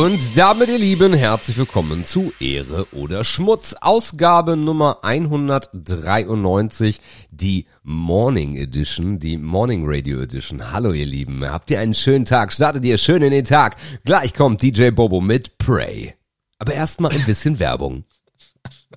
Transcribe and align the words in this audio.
Und 0.00 0.18
damit, 0.34 0.70
ihr 0.70 0.78
Lieben, 0.78 1.12
herzlich 1.12 1.58
willkommen 1.58 2.06
zu 2.06 2.32
Ehre 2.40 2.86
oder 2.92 3.22
Schmutz, 3.22 3.76
Ausgabe 3.82 4.56
Nummer 4.56 5.00
193, 5.02 7.02
die 7.30 7.66
Morning 7.82 8.56
Edition, 8.56 9.18
die 9.18 9.36
Morning 9.36 9.82
Radio 9.84 10.22
Edition. 10.22 10.72
Hallo, 10.72 10.94
ihr 10.94 11.04
Lieben, 11.04 11.44
habt 11.44 11.70
ihr 11.70 11.80
einen 11.80 11.92
schönen 11.92 12.24
Tag, 12.24 12.54
startet 12.54 12.82
ihr 12.86 12.96
schön 12.96 13.20
in 13.20 13.30
den 13.30 13.44
Tag. 13.44 13.76
Gleich 14.06 14.32
kommt 14.32 14.62
DJ 14.62 14.88
Bobo 14.88 15.20
mit 15.20 15.58
Pray. 15.58 16.14
Aber 16.58 16.72
erstmal 16.72 17.12
ein 17.12 17.26
bisschen 17.26 17.58
Werbung. 17.58 18.04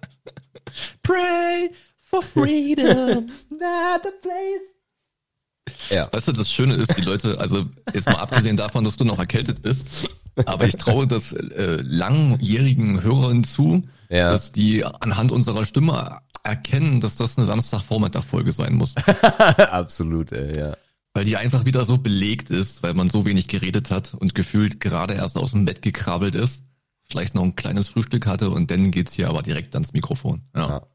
Pray 1.03 1.69
for 1.97 2.21
freedom, 2.21 3.29
not 3.49 4.03
the 4.03 4.11
place. 4.21 5.89
Ja. 5.89 6.07
Weißt 6.13 6.29
du, 6.29 6.31
das 6.31 6.49
Schöne 6.49 6.75
ist, 6.75 6.97
die 6.97 7.01
Leute, 7.01 7.37
also 7.41 7.65
jetzt 7.93 8.07
mal 8.07 8.15
abgesehen 8.15 8.55
davon, 8.55 8.85
dass 8.85 8.95
du 8.95 9.03
noch 9.03 9.19
erkältet 9.19 9.61
bist, 9.61 10.07
aber 10.45 10.65
ich 10.65 10.75
traue 10.75 11.07
das 11.07 11.33
äh, 11.33 11.81
langjährigen 11.81 13.03
Hörern 13.03 13.43
zu, 13.43 13.83
ja. 14.09 14.31
dass 14.31 14.51
die 14.51 14.83
anhand 14.83 15.31
unserer 15.31 15.65
Stimme 15.65 16.19
erkennen, 16.43 16.99
dass 16.99 17.15
das 17.15 17.37
eine 17.37 17.45
Samstagvormittag-Folge 17.45 18.51
sein 18.51 18.75
muss. 18.75 18.95
Absolut, 19.57 20.31
ey, 20.31 20.57
ja. 20.57 20.75
Weil 21.13 21.25
die 21.25 21.37
einfach 21.37 21.65
wieder 21.65 21.85
so 21.85 21.97
belegt 21.97 22.49
ist, 22.49 22.81
weil 22.83 22.93
man 22.95 23.09
so 23.09 23.25
wenig 23.25 23.47
geredet 23.47 23.91
hat 23.91 24.13
und 24.13 24.33
gefühlt 24.35 24.79
gerade 24.79 25.13
erst 25.13 25.37
aus 25.37 25.51
dem 25.51 25.65
Bett 25.65 25.81
gekrabbelt 25.81 26.35
ist, 26.35 26.63
vielleicht 27.03 27.35
noch 27.35 27.43
ein 27.43 27.55
kleines 27.55 27.89
Frühstück 27.89 28.25
hatte 28.25 28.49
und 28.49 28.71
dann 28.71 28.91
geht's 28.91 29.13
hier 29.13 29.29
aber 29.29 29.43
direkt 29.43 29.75
ans 29.75 29.93
Mikrofon. 29.93 30.41
Ja. 30.55 30.67
ja. 30.67 30.87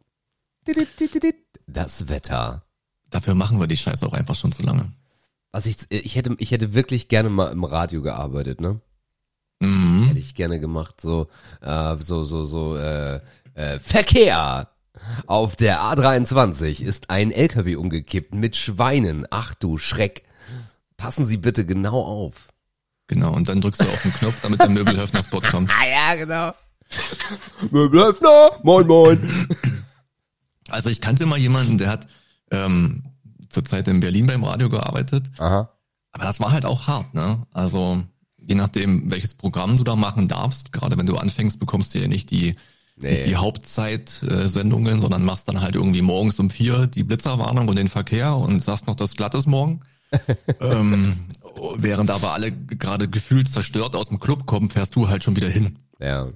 Das 1.67 2.09
Wetter. 2.09 2.65
Dafür 3.11 3.35
machen 3.35 3.61
wir 3.61 3.69
die 3.69 3.77
Scheiße 3.77 4.05
auch 4.07 4.13
einfach 4.13 4.35
schon 4.35 4.53
zu 4.53 4.63
lange. 4.63 4.93
Was 5.51 5.65
ich, 5.67 5.77
ich 5.89 6.17
hätte, 6.17 6.35
ich 6.39 6.51
hätte 6.51 6.75
wirklich 6.75 7.09
gerne 7.09 7.31
mal 7.31 7.51
im 7.51 7.65
Radio 7.65 8.03
gearbeitet, 8.03 8.61
ne? 8.61 8.81
Mhm. 9.61 10.05
Hätte 10.07 10.19
ich 10.19 10.35
gerne 10.35 10.61
gemacht, 10.61 11.01
so, 11.01 11.29
äh, 11.61 11.97
so, 11.99 12.25
so, 12.25 12.47
so, 12.47 12.77
äh, 12.77 13.21
äh, 13.55 13.79
Verkehr. 13.81 14.69
Auf 15.27 15.57
der 15.57 15.81
A23 15.81 16.83
ist 16.83 17.11
ein 17.11 17.31
LKW 17.31 17.77
umgekippt 17.77 18.35
mit 18.35 18.57
Schweinen. 18.57 19.27
Ach 19.31 19.55
du 19.55 19.79
Schreck. 19.79 20.25
Passen 20.97 21.27
Sie 21.27 21.37
bitte 21.37 21.65
genau 21.65 22.03
auf. 22.03 22.49
Genau, 23.07 23.33
und 23.33 23.49
dann 23.49 23.61
drückst 23.61 23.83
du 23.83 23.89
auf 23.89 24.03
den 24.03 24.13
Knopf, 24.13 24.41
damit 24.43 24.61
der 24.61 24.69
Möbelhöfner-Spot 24.69 25.41
kommt. 25.41 25.71
Ah 25.71 25.87
ja, 25.87 26.15
genau. 26.15 26.53
Möbelhöfner, 27.71 28.51
moin 28.63 28.87
moin. 28.87 29.47
Also 30.69 30.91
ich 30.91 31.01
kannte 31.01 31.25
mal 31.25 31.39
jemanden, 31.39 31.79
der 31.79 31.89
hat 31.89 32.07
ähm, 32.51 33.05
zurzeit 33.49 33.89
in 33.89 34.01
Berlin 34.01 34.27
beim 34.27 34.45
Radio 34.45 34.69
gearbeitet. 34.69 35.31
Aha. 35.39 35.71
Aber 36.13 36.25
das 36.25 36.41
war 36.41 36.53
halt 36.53 36.67
auch 36.67 36.87
hart, 36.87 37.15
ne? 37.15 37.47
Also 37.53 38.03
je 38.47 38.55
nachdem, 38.55 39.11
welches 39.11 39.35
Programm 39.35 39.77
du 39.77 39.85
da 39.85 39.97
machen 39.97 40.29
darfst, 40.29 40.73
gerade 40.73 40.97
wenn 40.99 41.07
du 41.07 41.17
anfängst, 41.17 41.59
bekommst 41.59 41.95
du 41.95 42.01
ja 42.01 42.09
nicht 42.09 42.31
die, 42.31 42.57
nee. 42.97 43.11
nicht 43.11 43.27
die 43.27 43.37
Hauptzeitsendungen, 43.37 45.01
sondern 45.01 45.25
machst 45.25 45.49
dann 45.49 45.61
halt 45.61 45.75
irgendwie 45.75 46.03
morgens 46.03 46.39
um 46.39 46.51
vier 46.51 46.87
die 46.87 47.05
Blitzerwarnung 47.05 47.69
und 47.69 47.77
den 47.77 47.89
Verkehr 47.89 48.37
und 48.37 48.65
sagst 48.65 48.87
noch, 48.87 48.95
das 48.95 49.17
glatt 49.17 49.35
ist 49.35 49.47
morgen. 49.47 49.81
ähm, 50.61 51.17
während 51.77 52.11
aber 52.11 52.33
alle 52.33 52.51
gerade 52.53 53.09
gefühlt 53.09 53.49
zerstört 53.49 53.95
aus 53.95 54.09
dem 54.09 54.21
Club 54.21 54.47
kommen, 54.47 54.71
fährst 54.71 54.97
du 54.97 55.09
halt 55.09 55.23
schon 55.25 55.37
wieder 55.37 55.51
hin. 55.51 55.79
Ja. 56.01 56.29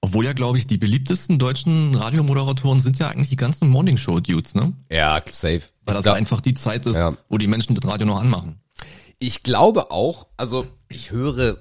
Obwohl 0.00 0.24
ja, 0.24 0.32
glaube 0.32 0.58
ich, 0.58 0.66
die 0.66 0.78
beliebtesten 0.78 1.38
deutschen 1.38 1.94
Radiomoderatoren 1.94 2.78
sind 2.78 2.98
ja 2.98 3.08
eigentlich 3.08 3.30
die 3.30 3.36
ganzen 3.36 3.68
Morningshow-Dudes, 3.68 4.54
ne? 4.54 4.72
Ja, 4.90 5.20
safe. 5.30 5.62
Weil 5.84 5.94
das 5.94 6.06
einfach 6.06 6.40
die 6.40 6.54
Zeit 6.54 6.86
ist, 6.86 6.94
ja. 6.94 7.16
wo 7.28 7.38
die 7.38 7.48
Menschen 7.48 7.74
das 7.74 7.90
Radio 7.90 8.06
noch 8.06 8.20
anmachen. 8.20 8.60
Ich 9.18 9.42
glaube 9.42 9.90
auch, 9.90 10.28
also 10.36 10.66
ich 10.88 11.10
höre 11.10 11.58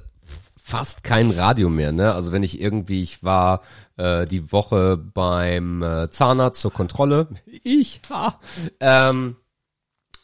fast 0.68 1.04
kein 1.04 1.32
Radio 1.32 1.70
mehr, 1.70 1.94
ne? 1.94 2.14
Also 2.14 2.32
wenn 2.32 2.44
ich 2.44 2.60
irgendwie, 2.60 3.02
ich 3.02 3.24
war 3.24 3.62
äh, 3.96 4.28
die 4.28 4.52
Woche 4.52 4.98
beim 4.98 5.82
äh, 5.82 6.10
Zahnarzt 6.10 6.60
zur 6.60 6.74
Kontrolle, 6.74 7.28
ich, 7.64 8.02
ha, 8.10 8.40
ähm, 8.82 9.38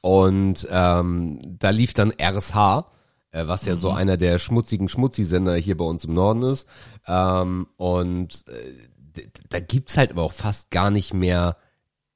und 0.02 0.68
ähm, 0.69 1.40
da 1.59 1.69
lief 1.69 1.94
dann 1.94 2.12
RSH, 2.12 2.86
äh, 3.31 3.47
was 3.47 3.66
ja 3.66 3.75
mhm. 3.75 3.80
so 3.80 3.92
einer 3.92 4.18
der 4.18 4.38
schmutzigen 4.38 4.90
Schmutzisender 4.90 5.56
hier 5.56 5.78
bei 5.78 5.86
uns 5.86 6.03
im 6.03 6.13
Norden 6.13 6.44
ist, 6.44 6.68
ähm, 7.08 7.68
und 7.78 8.44
äh, 8.50 9.24
da 9.50 9.62
gibt's 9.62 9.96
halt 9.96 10.12
aber 10.12 10.24
auch 10.24 10.34
fast 10.34 10.72
gar 10.72 10.92
nicht 10.92 11.13
mehr 11.13 11.56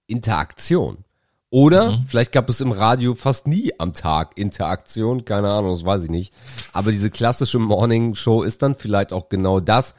Interaktion. 0.05 1.05
Oder 1.49 1.91
mhm. 1.91 2.05
vielleicht 2.07 2.33
gab 2.33 2.49
es 2.49 2.59
im 2.59 2.71
Radio 2.71 3.15
fast 3.15 3.47
nie 3.47 3.71
am 3.79 3.93
Tag 3.93 4.37
Interaktion, 4.37 5.23
keine 5.23 5.49
Ahnung, 5.49 5.71
das 5.71 5.85
weiß 5.85 6.03
ich 6.03 6.09
nicht. 6.09 6.33
Aber 6.73 6.91
diese 6.91 7.09
klassische 7.09 7.59
Morning 7.59 8.15
Show 8.15 8.43
ist 8.43 8.61
dann 8.61 8.75
vielleicht 8.75 9.13
auch 9.13 9.29
genau 9.29 9.61
das, 9.61 9.95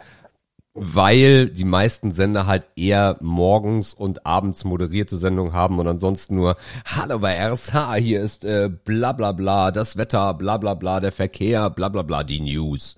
weil 0.75 1.49
die 1.49 1.65
meisten 1.65 2.13
Sender 2.13 2.47
halt 2.47 2.69
eher 2.77 3.17
morgens 3.21 3.95
und 3.95 4.27
abends 4.27 4.65
moderierte 4.65 5.17
Sendungen 5.17 5.55
haben 5.55 5.79
und 5.79 5.89
ansonsten 5.89 6.35
nur 6.35 6.57
Hallo 6.85 7.19
bei 7.19 7.35
RSH, 7.35 7.95
hier 7.97 8.21
ist 8.21 8.45
äh, 8.45 8.69
bla 8.69 9.13
bla 9.13 9.33
bla, 9.33 9.71
das 9.71 9.97
Wetter, 9.97 10.35
bla 10.35 10.59
bla 10.59 10.75
bla, 10.75 11.01
der 11.01 11.13
Verkehr, 11.13 11.71
bla 11.71 11.89
bla 11.89 12.03
bla, 12.03 12.25
die 12.25 12.41
News. 12.41 12.97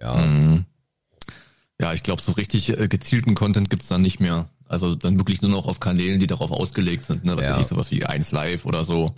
Ja. 0.00 0.16
Mhm. 0.16 0.66
Ja, 1.80 1.92
ich 1.92 2.02
glaube, 2.02 2.20
so 2.20 2.32
richtig 2.32 2.78
äh, 2.78 2.88
gezielten 2.88 3.34
Content 3.34 3.70
gibt's 3.70 3.88
dann 3.88 4.02
nicht 4.02 4.20
mehr. 4.20 4.48
Also 4.72 4.94
dann 4.94 5.18
wirklich 5.18 5.42
nur 5.42 5.50
noch 5.50 5.66
auf 5.66 5.80
Kanälen, 5.80 6.18
die 6.18 6.26
darauf 6.26 6.50
ausgelegt 6.50 7.04
sind, 7.04 7.24
ne? 7.24 7.36
Was 7.36 7.44
ja. 7.44 7.52
weiß 7.52 7.60
ich, 7.60 7.66
sowas 7.66 7.90
wie 7.90 8.06
1 8.06 8.32
Live 8.32 8.64
oder 8.64 8.84
so. 8.84 9.14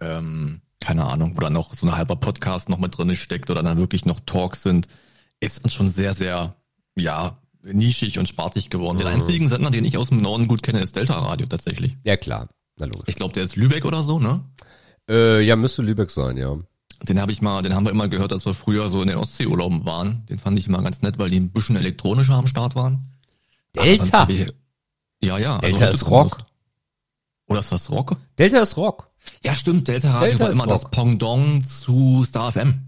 Ähm, 0.00 0.60
keine 0.80 1.04
Ahnung, 1.04 1.32
wo 1.34 1.40
dann 1.40 1.52
noch 1.52 1.74
so 1.74 1.86
ein 1.86 1.96
halber 1.96 2.14
Podcast 2.14 2.68
noch 2.68 2.78
mit 2.78 2.96
drin 2.96 3.16
steckt 3.16 3.50
oder 3.50 3.62
dann 3.62 3.76
wirklich 3.76 4.04
noch 4.04 4.20
Talks 4.20 4.62
sind, 4.62 4.86
ist 5.40 5.64
dann 5.64 5.70
schon 5.70 5.88
sehr, 5.88 6.14
sehr, 6.14 6.54
ja, 6.94 7.38
nischig 7.64 8.20
und 8.20 8.28
spartig 8.28 8.70
geworden. 8.70 8.96
Mhm. 8.96 9.00
Den 9.00 9.08
einzigen 9.08 9.48
Sender, 9.48 9.70
den 9.70 9.84
ich 9.84 9.98
aus 9.98 10.10
dem 10.10 10.18
Norden 10.18 10.46
gut 10.46 10.62
kenne, 10.62 10.80
ist 10.80 10.94
Delta 10.94 11.18
Radio 11.18 11.46
tatsächlich. 11.46 11.96
Ja, 12.04 12.16
klar. 12.16 12.48
Na 12.76 12.86
logisch. 12.86 13.04
Ich 13.06 13.16
glaube, 13.16 13.32
der 13.32 13.42
ist 13.42 13.56
Lübeck 13.56 13.84
oder 13.84 14.04
so, 14.04 14.20
ne? 14.20 14.42
Äh, 15.10 15.40
ja, 15.40 15.56
müsste 15.56 15.82
Lübeck 15.82 16.10
sein, 16.10 16.36
ja. 16.36 16.56
Den 17.02 17.20
habe 17.20 17.32
ich 17.32 17.42
mal, 17.42 17.62
den 17.62 17.74
haben 17.74 17.84
wir 17.84 17.90
immer 17.90 18.08
gehört, 18.08 18.32
als 18.32 18.46
wir 18.46 18.54
früher 18.54 18.88
so 18.88 19.02
in 19.02 19.08
den 19.08 19.16
Ostseeurlauben 19.16 19.84
waren. 19.84 20.24
Den 20.26 20.38
fand 20.38 20.56
ich 20.56 20.68
immer 20.68 20.82
ganz 20.82 21.02
nett, 21.02 21.18
weil 21.18 21.30
die 21.30 21.40
ein 21.40 21.50
bisschen 21.50 21.74
elektronischer 21.74 22.34
am 22.34 22.46
Start 22.46 22.76
waren. 22.76 23.08
Delta? 23.74 24.28
Ja, 25.24 25.38
ja. 25.38 25.56
Also 25.56 25.78
Delta 25.78 25.86
ist 25.86 26.08
Rock. 26.08 26.38
Oder 27.46 27.60
ist 27.60 27.72
das 27.72 27.90
Rock? 27.90 28.16
Delta 28.38 28.58
ist 28.58 28.76
Rock. 28.76 29.10
Ja, 29.42 29.54
stimmt. 29.54 29.88
Delta 29.88 30.10
Radio 30.10 30.28
Delta 30.28 30.44
war 30.44 30.52
immer 30.52 30.64
Rock. 30.64 30.72
das 30.72 30.90
Pendant 30.90 31.66
zu 31.66 32.24
Star 32.26 32.52
FM. 32.52 32.80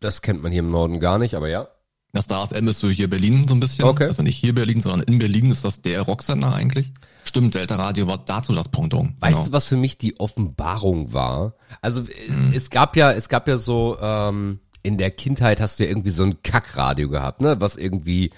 Das 0.00 0.22
kennt 0.22 0.42
man 0.42 0.52
hier 0.52 0.60
im 0.60 0.70
Norden 0.70 1.00
gar 1.00 1.18
nicht, 1.18 1.34
aber 1.34 1.48
ja. 1.48 1.68
Das 2.12 2.24
Star 2.24 2.46
FM 2.46 2.68
ist 2.68 2.80
so 2.80 2.90
hier 2.90 3.08
Berlin 3.08 3.46
so 3.48 3.54
ein 3.54 3.60
bisschen. 3.60 3.84
Okay. 3.84 4.04
Also 4.04 4.22
nicht 4.22 4.36
hier 4.36 4.54
Berlin, 4.54 4.80
sondern 4.80 5.02
in 5.02 5.18
Berlin 5.18 5.50
ist 5.50 5.64
das 5.64 5.80
der 5.80 6.02
Rocksender 6.02 6.52
eigentlich. 6.52 6.92
Stimmt, 7.24 7.54
Delta 7.54 7.76
Radio 7.76 8.06
war 8.06 8.18
dazu 8.18 8.52
das 8.52 8.68
Pendant. 8.68 9.14
Weißt 9.20 9.36
genau. 9.36 9.46
du, 9.46 9.52
was 9.52 9.66
für 9.66 9.76
mich 9.76 9.96
die 9.96 10.20
Offenbarung 10.20 11.14
war? 11.14 11.54
Also 11.80 12.02
es, 12.02 12.62
es, 12.64 12.70
gab 12.70 12.96
ja, 12.96 13.12
es 13.12 13.30
gab 13.30 13.48
ja 13.48 13.56
so, 13.56 13.96
ähm, 14.00 14.60
in 14.82 14.98
der 14.98 15.10
Kindheit 15.10 15.60
hast 15.60 15.78
du 15.78 15.84
ja 15.84 15.90
irgendwie 15.90 16.10
so 16.10 16.24
ein 16.24 16.42
Kackradio 16.42 17.08
gehabt, 17.08 17.40
ne? 17.40 17.60
Was 17.60 17.76
irgendwie 17.76 18.32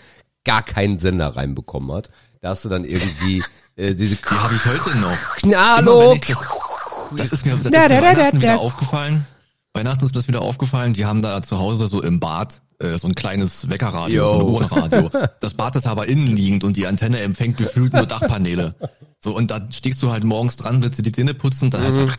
gar 0.45 0.63
keinen 0.63 0.99
Sender 0.99 1.29
reinbekommen 1.29 1.91
hat. 1.97 2.11
Da 2.45 2.51
hast 2.51 2.63
du 2.63 2.69
dann 2.69 2.85
irgendwie 2.85 3.43
äh, 3.77 3.95
diese. 3.95 4.17
Die 4.17 4.35
habe 4.35 4.55
ich 4.55 4.67
heute 4.67 4.99
noch. 4.99 5.17
Na, 5.45 5.77
hallo. 5.77 6.15
Das, 6.15 6.37
das, 7.17 7.33
ist 7.33 7.47
mir, 7.47 7.57
das 7.57 7.65
ist 7.65 7.73
mir 7.73 8.03
Weihnachten 8.03 8.43
wieder 8.43 8.59
aufgefallen. 8.59 9.27
Weihnachten 9.73 10.05
ist 10.05 10.13
mir 10.13 10.19
das 10.19 10.29
wieder 10.29 10.43
aufgefallen. 10.43 10.93
Die 10.93 11.07
haben 11.07 11.23
da 11.23 11.41
zu 11.41 11.59
Hause 11.59 11.87
so 11.87 12.03
im 12.03 12.21
Bad 12.21 12.61
äh, 12.79 12.99
so 12.99 13.09
ein 13.09 13.15
kleines 13.15 13.69
Weckerradio, 13.69 14.15
Yo. 14.15 14.33
so 14.33 14.39
ein 14.39 14.71
Wohnradio. 14.71 15.11
Das 15.41 15.55
Bad 15.55 15.77
ist 15.77 15.87
aber 15.87 16.09
innenliegend 16.09 16.65
und 16.65 16.77
die 16.77 16.87
Antenne 16.87 17.21
empfängt 17.21 17.57
gefühlt 17.57 17.93
nur 17.93 18.07
Dachpaneele. 18.07 18.75
So, 19.21 19.35
und 19.35 19.51
da 19.51 19.67
stehst 19.71 20.03
du 20.03 20.11
halt 20.11 20.25
morgens 20.25 20.57
dran, 20.57 20.83
willst 20.83 20.99
du 20.99 21.03
die 21.03 21.13
Zähne 21.13 21.35
putzen, 21.35 21.71
dann 21.71 21.83
heißt 21.83 21.97
mhm. 21.97 22.13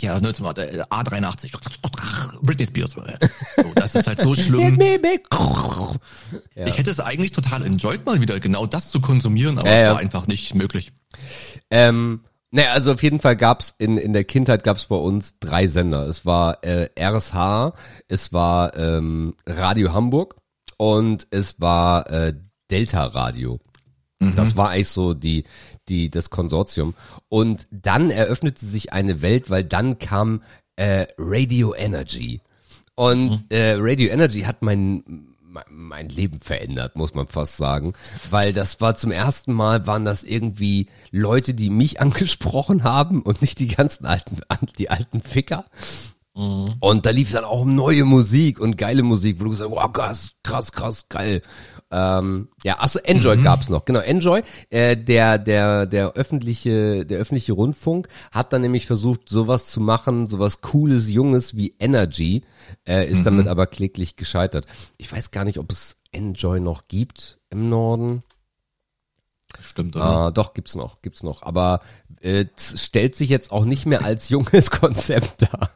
ja, 0.00 0.20
ne, 0.20 0.30
A83, 0.32 1.52
Britney 2.42 2.66
Spears. 2.66 2.92
So, 2.92 3.72
das 3.74 3.94
ist 3.94 4.06
halt 4.06 4.20
so 4.20 4.34
schlimm. 4.34 4.80
Ich 6.54 6.78
hätte 6.78 6.90
es 6.90 7.00
eigentlich 7.00 7.32
total 7.32 7.64
enjoyed, 7.64 8.04
mal 8.04 8.20
wieder 8.20 8.40
genau 8.40 8.66
das 8.66 8.90
zu 8.90 9.00
konsumieren, 9.00 9.58
aber 9.58 9.68
äh, 9.68 9.82
es 9.82 9.90
war 9.90 9.98
einfach 9.98 10.26
nicht 10.26 10.54
möglich. 10.54 10.92
Ähm, 11.70 12.24
naja, 12.54 12.70
also 12.70 12.92
auf 12.92 13.02
jeden 13.02 13.18
Fall 13.18 13.34
gab's 13.34 13.74
in, 13.78 13.98
in 13.98 14.12
der 14.12 14.22
Kindheit 14.22 14.62
gab's 14.62 14.86
bei 14.86 14.94
uns 14.94 15.34
drei 15.40 15.66
Sender. 15.66 16.06
Es 16.06 16.24
war 16.24 16.62
äh, 16.62 16.88
RSH, 16.96 17.72
es 18.06 18.32
war 18.32 18.78
ähm, 18.78 19.34
Radio 19.44 19.92
Hamburg 19.92 20.36
und 20.78 21.26
es 21.32 21.60
war 21.60 22.08
äh, 22.08 22.32
Delta 22.70 23.06
Radio. 23.06 23.58
Mhm. 24.20 24.36
Das 24.36 24.54
war 24.54 24.70
eigentlich 24.70 24.86
so 24.86 25.14
die, 25.14 25.42
die, 25.88 26.10
das 26.10 26.30
Konsortium. 26.30 26.94
Und 27.28 27.66
dann 27.72 28.10
eröffnete 28.10 28.64
sich 28.64 28.92
eine 28.92 29.20
Welt, 29.20 29.50
weil 29.50 29.64
dann 29.64 29.98
kam 29.98 30.44
äh, 30.76 31.08
Radio 31.18 31.74
Energy. 31.74 32.40
Und 32.94 33.30
mhm. 33.30 33.46
äh, 33.48 33.72
Radio 33.78 34.10
Energy 34.10 34.42
hat 34.42 34.62
mein 34.62 35.33
mein 35.70 36.08
Leben 36.08 36.40
verändert, 36.40 36.96
muss 36.96 37.14
man 37.14 37.28
fast 37.28 37.56
sagen. 37.56 37.94
Weil 38.30 38.52
das 38.52 38.80
war 38.80 38.94
zum 38.94 39.10
ersten 39.10 39.52
Mal, 39.52 39.86
waren 39.86 40.04
das 40.04 40.22
irgendwie 40.22 40.88
Leute, 41.10 41.54
die 41.54 41.70
mich 41.70 42.00
angesprochen 42.00 42.84
haben 42.84 43.22
und 43.22 43.40
nicht 43.40 43.58
die 43.58 43.68
ganzen 43.68 44.06
alten, 44.06 44.38
die 44.78 44.90
alten 44.90 45.20
Ficker. 45.20 45.64
Mhm. 46.34 46.74
Und 46.80 47.06
da 47.06 47.10
lief 47.10 47.32
dann 47.32 47.44
auch 47.44 47.64
neue 47.64 48.04
Musik 48.04 48.58
und 48.58 48.76
geile 48.76 49.02
Musik, 49.02 49.38
wo 49.38 49.44
du 49.44 49.50
gesagt 49.50 49.70
hast, 49.70 49.76
wow, 49.76 49.92
krass, 49.92 50.32
krass, 50.42 50.72
krass, 50.72 51.08
geil. 51.08 51.42
Ähm, 51.96 52.48
ja, 52.64 52.80
achso, 52.80 52.98
Enjoy 53.04 53.36
mhm. 53.36 53.44
gab's 53.44 53.68
noch. 53.68 53.84
Genau, 53.84 54.00
Enjoy, 54.00 54.42
äh, 54.70 54.96
der, 54.96 55.38
der, 55.38 55.86
der 55.86 56.14
öffentliche, 56.14 57.06
der 57.06 57.20
öffentliche 57.20 57.52
Rundfunk 57.52 58.08
hat 58.32 58.52
dann 58.52 58.62
nämlich 58.62 58.88
versucht, 58.88 59.28
sowas 59.28 59.66
zu 59.66 59.80
machen, 59.80 60.26
sowas 60.26 60.60
cooles, 60.60 61.08
junges 61.08 61.56
wie 61.56 61.76
Energy, 61.78 62.42
äh, 62.84 63.08
ist 63.08 63.20
mhm. 63.20 63.24
damit 63.24 63.46
aber 63.46 63.68
kläglich 63.68 64.16
gescheitert. 64.16 64.66
Ich 64.96 65.12
weiß 65.12 65.30
gar 65.30 65.44
nicht, 65.44 65.58
ob 65.60 65.70
es 65.70 65.94
Enjoy 66.10 66.58
noch 66.58 66.88
gibt 66.88 67.38
im 67.50 67.68
Norden. 67.68 68.24
Stimmt, 69.60 69.94
oder? 69.94 70.04
Ah, 70.04 70.30
doch, 70.32 70.52
gibt's 70.52 70.74
noch, 70.74 71.00
gibt's 71.00 71.22
noch. 71.22 71.42
Aber 71.42 71.80
äh, 72.22 72.46
stellt 72.58 73.14
sich 73.14 73.28
jetzt 73.28 73.52
auch 73.52 73.64
nicht 73.64 73.86
mehr 73.86 74.04
als 74.04 74.30
junges 74.30 74.70
Konzept 74.72 75.42
dar. 75.42 75.70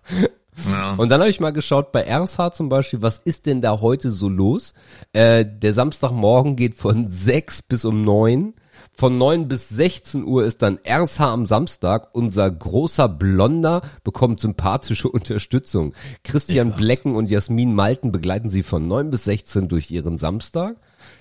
Ja. 0.70 0.94
Und 0.94 1.08
dann 1.08 1.20
habe 1.20 1.30
ich 1.30 1.40
mal 1.40 1.52
geschaut 1.52 1.92
bei 1.92 2.02
RSH 2.02 2.52
zum 2.52 2.68
Beispiel, 2.68 3.02
was 3.02 3.18
ist 3.18 3.46
denn 3.46 3.60
da 3.60 3.80
heute 3.80 4.10
so 4.10 4.28
los? 4.28 4.74
Äh, 5.12 5.44
der 5.46 5.72
Samstagmorgen 5.72 6.56
geht 6.56 6.74
von 6.74 7.08
6 7.10 7.62
bis 7.62 7.84
um 7.84 8.04
9. 8.04 8.54
Von 8.96 9.18
9 9.18 9.48
bis 9.48 9.68
16 9.68 10.24
Uhr 10.24 10.44
ist 10.44 10.62
dann 10.62 10.78
RSH 10.84 11.20
am 11.20 11.46
Samstag. 11.46 12.08
Unser 12.12 12.50
großer 12.50 13.08
Blonder 13.08 13.82
bekommt 14.02 14.40
sympathische 14.40 15.08
Unterstützung. 15.10 15.94
Christian 16.24 16.70
ja. 16.70 16.76
Blecken 16.76 17.14
und 17.14 17.30
Jasmin 17.30 17.74
Malten 17.74 18.12
begleiten 18.12 18.50
sie 18.50 18.62
von 18.62 18.88
9 18.88 19.10
bis 19.10 19.24
16 19.24 19.68
durch 19.68 19.90
ihren 19.90 20.18
Samstag. 20.18 20.76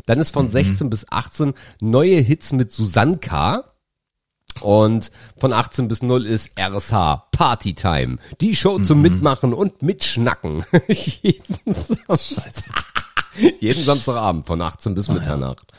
Dann 0.05 0.19
ist 0.19 0.31
von 0.31 0.45
mhm. 0.45 0.51
16 0.51 0.89
bis 0.89 1.05
18 1.11 1.53
neue 1.81 2.17
Hits 2.17 2.51
mit 2.51 2.71
Susanne 2.71 3.17
K. 3.17 3.63
Und 4.61 5.11
von 5.37 5.53
18 5.53 5.87
bis 5.87 6.01
0 6.01 6.25
ist 6.25 6.59
RSH 6.59 7.27
Partytime. 7.31 8.17
Die 8.41 8.55
Show 8.55 8.79
zum 8.79 8.97
mhm. 8.97 9.03
Mitmachen 9.03 9.53
und 9.53 9.81
Mitschnacken. 9.81 10.65
jeden, 10.87 11.75
Samstag, 12.07 12.53
jeden 13.59 13.83
Samstagabend 13.83 14.47
von 14.47 14.61
18 14.61 14.95
bis 14.95 15.07
Mitternacht. 15.09 15.71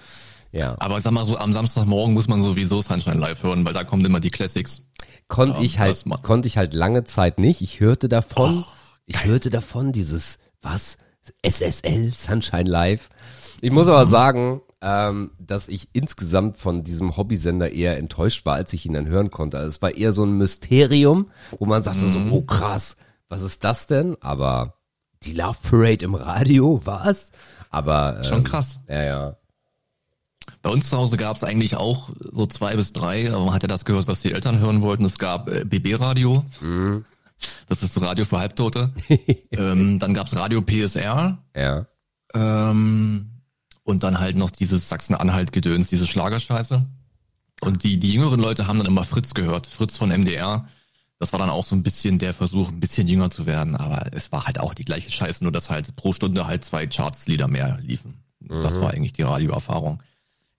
Ja. 0.52 0.76
Aber 0.78 1.00
sag 1.00 1.12
mal 1.12 1.24
so, 1.24 1.36
am 1.36 1.52
Samstagmorgen 1.52 2.14
muss 2.14 2.28
man 2.28 2.42
sowieso 2.42 2.80
Sunshine 2.80 3.18
Live 3.18 3.42
hören, 3.42 3.64
weil 3.64 3.74
da 3.74 3.84
kommen 3.84 4.04
immer 4.04 4.20
die 4.20 4.30
Classics. 4.30 4.82
Konnte 5.26 5.58
ja, 5.58 5.64
ich 5.64 5.78
halt, 5.78 6.04
konnte 6.22 6.48
ich 6.48 6.56
halt 6.56 6.72
lange 6.72 7.04
Zeit 7.04 7.38
nicht. 7.38 7.60
Ich 7.60 7.80
hörte 7.80 8.08
davon, 8.08 8.64
oh, 8.66 8.72
ich 9.04 9.24
hörte 9.24 9.50
davon 9.50 9.92
dieses, 9.92 10.38
was? 10.62 10.96
SSL, 11.42 12.12
Sunshine 12.12 12.68
Live. 12.68 13.10
Ich 13.60 13.70
muss 13.70 13.88
aber 13.88 14.06
sagen, 14.06 14.62
ähm, 14.80 15.32
dass 15.38 15.68
ich 15.68 15.88
insgesamt 15.92 16.56
von 16.56 16.84
diesem 16.84 17.16
Hobbysender 17.16 17.72
eher 17.72 17.96
enttäuscht 17.96 18.46
war, 18.46 18.54
als 18.54 18.72
ich 18.72 18.86
ihn 18.86 18.92
dann 18.92 19.06
hören 19.06 19.30
konnte. 19.30 19.58
Also 19.58 19.68
es 19.68 19.82
war 19.82 19.94
eher 19.94 20.12
so 20.12 20.24
ein 20.24 20.38
Mysterium, 20.38 21.30
wo 21.58 21.66
man 21.66 21.82
sagte 21.82 22.04
mhm. 22.04 22.30
so, 22.30 22.36
oh 22.36 22.42
krass, 22.42 22.96
was 23.28 23.42
ist 23.42 23.64
das 23.64 23.86
denn? 23.86 24.16
Aber 24.20 24.74
die 25.24 25.32
Love 25.32 25.58
Parade 25.62 26.04
im 26.04 26.14
Radio, 26.14 26.80
was? 26.84 27.30
Aber 27.70 28.18
ähm, 28.18 28.24
schon 28.24 28.44
krass. 28.44 28.78
Ja, 28.88 29.02
ja. 29.02 29.36
Bei 30.62 30.70
uns 30.70 30.88
zu 30.88 30.96
Hause 30.96 31.16
gab 31.16 31.36
es 31.36 31.44
eigentlich 31.44 31.76
auch 31.76 32.10
so 32.18 32.46
zwei 32.46 32.74
bis 32.74 32.92
drei, 32.92 33.32
aber 33.32 33.44
man 33.44 33.54
hat 33.54 33.62
ja 33.62 33.68
das 33.68 33.84
gehört, 33.84 34.08
was 34.08 34.22
die 34.22 34.32
Eltern 34.32 34.58
hören 34.58 34.80
wollten. 34.80 35.04
Es 35.04 35.18
gab 35.18 35.48
äh, 35.48 35.64
BB-Radio. 35.64 36.44
Mhm. 36.60 37.04
Das 37.68 37.82
ist 37.82 37.96
das 37.96 38.02
Radio 38.02 38.24
für 38.24 38.38
Halbtote. 38.38 38.92
ähm, 39.52 39.98
dann 39.98 40.14
gab's 40.14 40.34
Radio 40.34 40.62
PSR. 40.62 41.38
Ja. 41.54 41.86
Ähm, 42.34 43.37
und 43.88 44.02
dann 44.02 44.20
halt 44.20 44.36
noch 44.36 44.50
dieses 44.50 44.90
Sachsen-Anhalt-Gedöns, 44.90 45.88
diese 45.88 46.06
Schlagerscheiße. 46.06 46.84
Und 47.62 47.84
die, 47.84 47.98
die 47.98 48.12
jüngeren 48.12 48.38
Leute 48.38 48.66
haben 48.66 48.76
dann 48.76 48.86
immer 48.86 49.02
Fritz 49.02 49.32
gehört, 49.32 49.66
Fritz 49.66 49.96
von 49.96 50.10
MDR. 50.10 50.68
Das 51.18 51.32
war 51.32 51.40
dann 51.40 51.48
auch 51.48 51.64
so 51.64 51.74
ein 51.74 51.82
bisschen 51.82 52.18
der 52.18 52.34
Versuch, 52.34 52.68
ein 52.68 52.80
bisschen 52.80 53.08
jünger 53.08 53.30
zu 53.30 53.46
werden, 53.46 53.76
aber 53.76 54.12
es 54.12 54.30
war 54.30 54.44
halt 54.44 54.60
auch 54.60 54.74
die 54.74 54.84
gleiche 54.84 55.10
Scheiße, 55.10 55.42
nur 55.42 55.52
dass 55.52 55.70
halt 55.70 55.96
pro 55.96 56.12
Stunde 56.12 56.46
halt 56.46 56.66
zwei 56.66 56.86
Charts-Lieder 56.86 57.48
mehr 57.48 57.78
liefen. 57.80 58.18
Mhm. 58.40 58.60
Das 58.60 58.78
war 58.78 58.90
eigentlich 58.90 59.14
die 59.14 59.22
Radioerfahrung. 59.22 60.02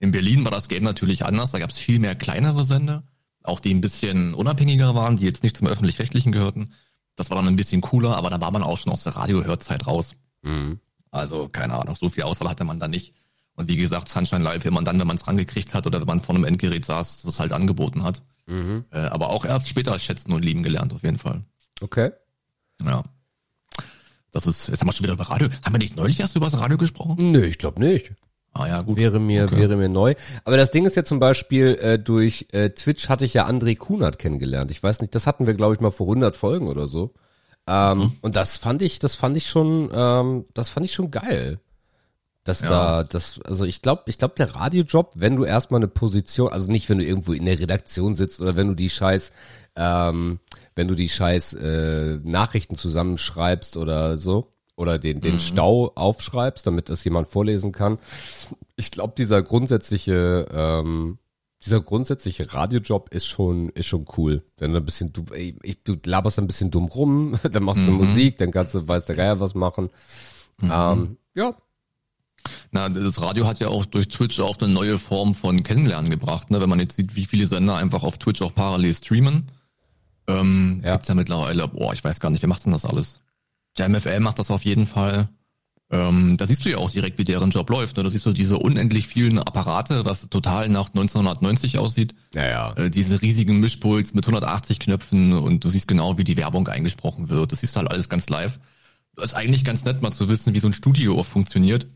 In 0.00 0.10
Berlin 0.10 0.42
war 0.42 0.50
das 0.50 0.66
Game 0.66 0.82
natürlich 0.82 1.24
anders, 1.24 1.52
da 1.52 1.60
gab 1.60 1.70
es 1.70 1.78
viel 1.78 2.00
mehr 2.00 2.16
kleinere 2.16 2.64
Sender, 2.64 3.04
auch 3.44 3.60
die 3.60 3.72
ein 3.72 3.80
bisschen 3.80 4.34
unabhängiger 4.34 4.96
waren, 4.96 5.16
die 5.16 5.24
jetzt 5.24 5.44
nicht 5.44 5.56
zum 5.56 5.68
öffentlich-rechtlichen 5.68 6.32
gehörten. 6.32 6.70
Das 7.14 7.30
war 7.30 7.36
dann 7.36 7.46
ein 7.46 7.56
bisschen 7.56 7.80
cooler, 7.80 8.16
aber 8.16 8.28
da 8.28 8.40
war 8.40 8.50
man 8.50 8.64
auch 8.64 8.76
schon 8.76 8.92
aus 8.92 9.04
der 9.04 9.14
Radiohörzeit 9.14 9.86
raus. 9.86 10.16
Mhm. 10.42 10.80
Also 11.12 11.48
keine 11.48 11.74
Ahnung, 11.74 11.94
so 11.94 12.08
viel 12.08 12.24
Auswahl 12.24 12.48
hatte 12.48 12.64
man 12.64 12.80
da 12.80 12.88
nicht. 12.88 13.14
Und 13.60 13.68
wie 13.68 13.76
gesagt, 13.76 14.08
Sunshine 14.08 14.42
Live, 14.42 14.64
wenn 14.64 14.72
man 14.72 14.86
dann, 14.86 14.98
wenn 14.98 15.06
man 15.06 15.16
es 15.16 15.28
rangekriegt 15.28 15.74
hat 15.74 15.86
oder 15.86 16.00
wenn 16.00 16.06
man 16.06 16.22
vor 16.22 16.34
einem 16.34 16.44
Endgerät 16.44 16.86
saß, 16.86 17.20
das 17.22 17.40
halt 17.40 17.52
angeboten 17.52 18.02
hat. 18.02 18.22
Mhm. 18.46 18.86
Äh, 18.90 19.00
aber 19.00 19.28
auch 19.28 19.44
erst 19.44 19.68
später 19.68 19.98
schätzen 19.98 20.32
und 20.32 20.42
lieben 20.42 20.62
gelernt, 20.62 20.94
auf 20.94 21.02
jeden 21.02 21.18
Fall. 21.18 21.42
Okay. 21.82 22.10
Ja. 22.82 23.02
Das 24.32 24.46
ist, 24.46 24.68
jetzt 24.68 24.80
haben 24.80 24.88
wir 24.88 24.92
schon 24.92 25.04
wieder 25.04 25.12
über 25.12 25.28
Radio. 25.28 25.48
Haben 25.62 25.74
wir 25.74 25.78
nicht 25.78 25.94
neulich 25.94 26.20
erst 26.20 26.36
über 26.36 26.46
das 26.46 26.58
Radio 26.58 26.78
gesprochen? 26.78 27.32
Nö, 27.32 27.44
ich 27.44 27.58
glaube 27.58 27.80
nicht. 27.80 28.12
Ah 28.54 28.66
ja, 28.66 28.80
gut. 28.80 28.98
Wäre 28.98 29.20
mir, 29.20 29.44
okay. 29.44 29.58
wäre 29.58 29.76
mir 29.76 29.90
neu. 29.90 30.14
Aber 30.44 30.56
das 30.56 30.70
Ding 30.70 30.86
ist 30.86 30.96
ja 30.96 31.04
zum 31.04 31.20
Beispiel, 31.20 31.76
äh, 31.82 31.98
durch 31.98 32.46
äh, 32.52 32.70
Twitch 32.70 33.10
hatte 33.10 33.26
ich 33.26 33.34
ja 33.34 33.46
André 33.46 33.76
Kunert 33.76 34.18
kennengelernt. 34.18 34.70
Ich 34.70 34.82
weiß 34.82 35.02
nicht, 35.02 35.14
das 35.14 35.26
hatten 35.26 35.46
wir, 35.46 35.52
glaube 35.52 35.74
ich, 35.74 35.80
mal 35.80 35.90
vor 35.90 36.06
100 36.06 36.34
Folgen 36.34 36.66
oder 36.66 36.88
so. 36.88 37.12
Ähm, 37.66 37.98
mhm. 37.98 38.12
Und 38.22 38.36
das 38.36 38.56
fand 38.56 38.80
ich, 38.80 39.00
das 39.00 39.16
fand 39.16 39.36
ich 39.36 39.48
schon, 39.48 39.90
ähm, 39.92 40.46
das 40.54 40.70
fand 40.70 40.86
ich 40.86 40.94
schon 40.94 41.10
geil. 41.10 41.60
Dass 42.50 42.62
ja. 42.62 42.68
da, 42.68 43.04
das, 43.04 43.38
also 43.44 43.64
ich 43.64 43.80
glaube, 43.80 44.02
ich 44.06 44.18
glaube, 44.18 44.34
der 44.36 44.56
Radiojob, 44.56 45.12
wenn 45.14 45.36
du 45.36 45.44
erstmal 45.44 45.78
eine 45.78 45.86
Position, 45.86 46.52
also 46.52 46.68
nicht, 46.68 46.88
wenn 46.88 46.98
du 46.98 47.04
irgendwo 47.04 47.32
in 47.32 47.44
der 47.44 47.60
Redaktion 47.60 48.16
sitzt 48.16 48.40
oder 48.40 48.56
wenn 48.56 48.66
du 48.66 48.74
die 48.74 48.90
scheiß, 48.90 49.30
ähm, 49.76 50.40
wenn 50.74 50.88
du 50.88 50.96
die 50.96 51.08
scheiß 51.08 51.52
äh, 51.54 52.18
Nachrichten 52.24 52.74
zusammenschreibst 52.74 53.76
oder 53.76 54.18
so, 54.18 54.52
oder 54.74 54.98
den, 54.98 55.20
den 55.20 55.34
mhm. 55.34 55.40
Stau 55.40 55.92
aufschreibst, 55.94 56.66
damit 56.66 56.88
das 56.88 57.04
jemand 57.04 57.28
vorlesen 57.28 57.70
kann. 57.70 57.98
Ich 58.74 58.90
glaube, 58.90 59.14
dieser 59.16 59.42
grundsätzliche, 59.42 60.48
ähm, 60.52 61.18
dieser 61.62 61.80
grundsätzliche 61.80 62.52
Radiojob 62.52 63.14
ist 63.14 63.26
schon, 63.26 63.68
ist 63.68 63.86
schon 63.86 64.06
cool. 64.16 64.42
Wenn 64.56 64.72
du 64.72 64.78
ein 64.78 64.84
bisschen, 64.84 65.12
du, 65.12 65.24
ey, 65.32 65.56
du 65.84 65.94
laberst 66.04 66.40
ein 66.40 66.48
bisschen 66.48 66.72
dumm 66.72 66.86
rum, 66.86 67.38
dann 67.52 67.62
machst 67.62 67.86
du 67.86 67.92
mhm. 67.92 67.98
Musik, 67.98 68.38
dann 68.38 68.50
kannst 68.50 68.74
du, 68.74 68.88
weiß 68.88 69.04
der 69.04 69.14
Geier 69.14 69.38
was 69.38 69.54
machen. 69.54 69.90
Mhm. 70.60 70.72
Ähm, 70.74 71.16
ja, 71.34 71.54
na, 72.70 72.88
das 72.88 73.20
Radio 73.20 73.46
hat 73.46 73.60
ja 73.60 73.68
auch 73.68 73.84
durch 73.84 74.08
Twitch 74.08 74.40
auch 74.40 74.58
eine 74.60 74.72
neue 74.72 74.98
Form 74.98 75.34
von 75.34 75.62
Kennenlernen 75.62 76.10
gebracht, 76.10 76.50
ne? 76.50 76.60
Wenn 76.60 76.68
man 76.68 76.80
jetzt 76.80 76.96
sieht, 76.96 77.16
wie 77.16 77.24
viele 77.24 77.46
Sender 77.46 77.76
einfach 77.76 78.02
auf 78.02 78.18
Twitch 78.18 78.42
auch 78.42 78.54
parallel 78.54 78.94
streamen. 78.94 79.50
Ähm, 80.26 80.82
ja. 80.84 80.92
Gibt's 80.92 81.08
ja 81.08 81.14
mittlerweile, 81.14 81.68
boah, 81.68 81.92
ich 81.92 82.04
weiß 82.04 82.20
gar 82.20 82.30
nicht, 82.30 82.42
wer 82.42 82.48
macht 82.48 82.64
denn 82.64 82.72
das 82.72 82.84
alles? 82.84 83.20
JamFL 83.76 84.20
macht 84.20 84.38
das 84.38 84.50
auf 84.50 84.64
jeden 84.64 84.86
Fall. 84.86 85.28
Ähm, 85.92 86.36
da 86.36 86.46
siehst 86.46 86.64
du 86.64 86.70
ja 86.70 86.78
auch 86.78 86.90
direkt, 86.90 87.18
wie 87.18 87.24
deren 87.24 87.50
Job 87.50 87.68
läuft. 87.68 87.96
Ne? 87.96 88.04
Da 88.04 88.10
siehst 88.10 88.24
du 88.24 88.32
diese 88.32 88.58
unendlich 88.58 89.08
vielen 89.08 89.40
Apparate, 89.40 90.04
was 90.04 90.28
total 90.28 90.68
nach 90.68 90.88
1990 90.88 91.78
aussieht. 91.78 92.14
Ja, 92.32 92.46
ja. 92.46 92.72
Äh, 92.74 92.90
diese 92.90 93.20
riesigen 93.22 93.58
Mischpuls 93.58 94.14
mit 94.14 94.24
180 94.24 94.78
Knöpfen 94.78 95.32
und 95.32 95.64
du 95.64 95.68
siehst 95.68 95.88
genau, 95.88 96.16
wie 96.16 96.24
die 96.24 96.36
Werbung 96.36 96.68
eingesprochen 96.68 97.28
wird. 97.28 97.50
Das 97.50 97.60
siehst 97.60 97.74
du 97.74 97.80
halt 97.80 97.90
alles 97.90 98.08
ganz 98.08 98.28
live. 98.28 98.60
Das 99.16 99.26
ist 99.26 99.34
eigentlich 99.34 99.64
ganz 99.64 99.84
nett, 99.84 100.00
mal 100.00 100.12
zu 100.12 100.28
wissen, 100.28 100.54
wie 100.54 100.60
so 100.60 100.68
ein 100.68 100.72
Studio 100.72 101.22
funktioniert. 101.24 101.88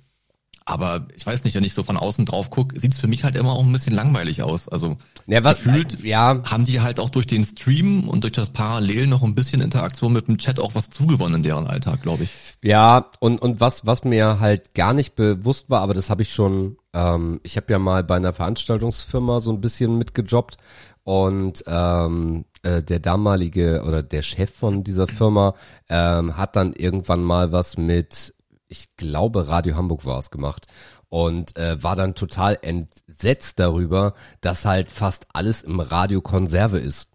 Aber 0.67 1.07
ich 1.15 1.27
weiß 1.27 1.45
nicht, 1.45 1.55
wenn 1.57 1.65
ich 1.65 1.75
so 1.75 1.83
von 1.83 1.99
außen 1.99 2.25
drauf 2.25 2.49
gucke, 2.49 2.81
sieht 2.81 2.95
es 2.95 2.99
für 3.01 3.07
mich 3.07 3.23
halt 3.23 3.37
immer 3.37 3.53
auch 3.53 3.65
ein 3.65 3.73
bisschen 3.73 3.95
langweilig 3.95 4.43
aus. 4.43 4.67
Also 4.67 4.97
ja, 5.27 5.45
was, 5.45 5.63
gefühlt 5.63 6.03
ja. 6.03 6.41
haben 6.45 6.65
die 6.65 6.81
halt 6.81 7.01
auch 7.01 7.11
durch 7.11 7.27
den 7.27 7.45
Stream 7.45 8.09
und 8.09 8.25
durch 8.25 8.33
das 8.33 8.49
Parallel 8.49 9.07
noch 9.07 9.23
ein 9.23 9.35
bisschen 9.35 9.61
Interaktion 9.61 10.15
mit 10.15 10.27
dem 10.27 10.39
Chat 10.39 10.59
auch 10.59 10.75
was 10.75 10.89
zugewonnen 10.89 11.37
in 11.37 11.43
deren 11.43 11.67
Alltag, 11.67 12.01
glaube 12.01 12.25
ich. 12.25 12.31
Ja, 12.63 13.11
und, 13.21 13.43
und 13.43 13.61
was, 13.61 13.85
was 13.85 14.05
mir 14.05 14.41
halt 14.41 14.73
gar 14.73 14.95
nicht 14.95 15.17
bewusst 15.17 15.69
war, 15.69 15.83
aber 15.83 15.93
das 15.93 16.09
habe 16.09 16.23
ich 16.23 16.33
schon, 16.33 16.79
ähm, 16.95 17.41
ich 17.43 17.59
habe 17.59 17.71
ja 17.71 17.79
mal 17.79 18.03
bei 18.03 18.17
einer 18.17 18.33
Veranstaltungsfirma 18.33 19.41
so 19.41 19.53
ein 19.53 19.61
bisschen 19.61 19.99
mitgejobbt 19.99 20.57
und 21.03 21.63
ähm, 21.67 22.47
äh, 22.63 22.83
der 22.83 23.01
damalige 23.01 23.83
oder 23.87 24.03
der 24.03 24.23
Chef 24.23 24.51
von 24.51 24.83
dieser 24.83 25.09
Firma 25.09 25.55
ähm, 25.91 26.39
hat 26.39 26.57
dann 26.57 26.73
irgendwann 26.73 27.23
mal 27.23 27.53
was 27.53 27.77
mit 27.77 28.35
ich 28.69 28.97
glaube, 28.97 29.49
Radio 29.49 29.77
Hamburg 29.77 30.05
war 30.05 30.19
es 30.19 30.31
gemacht 30.31 30.67
und 31.09 31.57
äh, 31.57 31.83
war 31.83 31.97
dann 31.97 32.15
total 32.15 32.59
entsetzt 32.63 33.59
darüber, 33.59 34.15
dass 34.41 34.65
halt 34.65 34.91
fast 34.91 35.27
alles 35.33 35.63
im 35.63 35.81
Radio 35.81 36.21
Konserve 36.21 36.79
ist. 36.79 37.09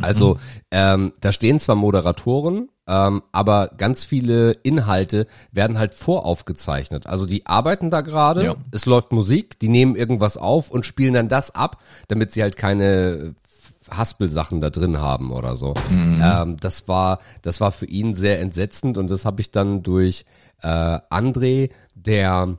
Also 0.00 0.34
mhm. 0.34 0.40
ähm, 0.70 1.12
da 1.20 1.32
stehen 1.32 1.58
zwar 1.58 1.76
Moderatoren, 1.76 2.70
ähm, 2.86 3.22
aber 3.32 3.70
ganz 3.76 4.04
viele 4.04 4.52
Inhalte 4.52 5.26
werden 5.52 5.78
halt 5.78 5.94
voraufgezeichnet. 5.94 7.06
Also 7.06 7.26
die 7.26 7.46
arbeiten 7.46 7.90
da 7.90 8.00
gerade, 8.00 8.44
ja. 8.44 8.54
es 8.72 8.86
läuft 8.86 9.12
Musik, 9.12 9.58
die 9.58 9.68
nehmen 9.68 9.96
irgendwas 9.96 10.36
auf 10.36 10.70
und 10.70 10.86
spielen 10.86 11.14
dann 11.14 11.28
das 11.28 11.54
ab, 11.54 11.80
damit 12.08 12.32
sie 12.32 12.42
halt 12.42 12.56
keine 12.56 13.34
Haspel-Sachen 13.90 14.60
da 14.60 14.70
drin 14.70 14.98
haben 14.98 15.32
oder 15.32 15.56
so. 15.56 15.74
Mhm. 15.88 16.22
Ähm, 16.22 16.56
das 16.58 16.88
war, 16.88 17.18
das 17.42 17.60
war 17.60 17.72
für 17.72 17.86
ihn 17.86 18.14
sehr 18.14 18.40
entsetzend 18.40 18.96
und 18.98 19.10
das 19.10 19.24
habe 19.24 19.40
ich 19.40 19.50
dann 19.50 19.82
durch 19.82 20.24
äh, 20.62 20.66
André, 21.10 21.70
der 21.94 22.58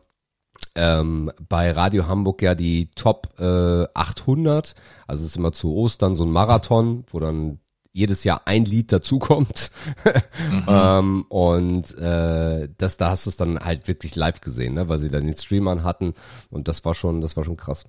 ähm, 0.76 1.32
bei 1.50 1.72
Radio 1.72 2.08
Hamburg 2.08 2.42
ja 2.42 2.56
die 2.56 2.92
Top 2.92 3.34
äh, 3.40 3.86
800, 3.94 4.76
also 5.08 5.24
es 5.24 5.32
ist 5.32 5.38
immer 5.38 5.54
zu 5.54 5.76
Ostern 5.76 6.16
so 6.16 6.24
ein 6.24 6.32
Marathon, 6.32 7.04
wo 7.10 7.20
dann 7.20 7.60
jedes 7.94 8.24
Jahr 8.24 8.44
ein 8.46 8.66
Lied 8.66 8.92
dazukommt. 8.92 9.72
mhm. 10.06 10.66
ähm, 10.68 11.26
und 11.30 11.98
äh, 11.98 12.70
das, 12.78 12.98
da 12.98 13.10
hast 13.10 13.26
du 13.26 13.30
es 13.30 13.36
dann 13.36 13.60
halt 13.60 13.88
wirklich 13.88 14.16
live 14.16 14.42
gesehen, 14.42 14.76
ne? 14.76 14.88
weil 14.88 15.00
sie 15.00 15.10
dann 15.10 15.26
den 15.26 15.36
Stream 15.36 15.68
an 15.68 15.84
hatten 15.84 16.14
und 16.50 16.68
das 16.68 16.86
war 16.86 16.94
schon, 16.94 17.22
das 17.22 17.36
war 17.36 17.44
schon 17.44 17.58
krass. 17.58 17.86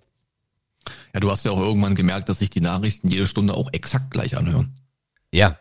Ja, 1.14 1.20
du 1.20 1.30
hast 1.30 1.44
ja 1.44 1.52
auch 1.52 1.60
irgendwann 1.60 1.94
gemerkt, 1.94 2.28
dass 2.28 2.40
sich 2.40 2.50
die 2.50 2.60
Nachrichten 2.60 3.06
jede 3.06 3.26
Stunde 3.26 3.54
auch 3.54 3.68
exakt 3.72 4.10
gleich 4.10 4.36
anhören. 4.36 4.74
Ja. 5.32 5.58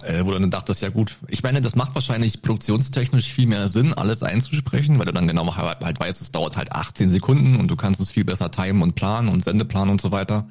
Äh, 0.00 0.24
wo 0.24 0.30
du 0.30 0.38
dann 0.40 0.50
dachtest, 0.50 0.80
ja 0.80 0.88
gut, 0.88 1.16
ich 1.28 1.42
meine, 1.42 1.60
das 1.60 1.76
macht 1.76 1.94
wahrscheinlich 1.94 2.40
produktionstechnisch 2.40 3.30
viel 3.32 3.46
mehr 3.46 3.68
Sinn, 3.68 3.92
alles 3.92 4.22
einzusprechen, 4.22 4.98
weil 4.98 5.04
du 5.04 5.12
dann 5.12 5.28
genau 5.28 5.54
halt, 5.54 5.84
halt 5.84 6.00
weißt, 6.00 6.22
es 6.22 6.32
dauert 6.32 6.56
halt 6.56 6.72
18 6.72 7.10
Sekunden 7.10 7.56
und 7.56 7.68
du 7.68 7.76
kannst 7.76 8.00
es 8.00 8.10
viel 8.10 8.24
besser 8.24 8.50
timen 8.50 8.82
und 8.82 8.94
planen 8.94 9.28
und 9.28 9.44
Sendeplan 9.44 9.90
und 9.90 10.00
so 10.00 10.10
weiter. 10.10 10.48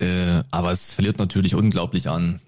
Äh, 0.00 0.42
aber 0.50 0.72
es 0.72 0.94
verliert 0.94 1.18
natürlich 1.18 1.54
unglaublich 1.54 2.08
an 2.08 2.40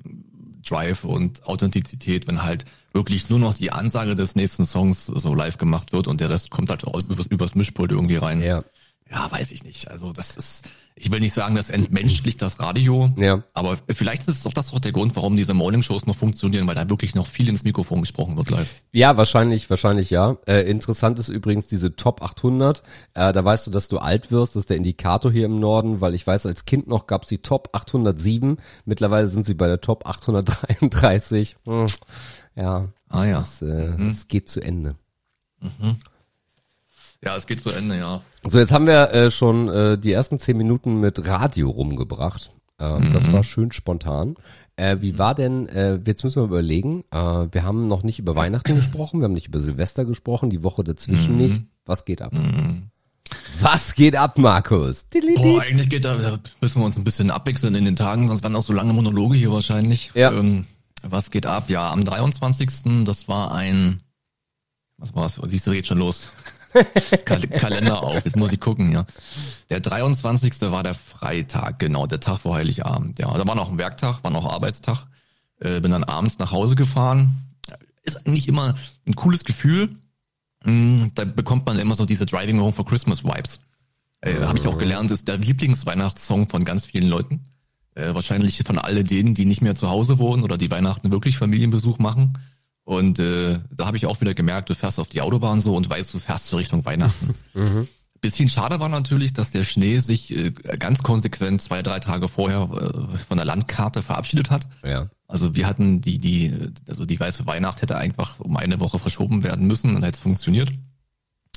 Drive 0.66 1.04
und 1.04 1.46
Authentizität, 1.46 2.26
wenn 2.26 2.42
halt 2.42 2.64
wirklich 2.92 3.28
nur 3.28 3.38
noch 3.38 3.54
die 3.54 3.70
Ansage 3.70 4.14
des 4.14 4.34
nächsten 4.34 4.64
Songs 4.64 5.06
so 5.06 5.34
live 5.34 5.58
gemacht 5.58 5.92
wird 5.92 6.08
und 6.08 6.20
der 6.20 6.30
Rest 6.30 6.50
kommt 6.50 6.70
halt 6.70 6.84
übers, 7.08 7.26
übers 7.26 7.54
Mischpult 7.54 7.92
irgendwie 7.92 8.16
rein. 8.16 8.40
Ja. 8.40 8.64
Ja, 9.10 9.30
weiß 9.30 9.50
ich 9.52 9.62
nicht. 9.64 9.90
Also 9.90 10.12
das 10.12 10.36
ist, 10.36 10.62
ich 10.94 11.10
will 11.10 11.20
nicht 11.20 11.34
sagen, 11.34 11.54
das 11.54 11.68
entmenschlicht 11.68 12.40
das 12.40 12.58
Radio, 12.58 13.10
ja. 13.16 13.44
aber 13.52 13.76
vielleicht 13.90 14.22
ist 14.22 14.38
es 14.38 14.46
auch 14.46 14.52
das 14.52 14.72
auch 14.72 14.80
der 14.80 14.92
Grund, 14.92 15.14
warum 15.14 15.36
diese 15.36 15.52
Morning-Shows 15.52 16.06
noch 16.06 16.16
funktionieren, 16.16 16.66
weil 16.66 16.74
da 16.74 16.88
wirklich 16.88 17.14
noch 17.14 17.26
viel 17.26 17.48
ins 17.48 17.64
Mikrofon 17.64 18.00
gesprochen 18.00 18.36
wird 18.38 18.50
live. 18.50 18.82
Ja, 18.92 19.16
wahrscheinlich, 19.18 19.68
wahrscheinlich 19.68 20.08
ja. 20.08 20.38
Äh, 20.46 20.62
interessant 20.62 21.18
ist 21.18 21.28
übrigens 21.28 21.66
diese 21.66 21.94
Top 21.96 22.22
800. 22.22 22.82
Äh, 23.12 23.32
da 23.34 23.44
weißt 23.44 23.66
du, 23.66 23.70
dass 23.70 23.88
du 23.88 23.98
alt 23.98 24.30
wirst, 24.30 24.56
das 24.56 24.60
ist 24.60 24.70
der 24.70 24.78
Indikator 24.78 25.30
hier 25.30 25.46
im 25.46 25.60
Norden, 25.60 26.00
weil 26.00 26.14
ich 26.14 26.26
weiß, 26.26 26.46
als 26.46 26.64
Kind 26.64 26.88
noch 26.88 27.06
gab 27.06 27.24
es 27.24 27.28
die 27.28 27.38
Top 27.38 27.68
807. 27.72 28.56
Mittlerweile 28.86 29.28
sind 29.28 29.44
sie 29.44 29.54
bei 29.54 29.66
der 29.66 29.82
Top 29.82 30.06
833. 30.06 31.56
Hm. 31.66 31.86
Ja, 32.56 32.88
ah 33.08 33.24
ja, 33.24 33.42
es, 33.42 33.60
äh, 33.60 33.88
mhm. 33.96 34.16
geht 34.28 34.48
zu 34.48 34.60
Ende. 34.60 34.96
Mhm. 35.60 35.96
Ja, 37.24 37.36
es 37.36 37.46
geht 37.46 37.62
zu 37.62 37.70
Ende, 37.70 37.96
ja. 37.96 38.22
So, 38.46 38.58
jetzt 38.58 38.72
haben 38.72 38.86
wir 38.86 39.12
äh, 39.12 39.30
schon 39.30 39.68
äh, 39.68 39.98
die 39.98 40.12
ersten 40.12 40.38
zehn 40.38 40.56
Minuten 40.56 41.00
mit 41.00 41.26
Radio 41.26 41.70
rumgebracht. 41.70 42.52
Äh, 42.78 42.98
mhm. 42.98 43.12
Das 43.12 43.32
war 43.32 43.44
schön 43.44 43.72
spontan. 43.72 44.36
Äh, 44.76 44.98
wie 45.00 45.18
war 45.18 45.34
denn, 45.34 45.66
äh, 45.68 46.00
jetzt 46.04 46.24
müssen 46.24 46.42
wir 46.42 46.44
überlegen, 46.44 47.04
äh, 47.12 47.46
wir 47.50 47.62
haben 47.62 47.86
noch 47.86 48.02
nicht 48.02 48.18
über 48.18 48.34
Weihnachten 48.34 48.74
gesprochen, 48.74 49.20
wir 49.20 49.24
haben 49.24 49.32
nicht 49.32 49.46
über 49.46 49.60
Silvester 49.60 50.04
gesprochen, 50.04 50.50
die 50.50 50.62
Woche 50.62 50.82
dazwischen 50.82 51.32
mhm. 51.34 51.42
nicht. 51.42 51.62
Was 51.86 52.04
geht 52.04 52.20
ab? 52.22 52.32
Mhm. 52.32 52.90
Was 53.60 53.94
geht 53.94 54.16
ab, 54.16 54.36
Markus? 54.36 55.06
Boah, 55.36 55.62
eigentlich 55.62 55.88
geht 55.88 56.04
da, 56.04 56.16
da 56.16 56.38
müssen 56.60 56.80
wir 56.80 56.86
uns 56.86 56.96
ein 56.96 57.04
bisschen 57.04 57.30
abwechseln 57.30 57.74
in 57.74 57.84
den 57.84 57.96
Tagen, 57.96 58.26
sonst 58.26 58.42
werden 58.42 58.56
auch 58.56 58.62
so 58.62 58.72
lange 58.72 58.92
Monologe 58.92 59.36
hier 59.36 59.52
wahrscheinlich. 59.52 60.10
Ja. 60.14 60.32
Ähm, 60.32 60.66
was 61.02 61.30
geht 61.30 61.46
ab? 61.46 61.70
Ja, 61.70 61.90
am 61.90 62.02
23. 62.02 63.04
Das 63.04 63.28
war 63.28 63.54
ein, 63.54 64.02
was 64.98 65.14
war's? 65.14 65.40
Siehst 65.46 65.66
du, 65.66 65.70
geht 65.70 65.86
schon 65.86 65.98
los. 65.98 66.28
Kal 67.24 67.40
Kalender 67.40 68.02
auf, 68.02 68.24
jetzt 68.24 68.36
muss 68.36 68.52
ich 68.52 68.60
gucken, 68.60 68.92
ja. 68.92 69.06
Der 69.70 69.80
23. 69.80 70.60
war 70.62 70.82
der 70.82 70.94
Freitag, 70.94 71.78
genau, 71.78 72.06
der 72.06 72.20
Tag 72.20 72.40
vor 72.40 72.56
Heiligabend, 72.56 73.18
ja. 73.18 73.32
Da 73.36 73.46
war 73.46 73.54
noch 73.54 73.70
ein 73.70 73.78
Werktag, 73.78 74.24
war 74.24 74.30
noch 74.30 74.52
Arbeitstag. 74.52 75.06
Äh, 75.60 75.80
bin 75.80 75.92
dann 75.92 76.04
abends 76.04 76.38
nach 76.38 76.52
Hause 76.52 76.74
gefahren. 76.74 77.36
Ist 78.02 78.26
eigentlich 78.26 78.48
immer 78.48 78.74
ein 79.06 79.14
cooles 79.14 79.44
Gefühl. 79.44 79.96
Mm, 80.64 81.06
da 81.14 81.24
bekommt 81.24 81.66
man 81.66 81.78
immer 81.78 81.94
so 81.94 82.06
diese 82.06 82.26
Driving 82.26 82.60
Home 82.60 82.72
for 82.72 82.84
Christmas 82.84 83.24
Vibes. 83.24 83.60
Äh, 84.20 84.40
Habe 84.40 84.58
ich 84.58 84.66
auch 84.66 84.78
gelernt, 84.78 85.10
ist 85.10 85.28
der 85.28 85.38
Lieblingsweihnachtssong 85.38 86.48
von 86.48 86.64
ganz 86.64 86.86
vielen 86.86 87.08
Leuten. 87.08 87.44
Äh, 87.94 88.14
wahrscheinlich 88.14 88.62
von 88.64 88.78
all 88.78 89.04
denen, 89.04 89.34
die 89.34 89.44
nicht 89.44 89.62
mehr 89.62 89.76
zu 89.76 89.88
Hause 89.88 90.18
wohnen 90.18 90.42
oder 90.42 90.58
die 90.58 90.70
Weihnachten 90.70 91.12
wirklich 91.12 91.38
Familienbesuch 91.38 91.98
machen. 91.98 92.32
Und 92.84 93.18
äh, 93.18 93.60
da 93.70 93.86
habe 93.86 93.96
ich 93.96 94.06
auch 94.06 94.20
wieder 94.20 94.34
gemerkt, 94.34 94.68
du 94.68 94.74
fährst 94.74 94.98
auf 94.98 95.08
die 95.08 95.22
Autobahn 95.22 95.60
so 95.60 95.74
und 95.74 95.88
weißt, 95.88 96.12
du 96.12 96.18
fährst 96.18 96.46
so 96.46 96.58
Richtung 96.58 96.84
Weihnachten. 96.84 97.34
mhm. 97.54 97.88
Bisschen 98.20 98.48
schade 98.48 98.80
war 98.80 98.88
natürlich, 98.88 99.32
dass 99.32 99.50
der 99.50 99.64
Schnee 99.64 99.98
sich 99.98 100.34
äh, 100.34 100.50
ganz 100.50 101.02
konsequent 101.02 101.60
zwei, 101.60 101.82
drei 101.82 102.00
Tage 102.00 102.28
vorher 102.28 102.62
äh, 102.62 103.18
von 103.18 103.36
der 103.36 103.44
Landkarte 103.44 104.02
verabschiedet 104.02 104.50
hat. 104.50 104.66
Ja. 104.82 105.10
Also 105.26 105.56
wir 105.56 105.66
hatten 105.66 106.00
die, 106.00 106.18
die, 106.18 106.72
also 106.88 107.04
die 107.04 107.18
weiße 107.18 107.46
Weihnacht 107.46 107.82
hätte 107.82 107.96
einfach 107.96 108.40
um 108.40 108.56
eine 108.56 108.80
Woche 108.80 108.98
verschoben 108.98 109.44
werden 109.44 109.66
müssen, 109.66 109.94
dann 109.94 110.02
hätte 110.02 110.16
es 110.16 110.20
funktioniert. 110.20 110.70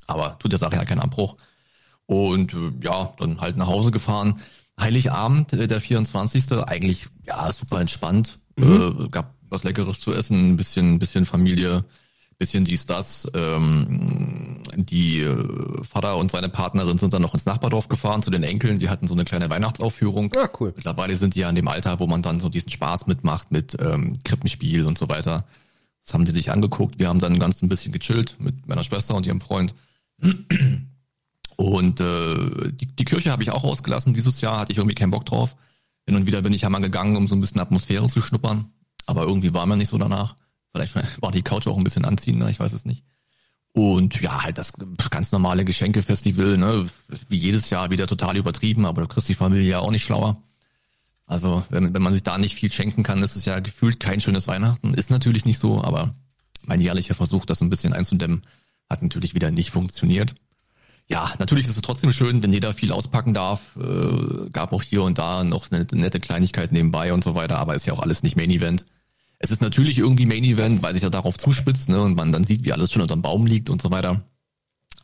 Aber 0.08 0.40
tut 0.40 0.52
der 0.52 0.60
Sache 0.60 0.76
ja 0.76 0.86
keinen 0.86 1.02
Abbruch. 1.02 1.38
Und 2.06 2.54
äh, 2.54 2.72
ja, 2.82 3.14
dann 3.18 3.42
halt 3.42 3.58
nach 3.58 3.68
Hause 3.68 3.92
gefahren. 3.92 4.42
Heiligabend, 4.80 5.54
äh, 5.54 5.68
der 5.68 5.82
24. 5.82 6.52
eigentlich 6.66 7.08
ja 7.26 7.52
super 7.52 7.82
entspannt. 7.82 8.40
Mhm. 8.56 9.06
Äh, 9.06 9.10
gab 9.10 9.37
was 9.50 9.64
Leckeres 9.64 10.00
zu 10.00 10.14
essen, 10.14 10.52
ein 10.52 10.58
bisschen, 10.58 10.96
ein 10.96 11.00
bisschen 11.00 11.26
Familie, 11.26 11.84
bisschen 12.38 12.66
dies, 12.66 12.86
das. 12.86 13.28
Ähm, 13.34 14.62
die 14.76 15.22
äh, 15.22 15.84
Vater 15.84 16.18
und 16.18 16.30
seine 16.32 16.50
Partnerin 16.50 16.98
sind 16.98 17.14
dann 17.14 17.22
noch 17.22 17.34
ins 17.34 17.46
Nachbardorf 17.46 17.88
gefahren 17.88 18.22
zu 18.22 18.30
den 18.30 18.44
Enkeln. 18.44 18.78
Die 18.78 18.90
hatten 18.90 19.08
so 19.08 19.14
eine 19.14 19.26
kleine 19.26 19.50
Weihnachtsaufführung. 19.50 20.32
Ja, 20.36 20.50
cool. 20.60 20.74
Mittlerweile 20.76 21.16
sind 21.18 21.36
die 21.36 21.40
ja 21.40 21.50
in 21.50 21.56
dem 21.56 21.68
Alter, 21.68 22.00
wo 22.00 22.08
man 22.08 22.22
dann 22.22 22.40
so 22.40 22.50
diesen 22.50 22.72
Spaß 22.72 23.08
mitmacht 23.08 23.52
mit 23.52 23.76
ähm, 23.80 24.20
Krippenspiel 24.24 24.86
und 24.86 24.98
so 24.98 25.10
weiter. 25.10 25.46
Das 26.04 26.14
haben 26.14 26.26
die 26.26 26.32
sich 26.32 26.52
angeguckt. 26.52 27.00
Wir 27.00 27.10
haben 27.10 27.20
dann 27.20 27.40
ganz 27.40 27.62
ein 27.62 27.70
bisschen 27.70 27.92
gechillt 27.92 28.38
mit 28.40 28.68
meiner 28.68 28.84
Schwester 28.84 29.16
und 29.16 29.26
ihrem 29.26 29.42
Freund. 29.42 29.74
Und 31.58 32.00
äh, 32.00 32.72
die, 32.72 32.86
die 32.86 33.06
Kirche 33.06 33.32
habe 33.32 33.44
ich 33.44 33.52
auch 33.52 33.64
ausgelassen. 33.64 34.14
Dieses 34.14 34.42
Jahr 34.42 34.60
hatte 34.60 34.72
ich 34.72 34.78
irgendwie 34.78 34.96
keinen 34.96 35.12
Bock 35.12 35.26
drauf. 35.26 35.56
Hin 36.06 36.16
und 36.16 36.26
wieder 36.26 36.44
bin 36.44 36.54
ich 36.54 36.62
ja 36.62 36.70
mal 36.70 36.80
gegangen, 36.80 37.18
um 37.18 37.28
so 37.28 37.36
ein 37.36 37.42
bisschen 37.42 37.60
Atmosphäre 37.60 38.08
zu 38.08 38.22
schnuppern. 38.22 38.72
Aber 39.08 39.24
irgendwie 39.24 39.54
war 39.54 39.66
mir 39.66 39.78
nicht 39.78 39.90
so 39.90 39.98
danach. 39.98 40.36
Vielleicht 40.74 40.96
war 41.22 41.32
die 41.32 41.42
Couch 41.42 41.66
auch 41.66 41.78
ein 41.78 41.84
bisschen 41.84 42.06
anziehender, 42.06 42.50
ich 42.50 42.60
weiß 42.60 42.74
es 42.74 42.86
nicht. 42.86 43.04
Und 43.74 44.22
ja, 44.22 44.44
halt 44.44 44.58
das 44.58 44.74
ganz 45.10 45.32
normale 45.32 45.66
Geschenkefestival, 45.66 46.58
ne? 46.58 46.88
Wie 47.30 47.38
jedes 47.38 47.70
Jahr 47.70 47.92
wieder 47.92 48.08
total 48.08 48.38
übertrieben, 48.38 48.86
aber 48.86 49.02
du 49.02 49.08
kriegst 49.08 49.30
die 49.30 49.34
Familie 49.34 49.68
ja 49.70 49.80
auch 49.80 49.92
nicht 49.92 50.04
schlauer. 50.04 50.42
Also, 51.26 51.64
wenn, 51.70 51.94
wenn 51.94 52.02
man 52.02 52.14
sich 52.14 52.24
da 52.24 52.38
nicht 52.38 52.56
viel 52.56 52.72
schenken 52.72 53.04
kann, 53.04 53.22
ist 53.22 53.36
es 53.36 53.46
ja 53.46 53.60
gefühlt 53.60 54.00
kein 54.00 54.22
schönes 54.22 54.48
Weihnachten. 54.48 54.94
Ist 54.94 55.12
natürlich 55.12 55.46
nicht 55.46 55.60
so, 55.60 55.84
aber 55.84 56.16
mein 56.66 56.82
jährlicher 56.82 57.16
Versuch, 57.16 57.46
das 57.46 57.62
ein 57.62 57.70
bisschen 57.70 57.94
einzudämmen, 57.94 58.44
hat 58.90 59.02
natürlich 59.02 59.36
wieder 59.36 59.52
nicht 59.52 59.72
funktioniert. 59.72 60.36
Ja, 61.08 61.32
natürlich 61.40 61.68
ist 61.68 61.76
es 61.76 61.82
trotzdem 61.82 62.12
schön, 62.12 62.44
wenn 62.44 62.52
jeder 62.52 62.74
viel 62.74 62.92
auspacken 62.92 63.34
darf. 63.34 63.76
Äh, 63.78 64.50
gab 64.52 64.74
auch 64.74 64.82
hier 64.82 65.04
und 65.04 65.18
da 65.18 65.44
noch 65.44 65.72
eine 65.72 65.86
nette 65.94 66.20
Kleinigkeit 66.20 66.72
nebenbei 66.72 67.14
und 67.14 67.24
so 67.24 67.36
weiter, 67.36 67.58
aber 67.58 67.76
ist 67.76 67.86
ja 67.86 67.94
auch 67.94 68.02
alles 68.02 68.24
nicht 68.24 68.36
Main 68.36 68.50
Event. 68.50 68.86
Es 69.40 69.52
ist 69.52 69.62
natürlich 69.62 70.00
irgendwie 70.00 70.26
Main 70.26 70.44
Event, 70.44 70.82
weil 70.82 70.94
sich 70.94 71.04
ja 71.04 71.10
darauf 71.10 71.38
zuspitzt, 71.38 71.90
ne, 71.90 72.02
und 72.02 72.16
man 72.16 72.32
dann 72.32 72.44
sieht, 72.44 72.66
wie 72.66 72.74
alles 72.74 72.92
schon 72.92 73.02
unterm 73.02 73.22
Baum 73.22 73.46
liegt 73.46 73.70
und 73.70 73.82
so 73.82 73.92
weiter. 73.92 74.22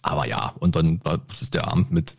Aber 0.01 0.27
ja, 0.27 0.53
und 0.59 0.75
dann 0.75 1.01
ist 1.39 1.53
der 1.53 1.67
Abend 1.67 1.91
mit 1.91 2.15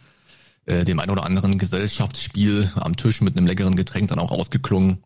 äh, 0.66 0.84
dem 0.84 1.00
ein 1.00 1.10
oder 1.10 1.24
anderen 1.24 1.58
Gesellschaftsspiel 1.58 2.72
am 2.76 2.96
Tisch 2.96 3.20
mit 3.20 3.36
einem 3.36 3.46
leckeren 3.46 3.76
Getränk 3.76 4.08
dann 4.08 4.18
auch 4.18 4.32
ausgeklungen. 4.32 5.04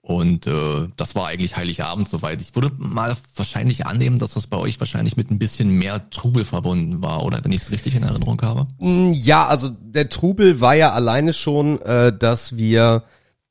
Und 0.00 0.46
äh, 0.46 0.88
das 0.98 1.14
war 1.14 1.28
eigentlich 1.28 1.56
Heiligabend 1.56 2.08
soweit. 2.08 2.42
Ich 2.42 2.54
würde 2.54 2.70
mal 2.76 3.16
wahrscheinlich 3.36 3.86
annehmen, 3.86 4.18
dass 4.18 4.34
das 4.34 4.46
bei 4.46 4.58
euch 4.58 4.78
wahrscheinlich 4.78 5.16
mit 5.16 5.30
ein 5.30 5.38
bisschen 5.38 5.78
mehr 5.78 6.10
Trubel 6.10 6.44
verbunden 6.44 7.02
war, 7.02 7.24
oder 7.24 7.42
wenn 7.42 7.52
ich 7.52 7.62
es 7.62 7.70
richtig 7.70 7.94
in 7.94 8.02
Erinnerung 8.02 8.40
habe. 8.42 8.68
Mm, 8.78 9.12
ja, 9.12 9.46
also 9.46 9.70
der 9.70 10.10
Trubel 10.10 10.60
war 10.60 10.74
ja 10.74 10.92
alleine 10.92 11.32
schon, 11.32 11.80
äh, 11.80 12.16
dass 12.16 12.56
wir 12.58 13.04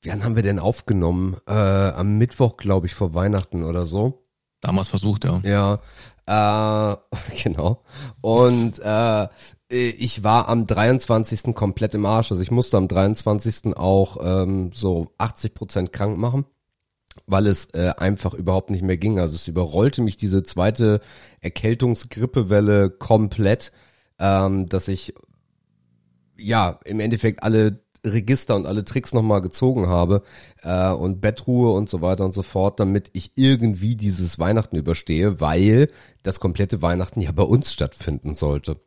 Wann 0.05 0.23
haben 0.23 0.35
wir 0.35 0.43
denn 0.43 0.59
aufgenommen? 0.59 1.37
Äh, 1.47 1.53
am 1.53 2.17
Mittwoch, 2.17 2.57
glaube 2.57 2.87
ich, 2.87 2.93
vor 2.93 3.13
Weihnachten 3.13 3.63
oder 3.63 3.85
so. 3.85 4.25
Damals 4.61 4.87
versucht, 4.89 5.25
ja. 5.25 5.41
Ja, 5.43 5.79
äh, 6.25 6.95
genau. 7.43 7.83
Und 8.21 8.79
äh, 8.79 9.27
ich 9.69 10.23
war 10.23 10.49
am 10.49 10.67
23. 10.67 11.55
komplett 11.55 11.95
im 11.95 12.05
Arsch. 12.05 12.31
Also 12.31 12.41
ich 12.41 12.51
musste 12.51 12.77
am 12.77 12.87
23. 12.87 13.75
auch 13.75 14.17
ähm, 14.21 14.71
so 14.73 15.13
80 15.17 15.53
Prozent 15.53 15.93
krank 15.93 16.17
machen, 16.17 16.45
weil 17.25 17.47
es 17.47 17.65
äh, 17.73 17.93
einfach 17.97 18.33
überhaupt 18.33 18.69
nicht 18.69 18.83
mehr 18.83 18.97
ging. 18.97 19.19
Also 19.19 19.35
es 19.35 19.47
überrollte 19.47 20.01
mich 20.01 20.15
diese 20.15 20.43
zweite 20.43 21.01
Erkältungsgrippewelle 21.41 22.89
komplett, 22.89 23.71
ähm, 24.19 24.69
dass 24.69 24.87
ich 24.87 25.13
ja 26.37 26.79
im 26.85 26.99
Endeffekt 26.99 27.43
alle 27.43 27.82
Register 28.05 28.55
und 28.55 28.65
alle 28.65 28.83
Tricks 28.83 29.13
nochmal 29.13 29.41
gezogen 29.41 29.87
habe 29.87 30.23
äh, 30.61 30.91
und 30.91 31.21
Bettruhe 31.21 31.73
und 31.73 31.89
so 31.89 32.01
weiter 32.01 32.25
und 32.25 32.33
so 32.33 32.43
fort, 32.43 32.79
damit 32.79 33.09
ich 33.13 33.31
irgendwie 33.35 33.95
dieses 33.95 34.39
Weihnachten 34.39 34.75
überstehe, 34.75 35.39
weil 35.39 35.89
das 36.23 36.39
komplette 36.39 36.81
Weihnachten 36.81 37.21
ja 37.21 37.31
bei 37.31 37.43
uns 37.43 37.71
stattfinden 37.71 38.35
sollte. 38.35 38.77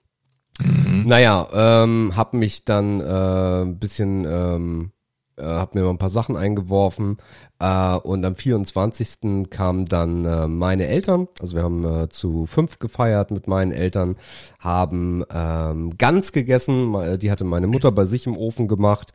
Mhm. 0.60 1.04
Naja, 1.06 1.48
ähm, 1.52 2.12
hab 2.16 2.34
mich 2.34 2.64
dann 2.64 3.00
äh, 3.00 3.62
ein 3.62 3.78
bisschen 3.78 4.24
ähm, 4.28 4.92
äh, 5.36 5.44
habe 5.44 5.78
mir 5.78 5.84
mal 5.84 5.90
ein 5.90 5.98
paar 5.98 6.10
Sachen 6.10 6.36
eingeworfen 6.36 7.18
äh, 7.58 7.96
und 7.96 8.24
am 8.24 8.36
24. 8.36 9.48
kamen 9.50 9.86
dann 9.86 10.24
äh, 10.24 10.48
meine 10.48 10.86
Eltern, 10.86 11.28
also 11.40 11.56
wir 11.56 11.62
haben 11.62 11.84
äh, 11.84 12.08
zu 12.08 12.46
fünf 12.46 12.78
gefeiert 12.78 13.30
mit 13.30 13.46
meinen 13.46 13.72
Eltern, 13.72 14.16
haben 14.58 15.24
ähm, 15.32 15.96
Gans 15.98 16.32
gegessen, 16.32 17.18
die 17.18 17.30
hatte 17.30 17.44
meine 17.44 17.66
Mutter 17.66 17.92
bei 17.92 18.04
sich 18.04 18.26
im 18.26 18.36
Ofen 18.36 18.68
gemacht. 18.68 19.12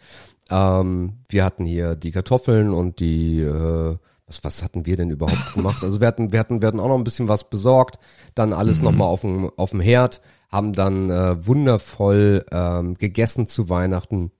Ähm, 0.49 1.19
wir 1.29 1.45
hatten 1.45 1.65
hier 1.65 1.95
die 1.95 2.11
Kartoffeln 2.11 2.73
und 2.73 2.99
die 2.99 3.41
äh, 3.41 3.97
was, 4.31 4.43
was 4.43 4.63
hatten 4.63 4.85
wir 4.85 4.95
denn 4.95 5.09
überhaupt 5.09 5.53
gemacht? 5.53 5.83
Also 5.83 5.99
wir 5.99 6.07
hatten, 6.07 6.31
wir 6.31 6.39
hatten, 6.39 6.61
wir 6.61 6.67
hatten 6.67 6.79
auch 6.79 6.87
noch 6.87 6.97
ein 6.97 7.03
bisschen 7.03 7.27
was 7.27 7.49
besorgt, 7.49 7.99
dann 8.35 8.53
alles 8.53 8.79
mhm. 8.79 8.85
nochmal 8.85 9.07
auf 9.07 9.21
dem, 9.21 9.51
auf 9.57 9.71
dem 9.71 9.81
Herd, 9.81 10.21
haben 10.49 10.73
dann 10.73 11.09
äh, 11.09 11.45
wundervoll 11.45 12.45
ähm, 12.51 12.95
gegessen 12.95 13.47
zu 13.47 13.69
Weihnachten. 13.69 14.31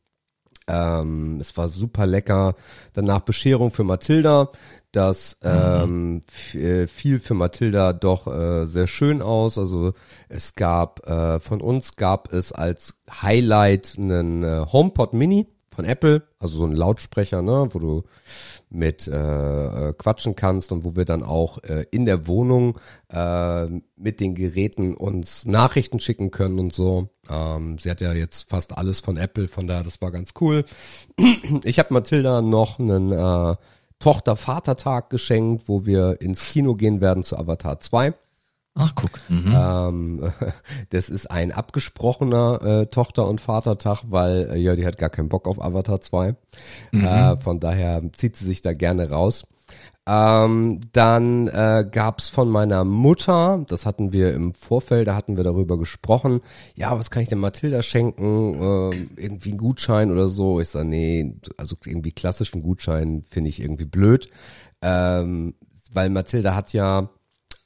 Ähm, 0.67 1.37
es 1.39 1.55
war 1.57 1.67
super 1.69 2.05
lecker. 2.05 2.55
Danach 2.93 3.21
Bescherung 3.21 3.71
für 3.71 3.83
Mathilda. 3.83 4.51
Das 4.91 5.37
ähm, 5.41 6.21
äh, 6.53 6.85
fiel 6.85 7.19
für 7.19 7.33
Mathilda 7.33 7.93
doch 7.93 8.27
äh, 8.27 8.65
sehr 8.65 8.87
schön 8.87 9.21
aus. 9.21 9.57
Also 9.57 9.93
es 10.27 10.55
gab 10.55 11.07
äh, 11.07 11.39
von 11.39 11.61
uns 11.61 11.95
gab 11.95 12.33
es 12.33 12.51
als 12.51 12.95
Highlight 13.21 13.95
einen 13.97 14.43
äh, 14.43 14.65
HomePod 14.69 15.13
Mini 15.13 15.47
von 15.73 15.85
Apple, 15.85 16.23
also 16.37 16.57
so 16.57 16.65
ein 16.65 16.73
Lautsprecher, 16.73 17.41
ne, 17.41 17.69
wo 17.71 17.79
du 17.79 18.03
mit 18.69 19.07
äh, 19.07 19.89
äh, 19.89 19.93
quatschen 19.93 20.35
kannst 20.35 20.71
und 20.71 20.83
wo 20.83 20.95
wir 20.95 21.05
dann 21.05 21.23
auch 21.23 21.63
äh, 21.63 21.85
in 21.91 22.05
der 22.05 22.27
Wohnung 22.27 22.77
äh, 23.09 23.65
mit 23.95 24.19
den 24.19 24.35
Geräten 24.35 24.95
uns 24.95 25.45
Nachrichten 25.45 25.99
schicken 25.99 26.31
können 26.31 26.59
und 26.59 26.73
so. 26.73 27.09
Ähm, 27.29 27.77
sie 27.79 27.89
hat 27.89 28.01
ja 28.01 28.13
jetzt 28.13 28.49
fast 28.49 28.77
alles 28.77 28.99
von 28.99 29.17
Apple, 29.17 29.47
von 29.47 29.67
daher 29.67 29.83
das 29.83 30.01
war 30.01 30.11
ganz 30.11 30.31
cool. 30.41 30.65
Ich 31.63 31.79
habe 31.79 31.93
Mathilda 31.93 32.41
noch 32.41 32.79
einen 32.79 33.11
äh, 33.11 33.55
Tochter-Vater-Tag 33.99 35.09
geschenkt, 35.09 35.67
wo 35.67 35.85
wir 35.85 36.19
ins 36.21 36.51
Kino 36.51 36.75
gehen 36.75 37.01
werden 37.01 37.23
zu 37.23 37.37
Avatar 37.37 37.79
2. 37.79 38.13
Ach, 38.75 38.93
guck. 38.95 39.19
Mhm. 39.29 39.53
Ähm, 39.55 40.31
das 40.89 41.09
ist 41.09 41.29
ein 41.29 41.51
abgesprochener 41.51 42.61
äh, 42.61 42.85
Tochter- 42.87 43.27
und 43.27 43.41
Vatertag, 43.41 44.03
weil 44.07 44.51
äh, 44.51 44.57
ja, 44.57 44.75
die 44.75 44.85
hat 44.85 44.97
gar 44.97 45.09
keinen 45.09 45.29
Bock 45.29 45.47
auf 45.47 45.61
Avatar 45.61 46.01
2. 46.01 46.35
Mhm. 46.91 47.05
Äh, 47.05 47.37
von 47.37 47.59
daher 47.59 48.01
zieht 48.13 48.37
sie 48.37 48.45
sich 48.45 48.61
da 48.61 48.73
gerne 48.73 49.09
raus. 49.09 49.45
Ähm, 50.07 50.81
dann 50.93 51.47
äh, 51.47 51.85
gab 51.89 52.21
von 52.21 52.49
meiner 52.49 52.83
Mutter, 52.83 53.63
das 53.67 53.85
hatten 53.85 54.11
wir 54.11 54.33
im 54.33 54.55
Vorfeld, 54.55 55.07
da 55.07 55.15
hatten 55.15 55.37
wir 55.37 55.43
darüber 55.43 55.77
gesprochen, 55.77 56.41
ja, 56.75 56.97
was 56.97 57.11
kann 57.11 57.21
ich 57.21 57.29
denn 57.29 57.37
Mathilda 57.37 57.83
schenken? 57.83 58.55
Äh, 58.55 59.07
irgendwie 59.21 59.49
einen 59.49 59.59
Gutschein 59.59 60.11
oder 60.11 60.27
so. 60.27 60.59
Ich 60.59 60.69
sage, 60.69 60.87
nee, 60.87 61.35
also 61.57 61.75
irgendwie 61.85 62.11
klassischen 62.11 62.63
Gutschein 62.63 63.23
finde 63.29 63.49
ich 63.49 63.61
irgendwie 63.61 63.85
blöd. 63.85 64.29
Ähm, 64.81 65.53
weil 65.93 66.09
Mathilda 66.09 66.55
hat 66.55 66.73
ja 66.73 67.09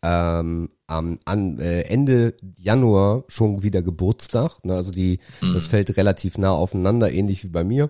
ähm, 0.06 0.70
am 0.86 1.20
an, 1.26 1.60
äh, 1.60 1.82
Ende 1.82 2.36
Januar 2.58 3.24
schon 3.28 3.64
wieder 3.64 3.82
Geburtstag. 3.82 4.64
Ne? 4.64 4.76
Also 4.76 4.92
die, 4.92 5.20
mhm. 5.42 5.56
das 5.56 5.68
fällt 5.68 5.98
relativ 5.98 6.38
nah 6.38 6.52
aufeinander, 6.52 7.12
ähnlich 7.12 7.44
wie 7.44 7.50
bei 7.50 7.64
mir. 7.64 7.90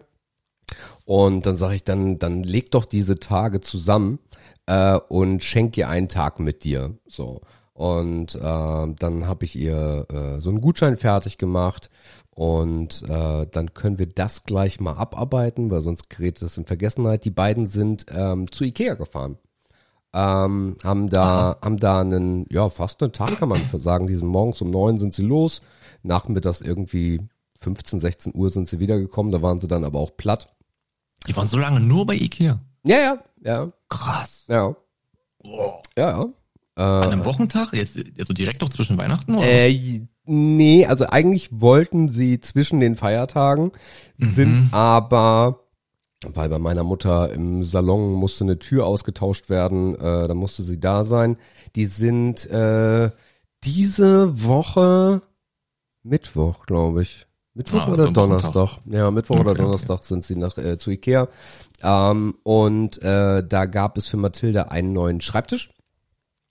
Und 1.04 1.46
dann 1.46 1.58
sage 1.58 1.76
ich 1.76 1.84
dann, 1.84 2.18
dann 2.18 2.44
leg 2.44 2.72
doch 2.72 2.86
diese 2.86 3.16
Tage 3.16 3.60
zusammen 3.60 4.20
äh, 4.66 4.98
und 5.10 5.44
schenk 5.44 5.78
ihr 5.78 5.90
einen 5.90 6.08
Tag 6.08 6.40
mit 6.40 6.64
dir. 6.64 6.98
So. 7.06 7.42
Und 7.74 8.36
äh, 8.36 8.40
dann 8.40 9.28
habe 9.28 9.44
ich 9.44 9.58
ihr 9.58 10.08
äh, 10.10 10.40
so 10.40 10.50
einen 10.50 10.62
Gutschein 10.62 10.96
fertig 10.96 11.38
gemacht 11.38 11.90
und 12.34 13.04
äh, 13.10 13.46
dann 13.52 13.74
können 13.74 14.00
wir 14.00 14.08
das 14.08 14.44
gleich 14.44 14.80
mal 14.80 14.94
abarbeiten, 14.94 15.70
weil 15.70 15.82
sonst 15.82 16.10
gerät 16.10 16.42
das 16.42 16.58
in 16.58 16.66
Vergessenheit. 16.66 17.26
Die 17.26 17.32
beiden 17.32 17.66
sind 17.66 18.06
ähm, 18.10 18.50
zu 18.50 18.64
Ikea 18.64 18.94
gefahren 18.94 19.38
ähm, 20.16 20.78
haben 20.82 21.10
da, 21.10 21.58
haben 21.62 21.78
da 21.78 22.00
einen, 22.00 22.46
ja, 22.50 22.70
fast 22.70 23.04
einen 23.04 23.12
Tag 23.12 23.38
kann 23.38 23.50
man 23.50 23.62
sagen. 23.74 24.08
Die 24.08 24.16
sind 24.16 24.30
morgens 24.30 24.62
um 24.62 24.72
neun 24.72 24.98
sind 24.98 25.14
sie 25.14 25.24
los, 25.24 25.60
nachmittags 26.04 26.62
irgendwie 26.62 27.20
15, 27.60 28.00
16 28.00 28.32
Uhr 28.34 28.50
sind 28.50 28.70
sie 28.70 28.80
wiedergekommen, 28.80 29.32
da 29.32 29.42
waren 29.42 29.60
sie 29.60 29.68
dann 29.68 29.84
aber 29.84 30.00
auch 30.00 30.16
platt. 30.16 30.56
Die 31.28 31.36
waren 31.36 31.48
so 31.48 31.58
lange 31.58 31.82
nur 31.82 32.06
bei 32.06 32.16
Ikea? 32.16 32.60
Ja, 32.84 32.98
ja, 32.98 33.18
ja. 33.44 33.72
Krass. 33.90 34.46
Ja. 34.48 34.76
Boah. 35.44 35.82
Ja, 35.98 36.10
ja. 36.10 36.26
Äh, 36.78 36.82
An 36.82 37.12
einem 37.12 37.26
Wochentag? 37.26 37.74
Jetzt, 37.74 37.98
also 38.20 38.34
direkt 38.34 38.62
noch 38.62 38.70
zwischen 38.70 38.98
Weihnachten? 38.98 39.36
Oder? 39.36 39.48
Äh, 39.48 40.02
nee, 40.26 40.86
also 40.86 41.08
eigentlich 41.08 41.50
wollten 41.52 42.10
sie 42.10 42.40
zwischen 42.40 42.80
den 42.80 42.96
Feiertagen, 42.96 43.72
mhm. 44.18 44.30
sind 44.30 44.70
aber 44.72 45.65
weil 46.34 46.50
bei 46.50 46.60
meiner 46.60 46.84
Mutter 46.84 47.32
im 47.32 47.64
Salon 47.64 48.14
musste 48.14 48.44
eine 48.44 48.60
Tür 48.60 48.86
ausgetauscht 48.86 49.50
werden, 49.50 49.96
äh, 49.96 50.28
da 50.28 50.34
musste 50.34 50.64
sie 50.64 50.80
da 50.80 51.06
sein. 51.06 51.38
Die 51.76 51.86
sind 51.86 52.50
äh, 52.50 53.12
diese 53.64 54.44
Woche 54.44 55.22
Mittwoch, 56.04 56.66
glaube 56.66 57.02
ich. 57.02 57.26
Mittwoch 57.54 57.88
ah, 57.88 57.92
oder 57.94 58.12
Donnerstag? 58.12 58.80
Ja, 58.86 59.10
Mittwoch 59.12 59.38
okay, 59.38 59.50
oder 59.50 59.56
Donnerstag 59.56 60.00
okay. 60.00 60.08
sind 60.08 60.26
sie 60.26 60.36
nach 60.36 60.58
äh, 60.58 60.78
zu 60.78 60.92
Ikea. 60.92 61.30
Ähm, 61.82 62.36
und 62.44 63.02
äh, 63.02 63.48
da 63.48 63.66
gab 63.66 63.98
es 63.98 64.08
für 64.08 64.18
Mathilde 64.18 64.72
einen 64.72 64.92
neuen 64.94 65.22
Schreibtisch. 65.22 65.72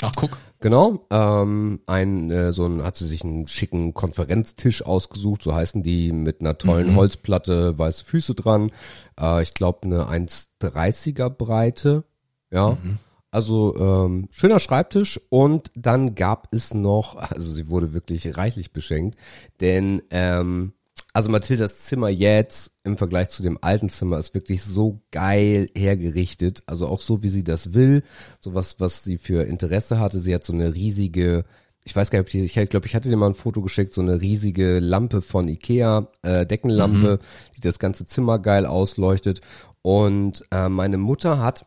Ach, 0.03 0.13
guck. 0.17 0.39
Genau, 0.64 1.07
ähm, 1.11 1.81
ein 1.85 2.31
äh, 2.31 2.50
so 2.50 2.64
ein 2.64 2.83
hat 2.85 2.96
sie 2.96 3.05
sich 3.05 3.22
einen 3.22 3.46
schicken 3.46 3.92
Konferenztisch 3.92 4.81
ausgesucht, 4.83 5.42
so 5.42 5.55
heißen 5.55 5.83
die, 5.83 6.11
mit 6.11 6.40
einer 6.40 6.57
tollen 6.57 6.92
mhm. 6.92 6.96
Holzplatte, 6.96 7.79
weiße 7.79 8.07
Füße 8.07 8.35
dran. 8.35 8.72
Äh, 9.20 9.42
ich 9.42 9.53
glaube 9.53 9.81
eine 9.83 10.05
1,30er 10.05 11.29
Breite, 11.29 12.05
ja. 12.50 12.79
Mhm. 12.83 12.98
Also 13.31 13.77
ähm, 13.77 14.29
schöner 14.31 14.59
Schreibtisch 14.59 15.20
und 15.29 15.70
dann 15.74 16.14
gab 16.14 16.48
es 16.50 16.72
noch, 16.72 17.16
also 17.16 17.53
sie 17.53 17.68
wurde 17.68 17.92
wirklich 17.92 18.35
reichlich 18.35 18.72
beschenkt, 18.72 19.18
denn 19.61 20.00
ähm, 20.09 20.72
also 21.14 21.31
Mathildas 21.31 21.83
Zimmer 21.85 22.09
jetzt 22.09 22.72
im 22.83 22.98
Vergleich 22.98 23.31
zu 23.31 23.44
dem 23.44 23.57
alten 23.62 23.88
Zimmer 23.88 24.18
ist 24.18 24.35
wirklich 24.35 24.64
so 24.64 25.00
geil 25.12 25.68
hergerichtet. 25.77 26.64
Also 26.66 26.88
auch 26.88 27.00
so, 27.00 27.22
wie 27.22 27.29
sie 27.29 27.44
das 27.44 27.72
will. 27.72 28.03
So 28.40 28.55
was, 28.55 28.81
was 28.81 29.05
sie 29.05 29.16
für 29.16 29.44
Interesse 29.44 30.00
hatte. 30.00 30.18
Sie 30.18 30.35
hat 30.35 30.44
so 30.44 30.53
eine 30.53 30.74
riesige, 30.74 31.44
ich 31.85 31.94
weiß 31.94 32.11
gar 32.11 32.20
nicht, 32.20 32.35
ich 32.35 32.68
glaube, 32.68 32.87
ich 32.87 32.96
hatte 32.96 33.09
dir 33.09 33.16
mal 33.16 33.29
ein 33.29 33.37
Foto 33.37 33.62
geschickt, 33.62 33.94
so 33.94 34.00
eine 34.00 34.20
riesige 34.20 34.81
Lampe 34.81 35.22
von 35.22 35.46
Ikea, 35.46 36.09
äh, 36.22 36.46
Deckenlampe, 36.46 37.20
mhm. 37.22 37.53
die 37.57 37.61
das 37.61 37.79
ganze 37.79 38.07
Zimmer 38.07 38.40
geil 38.40 38.66
ausleuchtet. 38.66 39.40
Und 39.83 40.44
äh, 40.50 40.68
meine 40.68 40.98
Mutter 40.98 41.38
hat 41.38 41.64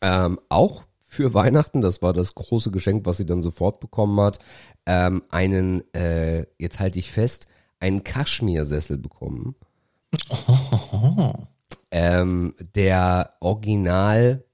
ähm, 0.00 0.40
auch 0.48 0.82
für 1.04 1.32
Weihnachten, 1.32 1.80
das 1.80 2.02
war 2.02 2.12
das 2.12 2.34
große 2.34 2.72
Geschenk, 2.72 3.06
was 3.06 3.18
sie 3.18 3.26
dann 3.26 3.40
sofort 3.40 3.78
bekommen 3.78 4.18
hat, 4.20 4.40
ähm, 4.84 5.22
einen, 5.30 5.84
äh, 5.94 6.46
jetzt 6.58 6.80
halte 6.80 6.98
ich 6.98 7.12
fest, 7.12 7.46
einen 7.84 8.02
Kaschmirsessel 8.02 8.96
bekommen. 8.96 9.56
Oh. 10.30 11.32
Ähm, 11.90 12.54
der 12.74 13.34
original 13.40 14.44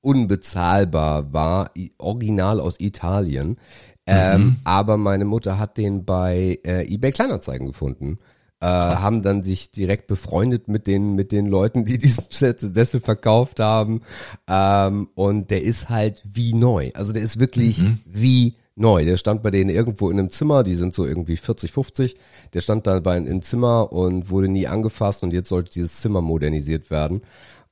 unbezahlbar 0.00 1.32
war, 1.32 1.70
original 1.98 2.58
aus 2.58 2.80
Italien. 2.80 3.56
Ähm, 4.04 4.42
mhm. 4.42 4.56
Aber 4.64 4.96
meine 4.96 5.24
Mutter 5.24 5.60
hat 5.60 5.76
den 5.76 6.04
bei 6.04 6.58
äh, 6.64 6.92
eBay 6.92 7.12
Kleinanzeigen 7.12 7.68
gefunden. 7.68 8.18
Äh, 8.60 8.66
haben 8.66 9.22
dann 9.22 9.44
sich 9.44 9.70
direkt 9.70 10.08
befreundet 10.08 10.66
mit 10.66 10.88
den 10.88 11.14
mit 11.14 11.30
den 11.30 11.46
Leuten, 11.46 11.84
die 11.84 11.98
diesen 11.98 12.24
Sessel 12.30 13.00
verkauft 13.00 13.60
haben. 13.60 14.02
Ähm, 14.48 15.08
und 15.14 15.52
der 15.52 15.62
ist 15.62 15.88
halt 15.88 16.20
wie 16.24 16.52
neu. 16.52 16.90
Also 16.94 17.12
der 17.12 17.22
ist 17.22 17.38
wirklich 17.38 17.78
mhm. 17.78 18.00
wie 18.06 18.56
neu. 18.74 19.04
Der 19.04 19.16
stand 19.16 19.42
bei 19.42 19.50
denen 19.50 19.70
irgendwo 19.70 20.10
in 20.10 20.18
einem 20.18 20.30
Zimmer, 20.30 20.62
die 20.62 20.74
sind 20.74 20.94
so 20.94 21.06
irgendwie 21.06 21.36
40, 21.36 21.72
50. 21.72 22.16
Der 22.54 22.60
stand 22.60 22.86
da 22.86 23.00
bei, 23.00 23.16
im 23.16 23.42
Zimmer 23.42 23.92
und 23.92 24.30
wurde 24.30 24.48
nie 24.48 24.66
angefasst 24.66 25.22
und 25.22 25.32
jetzt 25.32 25.48
sollte 25.48 25.72
dieses 25.72 26.00
Zimmer 26.00 26.20
modernisiert 26.20 26.90
werden. 26.90 27.22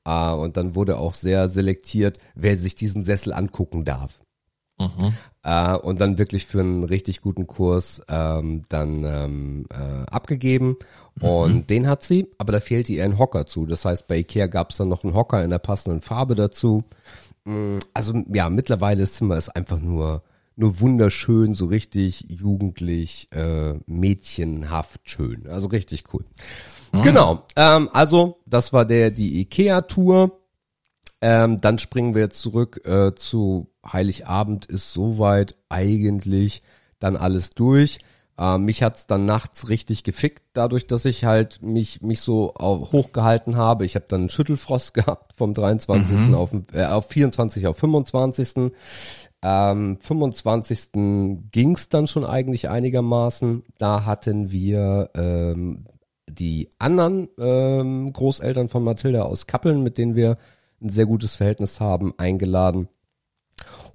Uh, 0.08 0.34
und 0.34 0.56
dann 0.56 0.74
wurde 0.74 0.96
auch 0.96 1.12
sehr 1.12 1.50
selektiert, 1.50 2.18
wer 2.34 2.56
sich 2.56 2.74
diesen 2.74 3.04
Sessel 3.04 3.34
angucken 3.34 3.84
darf. 3.84 4.20
Mhm. 4.78 5.12
Uh, 5.46 5.76
und 5.82 6.00
dann 6.00 6.16
wirklich 6.16 6.46
für 6.46 6.60
einen 6.60 6.84
richtig 6.84 7.20
guten 7.20 7.46
Kurs 7.46 8.00
ähm, 8.08 8.64
dann 8.68 9.04
ähm, 9.04 9.66
äh, 9.70 10.06
abgegeben. 10.10 10.76
Mhm. 11.20 11.28
Und 11.28 11.70
den 11.70 11.86
hat 11.86 12.02
sie, 12.02 12.28
aber 12.38 12.52
da 12.52 12.60
fehlte 12.60 12.94
ihr 12.94 13.04
ein 13.04 13.18
Hocker 13.18 13.46
zu. 13.46 13.66
Das 13.66 13.84
heißt, 13.84 14.06
bei 14.06 14.18
Ikea 14.18 14.46
gab 14.46 14.70
es 14.70 14.78
dann 14.78 14.88
noch 14.88 15.04
einen 15.04 15.14
Hocker 15.14 15.44
in 15.44 15.50
der 15.50 15.58
passenden 15.58 16.00
Farbe 16.00 16.34
dazu. 16.34 16.84
Mm, 17.44 17.78
also 17.94 18.22
ja, 18.32 18.48
mittlerweile 18.50 19.02
das 19.02 19.14
Zimmer 19.14 19.36
ist 19.36 19.50
einfach 19.50 19.80
nur 19.80 20.22
nur 20.61 20.81
wunderschön, 20.81 21.55
so 21.55 21.66
richtig 21.66 22.27
jugendlich, 22.29 23.29
äh, 23.33 23.75
mädchenhaft 23.87 25.01
schön. 25.09 25.49
Also 25.49 25.68
richtig 25.68 26.05
cool. 26.12 26.25
Mhm. 26.92 27.03
Genau. 27.03 27.46
Ähm, 27.57 27.88
also, 27.92 28.38
das 28.46 28.73
war 28.73 28.85
der 28.85 29.11
die 29.11 29.40
IKEA-Tour. 29.40 30.38
Ähm, 31.23 31.61
dann 31.61 31.79
springen 31.79 32.14
wir 32.14 32.23
jetzt 32.23 32.40
zurück 32.40 32.81
äh, 32.87 33.14
zu 33.14 33.70
Heiligabend 33.87 34.66
ist 34.66 34.92
soweit 34.92 35.57
eigentlich 35.68 36.62
dann 36.99 37.16
alles 37.16 37.51
durch. 37.51 37.99
Äh, 38.38 38.57
mich 38.57 38.83
hat's 38.83 39.07
dann 39.07 39.27
nachts 39.27 39.68
richtig 39.68 40.03
gefickt, 40.03 40.42
dadurch, 40.55 40.87
dass 40.87 41.05
ich 41.05 41.25
halt 41.25 41.61
mich 41.61 42.01
mich 42.01 42.20
so 42.20 42.55
hochgehalten 42.59 43.57
habe. 43.57 43.85
Ich 43.85 43.96
habe 43.96 44.07
dann 44.09 44.23
einen 44.23 44.31
Schüttelfrost 44.31 44.94
gehabt 44.94 45.35
vom 45.37 45.53
23. 45.53 46.29
Mhm. 46.29 46.35
auf, 46.35 46.51
äh, 46.73 46.85
auf 46.85 47.09
24 47.09 47.66
auf 47.66 47.77
25. 47.77 48.73
Ähm, 49.42 49.98
25. 50.00 50.90
ging's 51.50 51.88
dann 51.88 52.07
schon 52.07 52.24
eigentlich 52.24 52.68
einigermaßen. 52.68 53.64
Da 53.79 54.05
hatten 54.05 54.50
wir 54.50 55.11
ähm, 55.14 55.85
die 56.29 56.68
anderen 56.79 57.29
ähm, 57.38 58.12
Großeltern 58.12 58.68
von 58.68 58.85
Mathilda 58.85 59.22
aus 59.22 59.46
Kappeln, 59.46 59.83
mit 59.83 59.98
denen 59.98 60.14
wir 60.14 60.37
ein 60.81 60.88
sehr 60.88 61.07
gutes 61.07 61.37
Verhältnis 61.37 61.81
haben, 61.81 62.14
eingeladen 62.18 62.88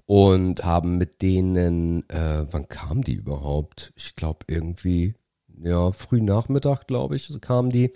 und 0.05 0.63
haben 0.63 0.97
mit 0.97 1.21
denen, 1.21 2.07
äh, 2.09 2.45
wann 2.49 2.67
kam 2.67 3.03
die 3.03 3.15
überhaupt? 3.15 3.91
Ich 3.95 4.15
glaube 4.15 4.45
irgendwie, 4.47 5.15
ja, 5.61 5.91
früh 5.91 6.21
Nachmittag, 6.21 6.87
glaube 6.87 7.15
ich, 7.15 7.31
kamen 7.41 7.69
die, 7.69 7.91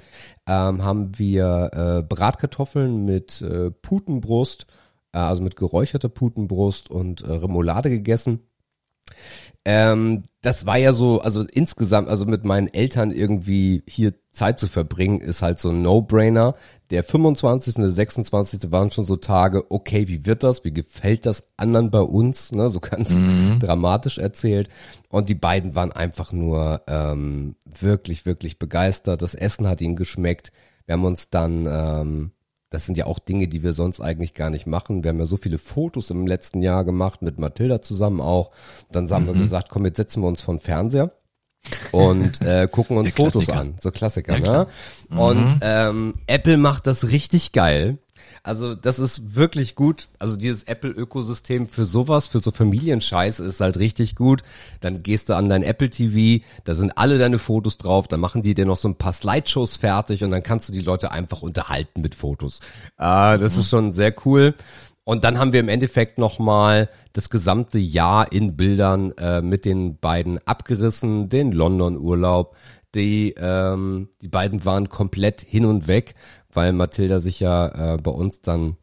ähm, 0.47 0.83
haben 0.83 1.17
wir 1.17 1.71
äh, 1.73 2.01
Bratkartoffeln 2.01 3.05
mit 3.05 3.41
äh, 3.41 3.69
Putenbrust, 3.69 4.65
also 5.11 5.41
mit 5.41 5.55
geräucherter 5.55 6.09
Putenbrust 6.09 6.89
und 6.89 7.21
äh, 7.21 7.31
Remoulade 7.31 7.89
gegessen. 7.89 8.41
Ähm, 9.65 10.23
das 10.41 10.65
war 10.65 10.77
ja 10.77 10.93
so, 10.93 11.21
also 11.21 11.43
insgesamt, 11.43 12.07
also 12.07 12.25
mit 12.25 12.45
meinen 12.45 12.67
Eltern 12.73 13.11
irgendwie 13.11 13.83
hier 13.87 14.13
Zeit 14.31 14.59
zu 14.59 14.67
verbringen, 14.67 15.19
ist 15.19 15.41
halt 15.41 15.59
so 15.59 15.69
ein 15.69 15.81
No-Brainer. 15.81 16.55
Der 16.91 17.03
25. 17.03 17.75
und 17.75 17.81
der 17.83 17.91
26. 17.91 18.71
waren 18.71 18.89
schon 18.89 19.03
so 19.03 19.17
Tage, 19.17 19.69
okay, 19.69 20.07
wie 20.07 20.25
wird 20.25 20.43
das? 20.43 20.63
Wie 20.63 20.71
gefällt 20.71 21.25
das 21.25 21.43
anderen 21.57 21.91
bei 21.91 21.99
uns? 21.99 22.51
Ne, 22.51 22.69
so 22.69 22.79
ganz 22.79 23.09
mhm. 23.11 23.59
dramatisch 23.59 24.17
erzählt. 24.17 24.69
Und 25.09 25.29
die 25.29 25.35
beiden 25.35 25.75
waren 25.75 25.91
einfach 25.91 26.31
nur 26.31 26.81
ähm, 26.87 27.55
wirklich, 27.65 28.25
wirklich 28.25 28.59
begeistert. 28.59 29.21
Das 29.21 29.35
Essen 29.35 29.67
hat 29.67 29.81
ihnen 29.81 29.97
geschmeckt. 29.97 30.51
Wir 30.85 30.93
haben 30.93 31.05
uns 31.05 31.29
dann 31.29 31.67
ähm, 31.69 32.31
das 32.69 32.85
sind 32.85 32.97
ja 32.97 33.05
auch 33.05 33.19
Dinge, 33.19 33.47
die 33.47 33.63
wir 33.63 33.73
sonst 33.73 33.99
eigentlich 33.99 34.33
gar 34.33 34.49
nicht 34.49 34.67
machen. 34.67 35.03
Wir 35.03 35.09
haben 35.09 35.19
ja 35.19 35.25
so 35.25 35.37
viele 35.37 35.57
Fotos 35.57 36.09
im 36.11 36.27
letzten 36.27 36.61
Jahr 36.61 36.85
gemacht, 36.85 37.21
mit 37.21 37.39
Mathilda 37.39 37.81
zusammen 37.81 38.21
auch. 38.21 38.51
Dann 38.91 39.09
haben 39.09 39.23
mhm. 39.23 39.27
wir 39.27 39.33
gesagt, 39.35 39.69
komm, 39.69 39.85
jetzt 39.85 39.97
setzen 39.97 40.21
wir 40.21 40.27
uns 40.27 40.41
von 40.41 40.59
Fernseher 40.59 41.11
und 41.91 42.41
äh, 42.45 42.67
gucken 42.71 42.97
uns 42.97 43.13
Fotos 43.13 43.49
an. 43.49 43.75
So 43.79 43.91
Klassiker, 43.91 44.37
ja, 44.37 44.51
ne? 44.51 44.67
Mhm. 45.09 45.19
Und 45.19 45.57
ähm, 45.61 46.13
Apple 46.27 46.57
macht 46.57 46.85
das 46.85 47.09
richtig 47.09 47.51
geil. 47.53 47.97
Also 48.43 48.75
das 48.75 48.99
ist 48.99 49.35
wirklich 49.35 49.75
gut. 49.75 50.07
Also 50.19 50.35
dieses 50.35 50.63
Apple-Ökosystem 50.63 51.67
für 51.67 51.85
sowas, 51.85 52.27
für 52.27 52.39
so 52.39 52.51
Familienscheiß 52.51 53.39
ist 53.39 53.61
halt 53.61 53.77
richtig 53.77 54.15
gut. 54.15 54.43
Dann 54.81 55.03
gehst 55.03 55.29
du 55.29 55.35
an 55.35 55.49
dein 55.49 55.63
Apple 55.63 55.89
TV, 55.89 56.43
da 56.63 56.73
sind 56.73 56.97
alle 56.97 57.17
deine 57.17 57.39
Fotos 57.39 57.77
drauf, 57.77 58.07
dann 58.07 58.19
machen 58.19 58.41
die 58.41 58.53
dir 58.53 58.65
noch 58.65 58.77
so 58.77 58.87
ein 58.87 58.95
paar 58.95 59.13
Slideshows 59.13 59.77
fertig 59.77 60.23
und 60.23 60.31
dann 60.31 60.43
kannst 60.43 60.69
du 60.69 60.73
die 60.73 60.81
Leute 60.81 61.11
einfach 61.11 61.41
unterhalten 61.41 62.01
mit 62.01 62.15
Fotos. 62.15 62.59
Äh, 62.97 63.37
das 63.37 63.57
ist 63.57 63.69
schon 63.69 63.93
sehr 63.93 64.13
cool. 64.25 64.55
Und 65.09 65.23
dann 65.23 65.39
haben 65.39 65.53
wir 65.53 65.59
im 65.59 65.69
Endeffekt 65.69 66.19
nochmal 66.19 66.87
das 67.13 67.31
gesamte 67.31 67.79
Jahr 67.79 68.31
in 68.31 68.55
Bildern 68.55 69.11
äh, 69.17 69.41
mit 69.41 69.65
den 69.65 69.97
beiden 69.97 70.37
abgerissen, 70.45 71.29
den 71.29 71.51
London-Urlaub. 71.51 72.55
Die, 72.93 73.33
ähm, 73.35 74.09
die 74.21 74.27
beiden 74.27 74.65
waren 74.65 74.87
komplett 74.89 75.41
hin 75.41 75.65
und 75.65 75.87
weg 75.87 76.13
weil 76.59 76.73
Mathilda 76.73 77.21
sich 77.21 77.39
ja 77.39 77.93
äh, 77.93 77.97
bei 77.97 78.11
uns 78.11 78.41
dann 78.41 78.75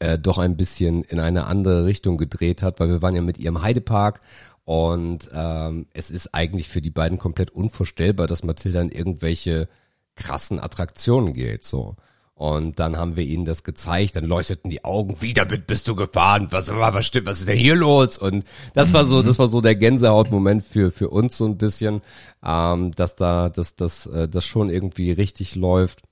äh, 0.00 0.18
doch 0.18 0.36
ein 0.36 0.58
bisschen 0.58 1.02
in 1.02 1.18
eine 1.18 1.46
andere 1.46 1.86
Richtung 1.86 2.18
gedreht 2.18 2.62
hat, 2.62 2.78
weil 2.78 2.90
wir 2.90 3.00
waren 3.00 3.14
ja 3.14 3.22
mit 3.22 3.38
ihrem 3.38 3.62
Heidepark 3.62 4.20
und 4.64 5.30
ähm, 5.32 5.86
es 5.94 6.10
ist 6.10 6.34
eigentlich 6.34 6.68
für 6.68 6.82
die 6.82 6.90
beiden 6.90 7.16
komplett 7.16 7.50
unvorstellbar, 7.52 8.26
dass 8.26 8.44
Mathilda 8.44 8.82
in 8.82 8.90
irgendwelche 8.90 9.66
krassen 10.14 10.60
Attraktionen 10.60 11.32
geht, 11.32 11.64
so. 11.64 11.96
Und 12.34 12.80
dann 12.80 12.98
haben 12.98 13.16
wir 13.16 13.24
ihnen 13.24 13.46
das 13.46 13.64
gezeigt, 13.64 14.16
dann 14.16 14.26
leuchteten 14.26 14.68
die 14.68 14.84
Augen, 14.84 15.22
wieder 15.22 15.46
bist 15.46 15.88
du 15.88 15.96
gefahren, 15.96 16.48
was 16.50 16.68
war 16.68 17.02
stimmt, 17.02 17.28
was 17.28 17.40
ist 17.40 17.48
denn 17.48 17.56
hier 17.56 17.76
los? 17.76 18.18
Und 18.18 18.44
das 18.74 18.92
war 18.92 19.06
so, 19.06 19.22
das 19.22 19.38
war 19.38 19.48
so 19.48 19.62
der 19.62 19.74
Gänsehautmoment 19.74 20.66
für, 20.66 20.90
für 20.92 21.08
uns 21.08 21.38
so 21.38 21.46
ein 21.46 21.56
bisschen, 21.56 22.02
ähm, 22.44 22.92
dass 22.94 23.16
da, 23.16 23.48
dass, 23.48 23.74
dass, 23.74 24.04
äh, 24.04 24.28
das 24.28 24.44
schon 24.44 24.68
irgendwie 24.68 25.12
richtig 25.12 25.54
läuft. 25.54 26.02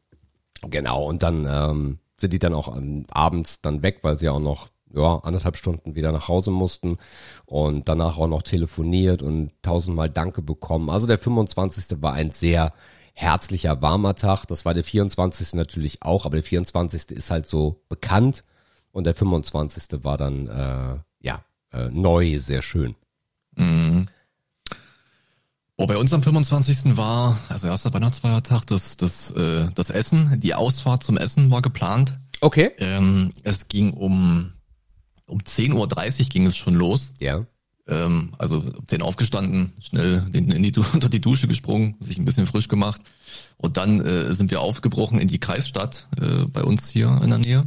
Genau, 0.70 1.06
und 1.06 1.22
dann 1.22 1.46
ähm, 1.48 1.98
sind 2.16 2.32
die 2.32 2.38
dann 2.38 2.54
auch 2.54 2.76
ähm, 2.76 3.06
abends 3.10 3.60
dann 3.60 3.82
weg, 3.82 3.98
weil 4.02 4.16
sie 4.16 4.28
auch 4.28 4.40
noch 4.40 4.68
ja, 4.94 5.18
anderthalb 5.22 5.56
Stunden 5.56 5.94
wieder 5.94 6.12
nach 6.12 6.28
Hause 6.28 6.50
mussten 6.50 6.98
und 7.46 7.88
danach 7.88 8.18
auch 8.18 8.28
noch 8.28 8.42
telefoniert 8.42 9.22
und 9.22 9.50
tausendmal 9.62 10.08
Danke 10.08 10.42
bekommen. 10.42 10.90
Also 10.90 11.06
der 11.06 11.18
25. 11.18 12.02
war 12.02 12.14
ein 12.14 12.30
sehr 12.30 12.72
herzlicher, 13.12 13.82
warmer 13.82 14.14
Tag. 14.14 14.46
Das 14.46 14.64
war 14.64 14.74
der 14.74 14.84
24. 14.84 15.54
natürlich 15.54 16.02
auch, 16.02 16.26
aber 16.26 16.36
der 16.36 16.44
24. 16.44 17.10
ist 17.10 17.30
halt 17.30 17.46
so 17.46 17.82
bekannt 17.88 18.44
und 18.92 19.04
der 19.04 19.14
25. 19.14 20.04
war 20.04 20.16
dann 20.16 20.46
äh, 20.46 20.98
ja 21.20 21.44
äh, 21.72 21.88
neu, 21.90 22.38
sehr 22.38 22.62
schön. 22.62 22.94
Mhm. 23.56 24.06
Oh, 25.76 25.86
bei 25.86 25.96
uns 25.96 26.12
am 26.12 26.22
25. 26.22 26.96
war, 26.96 27.36
also 27.48 27.66
erster 27.66 27.92
Weihnachtsfeiertag, 27.92 28.64
das, 28.66 28.96
das, 28.96 29.32
äh, 29.32 29.66
das 29.74 29.90
Essen, 29.90 30.38
die 30.38 30.54
Ausfahrt 30.54 31.02
zum 31.02 31.16
Essen 31.16 31.50
war 31.50 31.62
geplant. 31.62 32.16
Okay. 32.40 32.70
Ähm, 32.78 33.32
es 33.42 33.66
ging 33.66 33.92
um, 33.92 34.52
um 35.26 35.38
10.30 35.40 35.74
Uhr 36.20 36.26
ging 36.28 36.46
es 36.46 36.56
schon 36.56 36.74
los. 36.74 37.12
Ja. 37.20 37.44
Ähm, 37.88 38.34
also 38.38 38.58
um 38.58 38.86
10 38.86 39.02
aufgestanden, 39.02 39.72
schnell 39.80 40.24
in, 40.32 40.52
in 40.52 40.62
die, 40.62 40.72
unter 40.92 41.08
die 41.08 41.20
Dusche 41.20 41.48
gesprungen, 41.48 41.96
sich 41.98 42.18
ein 42.18 42.24
bisschen 42.24 42.46
frisch 42.46 42.68
gemacht. 42.68 43.00
Und 43.56 43.76
dann 43.76 44.00
äh, 44.00 44.32
sind 44.32 44.52
wir 44.52 44.60
aufgebrochen 44.60 45.18
in 45.18 45.26
die 45.26 45.40
Kreisstadt 45.40 46.08
äh, 46.20 46.44
bei 46.52 46.62
uns 46.62 46.88
hier 46.88 47.20
in 47.20 47.30
der 47.30 47.38
Nähe. 47.40 47.66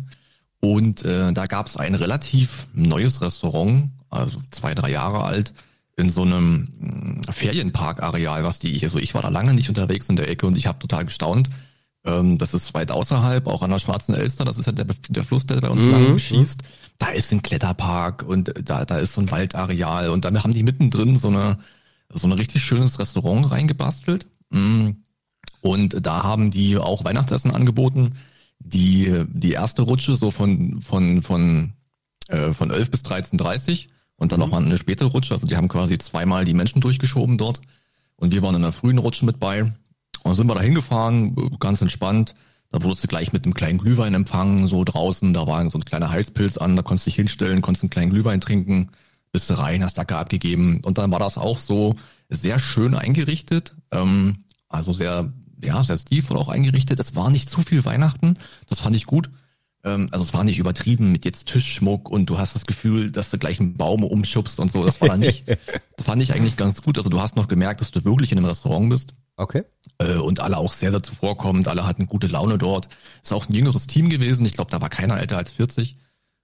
Und 0.62 1.04
äh, 1.04 1.34
da 1.34 1.46
gab 1.46 1.68
es 1.68 1.76
ein 1.76 1.94
relativ 1.94 2.68
neues 2.74 3.22
Restaurant, 3.22 3.90
also 4.10 4.40
zwei, 4.52 4.74
drei 4.76 4.92
Jahre 4.92 5.24
alt, 5.24 5.54
in 5.98 6.10
so 6.10 6.22
einem 6.22 6.70
mm, 6.80 7.32
Ferienparkareal, 7.32 8.44
was 8.44 8.60
die 8.60 8.74
ich, 8.74 8.84
also 8.84 9.00
ich 9.00 9.14
war 9.14 9.24
da 9.24 9.30
lange 9.30 9.54
nicht 9.54 9.68
unterwegs 9.68 10.08
in 10.08 10.16
der 10.16 10.30
Ecke 10.30 10.48
und 10.48 10.56
ich 10.56 10.68
habe 10.68 10.80
total 10.80 11.06
gestaunt. 11.06 11.50
Ähm, 12.06 12.38
das 12.38 12.54
ist 12.54 12.74
weit 12.74 12.92
außerhalb, 12.92 13.48
auch 13.48 13.64
an 13.64 13.72
der 13.72 13.80
Schwarzen 13.80 14.16
Elster, 14.16 14.46
das 14.46 14.58
ist 14.58 14.68
ja 14.68 14.72
der, 14.72 14.86
der 15.10 15.24
Fluss, 15.24 15.48
der 15.48 15.60
bei 15.60 15.70
uns 15.70 15.82
mhm. 15.82 15.92
lang 15.92 16.20
schießt. 16.20 16.62
Da 17.00 17.10
ist 17.10 17.34
ein 17.34 17.42
Kletterpark 17.42 18.24
und 18.24 18.54
da, 18.64 18.86
da 18.86 18.98
ist 18.98 19.14
so 19.14 19.22
ein 19.22 19.30
Waldareal 19.30 20.10
und 20.10 20.24
da 20.24 20.44
haben 20.44 20.54
die 20.54 20.64
mittendrin 20.64 21.16
so 21.16 21.28
eine, 21.28 21.58
so 22.14 22.28
ein 22.28 22.32
richtig 22.32 22.64
schönes 22.64 22.98
Restaurant 23.00 23.52
reingebastelt. 23.52 24.26
Mm. 24.50 24.92
Und 25.62 26.06
da 26.06 26.24
haben 26.24 26.50
die 26.50 26.78
auch 26.78 27.04
Weihnachtsessen 27.04 27.52
angeboten. 27.52 28.16
Die, 28.60 29.26
die 29.28 29.52
erste 29.52 29.84
Rutsche 29.84 30.16
so 30.16 30.32
von, 30.32 30.82
von, 30.82 31.22
von, 31.22 31.74
äh, 32.30 32.54
von 32.54 32.72
11 32.72 32.90
bis 32.90 33.02
13.30 33.02 33.90
und 34.18 34.32
dann 34.32 34.40
mhm. 34.40 34.46
nochmal 34.46 34.66
eine 34.66 34.78
spätere 34.78 35.08
Rutsche. 35.08 35.36
Also 35.36 35.48
die 35.48 35.56
haben 35.56 35.68
quasi 35.68 35.98
zweimal 35.98 36.46
die 36.46 36.54
Menschen 36.54 36.82
durchgeschoben 36.82 37.38
dort. 37.38 37.62
Und 38.16 38.34
wir 38.34 38.42
waren 38.42 38.56
in 38.56 38.64
der 38.64 38.72
frühen 38.72 38.98
Rutsche 38.98 39.26
mit 39.26 39.40
bei. 39.40 39.62
Und 39.64 39.74
dann 40.24 40.36
sind 40.36 40.48
wir 40.48 40.56
da 40.56 40.62
hingefahren, 40.62 41.36
ganz 41.60 41.82
entspannt. 41.82 42.34
Da 42.72 42.84
wurdest 42.84 43.04
du 43.04 43.08
gleich 43.08 43.32
mit 43.32 43.46
einem 43.46 43.54
kleinen 43.54 43.78
Glühwein 43.78 44.14
empfangen, 44.14 44.68
so 44.68 44.84
draußen. 44.84 45.34
Da 45.34 45.48
war 45.48 45.70
so 45.70 45.78
ein 45.78 45.86
kleiner 45.86 46.10
Heißpilz 46.10 46.58
an, 46.58 46.76
da 46.76 46.82
konntest 46.82 47.06
du 47.06 47.10
dich 47.12 47.16
hinstellen, 47.16 47.62
konntest 47.62 47.84
einen 47.84 47.92
kleinen 47.92 48.12
Glühwein 48.12 48.42
trinken, 48.42 48.90
bist 49.32 49.50
du 49.50 49.54
rein, 49.54 49.84
hast 49.84 49.98
Dacke 49.98 50.18
abgegeben. 50.18 50.82
Und 50.84 50.98
dann 50.98 51.12
war 51.12 51.20
das 51.20 51.38
auch 51.38 51.60
so 51.60 51.96
sehr 52.30 52.60
schön 52.60 52.96
eingerichtet. 52.96 53.76
Ähm, 53.92 54.44
also 54.68 54.92
sehr, 54.92 55.32
ja, 55.64 55.82
sehr 55.84 55.98
stilvoll 55.98 56.38
auch 56.38 56.50
eingerichtet. 56.50 57.00
Es 57.00 57.16
war 57.16 57.30
nicht 57.30 57.50
zu 57.50 57.62
viel 57.62 57.86
Weihnachten. 57.86 58.34
Das 58.68 58.80
fand 58.80 58.96
ich 58.96 59.06
gut. 59.06 59.30
Ähm, 59.88 60.08
also 60.12 60.26
es 60.26 60.34
war 60.34 60.44
nicht 60.44 60.60
übertrieben 60.60 61.12
mit 61.12 61.24
jetzt 61.24 61.48
Tischschmuck 61.48 62.10
und 62.10 62.26
du 62.26 62.38
hast 62.38 62.56
das 62.56 62.66
Gefühl, 62.66 63.10
dass 63.12 63.30
du 63.30 63.38
gleich 63.38 63.60
einen 63.60 63.76
Baum 63.76 64.04
umschubst 64.04 64.60
und 64.60 64.72
so. 64.72 64.84
Das 64.84 65.00
war 65.00 65.18
nicht. 65.18 65.48
das 65.96 66.06
fand 66.06 66.22
ich 66.22 66.34
eigentlich 66.34 66.58
ganz 66.58 66.82
gut. 66.82 66.98
Also 66.98 67.10
du 67.10 67.22
hast 67.22 67.36
noch 67.36 67.48
gemerkt, 67.48 67.82
dass 67.82 67.92
du 67.92 68.04
wirklich 68.04 68.32
in 68.32 68.38
einem 68.38 68.48
Restaurant 68.48 68.90
bist. 68.90 69.14
Okay. 69.38 69.64
Äh, 70.00 70.16
und 70.16 70.42
alle 70.42 70.58
auch 70.58 70.74
sehr, 70.74 70.92
sehr 70.92 71.04
zuvorkommend. 71.04 71.68
Alle 71.68 71.86
hatten 71.86 72.08
gute 72.08 72.28
Laune 72.28 72.58
dort. 72.58 72.90
Ist 73.24 73.34
auch 73.34 73.48
ein 73.48 73.54
jüngeres 73.54 73.88
Team 73.88 74.10
gewesen. 74.10 74.46
Ich 74.46 74.54
glaube, 74.54 74.72
da 74.72 74.82
war 74.82 74.90
keiner 74.90 75.20
älter 75.20 75.38
als 75.38 75.54
40. 75.54 75.98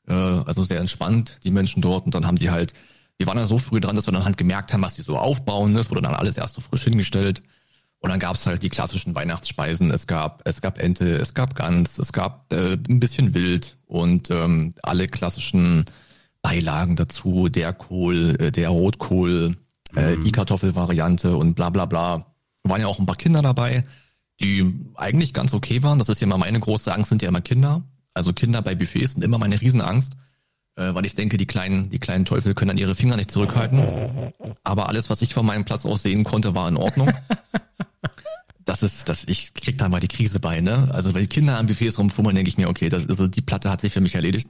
Äh, 0.08 0.14
also 0.14 0.64
sehr 0.64 0.80
entspannt, 0.80 1.40
die 1.44 1.52
Menschen 1.52 1.82
dort. 1.82 2.06
Und 2.06 2.16
dann 2.16 2.26
haben 2.26 2.38
die 2.38 2.50
halt, 2.50 2.74
wir 3.18 3.28
waren 3.28 3.38
ja 3.38 3.46
so 3.46 3.60
früh 3.60 3.82
dran, 3.82 3.96
dass 3.96 4.08
wir 4.08 4.14
dann 4.14 4.26
halt 4.26 4.38
gemerkt 4.38 4.72
haben, 4.72 4.82
was 4.82 4.96
die 4.96 5.02
so 5.02 5.18
aufbauen. 5.18 5.74
Das 5.74 5.90
wurde 5.90 6.02
dann 6.02 6.16
alles 6.16 6.38
erst 6.38 6.56
so 6.56 6.62
frisch 6.62 6.84
hingestellt. 6.84 7.44
Und 8.04 8.10
dann 8.10 8.20
gab's 8.20 8.46
halt 8.46 8.62
die 8.64 8.70
klassischen 8.70 9.16
Weihnachtsspeisen. 9.16 9.90
Es 9.90 10.08
gab, 10.08 10.42
es 10.44 10.60
gab 10.60 10.78
Ente, 10.78 11.16
es 11.16 11.34
gab 11.34 11.56
Gans, 11.56 12.00
es 12.00 12.12
gab 12.12 12.52
äh, 12.52 12.74
ein 12.74 13.00
bisschen 13.00 13.34
Wild 13.34 13.78
und 13.88 14.30
ähm, 14.30 14.74
alle 14.84 15.08
klassischen 15.08 15.86
Beilagen 16.42 16.98
dazu, 16.98 17.48
der 17.48 17.72
Kohl, 17.72 18.36
äh, 18.42 18.52
der 18.52 18.68
Rotkohl, 18.68 19.56
äh, 19.96 20.18
mhm. 20.18 20.24
die 20.26 20.34
Kartoffelvariante 20.34 21.38
und 21.38 21.54
bla 21.54 21.70
bla 21.70 21.86
bla. 21.86 22.36
Waren 22.64 22.82
ja 22.82 22.88
auch 22.88 23.00
ein 23.00 23.06
paar 23.06 23.16
Kinder 23.16 23.42
dabei, 23.42 23.86
die 24.42 24.70
eigentlich 24.96 25.34
ganz 25.34 25.54
okay 25.54 25.82
waren. 25.82 25.98
Das 25.98 26.10
ist 26.10 26.20
ja 26.20 26.28
immer 26.28 26.38
meine 26.38 26.60
große 26.60 26.94
Angst, 26.94 27.08
sind 27.08 27.22
ja 27.22 27.30
immer 27.30 27.40
Kinder. 27.40 27.84
Also 28.14 28.34
Kinder 28.34 28.62
bei 28.62 28.76
Buffets 28.76 29.14
sind 29.14 29.24
immer 29.24 29.38
meine 29.38 29.62
Riesenangst, 29.62 30.18
äh, 30.76 30.94
weil 30.94 31.06
ich 31.06 31.14
denke, 31.14 31.38
die 31.38 31.48
kleinen, 31.48 31.90
die 31.90 32.00
kleinen 32.00 32.26
Teufel 32.26 32.54
können 32.54 32.68
dann 32.68 32.78
ihre 32.78 32.96
Finger 32.96 33.16
nicht 33.16 33.32
zurückhalten. 33.32 33.80
Aber 34.66 34.90
alles, 34.90 35.10
was 35.10 35.22
ich 35.22 35.34
von 35.34 35.46
meinem 35.46 35.64
Platz 35.64 35.86
aus 35.86 36.04
sehen 36.04 36.26
konnte, 36.26 36.54
war 36.54 36.68
in 36.68 36.76
Ordnung. 36.76 37.14
das 38.66 38.84
ist, 38.84 39.10
das, 39.10 39.26
ich 39.26 39.54
krieg 39.54 39.78
da 39.78 39.90
mal 39.90 40.00
die 40.00 40.08
Krise 40.08 40.40
bei, 40.40 40.62
ne? 40.62 40.90
Also, 40.94 41.14
wenn 41.14 41.28
Kinder 41.30 41.58
am 41.58 41.66
Buffets 41.66 41.98
rumfummeln, 41.98 42.36
denke 42.36 42.50
ich 42.50 42.58
mir, 42.58 42.70
okay, 42.70 42.90
das, 42.90 43.08
also 43.08 43.28
die 43.28 43.42
Platte 43.42 43.70
hat 43.70 43.82
sich 43.82 43.94
für 43.94 44.02
mich 44.02 44.16
erledigt. 44.16 44.50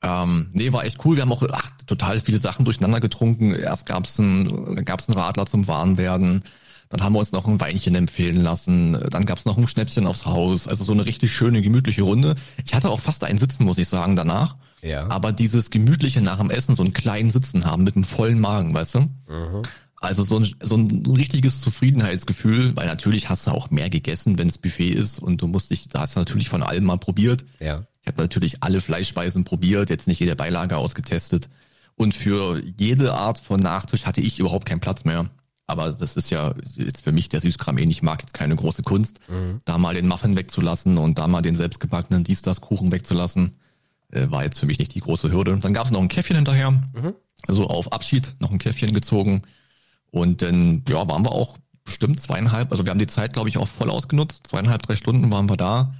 Ähm, 0.00 0.50
nee, 0.52 0.72
war 0.72 0.84
echt 0.84 1.04
cool. 1.04 1.16
Wir 1.16 1.22
haben 1.22 1.32
auch 1.32 1.42
ach, 1.50 1.70
total 1.86 2.20
viele 2.20 2.38
Sachen 2.38 2.64
durcheinander 2.64 3.00
getrunken. 3.00 3.54
Erst 3.54 3.86
gab's 3.86 4.18
ein, 4.18 4.84
gab's 4.84 5.08
ein 5.08 5.14
Radler 5.14 5.46
zum 5.46 5.66
Warmwerden. 5.66 6.44
Dann 6.88 7.02
haben 7.02 7.12
wir 7.12 7.18
uns 7.18 7.32
noch 7.32 7.46
ein 7.46 7.60
Weinchen 7.60 7.94
empfehlen 7.94 8.40
lassen. 8.40 8.98
Dann 9.10 9.26
gab's 9.26 9.44
noch 9.44 9.58
ein 9.58 9.68
Schnäppchen 9.68 10.06
aufs 10.06 10.24
Haus. 10.24 10.68
Also 10.68 10.84
so 10.84 10.92
eine 10.92 11.04
richtig 11.04 11.32
schöne, 11.32 11.62
gemütliche 11.62 12.02
Runde. 12.02 12.34
Ich 12.64 12.74
hatte 12.74 12.90
auch 12.90 13.00
fast 13.00 13.24
einen 13.24 13.38
Sitzen, 13.38 13.64
muss 13.64 13.78
ich 13.78 13.88
sagen, 13.88 14.16
danach. 14.16 14.56
Ja. 14.82 15.08
Aber 15.10 15.32
dieses 15.32 15.70
gemütliche 15.70 16.22
nach 16.22 16.38
dem 16.38 16.50
Essen, 16.50 16.76
so 16.76 16.82
einen 16.82 16.92
kleinen 16.92 17.30
Sitzen 17.30 17.64
haben 17.66 17.84
mit 17.84 17.96
einem 17.96 18.04
vollen 18.04 18.40
Magen, 18.40 18.72
weißt 18.72 18.94
du? 18.94 19.00
Mhm. 19.00 19.62
Also 20.00 20.22
so 20.22 20.38
ein, 20.38 20.54
so 20.62 20.76
ein 20.76 21.04
richtiges 21.06 21.60
Zufriedenheitsgefühl, 21.60 22.76
weil 22.76 22.86
natürlich 22.86 23.28
hast 23.28 23.46
du 23.46 23.50
auch 23.50 23.70
mehr 23.70 23.90
gegessen, 23.90 24.38
wenn 24.38 24.48
es 24.48 24.58
Buffet 24.58 24.90
ist 24.90 25.18
und 25.18 25.42
du 25.42 25.48
musst 25.48 25.70
dich, 25.70 25.88
da 25.88 26.00
hast 26.00 26.14
du 26.14 26.20
natürlich 26.20 26.48
von 26.48 26.62
allem 26.62 26.84
mal 26.84 26.98
probiert. 26.98 27.44
Ja. 27.58 27.84
Ich 28.02 28.06
habe 28.06 28.22
natürlich 28.22 28.62
alle 28.62 28.80
Fleischspeisen 28.80 29.44
probiert, 29.44 29.90
jetzt 29.90 30.06
nicht 30.06 30.20
jede 30.20 30.36
Beilage 30.36 30.76
ausgetestet. 30.76 31.48
Und 31.96 32.14
für 32.14 32.62
jede 32.78 33.14
Art 33.14 33.38
von 33.38 33.58
Nachtisch 33.58 34.06
hatte 34.06 34.20
ich 34.20 34.38
überhaupt 34.38 34.66
keinen 34.66 34.80
Platz 34.80 35.04
mehr. 35.04 35.30
Aber 35.66 35.92
das 35.92 36.16
ist 36.16 36.30
ja 36.30 36.54
jetzt 36.76 37.02
für 37.02 37.12
mich, 37.12 37.28
der 37.28 37.40
Süßkram 37.40 37.76
eh 37.76 37.84
nicht 37.84 38.02
mag, 38.02 38.22
jetzt 38.22 38.32
keine 38.32 38.56
große 38.56 38.82
Kunst. 38.82 39.20
Mhm. 39.28 39.60
Da 39.64 39.76
mal 39.78 39.94
den 39.94 40.06
Muffin 40.06 40.36
wegzulassen 40.36 40.96
und 40.96 41.18
da 41.18 41.26
mal 41.26 41.42
den 41.42 41.56
selbstgebackenen 41.56 42.24
Dies-Das-Kuchen 42.24 42.92
wegzulassen, 42.92 43.56
äh, 44.10 44.30
war 44.30 44.44
jetzt 44.44 44.58
für 44.60 44.66
mich 44.66 44.78
nicht 44.78 44.94
die 44.94 45.00
große 45.00 45.30
Hürde. 45.30 45.58
Dann 45.58 45.74
gab 45.74 45.86
es 45.86 45.90
noch 45.90 46.00
ein 46.00 46.08
Käffchen 46.08 46.36
hinterher. 46.36 46.70
Mhm. 46.70 47.14
Also 47.46 47.66
auf 47.66 47.92
Abschied 47.92 48.36
noch 48.38 48.50
ein 48.50 48.58
Käffchen 48.58 48.94
gezogen. 48.94 49.42
Und 50.10 50.42
dann, 50.42 50.82
ja, 50.88 51.08
waren 51.08 51.24
wir 51.24 51.32
auch 51.32 51.58
bestimmt 51.84 52.20
zweieinhalb, 52.20 52.70
also 52.70 52.84
wir 52.84 52.90
haben 52.90 52.98
die 52.98 53.06
Zeit, 53.06 53.32
glaube 53.32 53.48
ich, 53.48 53.56
auch 53.56 53.68
voll 53.68 53.90
ausgenutzt. 53.90 54.46
Zweieinhalb, 54.48 54.82
drei 54.82 54.94
Stunden 54.94 55.32
waren 55.32 55.48
wir 55.48 55.56
da. 55.56 55.94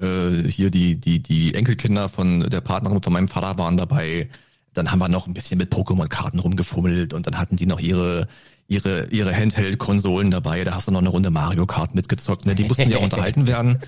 Äh, 0.00 0.48
hier 0.50 0.70
die, 0.70 0.96
die, 0.96 1.22
die 1.22 1.54
Enkelkinder 1.54 2.08
von 2.08 2.40
der 2.40 2.60
Partnerin 2.60 3.02
von 3.02 3.12
meinem 3.12 3.28
Vater 3.28 3.58
waren 3.58 3.76
dabei. 3.76 4.28
Dann 4.74 4.90
haben 4.90 4.98
wir 4.98 5.08
noch 5.08 5.26
ein 5.26 5.34
bisschen 5.34 5.58
mit 5.58 5.72
Pokémon-Karten 5.72 6.38
rumgefummelt 6.38 7.14
und 7.14 7.26
dann 7.26 7.38
hatten 7.38 7.56
die 7.56 7.66
noch 7.66 7.80
ihre, 7.80 8.28
ihre, 8.68 9.06
ihre 9.10 9.34
Handheld-Konsolen 9.34 10.30
dabei. 10.30 10.64
Da 10.64 10.74
hast 10.74 10.88
du 10.88 10.92
noch 10.92 11.00
eine 11.00 11.08
Runde 11.08 11.30
Mario 11.30 11.66
Kart 11.66 11.94
mitgezockt. 11.94 12.46
Ne? 12.46 12.54
Die 12.54 12.64
mussten 12.64 12.90
ja 12.90 12.98
unterhalten 13.02 13.46
werden, 13.46 13.80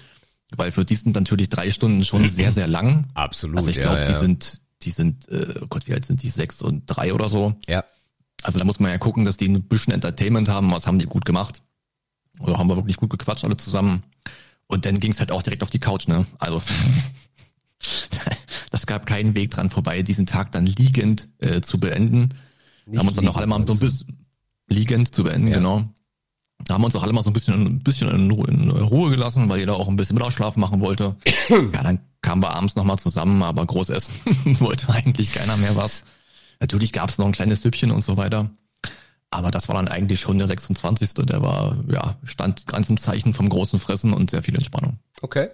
weil 0.57 0.73
für 0.73 0.85
die 0.85 0.97
sind 0.97 1.15
natürlich 1.15 1.49
drei 1.49 1.71
Stunden 1.71 2.03
schon 2.03 2.29
sehr, 2.29 2.51
sehr 2.51 2.67
lang. 2.67 3.09
Absolut. 3.15 3.59
Also 3.59 3.71
ich 3.71 3.79
glaube, 3.79 3.99
ja, 3.99 4.03
ja. 4.03 4.13
die 4.13 4.19
sind, 4.19 4.61
die 4.83 4.91
sind, 4.91 5.29
äh, 5.29 5.55
oh 5.61 5.67
Gott, 5.69 5.87
wie 5.87 5.95
alt 5.95 6.07
sind 6.07 6.23
die? 6.23 6.31
Sechs 6.31 6.63
und 6.63 6.85
drei 6.87 7.13
oder 7.13 7.29
so. 7.29 7.55
Ja. 7.69 7.85
Also 8.43 8.59
da 8.59 8.65
muss 8.65 8.81
man 8.81 8.91
ja 8.91 8.99
gucken, 8.99 9.25
dass 9.25 9.37
die 9.37 9.49
ein 9.49 9.63
bisschen 9.63 9.93
Entertainment 9.93 10.49
haben. 10.49 10.71
Was 10.71 10.87
haben 10.87 10.99
die 10.99 11.07
gut 11.07 11.25
gemacht? 11.25 11.63
Oder 12.41 12.59
haben 12.59 12.69
wir 12.69 12.77
wirklich 12.77 12.97
gut 12.97 13.11
gequatscht 13.11 13.45
alle 13.45 13.57
zusammen? 13.57 14.03
Und 14.67 14.87
dann 14.87 15.01
ging 15.01 15.11
es 15.11 15.19
halt 15.19 15.33
auch 15.33 15.43
direkt 15.43 15.63
auf 15.63 15.71
die 15.71 15.79
Couch, 15.79 16.09
ne? 16.09 16.27
Also 16.39 16.63
das 18.71 18.87
gab 18.87 19.07
keinen 19.07 19.35
Weg 19.35 19.51
dran 19.51 19.69
vorbei, 19.69 20.03
diesen 20.03 20.27
Tag 20.27 20.53
dann 20.53 20.67
liegend 20.67 21.29
äh, 21.39 21.61
zu 21.61 21.79
beenden. 21.79 22.31
Nicht 22.87 22.99
haben 22.99 23.09
uns 23.09 23.17
dann 23.17 23.25
noch 23.25 23.37
alle 23.37 23.47
mal 23.47 23.67
so 23.67 23.73
ein 23.73 23.79
bisschen 23.79 24.27
liegend 24.69 25.15
zu 25.15 25.25
beenden, 25.25 25.49
ja. 25.49 25.57
genau. 25.57 25.85
Da 26.65 26.75
haben 26.75 26.83
wir 26.83 26.87
uns 26.87 26.97
auch 26.97 27.03
alle 27.03 27.13
mal 27.13 27.23
so 27.23 27.31
ein 27.31 27.33
bisschen, 27.33 27.55
ein 27.55 27.79
bisschen 27.81 28.09
in, 28.09 28.31
in 28.31 28.71
Ruhe 28.71 29.11
gelassen, 29.11 29.49
weil 29.49 29.61
jeder 29.61 29.77
auch 29.77 29.89
ein 29.89 29.97
bisschen 29.97 30.15
Mittagsschlaf 30.15 30.57
machen 30.57 30.81
wollte. 30.81 31.17
ja, 31.49 31.83
dann 31.83 32.01
kamen 32.21 32.43
wir 32.43 32.51
abends 32.51 32.77
nochmal 32.77 32.99
zusammen, 32.99 33.43
aber 33.43 33.65
groß 33.67 33.91
essen 33.91 34.13
wollte 34.61 34.89
eigentlich 34.91 35.33
keiner 35.33 35.57
mehr 35.57 35.77
was. 35.77 36.05
Natürlich 36.61 36.93
gab 36.93 37.09
es 37.09 37.19
noch 37.19 37.27
ein 37.27 37.33
kleines 37.33 37.63
Süppchen 37.63 37.91
und 37.91 38.05
so 38.05 38.17
weiter. 38.17 38.51
Aber 39.31 39.51
das 39.51 39.69
war 39.69 39.77
dann 39.77 39.89
eigentlich 39.89 40.21
schon 40.21 40.39
der 40.39 40.47
26. 40.47 41.15
Der 41.15 41.41
war, 41.41 41.77
ja, 41.89 42.17
stand 42.25 42.67
ganz 42.67 42.91
im 42.91 42.99
Zeichen 42.99 43.33
vom 43.33 43.49
großen 43.49 43.79
Fressen 43.79 44.13
und 44.13 44.31
sehr 44.31 44.43
viel 44.43 44.55
Entspannung. 44.55 44.99
Okay. 45.23 45.49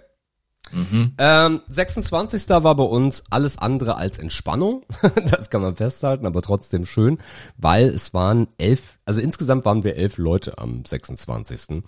Mhm. 0.71 1.13
Ähm, 1.17 1.61
26. 1.69 2.49
war 2.49 2.75
bei 2.75 2.83
uns 2.83 3.23
alles 3.29 3.57
andere 3.57 3.95
als 3.95 4.17
Entspannung. 4.17 4.83
das 5.25 5.49
kann 5.49 5.61
man 5.61 5.75
festhalten, 5.75 6.25
aber 6.25 6.41
trotzdem 6.41 6.85
schön, 6.85 7.19
weil 7.55 7.87
es 7.87 8.13
waren 8.13 8.47
elf, 8.57 8.99
also 9.05 9.21
insgesamt 9.21 9.63
waren 9.65 9.83
wir 9.83 9.95
elf 9.95 10.17
Leute 10.17 10.57
am 10.57 10.83
26. 10.83 11.83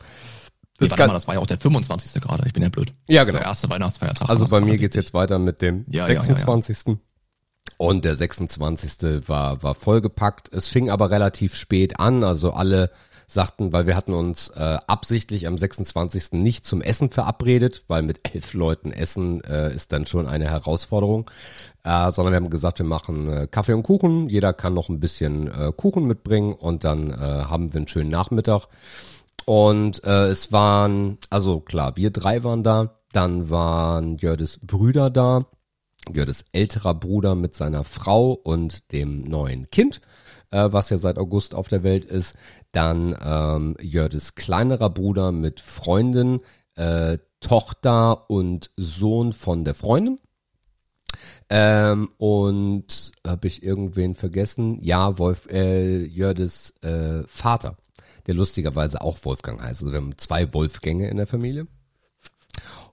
Das, 0.77 0.91
warte 0.91 1.07
mal, 1.07 1.13
das 1.13 1.27
war 1.27 1.35
ja 1.35 1.41
auch 1.41 1.47
der 1.47 1.57
25. 1.57 2.21
gerade, 2.21 2.43
ich 2.47 2.53
bin 2.53 2.63
ja 2.63 2.69
blöd. 2.69 2.93
Ja, 3.07 3.25
genau. 3.25 3.39
Der 3.39 3.47
erste 3.47 3.69
Weihnachtsfeiertag. 3.69 4.29
Also 4.29 4.45
bei 4.45 4.61
mir 4.61 4.77
geht's 4.77 4.95
jetzt 4.95 5.13
weiter 5.13 5.39
mit 5.39 5.61
dem 5.61 5.83
ja, 5.89 6.07
26. 6.07 6.77
Ja, 6.85 6.93
ja, 6.93 6.99
und 7.79 8.03
der 8.03 8.13
26. 8.13 9.29
war, 9.29 9.63
war 9.63 9.73
vollgepackt. 9.73 10.53
Es 10.53 10.67
fing 10.67 10.89
aber 10.89 11.11
relativ 11.11 11.55
spät 11.55 11.97
an. 11.97 12.25
Also 12.25 12.51
alle 12.51 12.91
sagten, 13.25 13.71
weil 13.71 13.87
wir 13.87 13.95
hatten 13.95 14.13
uns 14.13 14.49
äh, 14.49 14.77
absichtlich 14.85 15.47
am 15.47 15.57
26. 15.57 16.33
nicht 16.33 16.65
zum 16.65 16.81
Essen 16.81 17.09
verabredet, 17.09 17.85
weil 17.87 18.01
mit 18.01 18.19
elf 18.33 18.53
Leuten 18.53 18.91
essen 18.91 19.41
äh, 19.45 19.73
ist 19.73 19.93
dann 19.93 20.05
schon 20.05 20.27
eine 20.27 20.49
Herausforderung, 20.49 21.31
äh, 21.85 22.11
sondern 22.11 22.33
wir 22.33 22.37
haben 22.41 22.49
gesagt, 22.49 22.79
wir 22.79 22.85
machen 22.85 23.29
äh, 23.29 23.47
Kaffee 23.49 23.73
und 23.73 23.83
Kuchen. 23.83 24.27
Jeder 24.27 24.51
kann 24.51 24.73
noch 24.73 24.89
ein 24.89 24.99
bisschen 24.99 25.47
äh, 25.47 25.71
Kuchen 25.71 26.03
mitbringen 26.03 26.51
und 26.51 26.83
dann 26.83 27.11
äh, 27.11 27.15
haben 27.15 27.71
wir 27.71 27.77
einen 27.77 27.87
schönen 27.87 28.09
Nachmittag. 28.09 28.67
Und 29.45 30.03
äh, 30.03 30.25
es 30.25 30.51
waren, 30.51 31.17
also 31.29 31.61
klar, 31.61 31.95
wir 31.95 32.11
drei 32.11 32.43
waren 32.43 32.61
da, 32.61 32.99
dann 33.13 33.49
waren 33.49 34.17
Jördis 34.17 34.59
Brüder 34.61 35.09
da, 35.09 35.45
Jördes 36.13 36.45
älterer 36.51 36.93
Bruder 36.93 37.35
mit 37.35 37.55
seiner 37.55 37.83
Frau 37.83 38.31
und 38.31 38.91
dem 38.91 39.21
neuen 39.21 39.69
Kind, 39.69 40.01
äh, 40.51 40.69
was 40.71 40.89
ja 40.89 40.97
seit 40.97 41.17
August 41.17 41.55
auf 41.55 41.67
der 41.67 41.83
Welt 41.83 42.05
ist. 42.05 42.35
Dann 42.71 43.15
ähm, 43.23 43.75
Jördes 43.81 44.35
kleinerer 44.35 44.89
Bruder 44.89 45.31
mit 45.31 45.59
Freundin, 45.59 46.41
äh, 46.75 47.17
Tochter 47.39 48.29
und 48.29 48.71
Sohn 48.75 49.33
von 49.33 49.63
der 49.63 49.75
Freundin. 49.75 50.19
Ähm, 51.49 52.09
und 52.17 53.11
habe 53.25 53.47
ich 53.47 53.63
irgendwen 53.63 54.15
vergessen? 54.15 54.79
Ja, 54.83 55.17
Wolf, 55.17 55.47
äh, 55.49 56.03
Jördes 56.03 56.71
äh, 56.81 57.23
Vater, 57.27 57.77
der 58.27 58.35
lustigerweise 58.35 59.01
auch 59.01 59.17
Wolfgang 59.23 59.61
heißt. 59.61 59.81
Also 59.81 59.91
wir 59.91 59.97
haben 59.97 60.17
zwei 60.17 60.53
Wolfgänge 60.53 61.09
in 61.09 61.17
der 61.17 61.27
Familie. 61.27 61.67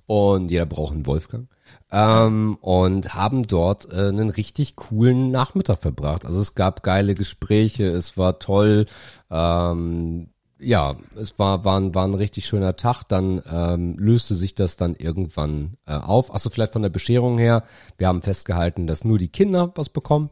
Und 0.07 0.51
jeder 0.51 0.67
braucht 0.67 0.95
einen 0.95 1.07
Wolfgang 1.07 1.49
ähm, 1.93 2.57
und 2.61 3.15
haben 3.15 3.47
dort 3.47 3.91
äh, 3.93 4.09
einen 4.09 4.31
richtig 4.31 4.77
coolen 4.77 5.31
Nachmittag 5.31 5.81
verbracht. 5.81 6.25
Also 6.25 6.41
es 6.41 6.55
gab 6.55 6.83
geile 6.83 7.15
Gespräche, 7.15 7.85
es 7.87 8.17
war 8.17 8.39
toll. 8.39 8.87
Ähm, 9.31 10.29
ja, 10.59 10.97
es 11.17 11.39
war, 11.39 11.65
war, 11.65 11.79
ein, 11.79 11.95
war 11.95 12.05
ein 12.07 12.15
richtig 12.15 12.47
schöner 12.47 12.77
Tag. 12.77 13.05
Dann 13.05 13.43
ähm, 13.51 13.97
löste 13.99 14.35
sich 14.35 14.55
das 14.55 14.77
dann 14.77 14.95
irgendwann 14.97 15.77
äh, 15.87 15.95
auf. 15.95 16.35
Achso, 16.35 16.51
vielleicht 16.51 16.73
von 16.73 16.83
der 16.83 16.89
Bescherung 16.89 17.39
her. 17.39 17.65
Wir 17.99 18.09
haben 18.09 18.23
festgehalten, 18.23 18.87
dass 18.87 19.05
nur 19.05 19.19
die 19.19 19.29
Kinder 19.29 19.73
was 19.75 19.89
bekommen. 19.89 20.31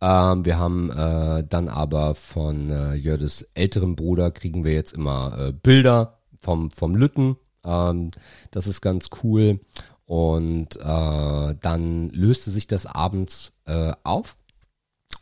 Ähm, 0.00 0.44
wir 0.44 0.58
haben 0.58 0.90
äh, 0.90 1.44
dann 1.48 1.68
aber 1.68 2.14
von 2.14 2.70
äh, 2.70 2.94
Jördes 2.94 3.42
älteren 3.54 3.96
Bruder 3.96 4.30
kriegen 4.30 4.64
wir 4.64 4.72
jetzt 4.72 4.92
immer 4.92 5.36
äh, 5.38 5.52
Bilder 5.52 6.18
vom, 6.40 6.70
vom 6.70 6.94
Lütten. 6.94 7.36
Ähm, 7.64 8.10
das 8.50 8.66
ist 8.66 8.80
ganz 8.80 9.08
cool. 9.22 9.60
Und 10.06 10.76
äh, 10.76 11.54
dann 11.60 12.08
löste 12.10 12.50
sich 12.50 12.66
das 12.66 12.86
abends 12.86 13.52
äh, 13.64 13.92
auf 14.02 14.36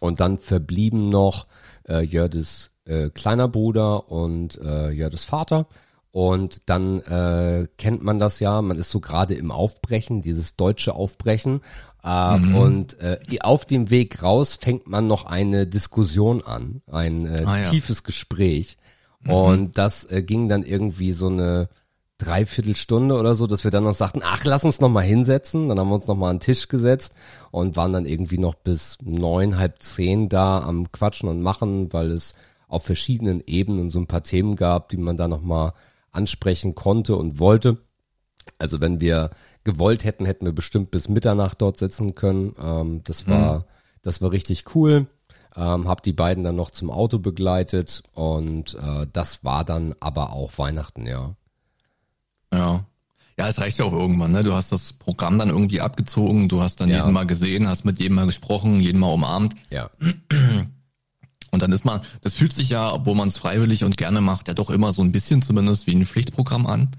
und 0.00 0.20
dann 0.20 0.38
verblieben 0.38 1.08
noch 1.08 1.44
äh, 1.88 2.00
Jördes 2.00 2.70
äh, 2.84 3.10
kleiner 3.10 3.48
Bruder 3.48 4.10
und 4.10 4.58
äh, 4.60 4.90
Jördes 4.90 5.24
Vater. 5.24 5.66
Und 6.10 6.62
dann 6.66 7.00
äh, 7.00 7.68
kennt 7.78 8.02
man 8.02 8.18
das 8.18 8.38
ja, 8.40 8.60
man 8.60 8.76
ist 8.76 8.90
so 8.90 9.00
gerade 9.00 9.34
im 9.34 9.50
Aufbrechen, 9.50 10.20
dieses 10.20 10.56
deutsche 10.56 10.94
Aufbrechen. 10.94 11.62
Äh, 12.04 12.38
mhm. 12.38 12.56
Und 12.56 13.00
äh, 13.00 13.18
auf 13.40 13.64
dem 13.64 13.88
Weg 13.88 14.22
raus 14.22 14.56
fängt 14.60 14.86
man 14.86 15.06
noch 15.06 15.24
eine 15.24 15.66
Diskussion 15.66 16.42
an, 16.42 16.82
ein 16.86 17.24
äh, 17.24 17.44
ah, 17.46 17.58
ja. 17.60 17.70
tiefes 17.70 18.02
Gespräch. 18.02 18.76
Mhm. 19.20 19.30
Und 19.30 19.78
das 19.78 20.04
äh, 20.04 20.22
ging 20.22 20.48
dann 20.48 20.64
irgendwie 20.64 21.12
so 21.12 21.28
eine 21.28 21.68
Dreiviertelstunde 22.24 23.18
oder 23.18 23.34
so, 23.34 23.46
dass 23.46 23.64
wir 23.64 23.70
dann 23.70 23.84
noch 23.84 23.94
sagten, 23.94 24.20
ach, 24.24 24.44
lass 24.44 24.64
uns 24.64 24.80
noch 24.80 24.88
mal 24.88 25.02
hinsetzen. 25.02 25.68
Dann 25.68 25.78
haben 25.78 25.88
wir 25.88 25.96
uns 25.96 26.06
noch 26.06 26.16
mal 26.16 26.30
an 26.30 26.36
den 26.36 26.42
Tisch 26.42 26.68
gesetzt 26.68 27.14
und 27.50 27.76
waren 27.76 27.92
dann 27.92 28.06
irgendwie 28.06 28.38
noch 28.38 28.54
bis 28.54 28.98
neun, 29.02 29.58
halb 29.58 29.82
zehn 29.82 30.28
da 30.28 30.62
am 30.62 30.92
Quatschen 30.92 31.28
und 31.28 31.42
Machen, 31.42 31.92
weil 31.92 32.10
es 32.10 32.34
auf 32.68 32.84
verschiedenen 32.84 33.42
Ebenen 33.46 33.90
so 33.90 33.98
ein 33.98 34.06
paar 34.06 34.22
Themen 34.22 34.56
gab, 34.56 34.88
die 34.90 34.96
man 34.96 35.16
da 35.16 35.28
noch 35.28 35.42
mal 35.42 35.74
ansprechen 36.10 36.74
konnte 36.74 37.16
und 37.16 37.38
wollte. 37.38 37.78
Also 38.58 38.80
wenn 38.80 39.00
wir 39.00 39.30
gewollt 39.64 40.04
hätten, 40.04 40.24
hätten 40.24 40.46
wir 40.46 40.52
bestimmt 40.52 40.90
bis 40.90 41.08
Mitternacht 41.08 41.60
dort 41.60 41.78
sitzen 41.78 42.14
können. 42.14 42.54
Ähm, 42.62 43.02
das 43.04 43.26
war, 43.28 43.58
mhm. 43.58 43.64
das 44.02 44.22
war 44.22 44.32
richtig 44.32 44.74
cool. 44.74 45.06
Ähm, 45.56 45.86
hab 45.86 46.02
die 46.02 46.12
beiden 46.12 46.44
dann 46.44 46.56
noch 46.56 46.70
zum 46.70 46.90
Auto 46.90 47.18
begleitet 47.18 48.02
und 48.14 48.74
äh, 48.74 49.06
das 49.12 49.44
war 49.44 49.64
dann 49.64 49.94
aber 50.00 50.32
auch 50.32 50.56
Weihnachten, 50.56 51.06
ja. 51.06 51.34
Ja. 52.52 52.84
Ja, 53.38 53.48
es 53.48 53.58
reicht 53.60 53.78
ja 53.78 53.86
auch 53.86 53.92
irgendwann, 53.92 54.32
ne? 54.32 54.42
Du 54.42 54.52
hast 54.52 54.72
das 54.72 54.92
Programm 54.92 55.38
dann 55.38 55.48
irgendwie 55.48 55.80
abgezogen, 55.80 56.48
du 56.48 56.62
hast 56.62 56.80
dann 56.80 56.90
ja. 56.90 56.98
jeden 56.98 57.12
mal 57.12 57.26
gesehen, 57.26 57.66
hast 57.66 57.84
mit 57.84 57.98
jedem 57.98 58.16
mal 58.16 58.26
gesprochen, 58.26 58.80
jeden 58.80 59.00
mal 59.00 59.08
umarmt. 59.08 59.54
Ja. 59.70 59.90
Und 61.50 61.62
dann 61.62 61.72
ist 61.72 61.84
man, 61.84 62.02
das 62.20 62.34
fühlt 62.34 62.52
sich 62.52 62.68
ja, 62.68 62.92
obwohl 62.92 63.14
man 63.14 63.28
es 63.28 63.38
freiwillig 63.38 63.84
und 63.84 63.96
gerne 63.96 64.20
macht, 64.20 64.48
ja 64.48 64.54
doch 64.54 64.70
immer 64.70 64.92
so 64.92 65.02
ein 65.02 65.12
bisschen 65.12 65.40
zumindest 65.40 65.86
wie 65.86 65.94
ein 65.94 66.04
Pflichtprogramm 66.06 66.66
an. 66.66 66.90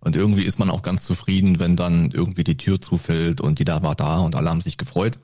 Und 0.00 0.16
irgendwie 0.16 0.44
ist 0.44 0.58
man 0.58 0.70
auch 0.70 0.82
ganz 0.82 1.02
zufrieden, 1.02 1.58
wenn 1.58 1.76
dann 1.76 2.10
irgendwie 2.10 2.44
die 2.44 2.56
Tür 2.56 2.80
zufällt 2.80 3.40
und 3.40 3.58
jeder 3.58 3.82
war 3.82 3.94
da 3.94 4.18
und 4.18 4.34
alle 4.34 4.48
haben 4.48 4.62
sich 4.62 4.78
gefreut 4.78 5.18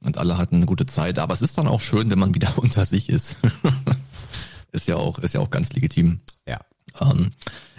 und 0.00 0.18
alle 0.18 0.38
hatten 0.38 0.56
eine 0.56 0.66
gute 0.66 0.86
Zeit. 0.86 1.18
Aber 1.18 1.34
es 1.34 1.42
ist 1.42 1.58
dann 1.58 1.66
auch 1.66 1.80
schön, 1.80 2.10
wenn 2.10 2.18
man 2.18 2.34
wieder 2.34 2.52
unter 2.56 2.84
sich 2.84 3.08
ist. 3.08 3.38
Ist 4.74 4.88
ja 4.88 4.96
auch, 4.96 5.18
ist 5.18 5.34
ja 5.34 5.40
auch 5.40 5.50
ganz 5.50 5.70
legitim. 5.74 6.20
Ja. 6.48 6.58
Ähm, 6.98 7.32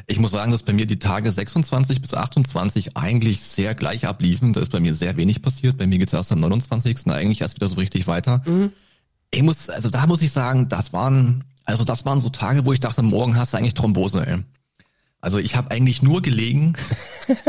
ich 0.05 0.19
muss 0.19 0.31
sagen, 0.31 0.51
dass 0.51 0.63
bei 0.63 0.73
mir 0.73 0.85
die 0.85 0.99
Tage 0.99 1.31
26 1.31 2.01
bis 2.01 2.13
28 2.13 2.97
eigentlich 2.97 3.41
sehr 3.41 3.73
gleich 3.73 4.05
abliefen. 4.05 4.53
Da 4.53 4.61
ist 4.61 4.71
bei 4.71 4.79
mir 4.79 4.95
sehr 4.95 5.15
wenig 5.17 5.41
passiert. 5.41 5.77
Bei 5.77 5.87
mir 5.87 5.97
geht's 5.97 6.13
erst 6.13 6.31
am 6.31 6.41
29. 6.41 7.07
eigentlich 7.07 7.41
erst 7.41 7.55
wieder 7.55 7.69
so 7.69 7.75
richtig 7.75 8.07
weiter. 8.07 8.41
Mhm. 8.45 8.71
Ich 9.31 9.41
muss, 9.41 9.69
also 9.69 9.89
da 9.89 10.05
muss 10.05 10.21
ich 10.21 10.31
sagen, 10.31 10.67
das 10.67 10.93
waren, 10.93 11.45
also 11.63 11.83
das 11.83 12.05
waren 12.05 12.19
so 12.19 12.29
Tage, 12.29 12.65
wo 12.65 12.73
ich 12.73 12.79
dachte, 12.79 13.01
morgen 13.01 13.35
hast 13.35 13.53
du 13.53 13.57
eigentlich 13.57 13.73
Thrombose, 13.73 14.27
ey. 14.27 14.39
Also 15.21 15.37
ich 15.37 15.55
habe 15.55 15.71
eigentlich 15.71 16.01
nur 16.01 16.21
gelegen. 16.21 16.73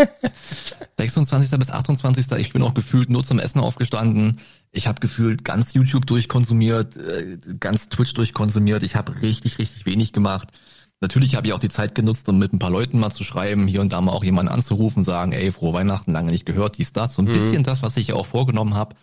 26. 0.96 1.58
bis 1.58 1.70
28. 1.70 2.30
Ich 2.38 2.52
bin 2.52 2.62
auch 2.62 2.72
gefühlt 2.72 3.10
nur 3.10 3.24
zum 3.24 3.40
Essen 3.40 3.58
aufgestanden. 3.58 4.38
Ich 4.70 4.86
habe 4.86 5.00
gefühlt 5.00 5.44
ganz 5.44 5.74
YouTube 5.74 6.06
durchkonsumiert, 6.06 6.96
äh, 6.96 7.36
ganz 7.58 7.88
Twitch 7.88 8.14
durchkonsumiert. 8.14 8.84
Ich 8.84 8.94
habe 8.94 9.22
richtig, 9.22 9.58
richtig 9.58 9.86
wenig 9.86 10.12
gemacht. 10.12 10.52
Natürlich 11.00 11.34
habe 11.34 11.46
ich 11.46 11.52
auch 11.52 11.58
die 11.58 11.68
Zeit 11.68 11.94
genutzt, 11.94 12.28
um 12.28 12.38
mit 12.38 12.52
ein 12.52 12.58
paar 12.58 12.70
Leuten 12.70 12.98
mal 12.98 13.10
zu 13.10 13.24
schreiben, 13.24 13.66
hier 13.66 13.80
und 13.80 13.92
da 13.92 14.00
mal 14.00 14.12
auch 14.12 14.24
jemanden 14.24 14.52
anzurufen, 14.52 15.04
sagen, 15.04 15.32
ey, 15.32 15.52
frohe 15.52 15.74
Weihnachten, 15.74 16.12
lange 16.12 16.30
nicht 16.30 16.46
gehört, 16.46 16.78
dies, 16.78 16.92
das. 16.92 17.14
So 17.14 17.22
ein 17.22 17.26
mhm. 17.26 17.32
bisschen 17.32 17.62
das, 17.62 17.82
was 17.82 17.96
ich 17.96 18.08
ja 18.08 18.14
auch 18.14 18.26
vorgenommen 18.26 18.74
habe. 18.74 18.96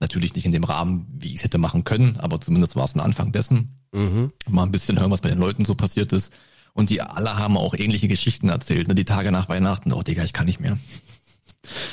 Natürlich 0.00 0.34
nicht 0.34 0.44
in 0.44 0.52
dem 0.52 0.64
Rahmen, 0.64 1.06
wie 1.16 1.28
ich 1.28 1.36
es 1.36 1.44
hätte 1.44 1.58
machen 1.58 1.84
können, 1.84 2.18
aber 2.18 2.40
zumindest 2.40 2.74
war 2.74 2.84
es 2.84 2.94
ein 2.94 3.00
Anfang 3.00 3.30
dessen. 3.30 3.78
Mhm. 3.92 4.32
Mal 4.48 4.64
ein 4.64 4.72
bisschen 4.72 4.98
hören, 4.98 5.10
was 5.10 5.20
bei 5.20 5.28
den 5.28 5.38
Leuten 5.38 5.64
so 5.64 5.74
passiert 5.74 6.12
ist. 6.12 6.32
Und 6.72 6.90
die 6.90 7.00
alle 7.00 7.38
haben 7.38 7.56
auch 7.56 7.74
ähnliche 7.74 8.08
Geschichten 8.08 8.48
erzählt. 8.48 8.88
Ne? 8.88 8.96
Die 8.96 9.04
Tage 9.04 9.30
nach 9.30 9.48
Weihnachten, 9.48 9.92
oh 9.92 10.02
Digga, 10.02 10.24
ich 10.24 10.32
kann 10.32 10.46
nicht 10.46 10.60
mehr. 10.60 10.76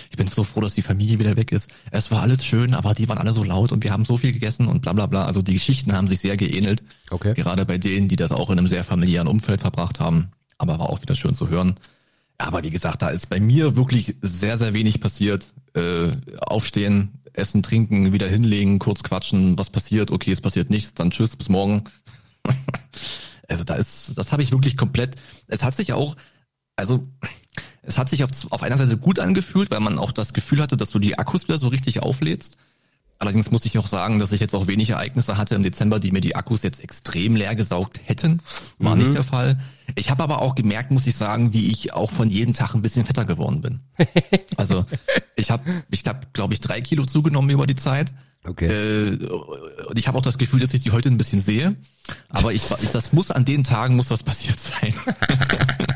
Ich 0.09 0.17
bin 0.17 0.27
so 0.27 0.43
froh, 0.43 0.61
dass 0.61 0.73
die 0.73 0.81
Familie 0.81 1.19
wieder 1.19 1.37
weg 1.37 1.51
ist. 1.51 1.69
Es 1.91 2.11
war 2.11 2.21
alles 2.21 2.45
schön, 2.45 2.73
aber 2.73 2.93
die 2.93 3.07
waren 3.07 3.17
alle 3.17 3.33
so 3.33 3.43
laut 3.43 3.71
und 3.71 3.83
wir 3.83 3.91
haben 3.91 4.05
so 4.05 4.17
viel 4.17 4.31
gegessen 4.31 4.67
und 4.67 4.81
bla 4.81 4.93
bla 4.93 5.05
bla. 5.05 5.25
Also 5.25 5.41
die 5.41 5.53
Geschichten 5.53 5.93
haben 5.93 6.07
sich 6.07 6.19
sehr 6.19 6.37
geähnelt. 6.37 6.83
Okay. 7.09 7.33
Gerade 7.33 7.65
bei 7.65 7.77
denen, 7.77 8.07
die 8.07 8.17
das 8.17 8.31
auch 8.31 8.49
in 8.49 8.57
einem 8.57 8.67
sehr 8.67 8.83
familiären 8.83 9.27
Umfeld 9.27 9.61
verbracht 9.61 9.99
haben. 9.99 10.31
Aber 10.57 10.79
war 10.79 10.89
auch 10.89 11.01
wieder 11.01 11.15
schön 11.15 11.33
zu 11.33 11.49
hören. 11.49 11.75
Aber 12.37 12.63
wie 12.63 12.69
gesagt, 12.69 13.01
da 13.01 13.09
ist 13.09 13.29
bei 13.29 13.39
mir 13.39 13.75
wirklich 13.75 14.15
sehr, 14.21 14.57
sehr 14.57 14.73
wenig 14.73 14.99
passiert. 14.99 15.53
Äh, 15.73 16.11
aufstehen, 16.41 17.21
essen, 17.33 17.63
trinken, 17.63 18.11
wieder 18.11 18.27
hinlegen, 18.27 18.79
kurz 18.79 19.03
quatschen, 19.03 19.57
was 19.57 19.69
passiert, 19.69 20.11
okay, 20.11 20.31
es 20.31 20.41
passiert 20.41 20.69
nichts, 20.69 20.93
dann 20.93 21.11
tschüss, 21.11 21.35
bis 21.35 21.49
morgen. 21.49 21.85
Also 23.47 23.65
da 23.65 23.75
ist, 23.75 24.13
das 24.15 24.31
habe 24.31 24.43
ich 24.43 24.53
wirklich 24.53 24.77
komplett. 24.77 25.17
Es 25.47 25.61
hat 25.61 25.75
sich 25.75 25.91
auch, 25.91 26.15
also 26.77 27.09
es 27.83 27.97
hat 27.97 28.09
sich 28.09 28.23
auf, 28.23 28.31
auf 28.49 28.63
einer 28.63 28.77
Seite 28.77 28.97
gut 28.97 29.19
angefühlt, 29.19 29.71
weil 29.71 29.79
man 29.79 29.99
auch 29.99 30.11
das 30.11 30.33
Gefühl 30.33 30.61
hatte, 30.61 30.77
dass 30.77 30.91
du 30.91 30.99
die 30.99 31.17
Akkus 31.17 31.47
wieder 31.47 31.57
so 31.57 31.67
richtig 31.67 32.01
auflädst. 32.01 32.57
Allerdings 33.21 33.51
muss 33.51 33.65
ich 33.65 33.77
auch 33.77 33.85
sagen, 33.85 34.17
dass 34.17 34.31
ich 34.31 34.39
jetzt 34.39 34.55
auch 34.55 34.65
wenig 34.65 34.89
Ereignisse 34.89 35.37
hatte 35.37 35.53
im 35.53 35.61
Dezember, 35.61 35.99
die 35.99 36.11
mir 36.11 36.21
die 36.21 36.35
Akkus 36.35 36.63
jetzt 36.63 36.79
extrem 36.79 37.35
leer 37.35 37.53
gesaugt 37.53 38.01
hätten. 38.03 38.41
War 38.79 38.95
mhm. 38.95 39.01
nicht 39.01 39.13
der 39.13 39.21
Fall. 39.21 39.59
Ich 39.93 40.09
habe 40.09 40.23
aber 40.23 40.41
auch 40.41 40.55
gemerkt, 40.55 40.89
muss 40.89 41.05
ich 41.05 41.15
sagen, 41.15 41.53
wie 41.53 41.69
ich 41.69 41.93
auch 41.93 42.11
von 42.11 42.29
jedem 42.29 42.55
Tag 42.55 42.73
ein 42.73 42.81
bisschen 42.81 43.05
fetter 43.05 43.25
geworden 43.25 43.61
bin. 43.61 43.79
Also 44.57 44.85
ich 45.35 45.49
habe, 45.49 45.83
ich 45.89 46.05
hab, 46.05 46.33
glaube 46.33 46.53
ich, 46.53 46.61
drei 46.61 46.81
Kilo 46.81 47.05
zugenommen 47.05 47.49
über 47.49 47.65
die 47.65 47.75
Zeit. 47.75 48.13
Okay. 48.43 48.67
Äh, 48.67 49.25
und 49.87 49.97
ich 49.97 50.07
habe 50.07 50.17
auch 50.17 50.23
das 50.23 50.37
Gefühl, 50.37 50.59
dass 50.59 50.73
ich 50.73 50.81
die 50.81 50.91
heute 50.91 51.09
ein 51.09 51.17
bisschen 51.17 51.41
sehe. 51.41 51.75
Aber 52.29 52.53
ich, 52.53 52.63
ich 52.81 52.89
das 52.89 53.13
muss 53.13 53.31
an 53.31 53.45
den 53.45 53.63
Tagen 53.63 53.95
muss 53.95 54.09
was 54.09 54.23
passiert 54.23 54.59
sein. 54.59 54.93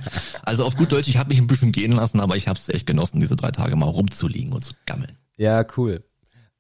also 0.45 0.65
auf 0.65 0.75
gut 0.75 0.91
Deutsch, 0.91 1.07
ich 1.07 1.17
habe 1.17 1.29
mich 1.29 1.39
ein 1.39 1.47
bisschen 1.47 1.71
gehen 1.71 1.91
lassen, 1.91 2.19
aber 2.19 2.35
ich 2.35 2.47
habe 2.47 2.59
es 2.59 2.69
echt 2.69 2.87
genossen, 2.87 3.19
diese 3.19 3.35
drei 3.35 3.51
Tage 3.51 3.75
mal 3.75 3.89
rumzuliegen 3.89 4.53
und 4.53 4.63
zu 4.63 4.73
gammeln. 4.85 5.17
Ja, 5.37 5.65
cool. 5.77 6.03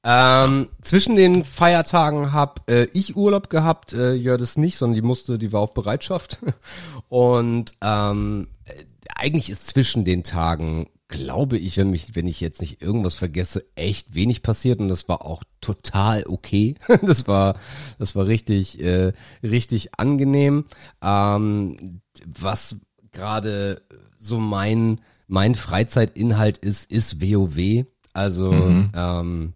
Ähm, 0.03 0.69
zwischen 0.81 1.15
den 1.15 1.43
Feiertagen 1.43 2.31
hab 2.31 2.69
äh, 2.69 2.85
ich 2.93 3.15
Urlaub 3.15 3.49
gehabt, 3.49 3.93
äh, 3.93 4.13
Jörg 4.13 4.39
das 4.39 4.55
nicht, 4.55 4.77
sondern 4.77 4.95
die 4.95 5.01
musste, 5.01 5.39
die 5.39 5.51
war 5.51 5.61
auf 5.61 5.73
Bereitschaft. 5.73 6.39
Und 7.09 7.71
ähm, 7.81 8.49
äh, 8.65 8.83
eigentlich 9.15 9.49
ist 9.49 9.67
zwischen 9.67 10.05
den 10.05 10.23
Tagen 10.23 10.87
glaube 11.07 11.57
ich, 11.57 11.77
wenn 11.77 11.91
mich, 11.91 12.15
wenn 12.15 12.27
ich 12.27 12.41
jetzt 12.41 12.61
nicht 12.61 12.81
irgendwas 12.81 13.15
vergesse, 13.15 13.65
echt 13.75 14.15
wenig 14.15 14.41
passiert 14.41 14.79
und 14.79 14.87
das 14.87 15.07
war 15.07 15.25
auch 15.25 15.43
total 15.61 16.25
okay. 16.27 16.75
Das 17.01 17.27
war, 17.27 17.59
das 17.99 18.15
war 18.15 18.27
richtig, 18.27 18.81
äh, 18.81 19.13
richtig 19.43 19.99
angenehm. 19.99 20.65
Ähm, 21.01 22.01
was 22.25 22.77
gerade 23.15 23.81
so 24.19 24.39
mein, 24.39 25.01
mein 25.27 25.55
Freizeitinhalt 25.55 26.57
ist, 26.59 26.91
ist 26.91 27.21
WoW. 27.21 27.85
Also 28.13 28.51
mhm. 28.51 28.91
ähm, 28.95 29.53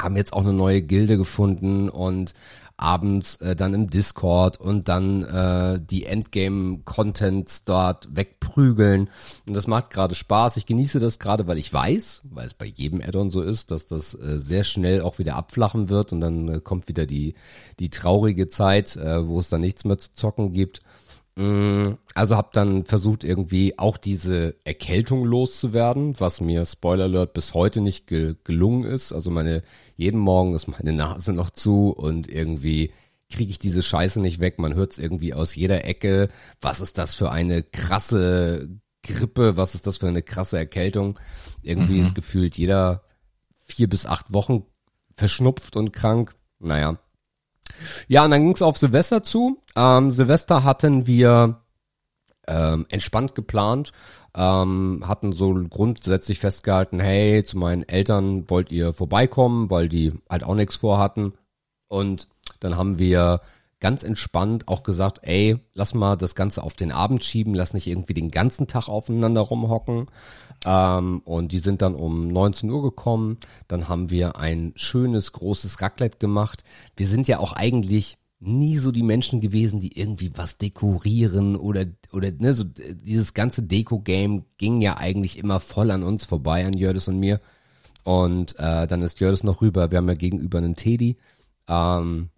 haben 0.00 0.16
jetzt 0.16 0.32
auch 0.32 0.40
eine 0.40 0.52
neue 0.52 0.82
Gilde 0.82 1.18
gefunden 1.18 1.88
und 1.88 2.32
abends 2.80 3.36
äh, 3.36 3.54
dann 3.54 3.74
im 3.74 3.90
Discord 3.90 4.58
und 4.58 4.88
dann 4.88 5.22
äh, 5.22 5.80
die 5.80 6.06
Endgame-Contents 6.06 7.64
dort 7.64 8.08
wegprügeln. 8.16 9.10
Und 9.46 9.54
das 9.54 9.66
macht 9.66 9.90
gerade 9.90 10.14
Spaß. 10.14 10.56
Ich 10.56 10.64
genieße 10.64 10.98
das 10.98 11.18
gerade, 11.18 11.46
weil 11.46 11.58
ich 11.58 11.72
weiß, 11.72 12.22
weil 12.24 12.46
es 12.46 12.54
bei 12.54 12.64
jedem 12.64 13.02
Addon 13.02 13.28
so 13.28 13.42
ist, 13.42 13.70
dass 13.70 13.86
das 13.86 14.14
äh, 14.14 14.38
sehr 14.38 14.64
schnell 14.64 15.02
auch 15.02 15.18
wieder 15.18 15.36
abflachen 15.36 15.90
wird 15.90 16.12
und 16.12 16.22
dann 16.22 16.48
äh, 16.48 16.60
kommt 16.60 16.88
wieder 16.88 17.04
die, 17.04 17.34
die 17.78 17.90
traurige 17.90 18.48
Zeit, 18.48 18.96
äh, 18.96 19.28
wo 19.28 19.38
es 19.38 19.50
dann 19.50 19.60
nichts 19.60 19.84
mehr 19.84 19.98
zu 19.98 20.14
zocken 20.14 20.54
gibt. 20.54 20.80
Mm, 21.36 21.94
also 22.14 22.36
habe 22.36 22.50
dann 22.52 22.84
versucht 22.84 23.24
irgendwie 23.24 23.78
auch 23.78 23.96
diese 23.96 24.56
Erkältung 24.64 25.24
loszuwerden, 25.24 26.18
was 26.18 26.40
mir 26.40 26.66
Spoiler 26.66 27.04
Alert 27.04 27.32
bis 27.32 27.54
heute 27.54 27.80
nicht 27.80 28.06
ge 28.06 28.34
gelungen 28.44 28.84
ist. 28.84 29.12
Also 29.12 29.30
meine 29.30 29.62
jeden 29.96 30.20
Morgen 30.20 30.54
ist 30.54 30.68
meine 30.68 30.92
Nase 30.92 31.32
noch 31.32 31.50
zu 31.50 31.90
und 31.90 32.28
irgendwie 32.30 32.92
kriege 33.30 33.50
ich 33.50 33.58
diese 33.58 33.82
Scheiße 33.82 34.20
nicht 34.20 34.40
weg. 34.40 34.58
Man 34.58 34.74
hört 34.74 34.92
es 34.92 34.98
irgendwie 34.98 35.34
aus 35.34 35.54
jeder 35.54 35.84
Ecke. 35.84 36.28
Was 36.60 36.80
ist 36.80 36.98
das 36.98 37.14
für 37.14 37.30
eine 37.30 37.62
krasse 37.62 38.68
Grippe? 39.02 39.56
Was 39.56 39.74
ist 39.74 39.86
das 39.86 39.98
für 39.98 40.08
eine 40.08 40.22
krasse 40.22 40.58
Erkältung? 40.58 41.18
Irgendwie 41.62 41.98
mhm. 41.98 42.02
ist 42.02 42.14
gefühlt 42.14 42.58
jeder 42.58 43.04
vier 43.66 43.88
bis 43.88 44.04
acht 44.04 44.32
Wochen 44.32 44.64
verschnupft 45.14 45.76
und 45.76 45.92
krank. 45.92 46.34
Naja, 46.58 46.98
ja, 48.08 48.24
und 48.24 48.30
dann 48.30 48.42
ging's 48.42 48.62
auf 48.62 48.78
Silvester 48.78 49.22
zu. 49.22 49.62
Ähm, 49.76 50.10
Silvester 50.10 50.64
hatten 50.64 51.06
wir 51.06 51.60
ähm, 52.46 52.86
entspannt 52.88 53.34
geplant, 53.34 53.92
ähm, 54.34 55.04
hatten 55.06 55.32
so 55.32 55.52
grundsätzlich 55.68 56.38
festgehalten, 56.40 57.00
hey, 57.00 57.44
zu 57.44 57.58
meinen 57.58 57.88
Eltern 57.88 58.48
wollt 58.48 58.72
ihr 58.72 58.92
vorbeikommen, 58.92 59.70
weil 59.70 59.88
die 59.88 60.12
halt 60.28 60.44
auch 60.44 60.54
nichts 60.54 60.76
vorhatten. 60.76 61.34
Und 61.88 62.28
dann 62.60 62.76
haben 62.76 62.98
wir 62.98 63.40
ganz 63.80 64.02
entspannt 64.02 64.68
auch 64.68 64.82
gesagt, 64.82 65.20
ey, 65.22 65.58
lass 65.74 65.94
mal 65.94 66.16
das 66.16 66.34
Ganze 66.34 66.62
auf 66.62 66.74
den 66.74 66.92
Abend 66.92 67.24
schieben, 67.24 67.54
lass 67.54 67.74
nicht 67.74 67.86
irgendwie 67.86 68.14
den 68.14 68.30
ganzen 68.30 68.66
Tag 68.66 68.88
aufeinander 68.88 69.40
rumhocken. 69.40 70.06
Ähm, 70.64 71.20
und 71.24 71.52
die 71.52 71.58
sind 71.58 71.82
dann 71.82 71.94
um 71.94 72.28
19 72.28 72.70
Uhr 72.70 72.82
gekommen. 72.82 73.38
Dann 73.68 73.88
haben 73.88 74.10
wir 74.10 74.36
ein 74.36 74.72
schönes, 74.76 75.32
großes 75.32 75.80
Raclette 75.80 76.18
gemacht. 76.18 76.64
Wir 76.96 77.06
sind 77.06 77.28
ja 77.28 77.38
auch 77.38 77.52
eigentlich 77.52 78.18
nie 78.40 78.78
so 78.78 78.90
die 78.90 79.02
Menschen 79.02 79.40
gewesen, 79.40 79.80
die 79.80 79.98
irgendwie 79.98 80.32
was 80.34 80.56
dekorieren 80.56 81.56
oder 81.56 81.84
oder 82.12 82.30
ne, 82.32 82.54
so 82.54 82.64
dieses 82.64 83.34
ganze 83.34 83.62
Deko-Game 83.62 84.46
ging 84.56 84.80
ja 84.80 84.96
eigentlich 84.96 85.38
immer 85.38 85.60
voll 85.60 85.90
an 85.90 86.02
uns 86.02 86.24
vorbei, 86.24 86.66
an 86.66 86.72
Jördis 86.72 87.08
und 87.08 87.18
mir. 87.18 87.40
Und 88.02 88.58
äh, 88.58 88.86
dann 88.86 89.02
ist 89.02 89.20
Jördis 89.20 89.44
noch 89.44 89.60
rüber, 89.60 89.90
wir 89.90 89.98
haben 89.98 90.08
ja 90.08 90.14
gegenüber 90.14 90.58
einen 90.58 90.74
Teddy. 90.74 91.18
Ähm, 91.68 92.30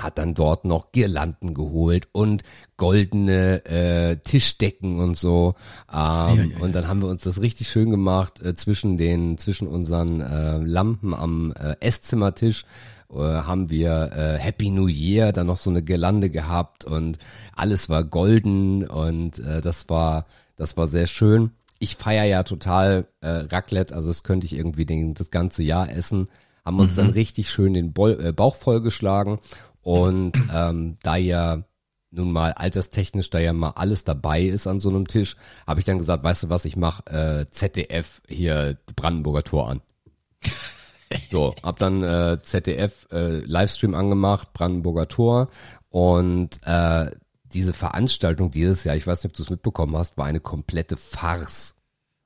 hat 0.00 0.18
dann 0.18 0.34
dort 0.34 0.64
noch 0.64 0.92
Girlanden 0.92 1.54
geholt 1.54 2.08
und 2.12 2.42
goldene 2.76 3.64
äh, 3.66 4.16
Tischdecken 4.16 4.98
und 4.98 5.16
so. 5.16 5.54
Ähm, 5.90 5.96
ja, 5.96 6.34
ja, 6.34 6.42
ja. 6.44 6.58
Und 6.60 6.74
dann 6.74 6.88
haben 6.88 7.02
wir 7.02 7.08
uns 7.08 7.22
das 7.22 7.40
richtig 7.40 7.68
schön 7.68 7.90
gemacht 7.90 8.42
äh, 8.42 8.54
zwischen 8.54 8.96
den 8.96 9.38
zwischen 9.38 9.68
unseren 9.68 10.20
äh, 10.20 10.58
Lampen 10.58 11.14
am 11.14 11.52
äh, 11.52 11.76
Esszimmertisch 11.80 12.64
äh, 13.10 13.16
haben 13.16 13.70
wir 13.70 14.10
äh, 14.12 14.38
Happy 14.38 14.70
New 14.70 14.88
Year 14.88 15.32
dann 15.32 15.46
noch 15.46 15.58
so 15.58 15.70
eine 15.70 15.82
Girlande 15.82 16.30
gehabt 16.30 16.84
und 16.84 17.18
alles 17.54 17.88
war 17.88 18.04
golden 18.04 18.86
und 18.86 19.38
äh, 19.38 19.60
das 19.60 19.88
war 19.88 20.26
das 20.56 20.76
war 20.76 20.86
sehr 20.86 21.06
schön. 21.06 21.50
Ich 21.78 21.96
feier 21.96 22.24
ja 22.24 22.44
total 22.44 23.06
äh, 23.20 23.28
Raclette, 23.28 23.94
also 23.94 24.08
das 24.08 24.22
könnte 24.22 24.46
ich 24.46 24.54
irgendwie 24.54 24.86
den, 24.86 25.14
das 25.14 25.30
ganze 25.30 25.62
Jahr 25.62 25.90
essen 25.90 26.28
haben 26.64 26.78
uns 26.78 26.92
mhm. 26.92 26.96
dann 26.96 27.10
richtig 27.10 27.50
schön 27.50 27.74
den 27.74 27.92
Bo 27.92 28.08
äh, 28.08 28.32
Bauch 28.32 28.54
vollgeschlagen 28.56 29.38
und 29.82 30.32
ähm, 30.52 30.96
da 31.02 31.16
ja 31.16 31.64
nun 32.10 32.30
mal 32.30 32.52
alterstechnisch, 32.52 33.30
da 33.30 33.38
ja 33.38 33.52
mal 33.52 33.70
alles 33.70 34.04
dabei 34.04 34.42
ist 34.42 34.66
an 34.66 34.80
so 34.80 34.90
einem 34.90 35.08
Tisch, 35.08 35.36
habe 35.66 35.80
ich 35.80 35.86
dann 35.86 35.98
gesagt, 35.98 36.22
weißt 36.22 36.44
du 36.44 36.50
was, 36.50 36.64
ich 36.64 36.76
mach 36.76 37.06
äh, 37.06 37.46
ZDF 37.50 38.20
hier 38.28 38.78
Brandenburger 38.94 39.42
Tor 39.42 39.68
an. 39.68 39.80
So, 41.30 41.54
hab 41.62 41.78
dann 41.78 42.02
äh, 42.02 42.38
ZDF 42.42 43.06
äh, 43.12 43.38
Livestream 43.38 43.94
angemacht, 43.94 44.52
Brandenburger 44.54 45.08
Tor 45.08 45.48
und 45.90 46.58
äh, 46.66 47.10
diese 47.44 47.74
Veranstaltung 47.74 48.50
dieses 48.50 48.84
Jahr, 48.84 48.96
ich 48.96 49.06
weiß 49.06 49.22
nicht, 49.22 49.32
ob 49.32 49.36
du 49.36 49.42
es 49.42 49.50
mitbekommen 49.50 49.96
hast, 49.96 50.16
war 50.16 50.24
eine 50.24 50.40
komplette 50.40 50.96
Farce. 50.96 51.74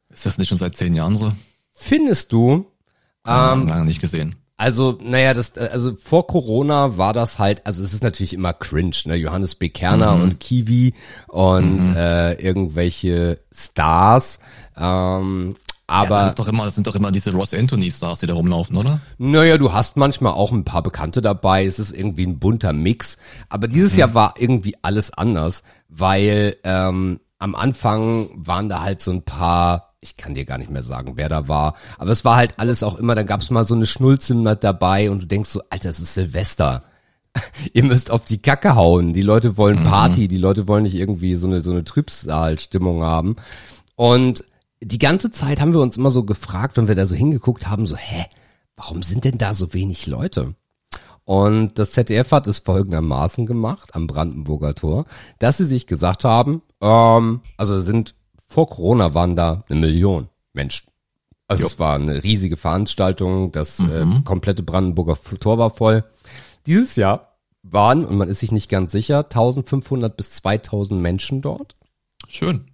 Ist 0.08 0.26
das 0.26 0.38
nicht 0.38 0.48
schon 0.48 0.58
seit 0.58 0.76
zehn 0.76 0.94
Jahren 0.94 1.16
so? 1.16 1.32
Findest 1.72 2.32
du? 2.32 2.66
Ähm, 3.26 3.66
lange 3.66 3.86
nicht 3.86 4.00
gesehen. 4.00 4.36
Also, 4.58 4.98
naja, 5.02 5.34
das, 5.34 5.58
also 5.58 5.94
vor 5.96 6.26
Corona 6.26 6.96
war 6.96 7.12
das 7.12 7.38
halt, 7.38 7.66
also 7.66 7.84
es 7.84 7.92
ist 7.92 8.02
natürlich 8.02 8.32
immer 8.32 8.54
cringe, 8.54 8.96
ne? 9.04 9.14
Johannes 9.16 9.54
B. 9.54 9.68
Kerner 9.68 10.16
mhm. 10.16 10.22
und 10.22 10.40
Kiwi 10.40 10.94
und 11.28 11.90
mhm. 11.90 11.96
äh, 11.96 12.32
irgendwelche 12.34 13.38
Stars. 13.52 14.38
Ähm, 14.74 15.56
aber 15.86 16.16
ja, 16.16 16.22
das 16.22 16.32
ist 16.32 16.38
doch 16.38 16.48
immer, 16.48 16.64
das 16.64 16.74
sind 16.74 16.86
doch 16.86 16.94
immer 16.94 17.12
diese 17.12 17.32
Ross 17.32 17.54
Anthony 17.54 17.90
Stars, 17.90 18.20
die 18.20 18.26
da 18.26 18.34
rumlaufen, 18.34 18.76
oder? 18.76 19.00
Naja, 19.18 19.58
du 19.58 19.72
hast 19.72 19.96
manchmal 19.96 20.32
auch 20.32 20.50
ein 20.52 20.64
paar 20.64 20.82
Bekannte 20.82 21.20
dabei. 21.20 21.64
Es 21.64 21.78
ist 21.78 21.92
irgendwie 21.92 22.26
ein 22.26 22.38
bunter 22.38 22.72
Mix. 22.72 23.18
Aber 23.50 23.68
dieses 23.68 23.92
mhm. 23.92 23.98
Jahr 23.98 24.14
war 24.14 24.34
irgendwie 24.38 24.74
alles 24.82 25.12
anders, 25.12 25.62
weil 25.88 26.56
ähm, 26.64 27.20
am 27.38 27.54
Anfang 27.54 28.30
waren 28.34 28.68
da 28.68 28.80
halt 28.82 29.00
so 29.00 29.12
ein 29.12 29.22
paar 29.22 29.85
ich 30.00 30.16
kann 30.16 30.34
dir 30.34 30.44
gar 30.44 30.58
nicht 30.58 30.70
mehr 30.70 30.82
sagen, 30.82 31.12
wer 31.16 31.28
da 31.28 31.48
war. 31.48 31.74
Aber 31.98 32.10
es 32.10 32.24
war 32.24 32.36
halt 32.36 32.58
alles 32.58 32.82
auch 32.82 32.96
immer, 32.96 33.14
dann 33.14 33.26
gab 33.26 33.40
es 33.40 33.50
mal 33.50 33.64
so 33.64 33.74
eine 33.74 33.86
Schnulze 33.86 34.34
mit 34.34 34.62
dabei 34.62 35.10
und 35.10 35.22
du 35.22 35.26
denkst 35.26 35.50
so, 35.50 35.62
Alter, 35.70 35.90
es 35.90 36.00
ist 36.00 36.14
Silvester. 36.14 36.84
Ihr 37.72 37.84
müsst 37.84 38.10
auf 38.10 38.24
die 38.24 38.38
Kacke 38.38 38.74
hauen. 38.74 39.12
Die 39.12 39.22
Leute 39.22 39.56
wollen 39.56 39.80
mhm. 39.80 39.84
Party, 39.84 40.22
mhm. 40.22 40.28
die 40.28 40.38
Leute 40.38 40.68
wollen 40.68 40.84
nicht 40.84 40.94
irgendwie 40.94 41.34
so 41.34 41.46
eine, 41.46 41.60
so 41.60 41.72
eine 41.72 41.84
Trübsalstimmung 41.84 43.02
haben. 43.02 43.36
Und 43.94 44.44
die 44.80 44.98
ganze 44.98 45.30
Zeit 45.30 45.60
haben 45.60 45.72
wir 45.72 45.80
uns 45.80 45.96
immer 45.96 46.10
so 46.10 46.24
gefragt, 46.24 46.76
wenn 46.76 46.88
wir 46.88 46.94
da 46.94 47.06
so 47.06 47.14
hingeguckt 47.14 47.68
haben, 47.68 47.86
so, 47.86 47.96
hä, 47.96 48.26
warum 48.76 49.02
sind 49.02 49.24
denn 49.24 49.38
da 49.38 49.54
so 49.54 49.72
wenig 49.72 50.06
Leute? 50.06 50.54
Und 51.24 51.78
das 51.78 51.90
ZDF 51.90 52.30
hat 52.30 52.46
es 52.46 52.60
folgendermaßen 52.60 53.46
gemacht 53.46 53.96
am 53.96 54.06
Brandenburger 54.06 54.74
Tor, 54.74 55.06
dass 55.40 55.56
sie 55.56 55.64
sich 55.64 55.88
gesagt 55.88 56.24
haben, 56.24 56.62
ähm, 56.80 57.40
also 57.56 57.80
sind 57.80 58.14
vor 58.56 58.70
Corona 58.70 59.12
waren 59.12 59.36
da 59.36 59.64
eine 59.68 59.80
Million 59.80 60.30
Menschen. 60.54 60.88
Also 61.46 61.64
jo. 61.64 61.66
es 61.66 61.78
war 61.78 61.96
eine 61.96 62.22
riesige 62.22 62.56
Veranstaltung, 62.56 63.52
das 63.52 63.80
äh, 63.80 63.82
mhm. 64.02 64.12
äh, 64.12 64.22
komplette 64.22 64.62
Brandenburger 64.62 65.18
Tor 65.38 65.58
war 65.58 65.68
voll. 65.68 66.04
Dieses 66.66 66.96
Jahr 66.96 67.36
waren, 67.62 68.02
und 68.06 68.16
man 68.16 68.30
ist 68.30 68.38
sich 68.38 68.52
nicht 68.52 68.70
ganz 68.70 68.92
sicher, 68.92 69.24
1500 69.24 70.16
bis 70.16 70.30
2000 70.30 70.98
Menschen 70.98 71.42
dort. 71.42 71.76
Schön. 72.28 72.70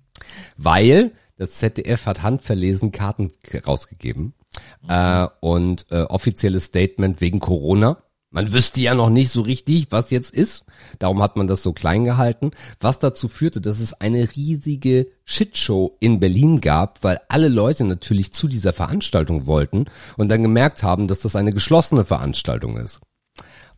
Weil 0.56 1.10
das 1.36 1.54
ZDF 1.54 2.06
hat 2.06 2.22
handverlesen 2.22 2.92
Karten 2.92 3.32
rausgegeben 3.66 4.34
mhm. 4.82 4.88
äh, 4.88 5.26
und 5.40 5.86
äh, 5.90 6.02
offizielles 6.02 6.66
Statement 6.66 7.20
wegen 7.20 7.40
Corona. 7.40 8.04
Man 8.32 8.52
wüsste 8.52 8.80
ja 8.80 8.94
noch 8.94 9.10
nicht 9.10 9.30
so 9.30 9.42
richtig, 9.42 9.88
was 9.90 10.10
jetzt 10.10 10.34
ist. 10.34 10.64
Darum 10.98 11.22
hat 11.22 11.36
man 11.36 11.46
das 11.46 11.62
so 11.62 11.74
klein 11.74 12.04
gehalten. 12.04 12.50
Was 12.80 12.98
dazu 12.98 13.28
führte, 13.28 13.60
dass 13.60 13.78
es 13.78 13.92
eine 13.92 14.34
riesige 14.34 15.06
Shitshow 15.26 15.96
in 16.00 16.18
Berlin 16.18 16.62
gab, 16.62 17.04
weil 17.04 17.20
alle 17.28 17.48
Leute 17.48 17.84
natürlich 17.84 18.32
zu 18.32 18.48
dieser 18.48 18.72
Veranstaltung 18.72 19.46
wollten 19.46 19.84
und 20.16 20.30
dann 20.30 20.42
gemerkt 20.42 20.82
haben, 20.82 21.08
dass 21.08 21.20
das 21.20 21.36
eine 21.36 21.52
geschlossene 21.52 22.06
Veranstaltung 22.06 22.78
ist. 22.78 23.00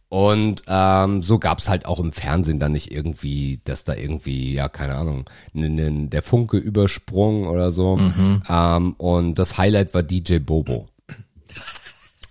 Und 0.09 0.63
ähm, 0.69 1.23
so 1.23 1.41
gab's 1.41 1.69
halt 1.69 1.87
auch 1.87 1.99
im 1.99 2.13
Fernsehen 2.13 2.61
dann 2.61 2.71
nicht 2.71 2.93
irgendwie, 2.93 3.61
dass 3.65 3.83
da 3.83 3.95
irgendwie, 3.97 4.55
ja, 4.55 4.69
keine 4.69 4.95
Ahnung, 4.95 5.29
n, 5.53 5.77
n, 5.77 6.11
der 6.11 6.23
Funke 6.23 6.59
übersprung 6.59 7.49
oder 7.49 7.73
so. 7.73 7.97
Mhm. 7.97 8.43
Ähm, 8.49 8.93
und 8.99 9.41
das 9.41 9.59
Highlight 9.59 9.93
war 9.93 10.05
DJ 10.05 10.39
Bobo. 10.39 10.87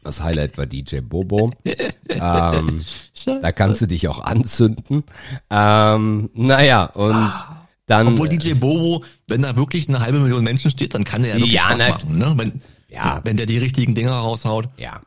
Das 0.04 0.22
Highlight 0.22 0.58
war 0.58 0.66
DJ 0.66 1.00
Bobo. 1.00 1.52
ähm, 2.10 2.84
da 3.26 3.52
kannst 3.52 3.82
du 3.82 3.88
dich 3.88 4.08
auch 4.08 4.24
anzünden. 4.24 5.04
Ähm, 5.50 6.30
naja, 6.34 6.86
und 6.86 7.32
dann. 7.86 8.08
Obwohl 8.08 8.30
DJ 8.30 8.54
Bobo, 8.54 9.04
wenn 9.28 9.42
da 9.42 9.56
wirklich 9.56 9.88
eine 9.90 10.00
halbe 10.00 10.20
Million 10.20 10.44
Menschen 10.44 10.72
steht, 10.72 10.94
dann 10.94 11.04
kann 11.04 11.24
er 11.24 11.32
ja 11.32 11.36
wirklich 11.38 11.54
ja, 11.54 11.76
na, 11.78 11.90
machen, 11.90 12.18
ne? 12.18 12.34
Wenn, 12.38 12.62
ja. 12.90 13.22
wenn 13.24 13.38
der 13.38 13.46
die 13.46 13.58
richtigen 13.58 13.96
Dinger 13.96 14.12
raushaut. 14.12 14.70
Ja. 14.78 15.02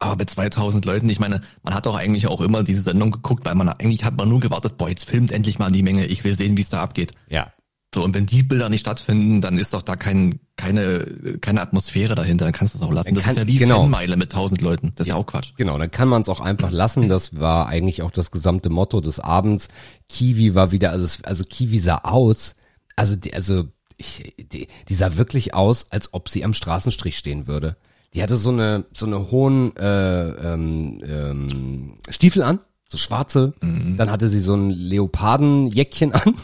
Aber 0.00 0.16
mit 0.16 0.30
2000 0.30 0.84
Leuten, 0.84 1.08
ich 1.08 1.18
meine, 1.18 1.42
man 1.62 1.74
hat 1.74 1.86
doch 1.86 1.96
eigentlich 1.96 2.28
auch 2.28 2.40
immer 2.40 2.62
diese 2.62 2.82
Sendung 2.82 3.10
geguckt, 3.10 3.44
weil 3.46 3.56
man 3.56 3.68
eigentlich 3.68 4.04
hat 4.04 4.16
man 4.16 4.28
nur 4.28 4.38
gewartet, 4.38 4.78
boah, 4.78 4.88
jetzt 4.88 5.08
filmt 5.08 5.32
endlich 5.32 5.58
mal 5.58 5.72
die 5.72 5.82
Menge, 5.82 6.06
ich 6.06 6.22
will 6.22 6.36
sehen, 6.36 6.56
wie 6.56 6.62
es 6.62 6.70
da 6.70 6.82
abgeht. 6.82 7.12
Ja. 7.28 7.52
So, 7.94 8.04
und 8.04 8.14
wenn 8.14 8.26
die 8.26 8.42
Bilder 8.42 8.68
nicht 8.68 8.80
stattfinden, 8.80 9.40
dann 9.40 9.56
ist 9.56 9.72
doch 9.72 9.80
da 9.80 9.96
kein, 9.96 10.40
keine, 10.56 11.38
keine 11.40 11.62
Atmosphäre 11.62 12.14
dahinter, 12.14 12.44
dann 12.44 12.52
kannst 12.52 12.74
du 12.74 12.78
es 12.78 12.84
auch 12.84 12.92
lassen. 12.92 13.14
Das 13.14 13.24
kann, 13.24 13.32
ist 13.32 13.38
ja 13.38 13.46
wie 13.46 13.56
genau. 13.56 13.82
Fanmeile 13.82 14.18
mit 14.18 14.30
tausend 14.30 14.60
Leuten. 14.60 14.92
Das 14.94 15.06
ist 15.06 15.08
ja 15.08 15.14
auch 15.14 15.24
Quatsch. 15.24 15.54
Genau, 15.56 15.78
dann 15.78 15.90
kann 15.90 16.08
man 16.08 16.20
es 16.20 16.28
auch 16.28 16.40
einfach 16.40 16.70
lassen. 16.70 17.08
Das 17.08 17.40
war 17.40 17.66
eigentlich 17.66 18.02
auch 18.02 18.10
das 18.10 18.30
gesamte 18.30 18.68
Motto 18.68 19.00
des 19.00 19.20
Abends. 19.20 19.68
Kiwi 20.10 20.54
war 20.54 20.70
wieder, 20.70 20.90
also, 20.90 21.22
also 21.24 21.44
Kiwi 21.44 21.78
sah 21.78 22.00
aus, 22.04 22.56
also, 22.94 23.16
die, 23.16 23.32
also, 23.32 23.64
ich, 23.96 24.34
die, 24.36 24.68
die 24.88 24.94
sah 24.94 25.16
wirklich 25.16 25.54
aus, 25.54 25.86
als 25.90 26.12
ob 26.12 26.28
sie 26.28 26.44
am 26.44 26.52
Straßenstrich 26.52 27.16
stehen 27.16 27.46
würde. 27.46 27.76
Die 28.12 28.22
hatte 28.22 28.36
so 28.36 28.50
eine, 28.50 28.84
so 28.92 29.06
eine 29.06 29.30
hohen 29.30 29.74
äh, 29.76 30.28
ähm, 30.28 31.02
ähm, 31.06 31.98
Stiefel 32.10 32.42
an, 32.42 32.60
so 32.86 32.98
schwarze. 32.98 33.54
Mhm. 33.62 33.96
Dann 33.96 34.10
hatte 34.10 34.28
sie 34.28 34.40
so 34.40 34.54
ein 34.54 34.70
Leopardenjäckchen 34.70 36.12
an. 36.12 36.34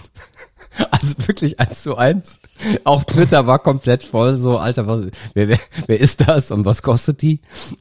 Also 0.90 1.14
wirklich 1.26 1.60
eins 1.60 1.82
zu 1.82 1.96
eins. 1.96 2.38
Auch 2.84 3.04
Twitter 3.04 3.46
war 3.46 3.58
komplett 3.58 4.04
voll, 4.04 4.38
so, 4.38 4.58
Alter, 4.58 4.86
was, 4.86 5.06
wer, 5.34 5.48
wer, 5.48 5.60
wer 5.86 6.00
ist 6.00 6.26
das 6.26 6.50
und 6.50 6.64
was 6.64 6.82
kostet 6.82 7.22
die? 7.22 7.40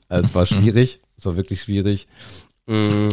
Also, 0.09 0.27
es 0.27 0.35
war 0.35 0.45
schwierig, 0.45 1.01
es 1.17 1.25
war 1.25 1.37
wirklich 1.37 1.61
schwierig. 1.61 2.07
Mm. 2.65 3.09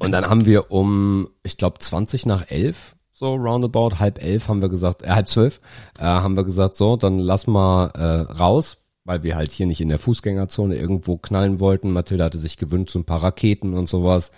Und 0.00 0.12
dann 0.12 0.28
haben 0.28 0.44
wir 0.44 0.70
um, 0.70 1.28
ich 1.42 1.56
glaube, 1.56 1.78
20 1.78 2.26
nach 2.26 2.50
elf, 2.50 2.94
so 3.12 3.34
roundabout, 3.34 3.98
halb 3.98 4.22
elf 4.22 4.48
haben 4.48 4.60
wir 4.60 4.68
gesagt, 4.68 5.02
äh, 5.02 5.10
halb 5.10 5.28
zwölf, 5.28 5.60
äh, 5.98 6.02
haben 6.02 6.36
wir 6.36 6.44
gesagt, 6.44 6.74
so, 6.74 6.96
dann 6.96 7.18
lass 7.18 7.46
mal 7.46 7.86
äh, 7.94 8.32
raus, 8.32 8.76
weil 9.04 9.22
wir 9.22 9.34
halt 9.34 9.50
hier 9.50 9.66
nicht 9.66 9.80
in 9.80 9.88
der 9.88 9.98
Fußgängerzone 9.98 10.76
irgendwo 10.76 11.16
knallen 11.16 11.58
wollten. 11.58 11.90
Mathilda 11.90 12.26
hatte 12.26 12.38
sich 12.38 12.56
gewünscht, 12.56 12.92
so 12.92 13.00
ein 13.00 13.04
paar 13.04 13.22
Raketen 13.22 13.74
und 13.74 13.88
sowas, 13.88 14.30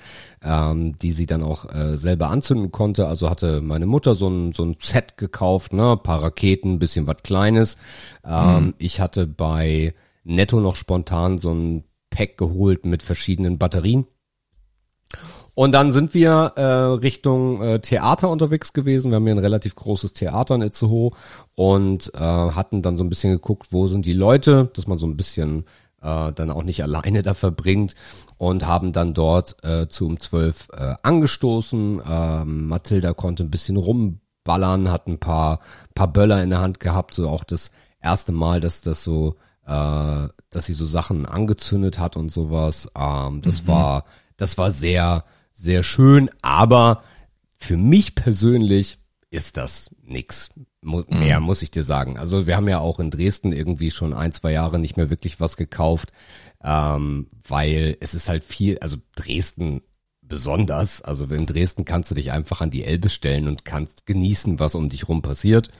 ähm, 0.42 0.96
die 0.98 1.12
sie 1.12 1.26
dann 1.26 1.42
auch 1.42 1.72
äh, 1.74 1.96
selber 1.96 2.30
anzünden 2.30 2.72
konnte. 2.72 3.06
Also 3.06 3.28
hatte 3.28 3.60
meine 3.60 3.86
Mutter 3.86 4.14
so 4.14 4.28
ein, 4.28 4.52
so 4.52 4.64
ein 4.64 4.76
Set 4.80 5.18
gekauft, 5.18 5.72
ne, 5.72 5.92
ein 5.92 6.02
paar 6.02 6.22
Raketen, 6.22 6.78
bisschen 6.78 7.06
was 7.06 7.16
Kleines. 7.22 7.76
Ähm, 8.24 8.64
mhm. 8.64 8.74
Ich 8.78 9.00
hatte 9.00 9.26
bei 9.26 9.94
Netto 10.24 10.60
noch 10.60 10.76
spontan 10.76 11.38
so 11.38 11.52
ein 11.52 11.84
Pack 12.08 12.38
geholt 12.38 12.86
mit 12.86 13.02
verschiedenen 13.02 13.58
Batterien. 13.58 14.06
Und 15.55 15.72
dann 15.72 15.92
sind 15.92 16.14
wir 16.14 16.52
äh, 16.57 16.62
Richtung 16.64 17.62
äh, 17.62 17.78
Theater 17.78 18.28
unterwegs 18.28 18.72
gewesen. 18.72 19.11
Wir 19.11 19.16
haben 19.16 19.24
hier 19.24 19.34
ein 19.34 19.38
relativ 19.38 19.76
großes 19.76 20.12
Theater 20.12 20.57
in 20.57 20.62
Itzehoe 20.62 21.11
und 21.55 22.12
äh, 22.14 22.18
hatten 22.18 22.82
dann 22.82 22.96
so 22.96 23.05
ein 23.05 23.09
bisschen 23.09 23.32
geguckt, 23.32 23.68
wo 23.70 23.86
sind 23.86 24.05
die 24.05 24.12
Leute, 24.12 24.70
dass 24.74 24.88
man 24.88 24.98
so 24.98 25.07
ein 25.07 25.16
bisschen 25.16 25.64
äh, 26.02 26.32
dann 26.32 26.50
auch 26.50 26.64
nicht 26.64 26.82
alleine 26.82 27.22
da 27.22 27.34
verbringt 27.34 27.94
und 28.36 28.66
haben 28.66 28.92
dann 28.92 29.14
dort 29.14 29.57
äh, 29.64 29.88
zu 29.88 30.07
um 30.07 30.18
zwölf 30.18 30.68
äh, 30.76 30.94
angestoßen. 31.02 32.00
Äh, 32.00 32.44
Mathilda 32.44 33.12
konnte 33.12 33.44
ein 33.44 33.50
bisschen 33.50 33.76
rumballern, 33.76 34.90
hat 34.90 35.07
ein 35.07 35.18
paar 35.18 35.61
paar 35.94 36.12
Böller 36.12 36.42
in 36.42 36.50
der 36.50 36.61
Hand 36.61 36.80
gehabt, 36.80 37.14
so 37.14 37.28
auch 37.28 37.44
das 37.44 37.70
erste 38.02 38.32
Mal, 38.32 38.61
dass 38.61 38.82
das 38.82 39.05
so, 39.05 39.36
äh, 39.66 40.28
dass 40.50 40.64
sie 40.64 40.74
so 40.74 40.84
Sachen 40.84 41.26
angezündet 41.26 42.00
hat 42.00 42.16
und 42.16 42.32
sowas. 42.32 42.88
Ähm, 42.98 43.40
das 43.40 43.62
mhm. 43.62 43.68
war 43.68 44.05
das 44.36 44.59
war 44.59 44.72
sehr 44.72 45.24
sehr 45.64 45.82
schön, 45.82 46.30
aber 46.42 47.02
für 47.56 47.76
mich 47.76 48.14
persönlich 48.14 48.98
ist 49.30 49.56
das 49.56 49.90
nix 50.02 50.50
mehr, 50.82 51.40
mhm. 51.40 51.46
muss 51.46 51.62
ich 51.62 51.70
dir 51.70 51.82
sagen. 51.82 52.18
Also 52.18 52.46
wir 52.46 52.56
haben 52.56 52.68
ja 52.68 52.78
auch 52.78 53.00
in 53.00 53.10
Dresden 53.10 53.52
irgendwie 53.52 53.90
schon 53.90 54.12
ein, 54.12 54.32
zwei 54.32 54.52
Jahre 54.52 54.78
nicht 54.78 54.96
mehr 54.96 55.10
wirklich 55.10 55.40
was 55.40 55.56
gekauft, 55.56 56.12
ähm, 56.62 57.26
weil 57.48 57.96
es 58.00 58.14
ist 58.14 58.28
halt 58.28 58.44
viel, 58.44 58.78
also 58.78 58.98
Dresden 59.16 59.80
besonders. 60.20 61.02
Also 61.02 61.24
in 61.24 61.46
Dresden 61.46 61.84
kannst 61.84 62.10
du 62.10 62.14
dich 62.14 62.32
einfach 62.32 62.60
an 62.60 62.70
die 62.70 62.84
Elbe 62.84 63.08
stellen 63.08 63.48
und 63.48 63.64
kannst 63.64 64.06
genießen, 64.06 64.58
was 64.58 64.74
um 64.74 64.88
dich 64.88 65.08
rum 65.08 65.22
passiert. 65.22 65.70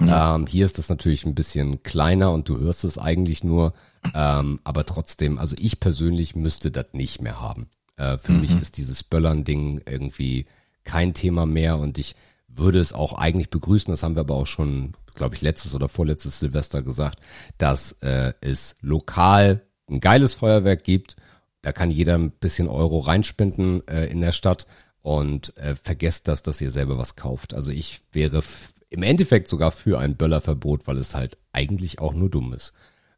Ja. 0.00 0.36
Ähm, 0.36 0.46
hier 0.46 0.66
ist 0.66 0.78
das 0.78 0.88
natürlich 0.88 1.24
ein 1.24 1.34
bisschen 1.34 1.82
kleiner 1.82 2.32
und 2.32 2.48
du 2.48 2.58
hörst 2.58 2.84
es 2.84 2.98
eigentlich 2.98 3.44
nur. 3.44 3.72
Ähm, 4.14 4.60
aber 4.64 4.84
trotzdem, 4.84 5.38
also 5.38 5.56
ich 5.58 5.80
persönlich 5.80 6.36
müsste 6.36 6.70
das 6.70 6.88
nicht 6.92 7.22
mehr 7.22 7.40
haben. 7.40 7.68
Äh, 7.96 8.18
für 8.18 8.32
mhm. 8.32 8.40
mich 8.40 8.60
ist 8.60 8.76
dieses 8.76 9.02
Böllern-Ding 9.02 9.82
irgendwie 9.86 10.46
kein 10.84 11.14
Thema 11.14 11.46
mehr 11.46 11.78
und 11.78 11.98
ich 11.98 12.14
würde 12.48 12.78
es 12.78 12.92
auch 12.92 13.14
eigentlich 13.14 13.50
begrüßen, 13.50 13.92
das 13.92 14.02
haben 14.02 14.14
wir 14.14 14.20
aber 14.20 14.34
auch 14.34 14.46
schon, 14.46 14.92
glaube 15.14 15.34
ich, 15.34 15.42
letztes 15.42 15.74
oder 15.74 15.88
vorletztes 15.88 16.38
Silvester 16.38 16.82
gesagt, 16.82 17.18
dass 17.58 17.92
äh, 18.00 18.32
es 18.40 18.76
lokal 18.80 19.62
ein 19.88 20.00
geiles 20.00 20.34
Feuerwerk 20.34 20.84
gibt. 20.84 21.16
Da 21.62 21.72
kann 21.72 21.90
jeder 21.90 22.14
ein 22.14 22.30
bisschen 22.30 22.68
Euro 22.68 23.00
reinspenden 23.00 23.86
äh, 23.88 24.06
in 24.06 24.20
der 24.20 24.32
Stadt 24.32 24.66
und 25.02 25.56
äh, 25.58 25.74
vergesst 25.76 26.28
das, 26.28 26.42
dass 26.42 26.60
ihr 26.60 26.70
selber 26.70 26.96
was 26.96 27.16
kauft. 27.16 27.54
Also 27.54 27.70
ich 27.70 28.02
wäre 28.12 28.42
im 28.88 29.02
Endeffekt 29.02 29.48
sogar 29.48 29.72
für 29.72 29.98
ein 29.98 30.16
Böllerverbot, 30.16 30.86
weil 30.86 30.98
es 30.98 31.14
halt 31.14 31.36
eigentlich 31.52 31.98
auch 31.98 32.14
nur 32.14 32.30
dumm 32.30 32.52
ist. 32.52 32.72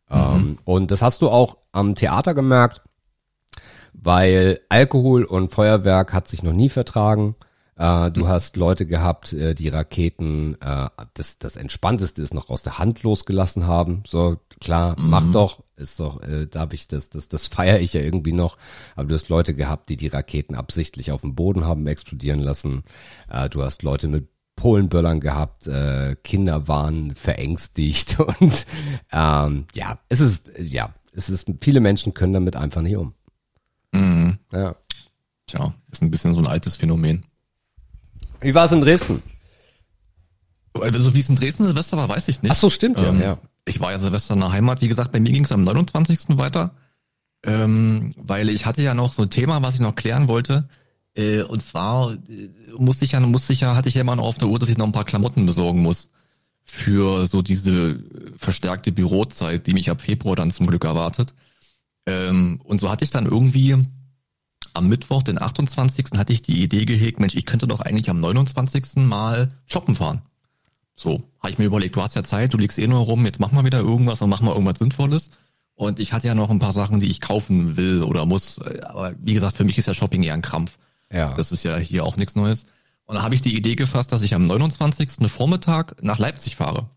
Mhm. 0.09 0.17
Ähm, 0.17 0.59
und 0.65 0.91
das 0.91 1.03
hast 1.03 1.23
du 1.23 1.29
auch 1.29 1.59
am 1.73 1.95
Theater 1.95 2.35
gemerkt 2.35 2.83
weil 4.03 4.61
Alkohol 4.69 5.25
und 5.25 5.51
Feuerwerk 5.51 6.13
hat 6.13 6.29
sich 6.29 6.43
noch 6.43 6.53
nie 6.53 6.69
vertragen. 6.69 7.37
Äh, 7.77 8.11
du 8.11 8.23
mhm. 8.23 8.29
hast 8.29 8.57
Leute 8.57 8.87
gehabt, 8.87 9.33
äh, 9.33 9.55
die 9.55 9.69
Raketen, 9.69 10.57
äh, 10.61 10.89
das, 11.15 11.39
das 11.39 11.57
Entspannteste 11.57 12.23
ist 12.23 12.35
noch 12.35 12.49
aus 12.49 12.63
der 12.63 12.79
Hand 12.79 13.03
losgelassen 13.03 13.67
haben. 13.67 14.03
So, 14.07 14.39
klar, 14.61 14.99
mhm. 14.99 15.11
mach 15.11 15.31
doch, 15.31 15.63
ist 15.77 16.01
doch, 16.01 16.23
äh, 16.23 16.47
da 16.47 16.61
habe 16.61 16.75
ich 16.75 16.89
das, 16.89 17.11
das, 17.11 17.29
das 17.29 17.47
feiere 17.47 17.81
ich 17.81 17.93
ja 17.93 18.01
irgendwie 18.01 18.33
noch. 18.33 18.57
Aber 18.95 19.09
du 19.09 19.15
hast 19.15 19.29
Leute 19.29 19.55
gehabt, 19.55 19.91
die 19.91 19.97
die 19.97 20.09
Raketen 20.09 20.55
absichtlich 20.55 21.13
auf 21.13 21.21
dem 21.21 21.35
Boden 21.35 21.65
haben 21.65 21.87
explodieren 21.87 22.41
lassen. 22.41 22.83
Äh, 23.31 23.49
du 23.51 23.63
hast 23.63 23.83
Leute 23.83 24.09
mit 24.09 24.29
Polenböllern 24.57 25.21
gehabt, 25.21 25.67
äh, 25.67 26.17
Kinder 26.25 26.67
waren 26.67 27.15
verängstigt 27.15 28.19
und 28.41 28.67
ähm, 29.13 29.67
ja, 29.75 29.99
es 30.09 30.21
ist, 30.21 30.51
ja, 30.59 30.95
es 31.13 31.29
ist, 31.29 31.47
viele 31.61 31.81
Menschen 31.81 32.15
können 32.15 32.33
damit 32.33 32.57
einfach 32.57 32.81
nicht 32.81 32.97
um. 32.97 33.15
Mhm. 33.97 34.39
Ja. 34.55 34.77
Tja, 35.47 35.75
ist 35.91 36.03
ein 36.03 36.11
bisschen 36.11 36.33
so 36.33 36.41
ein 36.41 36.47
altes 36.47 36.77
Phänomen. 36.77 37.25
Wie 38.41 38.55
war 38.55 38.65
es 38.65 38.73
in 38.73 38.81
Dresden? 38.81 39.23
Also 40.75 41.15
wie 41.15 41.21
es 41.21 41.29
in 41.29 41.37
Dresden 41.37 41.65
Silvester 41.65 41.97
war, 41.97 42.09
weiß 42.09 42.29
ich 42.29 42.43
nicht. 42.43 42.53
Ach 42.53 42.57
so, 42.57 42.69
stimmt 42.69 42.99
ähm, 42.99 43.21
ja, 43.21 43.27
ja. 43.27 43.39
Ich 43.65 43.81
war 43.81 43.93
ja 43.93 43.99
Silvester 43.99 44.35
in 44.35 44.41
der 44.41 44.53
Heimat. 44.53 44.83
Wie 44.83 44.89
gesagt, 44.89 45.13
bei 45.13 45.21
mir 45.21 45.33
ging 45.33 45.45
es 45.45 45.53
am 45.53 45.65
29. 45.65 46.39
weiter, 46.39 46.73
ähm, 47.45 48.13
weil 48.17 48.51
ich 48.51 48.67
hatte 48.67 48.83
ja 48.83 48.95
noch 48.95 49.13
so 49.13 49.23
ein 49.23 49.31
Thema, 49.31 49.63
was 49.63 49.75
ich 49.75 49.81
noch 49.81 49.95
klären 49.95 50.29
wollte. 50.29 50.69
Äh, 51.15 51.43
und 51.43 51.63
zwar 51.63 52.13
äh, 52.13 52.51
musste 52.79 53.05
ich 53.05 53.13
ja, 53.13 53.21
musste 53.21 53.53
ich 53.53 53.61
ja, 53.61 53.75
hatte 53.75 53.89
ich 53.89 53.95
ja 53.95 54.03
immer 54.03 54.17
noch 54.17 54.25
auf 54.25 54.39
der 54.39 54.49
Uhr, 54.49 54.59
dass 54.59 54.69
ich 54.69 54.79
noch 54.79 54.87
ein 54.87 54.93
paar 54.93 55.05
Klamotten 55.05 55.47
besorgen 55.47 55.81
muss 55.81 56.11
für 56.63 57.27
so 57.27 57.43
diese 57.43 58.01
verstärkte 58.37 58.93
Bürozeit, 58.93 59.67
die 59.67 59.73
mich 59.73 59.89
ab 59.89 60.01
Februar 60.01 60.37
dann 60.37 60.51
zum 60.51 60.67
Glück 60.67 60.85
erwartet. 60.85 61.33
Ähm, 62.07 62.61
und 62.65 62.81
so 62.81 62.91
hatte 62.91 63.05
ich 63.05 63.11
dann 63.11 63.27
irgendwie 63.27 63.77
am 64.75 64.89
Mittwoch, 64.89 65.23
den 65.23 65.41
28. 65.41 66.07
hatte 66.17 66.33
ich 66.33 66.43
die 66.43 66.63
Idee 66.63 66.85
gehegt, 66.85 67.19
Mensch, 67.19 67.35
ich 67.35 67.47
könnte 67.47 67.67
doch 67.67 67.81
eigentlich 67.81 68.11
am 68.11 68.21
29. 68.21 68.97
mal 68.97 69.49
shoppen 69.67 69.97
fahren. 69.97 70.23
So, 70.95 71.23
habe 71.41 71.51
ich 71.51 71.59
mir 71.59 71.65
überlegt, 71.65 71.97
du 71.97 72.03
hast 72.03 72.15
ja 72.15 72.25
Zeit, 72.25 72.53
du 72.53 72.59
liegst 72.59 72.79
eh 72.79 72.87
nur 72.87 73.01
rum, 73.01 73.27
jetzt 73.27 73.41
mach 73.41 73.53
mal 73.53 73.65
wieder 73.65 73.81
irgendwas 73.81 74.23
und 74.23 74.31
mach 74.31 74.41
mal 74.41 74.53
irgendwas 74.53 74.79
Sinnvolles. 74.79 75.31
Und 75.75 76.01
ich 76.01 76.15
hatte 76.15 76.27
ja 76.27 76.35
noch 76.35 76.49
ein 76.49 76.59
paar 76.59 76.73
Sachen, 76.73 77.01
die 77.01 77.09
ich 77.09 77.21
kaufen 77.21 77.77
will 77.77 78.03
oder 78.03 78.25
muss. 78.25 78.59
Aber 78.59 79.15
wie 79.19 79.35
gesagt, 79.35 79.57
für 79.57 79.65
mich 79.65 79.77
ist 79.77 79.87
ja 79.87 79.95
Shopping 79.95 80.23
eher 80.23 80.33
ein 80.33 80.43
Krampf. 80.43 80.79
Ja. 81.13 81.35
Das 81.35 81.53
ist 81.53 81.65
ja 81.65 81.77
hier 81.77 82.05
auch 82.05 82.17
nichts 82.17 82.35
Neues. 82.35 82.65
Und 83.05 83.17
da 83.17 83.23
habe 83.23 83.35
ich 83.35 83.43
die 83.43 83.55
Idee 83.55 83.77
gefasst, 83.77 84.11
dass 84.11 84.23
ich 84.23 84.35
am 84.35 84.47
29. 84.47 85.31
Vormittag 85.31 86.03
nach 86.03 86.19
Leipzig 86.19 86.57
fahre. 86.57 86.89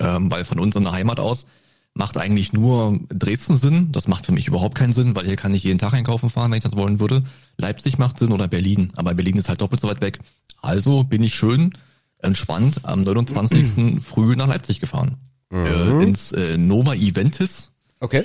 Ähm, 0.00 0.30
weil 0.30 0.44
von 0.44 0.58
uns 0.58 0.74
in 0.74 0.84
der 0.84 0.92
Heimat 0.92 1.20
aus 1.20 1.46
macht 1.94 2.16
eigentlich 2.16 2.52
nur 2.52 3.00
Dresden 3.08 3.56
Sinn. 3.56 3.92
Das 3.92 4.08
macht 4.08 4.26
für 4.26 4.32
mich 4.32 4.48
überhaupt 4.48 4.76
keinen 4.76 4.92
Sinn, 4.92 5.14
weil 5.14 5.26
hier 5.26 5.36
kann 5.36 5.54
ich 5.54 5.64
jeden 5.64 5.78
Tag 5.78 5.92
einkaufen 5.92 6.30
fahren, 6.30 6.50
wenn 6.50 6.58
ich 6.58 6.64
das 6.64 6.76
wollen 6.76 7.00
würde. 7.00 7.22
Leipzig 7.56 7.98
macht 7.98 8.18
Sinn 8.18 8.32
oder 8.32 8.48
Berlin. 8.48 8.92
Aber 8.96 9.14
Berlin 9.14 9.36
ist 9.36 9.48
halt 9.48 9.60
doppelt 9.60 9.80
so 9.80 9.88
weit 9.88 10.00
weg. 10.00 10.18
Also 10.62 11.04
bin 11.04 11.22
ich 11.22 11.34
schön 11.34 11.72
entspannt 12.18 12.80
am 12.84 13.02
29. 13.02 14.00
früh 14.02 14.36
nach 14.36 14.48
Leipzig 14.48 14.80
gefahren. 14.80 15.16
Mhm. 15.50 15.66
Äh, 15.66 16.02
ins 16.02 16.32
äh, 16.32 16.56
Nova 16.56 16.94
Eventis. 16.94 17.72
Okay. 18.00 18.24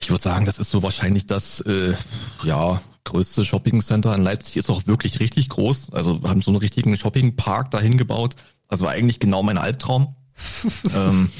Ich 0.00 0.10
würde 0.10 0.22
sagen, 0.22 0.44
das 0.44 0.58
ist 0.58 0.70
so 0.70 0.82
wahrscheinlich 0.82 1.26
das 1.26 1.60
äh, 1.62 1.94
ja 2.44 2.80
größte 3.04 3.44
Shopping 3.44 3.80
Center 3.80 4.14
in 4.14 4.22
Leipzig. 4.22 4.58
Ist 4.58 4.70
auch 4.70 4.86
wirklich 4.86 5.18
richtig 5.18 5.48
groß. 5.48 5.92
Also 5.92 6.20
haben 6.24 6.42
so 6.42 6.50
einen 6.50 6.58
richtigen 6.58 6.96
Shopping 6.96 7.36
Park 7.36 7.70
dahin 7.70 7.96
gebaut. 7.96 8.36
Also 8.68 8.86
eigentlich 8.86 9.18
genau 9.18 9.42
mein 9.42 9.56
Albtraum 9.56 10.14
ähm, 10.94 11.30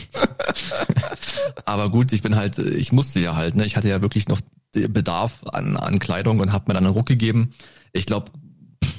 aber 1.64 1.90
gut, 1.90 2.12
ich 2.12 2.22
bin 2.22 2.36
halt, 2.36 2.58
ich 2.58 2.92
musste 2.92 3.20
ja 3.20 3.36
halt, 3.36 3.54
ne? 3.54 3.64
Ich 3.64 3.76
hatte 3.76 3.88
ja 3.88 4.02
wirklich 4.02 4.28
noch 4.28 4.40
Bedarf 4.72 5.44
an, 5.44 5.76
an 5.76 5.98
Kleidung 5.98 6.40
und 6.40 6.52
habe 6.52 6.64
mir 6.68 6.74
dann 6.74 6.84
einen 6.84 6.94
Ruck 6.94 7.06
gegeben. 7.06 7.52
Ich 7.92 8.06
glaube, 8.06 8.32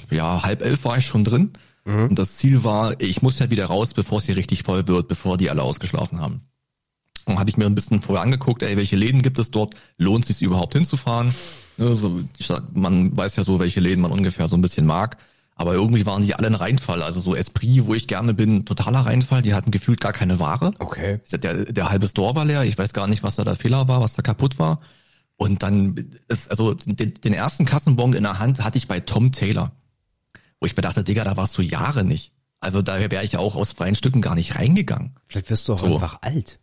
ja, 0.09 0.43
halb 0.43 0.61
elf 0.61 0.83
war 0.85 0.97
ich 0.97 1.05
schon 1.05 1.23
drin. 1.23 1.51
Mhm. 1.85 2.09
Und 2.09 2.19
das 2.19 2.37
Ziel 2.37 2.63
war, 2.63 2.99
ich 2.99 3.21
muss 3.21 3.39
ja 3.39 3.49
wieder 3.49 3.65
raus, 3.65 3.93
bevor 3.93 4.19
es 4.19 4.25
hier 4.25 4.35
richtig 4.35 4.63
voll 4.63 4.87
wird, 4.87 5.07
bevor 5.07 5.37
die 5.37 5.49
alle 5.49 5.63
ausgeschlafen 5.63 6.19
haben. 6.19 6.41
Und 7.25 7.37
habe 7.39 7.49
ich 7.49 7.57
mir 7.57 7.65
ein 7.65 7.75
bisschen 7.75 8.01
vorher 8.01 8.23
angeguckt, 8.23 8.63
ey, 8.63 8.75
welche 8.75 8.95
Läden 8.95 9.21
gibt 9.21 9.37
es 9.37 9.51
dort? 9.51 9.75
Lohnt 9.97 10.23
es 10.23 10.37
sich 10.37 10.41
überhaupt 10.41 10.73
hinzufahren? 10.73 11.33
Ne, 11.77 11.95
so, 11.95 12.21
man 12.73 13.15
weiß 13.15 13.35
ja 13.35 13.43
so, 13.43 13.59
welche 13.59 13.79
Läden 13.79 14.01
man 14.01 14.11
ungefähr 14.11 14.47
so 14.47 14.57
ein 14.57 14.61
bisschen 14.61 14.85
mag. 14.85 15.17
Aber 15.60 15.74
irgendwie 15.74 16.05
waren 16.05 16.22
die 16.22 16.36
alle 16.36 16.47
ein 16.47 16.55
Reinfall. 16.55 17.03
Also 17.03 17.20
so 17.20 17.36
Esprit, 17.36 17.86
wo 17.86 17.93
ich 17.93 18.07
gerne 18.07 18.34
bin, 18.34 18.64
totaler 18.64 18.99
Reinfall. 18.99 19.41
Die 19.41 19.53
hatten 19.53 19.72
gefühlt 19.72 19.99
gar 19.99 20.14
keine 20.14 20.39
Ware. 20.39 20.72
Okay. 20.80 21.20
Der, 21.34 21.66
der 21.66 21.89
halbe 21.89 22.07
Store 22.07 22.34
war 22.34 22.45
leer. 22.45 22.64
Ich 22.64 22.78
weiß 22.78 22.93
gar 22.93 23.07
nicht, 23.07 23.24
was 23.24 23.36
da 23.36 23.43
der 23.43 23.55
Fehler 23.55 23.89
war, 23.89 23.99
was 23.99 24.14
da 24.14 24.22
kaputt 24.22 24.57
war. 24.57 24.80
Und 25.36 25.62
dann 25.62 26.12
ist, 26.30 26.49
also 26.49 26.76
den, 26.76 27.14
den 27.14 27.34
ersten 27.34 27.66
Kassenbon 27.66 28.14
in 28.14 28.24
der 28.24 28.39
Hand 28.39 28.64
hatte 28.64 28.78
ich 28.78 28.88
bei 28.88 29.01
Tom 29.01 29.34
Taylor. 29.34 29.74
Wo 30.62 30.66
ich 30.66 30.78
mir 30.78 30.82
dachte, 30.82 31.03
Digga, 31.03 31.26
da 31.26 31.36
warst 31.36 31.57
du 31.57 31.62
Jahre 31.62 32.05
nicht. 32.05 32.32
Also 32.62 32.82
da 32.82 33.12
wäre 33.12 33.26
ich 33.26 33.36
auch 33.36 33.57
aus 33.57 33.74
freien 33.74 33.95
Stücken 33.95 34.22
gar 34.22 34.36
nicht 34.36 34.55
reingegangen. 34.55 35.18
Vielleicht 35.28 35.49
wirst 35.49 35.68
du 35.68 35.74
auch 35.74 35.80
so. 35.80 35.93
einfach 35.93 36.22
alt. 36.22 36.62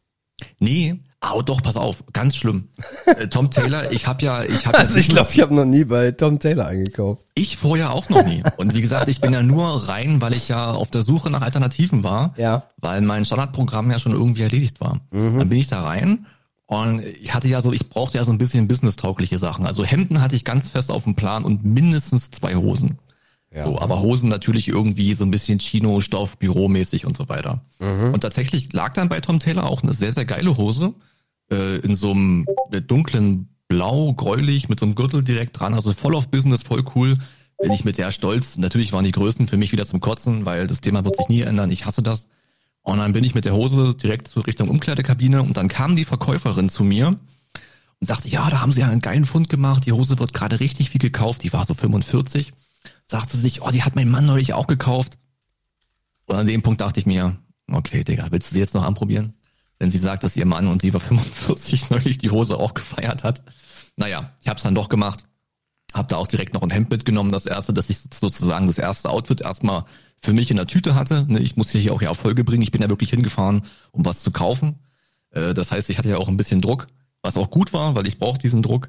Nee, 0.58 1.00
Oh, 1.22 1.42
doch, 1.42 1.62
pass 1.62 1.76
auf, 1.76 2.04
ganz 2.12 2.36
schlimm. 2.36 2.68
Äh, 3.06 3.28
Tom 3.28 3.50
Taylor, 3.50 3.90
ich 3.90 4.06
habe 4.06 4.24
ja, 4.24 4.44
ich 4.44 4.66
habe. 4.66 4.78
Also 4.78 4.98
ich 4.98 5.08
glaube, 5.08 5.28
ich 5.32 5.40
habe 5.40 5.54
noch 5.54 5.64
nie 5.64 5.84
bei 5.84 6.12
Tom 6.12 6.38
Taylor 6.38 6.66
eingekauft. 6.66 7.22
Ich 7.34 7.56
vorher 7.56 7.92
auch 7.92 8.08
noch 8.08 8.24
nie. 8.24 8.42
Und 8.58 8.74
wie 8.74 8.80
gesagt, 8.80 9.08
ich 9.08 9.20
bin 9.20 9.32
ja 9.32 9.42
nur 9.42 9.88
rein, 9.88 10.20
weil 10.20 10.34
ich 10.34 10.48
ja 10.48 10.72
auf 10.72 10.90
der 10.90 11.02
Suche 11.02 11.30
nach 11.30 11.42
Alternativen 11.42 12.04
war. 12.04 12.34
Ja. 12.36 12.64
Weil 12.76 13.00
mein 13.00 13.24
Standardprogramm 13.24 13.90
ja 13.90 13.98
schon 13.98 14.12
irgendwie 14.12 14.42
erledigt 14.42 14.80
war. 14.80 15.00
Mhm. 15.10 15.38
Dann 15.38 15.48
bin 15.48 15.58
ich 15.58 15.68
da 15.68 15.80
rein 15.80 16.26
und 16.66 17.00
ich 17.00 17.32
hatte 17.32 17.48
ja 17.48 17.60
so, 17.60 17.72
ich 17.72 17.88
brauchte 17.88 18.18
ja 18.18 18.24
so 18.24 18.32
ein 18.32 18.38
bisschen 18.38 18.66
business-taugliche 18.68 19.38
Sachen. 19.38 19.66
Also 19.66 19.84
Hemden 19.84 20.20
hatte 20.20 20.34
ich 20.34 20.44
ganz 20.44 20.68
fest 20.68 20.90
auf 20.90 21.04
dem 21.04 21.14
Plan 21.14 21.44
und 21.44 21.64
mindestens 21.64 22.30
zwei 22.32 22.56
Hosen. 22.56 22.98
Ja. 23.54 23.64
So, 23.64 23.80
aber 23.80 24.00
Hosen 24.00 24.28
natürlich 24.28 24.68
irgendwie 24.68 25.14
so 25.14 25.24
ein 25.24 25.30
bisschen 25.30 25.58
Chino, 25.60 26.00
Stoff, 26.00 26.36
Büromäßig 26.38 27.06
und 27.06 27.16
so 27.16 27.28
weiter. 27.28 27.62
Mhm. 27.78 28.12
Und 28.12 28.20
tatsächlich 28.20 28.72
lag 28.72 28.92
dann 28.94 29.08
bei 29.08 29.20
Tom 29.20 29.38
Taylor 29.38 29.64
auch 29.64 29.82
eine 29.82 29.94
sehr, 29.94 30.12
sehr 30.12 30.24
geile 30.24 30.56
Hose 30.56 30.94
äh, 31.50 31.78
in 31.78 31.94
so 31.94 32.10
einem 32.10 32.46
dunklen 32.86 33.48
Blau, 33.68 34.12
gräulich, 34.12 34.68
mit 34.68 34.78
so 34.78 34.86
einem 34.86 34.94
Gürtel 34.94 35.24
direkt 35.24 35.58
dran, 35.58 35.74
also 35.74 35.92
voll 35.92 36.14
auf 36.14 36.28
Business, 36.28 36.62
voll 36.62 36.84
cool. 36.94 37.16
Bin 37.58 37.72
ich 37.72 37.84
mit 37.84 37.96
der 37.96 38.10
stolz. 38.10 38.58
Natürlich 38.58 38.92
waren 38.92 39.04
die 39.04 39.12
Größen 39.12 39.48
für 39.48 39.56
mich 39.56 39.72
wieder 39.72 39.86
zum 39.86 40.00
Kotzen, 40.00 40.44
weil 40.44 40.66
das 40.66 40.82
Thema 40.82 41.04
wird 41.04 41.16
sich 41.16 41.28
nie 41.28 41.40
ändern. 41.40 41.70
Ich 41.70 41.86
hasse 41.86 42.02
das. 42.02 42.28
Und 42.82 42.98
dann 42.98 43.12
bin 43.12 43.24
ich 43.24 43.34
mit 43.34 43.46
der 43.46 43.54
Hose 43.54 43.94
direkt 43.94 44.28
zur 44.28 44.46
Richtung 44.46 44.68
Umkleidekabine 44.68 45.42
und 45.42 45.56
dann 45.56 45.68
kam 45.68 45.96
die 45.96 46.04
Verkäuferin 46.04 46.68
zu 46.68 46.84
mir 46.84 47.08
und 47.08 48.06
sagte, 48.06 48.28
ja, 48.28 48.48
da 48.50 48.60
haben 48.60 48.72
sie 48.72 48.80
ja 48.80 48.88
einen 48.88 49.00
geilen 49.00 49.24
Fund 49.24 49.48
gemacht. 49.48 49.86
Die 49.86 49.92
Hose 49.92 50.18
wird 50.18 50.34
gerade 50.34 50.60
richtig 50.60 50.90
viel 50.90 51.00
gekauft. 51.00 51.42
Die 51.42 51.52
war 51.52 51.66
so 51.66 51.74
45. 51.74 52.52
Sagte 53.08 53.36
sich, 53.36 53.62
oh, 53.62 53.70
die 53.70 53.82
hat 53.82 53.94
mein 53.94 54.10
Mann 54.10 54.26
neulich 54.26 54.52
auch 54.52 54.66
gekauft. 54.66 55.18
Und 56.26 56.36
an 56.36 56.46
dem 56.46 56.62
Punkt 56.62 56.80
dachte 56.80 56.98
ich 56.98 57.06
mir, 57.06 57.38
okay, 57.70 58.02
Digga, 58.02 58.28
willst 58.30 58.50
du 58.50 58.54
sie 58.54 58.60
jetzt 58.60 58.74
noch 58.74 58.84
anprobieren? 58.84 59.34
wenn 59.78 59.90
sie 59.90 59.98
sagt, 59.98 60.24
dass 60.24 60.36
ihr 60.36 60.46
Mann 60.46 60.68
und 60.68 60.82
sie 60.82 60.92
war 60.92 61.00
45 61.40 61.90
neulich 61.90 62.18
die 62.18 62.30
Hose 62.30 62.58
auch 62.58 62.74
gefeiert 62.74 63.24
hat. 63.24 63.42
Naja, 63.96 64.32
ich 64.42 64.48
habe 64.48 64.56
es 64.56 64.62
dann 64.62 64.74
doch 64.74 64.88
gemacht. 64.88 65.24
Hab 65.92 66.08
da 66.08 66.16
auch 66.16 66.26
direkt 66.26 66.52
noch 66.52 66.62
ein 66.62 66.70
Hemd 66.70 66.90
mitgenommen, 66.90 67.32
das 67.32 67.46
erste, 67.46 67.72
dass 67.72 67.88
ich 67.88 67.98
sozusagen 68.12 68.66
das 68.66 68.78
erste 68.78 69.08
Outfit 69.08 69.40
erstmal 69.40 69.84
für 70.20 70.32
mich 70.32 70.50
in 70.50 70.56
der 70.56 70.66
Tüte 70.66 70.94
hatte. 70.94 71.24
Ne, 71.28 71.38
ich 71.38 71.56
muss 71.56 71.70
hier 71.70 71.92
auch 71.92 72.02
ja 72.02 72.08
Erfolge 72.08 72.44
bringen. 72.44 72.62
Ich 72.62 72.72
bin 72.72 72.82
ja 72.82 72.90
wirklich 72.90 73.10
hingefahren, 73.10 73.62
um 73.92 74.04
was 74.04 74.22
zu 74.22 74.30
kaufen. 74.30 74.80
Äh, 75.30 75.54
das 75.54 75.70
heißt, 75.70 75.88
ich 75.88 75.98
hatte 75.98 76.10
ja 76.10 76.18
auch 76.18 76.28
ein 76.28 76.36
bisschen 76.36 76.60
Druck, 76.60 76.88
was 77.22 77.36
auch 77.36 77.50
gut 77.50 77.72
war, 77.72 77.94
weil 77.94 78.06
ich 78.06 78.18
brauche 78.18 78.38
diesen 78.38 78.62
Druck. 78.62 78.88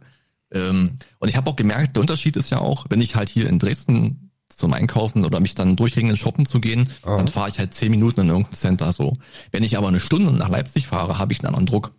Ähm, 0.51 0.97
und 1.19 1.29
ich 1.29 1.35
habe 1.35 1.49
auch 1.49 1.55
gemerkt, 1.55 1.95
der 1.95 2.01
Unterschied 2.01 2.35
ist 2.37 2.49
ja 2.49 2.59
auch, 2.59 2.85
wenn 2.89 3.01
ich 3.01 3.15
halt 3.15 3.29
hier 3.29 3.47
in 3.47 3.59
Dresden 3.59 4.31
zum 4.49 4.73
Einkaufen 4.73 5.25
oder 5.25 5.39
mich 5.39 5.55
dann 5.55 5.75
durchringen, 5.75 6.15
shoppen 6.15 6.45
zu 6.45 6.59
gehen, 6.59 6.89
Aha. 7.03 7.17
dann 7.17 7.27
fahre 7.27 7.49
ich 7.49 7.59
halt 7.59 7.73
zehn 7.73 7.91
Minuten 7.91 8.21
in 8.21 8.29
irgendein 8.29 8.53
Center 8.53 8.91
so. 8.93 9.13
Wenn 9.51 9.63
ich 9.63 9.77
aber 9.77 9.89
eine 9.89 9.99
Stunde 9.99 10.31
nach 10.31 10.49
Leipzig 10.49 10.87
fahre, 10.87 11.17
habe 11.17 11.33
ich 11.33 11.39
einen 11.39 11.47
anderen 11.47 11.65
Druck. 11.65 11.93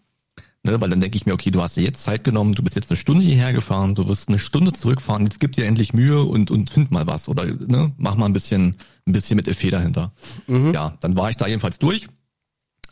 Ne, 0.64 0.80
weil 0.80 0.90
dann 0.90 1.00
denke 1.00 1.16
ich 1.16 1.24
mir, 1.24 1.34
okay, 1.34 1.52
du 1.52 1.62
hast 1.62 1.76
dir 1.76 1.84
jetzt 1.84 2.02
Zeit 2.02 2.24
genommen, 2.24 2.52
du 2.52 2.64
bist 2.64 2.74
jetzt 2.74 2.90
eine 2.90 2.96
Stunde 2.96 3.24
hierher 3.24 3.52
gefahren, 3.52 3.94
du 3.94 4.08
wirst 4.08 4.28
eine 4.28 4.40
Stunde 4.40 4.72
zurückfahren, 4.72 5.24
jetzt 5.24 5.38
gib 5.38 5.52
dir 5.52 5.66
endlich 5.66 5.92
Mühe 5.92 6.24
und, 6.24 6.50
und 6.50 6.68
find 6.68 6.90
mal 6.90 7.06
was 7.06 7.28
oder 7.28 7.44
ne, 7.44 7.92
mach 7.96 8.16
mal 8.16 8.26
ein 8.26 8.32
bisschen, 8.32 8.76
ein 9.06 9.12
bisschen 9.12 9.36
mit 9.36 9.46
Effet 9.46 9.70
dahinter. 9.70 10.12
Mhm. 10.48 10.74
Ja, 10.74 10.96
dann 11.00 11.16
war 11.16 11.30
ich 11.30 11.36
da 11.36 11.46
jedenfalls 11.46 11.78
durch. 11.78 12.08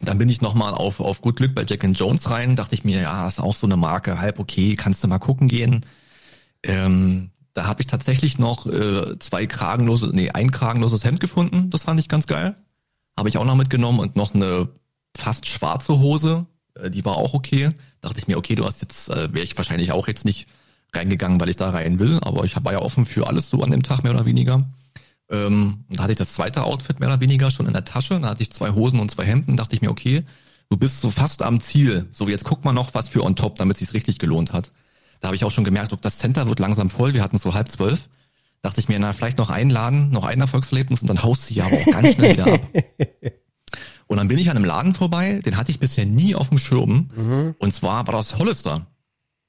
Dann 0.01 0.19
bin 0.19 0.29
ich 0.29 0.43
nochmal 0.43 0.75
auf, 0.75 1.01
auf 1.01 1.23
gut 1.23 1.37
Glück 1.37 1.55
bei 1.55 1.65
Jack 1.67 1.85
and 1.85 1.99
Jones 1.99 2.31
rein, 2.31 2.55
dachte 2.55 2.75
ich 2.75 2.85
mir, 2.85 3.01
ja, 3.01 3.27
ist 3.27 3.41
auch 3.41 3.55
so 3.55 3.67
eine 3.67 3.77
Marke, 3.77 4.21
halb 4.21 4.39
okay, 4.39 4.77
kannst 4.77 5.03
du 5.03 5.09
mal 5.09 5.19
gucken 5.19 5.49
gehen. 5.49 5.87
Ähm, 6.63 7.31
da 7.55 7.67
habe 7.67 7.81
ich 7.81 7.87
tatsächlich 7.87 8.39
noch 8.39 8.67
äh, 8.67 9.19
zwei 9.19 9.47
kragenlose, 9.47 10.11
nee, 10.13 10.31
ein 10.31 10.51
kragenloses 10.51 11.05
Hemd 11.05 11.21
gefunden. 11.21 11.71
Das 11.71 11.85
fand 11.85 11.99
ich 11.99 12.09
ganz 12.09 12.27
geil. 12.27 12.55
Habe 13.17 13.31
ich 13.31 13.39
auch 13.39 13.47
noch 13.47 13.57
mitgenommen 13.57 14.01
und 14.01 14.17
noch 14.17 14.35
eine 14.35 14.69
fast 15.17 15.47
schwarze 15.47 15.99
Hose. 15.99 16.45
Äh, 16.75 16.91
die 16.91 17.05
war 17.05 17.17
auch 17.17 17.33
okay. 17.33 17.71
Dachte 18.03 18.19
ich 18.19 18.29
mir, 18.29 18.37
okay, 18.37 18.55
du 18.55 18.67
hast 18.67 18.83
jetzt, 18.83 19.09
äh, 19.09 19.33
wäre 19.33 19.45
ich 19.45 19.57
wahrscheinlich 19.57 19.93
auch 19.93 20.07
jetzt 20.07 20.27
nicht 20.27 20.47
reingegangen, 20.95 21.41
weil 21.41 21.49
ich 21.49 21.57
da 21.57 21.71
rein 21.71 21.99
will, 21.99 22.19
aber 22.23 22.45
ich 22.45 22.63
war 22.63 22.73
ja 22.73 22.81
offen 22.81 23.07
für 23.07 23.27
alles 23.27 23.49
so 23.49 23.63
an 23.63 23.71
dem 23.71 23.83
Tag 23.83 24.03
mehr 24.03 24.13
oder 24.13 24.27
weniger. 24.27 24.65
Ähm, 25.31 25.85
da 25.91 26.05
hatte 26.05 26.13
ich 26.13 26.19
das 26.19 26.33
zweite 26.33 26.63
Outfit 26.65 27.01
mehr 27.01 27.09
oder 27.09 27.21
weniger 27.21 27.51
schon 27.51 27.67
in 27.67 27.73
der 27.73 27.85
Tasche. 27.85 28.21
Da 28.21 28.29
hatte 28.31 28.43
ich 28.43 28.53
zwei 28.53 28.71
Hosen 28.71 29.01
und 29.01 29.11
zwei 29.11 29.25
Hemden. 29.25 29.57
Dachte 29.57 29.75
ich 29.75 29.83
mir, 29.83 29.91
okay, 29.91 30.25
du 30.71 30.77
bist 30.77 31.01
so 31.01 31.11
fast 31.11 31.43
am 31.43 31.61
Ziel. 31.61 32.07
So, 32.11 32.29
jetzt 32.29 32.45
guck 32.45 32.65
mal 32.65 32.73
noch 32.73 32.95
was 32.95 33.09
für 33.09 33.23
on 33.25 33.37
top, 33.37 33.57
damit 33.57 33.77
es 33.77 33.81
sich 33.81 33.95
richtig 33.95 34.19
gelohnt 34.19 34.53
hat. 34.53 34.71
Da 35.21 35.29
habe 35.29 35.37
ich 35.37 35.45
auch 35.45 35.51
schon 35.51 35.65
gemerkt, 35.65 35.97
das 36.03 36.19
Center 36.19 36.49
wird 36.49 36.61
langsam 36.61 36.91
voll. 36.91 37.15
Wir 37.15 37.23
hatten 37.23 37.39
so 37.39 37.55
halb 37.55 37.71
zwölf. 37.71 38.09
dachte 38.63 38.81
ich 38.81 38.89
mir, 38.89 38.99
na, 38.99 39.13
vielleicht 39.13 39.39
noch 39.39 39.51
einladen, 39.51 40.11
noch 40.11 40.25
ein 40.25 40.41
Erfolgserlebnis 40.41 41.01
und 41.01 41.09
dann 41.09 41.23
haust 41.23 41.51
du 41.51 41.55
ja 41.55 41.67
aber 41.67 41.77
auch 41.77 41.87
ganz 41.87 42.15
schnell 42.15 42.33
wieder 42.33 42.53
ab. 42.53 42.61
Und 44.09 44.19
dann 44.19 44.29
bin 44.29 44.39
ich 44.39 44.51
an 44.51 44.57
einem 44.57 44.65
Laden 44.65 44.95
vorbei, 44.95 45.41
den 45.45 45.57
hatte 45.57 45.71
ich 45.71 45.81
bisher 45.81 46.07
nie 46.07 46.35
auf 46.35 46.51
dem 46.51 46.59
Schirm. 46.59 47.11
Mhm. 47.17 47.55
Und 47.59 47.73
zwar 47.73 48.07
war 48.07 48.15
das 48.15 48.39
Hollister. 48.39 48.87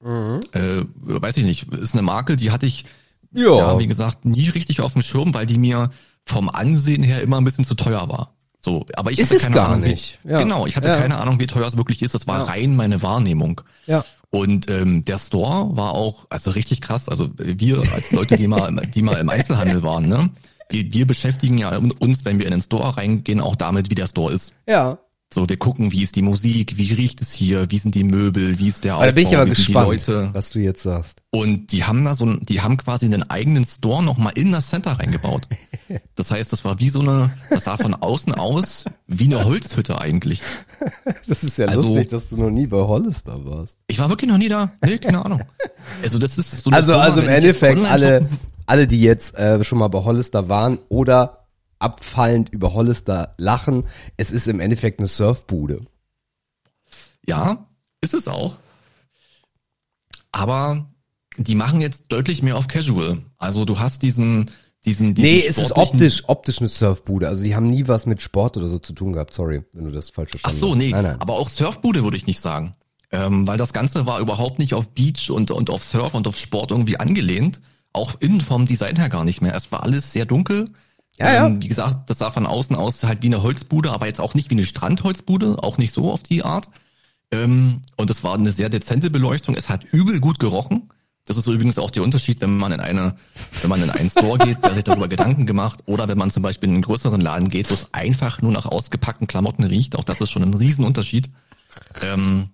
Mhm. 0.02 0.40
Äh, 0.52 0.84
weiß 1.00 1.36
ich 1.36 1.44
nicht, 1.44 1.72
ist 1.72 1.94
eine 1.94 2.02
Marke, 2.02 2.36
die 2.36 2.50
hatte 2.50 2.66
ich, 2.66 2.84
ja. 3.32 3.56
ja, 3.56 3.78
wie 3.78 3.86
gesagt, 3.86 4.24
nie 4.24 4.48
richtig 4.48 4.80
auf 4.80 4.92
dem 4.92 5.02
Schirm, 5.02 5.34
weil 5.34 5.46
die 5.46 5.58
mir 5.58 5.90
vom 6.24 6.48
Ansehen 6.48 7.02
her 7.02 7.22
immer 7.22 7.38
ein 7.38 7.44
bisschen 7.44 7.64
zu 7.64 7.74
teuer 7.74 8.08
war. 8.08 8.34
So, 8.60 8.84
aber 8.94 9.12
ich 9.12 9.18
ist 9.18 9.30
hatte 9.30 9.42
keine 9.42 9.54
gar 9.54 9.68
Ahnung, 9.68 9.88
nicht. 9.88 10.18
Wie, 10.24 10.32
ja. 10.32 10.38
Genau, 10.40 10.66
ich 10.66 10.76
hatte 10.76 10.88
ja. 10.88 10.96
keine 10.96 11.18
Ahnung, 11.18 11.38
wie 11.38 11.46
teuer 11.46 11.66
es 11.66 11.76
wirklich 11.76 12.02
ist. 12.02 12.14
Das 12.14 12.26
war 12.26 12.40
ja. 12.40 12.44
rein 12.44 12.76
meine 12.76 13.02
Wahrnehmung. 13.02 13.60
Ja. 13.86 14.04
Und 14.30 14.68
ähm, 14.68 15.04
der 15.04 15.18
Store 15.18 15.76
war 15.76 15.92
auch 15.92 16.26
also 16.28 16.50
richtig 16.50 16.80
krass. 16.80 17.08
Also 17.08 17.30
wir 17.36 17.82
als 17.94 18.10
Leute, 18.10 18.36
die 18.36 18.46
mal 18.46 18.74
die 18.94 19.02
mal 19.02 19.18
im 19.18 19.28
Einzelhandel 19.28 19.82
waren, 19.82 20.08
ne, 20.08 20.30
wir, 20.70 20.92
wir 20.92 21.06
beschäftigen 21.06 21.56
ja 21.56 21.76
uns, 21.76 22.24
wenn 22.24 22.38
wir 22.38 22.46
in 22.46 22.52
den 22.52 22.60
Store 22.60 22.96
reingehen, 22.96 23.40
auch 23.40 23.56
damit, 23.56 23.90
wie 23.90 23.94
der 23.94 24.06
Store 24.06 24.32
ist. 24.32 24.52
Ja. 24.66 24.98
So, 25.32 25.46
wir 25.46 25.58
gucken, 25.58 25.92
wie 25.92 26.02
ist 26.02 26.16
die 26.16 26.22
Musik, 26.22 26.78
wie 26.78 26.90
riecht 26.94 27.20
es 27.20 27.32
hier, 27.32 27.70
wie 27.70 27.78
sind 27.78 27.94
die 27.94 28.02
Möbel, 28.04 28.58
wie 28.58 28.68
ist 28.68 28.84
der 28.84 28.96
Aufbau, 28.96 29.06
da 29.06 29.12
bin 29.12 29.26
ich 29.26 29.36
aber 29.36 29.44
gespannt, 29.44 30.08
was 30.32 30.50
du 30.50 30.58
jetzt 30.58 30.82
sagst. 30.82 31.20
Und 31.30 31.70
die 31.72 31.84
haben 31.84 32.02
da 32.02 32.14
so, 32.14 32.24
die 32.36 32.62
haben 32.62 32.78
quasi 32.78 33.04
einen 33.04 33.28
eigenen 33.28 33.66
Store 33.66 34.02
nochmal 34.02 34.32
in 34.36 34.52
das 34.52 34.68
Center 34.68 34.92
reingebaut. 34.92 35.46
Das 36.16 36.30
heißt, 36.30 36.52
das 36.52 36.66
war 36.66 36.80
wie 36.80 36.90
so 36.90 37.00
eine, 37.00 37.32
das 37.48 37.64
sah 37.64 37.78
von 37.78 37.94
außen 37.94 38.34
aus 38.34 38.84
wie 39.06 39.24
eine 39.24 39.42
Holzhütte 39.46 39.98
eigentlich. 39.98 40.42
Das 41.26 41.42
ist 41.42 41.56
ja 41.56 41.66
also, 41.66 41.80
lustig, 41.82 42.08
dass 42.08 42.28
du 42.28 42.36
noch 42.36 42.50
nie 42.50 42.66
bei 42.66 42.76
Hollister 42.76 43.42
warst. 43.46 43.78
Ich 43.86 43.98
war 43.98 44.10
wirklich 44.10 44.30
noch 44.30 44.36
nie 44.36 44.48
da. 44.50 44.72
Nee, 44.84 44.98
keine 44.98 45.24
Ahnung. 45.24 45.40
Also 46.02 46.18
das 46.18 46.36
ist 46.36 46.62
so 46.62 46.68
eine 46.68 46.76
Also, 46.76 46.92
Firma, 46.92 47.04
also 47.04 47.20
im 47.22 47.28
Endeffekt 47.28 47.82
alle, 47.86 48.28
alle, 48.66 48.86
die 48.86 49.00
jetzt 49.00 49.34
äh, 49.38 49.64
schon 49.64 49.78
mal 49.78 49.88
bei 49.88 50.04
Hollister 50.04 50.50
waren 50.50 50.78
oder 50.90 51.37
abfallend 51.78 52.50
über 52.50 52.74
Hollister 52.74 53.34
lachen. 53.38 53.84
Es 54.16 54.30
ist 54.30 54.46
im 54.48 54.60
Endeffekt 54.60 55.00
eine 55.00 55.08
Surfbude. 55.08 55.86
Ja, 57.26 57.68
ist 58.00 58.14
es 58.14 58.28
auch. 58.28 58.58
Aber 60.32 60.88
die 61.36 61.54
machen 61.54 61.80
jetzt 61.80 62.04
deutlich 62.08 62.42
mehr 62.42 62.56
auf 62.56 62.68
Casual. 62.68 63.18
Also 63.36 63.64
du 63.64 63.78
hast 63.78 64.02
diesen, 64.02 64.50
diesen, 64.84 65.14
diesen 65.14 65.30
Nee, 65.30 65.44
es 65.46 65.58
ist 65.58 65.76
optisch, 65.76 66.24
optisch 66.26 66.58
eine 66.58 66.68
Surfbude. 66.68 67.28
Also 67.28 67.42
die 67.42 67.54
haben 67.54 67.70
nie 67.70 67.86
was 67.86 68.06
mit 68.06 68.22
Sport 68.22 68.56
oder 68.56 68.66
so 68.66 68.78
zu 68.78 68.92
tun 68.92 69.12
gehabt. 69.12 69.34
Sorry, 69.34 69.62
wenn 69.72 69.84
du 69.84 69.90
das 69.90 70.10
falsch 70.10 70.30
verstanden 70.30 70.56
hast. 70.56 70.62
Ach 70.62 70.68
so, 70.68 70.74
nee. 70.74 70.90
Nein, 70.90 71.04
nein. 71.04 71.20
Aber 71.20 71.34
auch 71.34 71.48
Surfbude 71.48 72.02
würde 72.02 72.16
ich 72.16 72.26
nicht 72.26 72.40
sagen. 72.40 72.72
Ähm, 73.10 73.46
weil 73.46 73.56
das 73.56 73.72
Ganze 73.72 74.04
war 74.04 74.20
überhaupt 74.20 74.58
nicht 74.58 74.74
auf 74.74 74.90
Beach 74.90 75.30
und, 75.30 75.50
und 75.50 75.70
auf 75.70 75.82
Surf 75.82 76.14
und 76.14 76.26
auf 76.26 76.36
Sport 76.36 76.70
irgendwie 76.70 76.98
angelehnt. 76.98 77.60
Auch 77.92 78.16
innen 78.20 78.40
vom 78.40 78.66
Design 78.66 78.96
her 78.96 79.08
gar 79.08 79.24
nicht 79.24 79.40
mehr. 79.40 79.54
Es 79.54 79.72
war 79.72 79.82
alles 79.82 80.12
sehr 80.12 80.26
dunkel. 80.26 80.66
Ja, 81.18 81.32
ja. 81.32 81.46
Ähm, 81.46 81.62
wie 81.62 81.68
gesagt, 81.68 82.08
das 82.10 82.18
sah 82.18 82.30
von 82.30 82.46
außen 82.46 82.76
aus 82.76 83.02
halt 83.02 83.22
wie 83.22 83.26
eine 83.26 83.42
Holzbude, 83.42 83.90
aber 83.90 84.06
jetzt 84.06 84.20
auch 84.20 84.34
nicht 84.34 84.50
wie 84.50 84.54
eine 84.54 84.64
Strandholzbude, 84.64 85.62
auch 85.62 85.78
nicht 85.78 85.92
so 85.92 86.12
auf 86.12 86.22
die 86.22 86.44
Art. 86.44 86.68
Ähm, 87.30 87.82
und 87.96 88.10
es 88.10 88.24
war 88.24 88.34
eine 88.34 88.52
sehr 88.52 88.68
dezente 88.68 89.10
Beleuchtung. 89.10 89.54
Es 89.54 89.68
hat 89.68 89.84
übel 89.84 90.20
gut 90.20 90.38
gerochen. 90.38 90.90
Das 91.26 91.36
ist 91.36 91.46
übrigens 91.46 91.78
auch 91.78 91.90
der 91.90 92.02
Unterschied, 92.02 92.40
wenn 92.40 92.56
man 92.56 92.72
in 92.72 92.80
eine, 92.80 93.14
wenn 93.60 93.68
man 93.68 93.82
in 93.82 93.90
einen 93.90 94.08
Store 94.08 94.38
geht, 94.38 94.64
der 94.64 94.72
sich 94.72 94.84
darüber 94.84 95.08
Gedanken 95.08 95.44
gemacht, 95.44 95.80
oder 95.84 96.08
wenn 96.08 96.16
man 96.16 96.30
zum 96.30 96.42
Beispiel 96.42 96.70
in 96.70 96.76
einen 96.76 96.82
größeren 96.82 97.20
Laden 97.20 97.50
geht, 97.50 97.68
wo 97.68 97.74
es 97.74 97.92
einfach 97.92 98.40
nur 98.40 98.50
nach 98.50 98.64
ausgepackten 98.64 99.26
Klamotten 99.26 99.64
riecht. 99.64 99.94
Auch 99.96 100.04
das 100.04 100.22
ist 100.22 100.30
schon 100.30 100.42
ein 100.42 100.54
Riesenunterschied. 100.54 101.28
Ähm, 102.00 102.48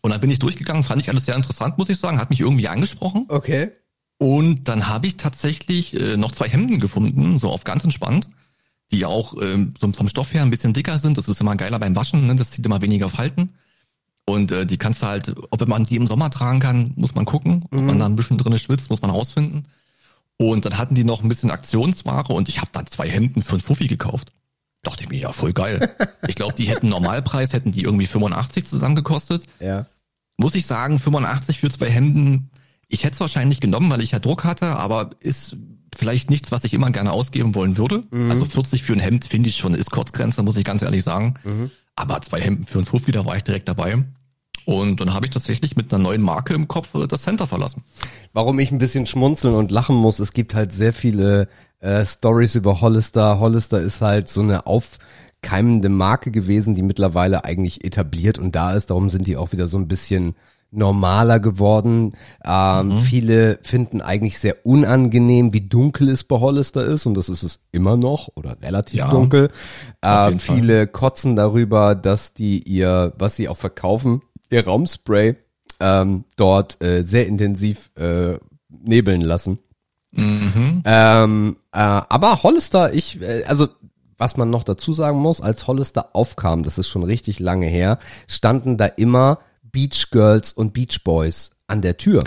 und 0.00 0.10
dann 0.10 0.20
bin 0.20 0.30
ich 0.30 0.38
durchgegangen, 0.38 0.82
fand 0.82 1.02
ich 1.02 1.10
alles 1.10 1.26
sehr 1.26 1.34
interessant, 1.34 1.76
muss 1.76 1.90
ich 1.90 1.98
sagen, 1.98 2.18
hat 2.18 2.30
mich 2.30 2.40
irgendwie 2.40 2.68
angesprochen. 2.68 3.26
Okay. 3.28 3.72
Und 4.20 4.68
dann 4.68 4.86
habe 4.86 5.06
ich 5.06 5.16
tatsächlich 5.16 5.98
äh, 5.98 6.18
noch 6.18 6.32
zwei 6.32 6.46
Hemden 6.46 6.78
gefunden, 6.78 7.38
so 7.38 7.48
auf 7.48 7.64
ganz 7.64 7.84
entspannt, 7.84 8.28
die 8.90 9.06
auch 9.06 9.34
ähm, 9.40 9.72
so 9.80 9.90
vom 9.92 10.08
Stoff 10.08 10.34
her 10.34 10.42
ein 10.42 10.50
bisschen 10.50 10.74
dicker 10.74 10.98
sind. 10.98 11.16
Das 11.16 11.26
ist 11.26 11.40
immer 11.40 11.56
geiler 11.56 11.78
beim 11.78 11.96
Waschen, 11.96 12.26
ne? 12.26 12.36
das 12.36 12.50
zieht 12.50 12.66
immer 12.66 12.82
weniger 12.82 13.08
Falten. 13.08 13.52
Und 14.26 14.52
äh, 14.52 14.66
die 14.66 14.76
kannst 14.76 15.02
du 15.02 15.06
halt, 15.06 15.34
ob 15.48 15.66
man 15.66 15.84
die 15.84 15.96
im 15.96 16.06
Sommer 16.06 16.28
tragen 16.28 16.60
kann, 16.60 16.92
muss 16.96 17.14
man 17.14 17.24
gucken. 17.24 17.62
Ob 17.64 17.72
man 17.72 17.94
mhm. 17.94 17.98
da 17.98 18.06
ein 18.06 18.16
bisschen 18.16 18.36
drinne 18.36 18.58
schwitzt, 18.58 18.90
muss 18.90 19.00
man 19.00 19.10
rausfinden. 19.10 19.68
Und 20.36 20.66
dann 20.66 20.76
hatten 20.76 20.94
die 20.94 21.04
noch 21.04 21.22
ein 21.22 21.28
bisschen 21.30 21.50
Aktionsware 21.50 22.34
und 22.34 22.50
ich 22.50 22.60
habe 22.60 22.70
dann 22.72 22.86
zwei 22.88 23.08
Hemden 23.08 23.42
für 23.42 23.56
ein 23.56 23.60
Fuffi 23.60 23.88
gekauft. 23.88 24.32
Dachte 24.82 25.04
ich 25.04 25.10
mir, 25.10 25.18
ja, 25.18 25.32
voll 25.32 25.54
geil. 25.54 25.96
ich 26.28 26.34
glaube, 26.34 26.54
die 26.54 26.68
hätten 26.68 26.90
Normalpreis, 26.90 27.54
hätten 27.54 27.72
die 27.72 27.84
irgendwie 27.84 28.06
85 28.06 28.66
zusammen 28.66 28.96
gekostet. 28.96 29.44
Ja. 29.60 29.86
Muss 30.36 30.54
ich 30.54 30.66
sagen, 30.66 30.98
85 30.98 31.58
für 31.58 31.70
zwei 31.70 31.88
Hemden 31.88 32.50
ich 32.90 33.04
hätte 33.04 33.14
es 33.14 33.20
wahrscheinlich 33.20 33.60
genommen, 33.60 33.90
weil 33.90 34.02
ich 34.02 34.10
ja 34.10 34.18
Druck 34.18 34.44
hatte, 34.44 34.76
aber 34.76 35.10
ist 35.20 35.56
vielleicht 35.96 36.28
nichts, 36.28 36.52
was 36.52 36.64
ich 36.64 36.74
immer 36.74 36.90
gerne 36.90 37.12
ausgeben 37.12 37.54
wollen 37.54 37.76
würde. 37.76 38.04
Mhm. 38.10 38.30
Also 38.30 38.44
40 38.44 38.82
für 38.82 38.92
ein 38.92 39.00
Hemd 39.00 39.24
finde 39.24 39.48
ich 39.48 39.56
schon, 39.56 39.74
ist 39.74 39.90
Kurzgrenze, 39.90 40.42
muss 40.42 40.56
ich 40.56 40.64
ganz 40.64 40.82
ehrlich 40.82 41.04
sagen. 41.04 41.34
Mhm. 41.44 41.70
Aber 41.96 42.20
zwei 42.20 42.40
Hemden 42.40 42.64
für 42.64 42.80
ein 42.80 42.84
Fuffi, 42.84 43.12
da 43.12 43.24
war 43.24 43.36
ich 43.36 43.44
direkt 43.44 43.68
dabei. 43.68 44.04
Und 44.64 45.00
dann 45.00 45.14
habe 45.14 45.26
ich 45.26 45.32
tatsächlich 45.32 45.76
mit 45.76 45.92
einer 45.92 46.02
neuen 46.02 46.22
Marke 46.22 46.54
im 46.54 46.68
Kopf 46.68 46.94
äh, 46.94 47.06
das 47.06 47.22
Center 47.22 47.46
verlassen. 47.46 47.82
Warum 48.32 48.58
ich 48.58 48.70
ein 48.72 48.78
bisschen 48.78 49.06
schmunzeln 49.06 49.54
und 49.54 49.70
lachen 49.70 49.96
muss, 49.96 50.18
es 50.18 50.32
gibt 50.32 50.54
halt 50.54 50.72
sehr 50.72 50.92
viele 50.92 51.48
äh, 51.78 52.04
Stories 52.04 52.56
über 52.56 52.80
Hollister. 52.80 53.38
Hollister 53.40 53.80
ist 53.80 54.00
halt 54.00 54.28
so 54.28 54.42
eine 54.42 54.66
aufkeimende 54.66 55.88
Marke 55.88 56.30
gewesen, 56.30 56.74
die 56.74 56.82
mittlerweile 56.82 57.44
eigentlich 57.44 57.84
etabliert 57.84 58.38
und 58.38 58.54
da 58.54 58.74
ist. 58.74 58.90
Darum 58.90 59.10
sind 59.10 59.26
die 59.26 59.36
auch 59.36 59.52
wieder 59.52 59.66
so 59.66 59.78
ein 59.78 59.88
bisschen 59.88 60.34
normaler 60.70 61.40
geworden. 61.40 62.12
Ähm, 62.44 62.88
mhm. 62.88 62.98
Viele 63.00 63.58
finden 63.62 64.00
eigentlich 64.00 64.38
sehr 64.38 64.64
unangenehm, 64.64 65.52
wie 65.52 65.62
dunkel 65.62 66.08
es 66.08 66.24
bei 66.24 66.38
Hollister 66.38 66.84
ist 66.84 67.06
und 67.06 67.14
das 67.14 67.28
ist 67.28 67.42
es 67.42 67.60
immer 67.72 67.96
noch 67.96 68.28
oder 68.36 68.56
relativ 68.62 69.00
ja, 69.00 69.10
dunkel. 69.10 69.50
Äh, 70.00 70.32
viele 70.32 70.78
Fall. 70.78 70.86
kotzen 70.88 71.36
darüber, 71.36 71.94
dass 71.94 72.34
die 72.34 72.62
ihr, 72.62 73.12
was 73.18 73.36
sie 73.36 73.48
auch 73.48 73.56
verkaufen, 73.56 74.22
ihr 74.50 74.64
Raumspray 74.64 75.36
ähm, 75.80 76.24
dort 76.36 76.82
äh, 76.82 77.02
sehr 77.02 77.26
intensiv 77.26 77.90
äh, 77.96 78.38
nebeln 78.68 79.22
lassen. 79.22 79.58
Mhm. 80.12 80.82
Ähm, 80.84 81.56
äh, 81.72 81.78
aber 81.78 82.42
Hollister, 82.42 82.92
ich, 82.92 83.20
äh, 83.20 83.44
also 83.44 83.68
was 84.18 84.36
man 84.36 84.50
noch 84.50 84.64
dazu 84.64 84.92
sagen 84.92 85.18
muss, 85.18 85.40
als 85.40 85.66
Hollister 85.66 86.10
aufkam, 86.14 86.62
das 86.62 86.76
ist 86.78 86.88
schon 86.88 87.04
richtig 87.04 87.40
lange 87.40 87.66
her, 87.66 87.98
standen 88.26 88.76
da 88.76 88.84
immer 88.84 89.38
Beach 89.72 90.10
Girls 90.10 90.52
und 90.52 90.72
Beach 90.72 91.02
Boys 91.04 91.50
an 91.66 91.82
der 91.82 91.96
Tür. 91.96 92.24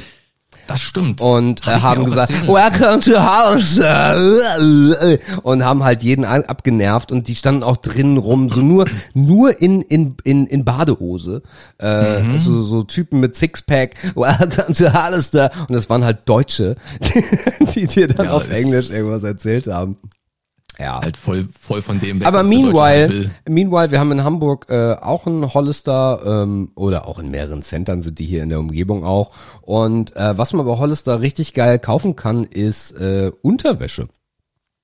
Das 0.68 0.80
stimmt. 0.80 1.20
Und 1.22 1.66
Hab 1.66 1.78
äh, 1.78 1.82
haben 1.82 2.06
gesagt, 2.06 2.32
welcome 2.48 3.00
to 3.00 3.20
house. 3.20 3.80
Und 5.44 5.64
haben 5.64 5.84
halt 5.84 6.04
jeden 6.04 6.26
abgenervt 6.26 7.12
und 7.12 7.28
die 7.28 7.36
standen 7.36 7.64
auch 7.64 7.78
drinnen 7.78 8.18
rum, 8.18 8.50
so 8.50 8.62
nur, 8.62 8.86
nur 9.14 9.62
in, 9.62 9.82
in, 9.82 10.16
in, 10.24 10.48
in 10.48 10.64
Badehose. 10.64 11.42
Äh, 11.80 12.22
mhm. 12.22 12.40
so, 12.40 12.64
so 12.64 12.84
Typen 12.84 13.20
mit 13.20 13.36
Sixpack, 13.36 13.96
welcome 14.16 14.74
to 14.74 14.94
Hollister. 14.94 15.52
Und 15.68 15.74
das 15.74 15.90
waren 15.90 16.06
halt 16.06 16.20
Deutsche, 16.26 16.76
die 17.76 17.86
dir 17.88 18.08
dann 18.08 18.28
ja, 18.28 18.32
auf 18.34 18.50
Englisch 18.50 18.90
irgendwas 18.90 19.24
erzählt 19.24 19.68
haben. 19.68 19.98
Ja. 20.80 21.02
Halt 21.02 21.18
voll, 21.18 21.48
voll 21.60 21.82
von 21.82 22.00
dem 22.00 22.20
weg. 22.20 22.28
Aber 22.28 22.44
meanwhile, 22.44 23.32
meanwhile, 23.48 23.92
wir 23.92 24.00
haben 24.00 24.12
in 24.12 24.24
Hamburg 24.24 24.66
äh, 24.70 24.94
auch 24.94 25.28
einen 25.28 25.54
Hollister 25.54 26.44
ähm, 26.44 26.72
oder 26.76 27.08
auch 27.08 27.20
in 27.20 27.30
mehreren 27.30 27.62
Centern 27.62 28.02
sind 28.02 28.20
die 28.20 28.26
hier 28.26 28.44
in 28.44 28.50
der 28.50 28.60
Umgebung 28.60 29.04
auch. 29.04 29.32
Und 29.62 30.16
äh, 30.16 30.38
was 30.38 30.54
man 30.54 30.66
bei 30.66 30.78
Hollister 30.78 31.22
richtig 31.22 31.54
geil 31.54 31.80
kaufen 31.80 32.16
kann, 32.16 32.44
ist 32.44 32.92
äh, 32.92 33.32
Unterwäsche. 33.42 34.08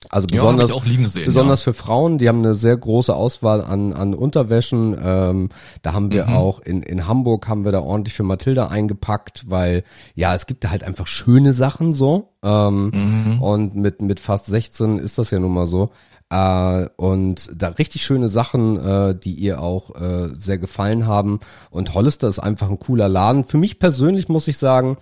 Also 0.08 0.26
besonders, 0.28 0.70
ja, 0.70 1.04
sehen, 1.04 1.26
besonders 1.26 1.60
ja. 1.60 1.72
für 1.72 1.78
Frauen, 1.78 2.16
die 2.18 2.28
haben 2.28 2.38
eine 2.38 2.54
sehr 2.54 2.76
große 2.76 3.14
Auswahl 3.14 3.62
an, 3.62 3.92
an 3.92 4.14
Unterwäschen. 4.14 4.96
Ähm, 5.00 5.50
da 5.82 5.92
haben 5.92 6.10
wir 6.10 6.26
mhm. 6.26 6.36
auch 6.36 6.60
in, 6.60 6.82
in 6.82 7.06
Hamburg 7.06 7.46
haben 7.48 7.64
wir 7.64 7.72
da 7.72 7.80
ordentlich 7.80 8.14
für 8.14 8.22
Mathilda 8.22 8.68
eingepackt, 8.68 9.50
weil 9.50 9.84
ja, 10.14 10.34
es 10.34 10.46
gibt 10.46 10.64
da 10.64 10.70
halt 10.70 10.84
einfach 10.84 11.06
schöne 11.06 11.52
Sachen 11.52 11.92
so. 11.92 12.32
Ähm, 12.42 12.90
mhm. 12.94 13.42
Und 13.42 13.76
mit, 13.76 14.00
mit 14.00 14.20
fast 14.20 14.46
16 14.46 14.98
ist 14.98 15.18
das 15.18 15.30
ja 15.30 15.38
nun 15.38 15.52
mal 15.52 15.66
so. 15.66 15.90
Äh, 16.30 16.88
und 16.96 17.50
da 17.54 17.68
richtig 17.68 18.04
schöne 18.04 18.28
Sachen, 18.28 18.78
äh, 18.78 19.14
die 19.14 19.34
ihr 19.34 19.60
auch 19.60 19.94
äh, 20.00 20.30
sehr 20.38 20.58
gefallen 20.58 21.06
haben. 21.06 21.40
Und 21.70 21.92
Hollister 21.92 22.26
ist 22.26 22.38
einfach 22.38 22.70
ein 22.70 22.78
cooler 22.78 23.08
Laden. 23.08 23.44
Für 23.44 23.58
mich 23.58 23.78
persönlich 23.78 24.28
muss 24.28 24.48
ich 24.48 24.56
sagen, 24.56 24.96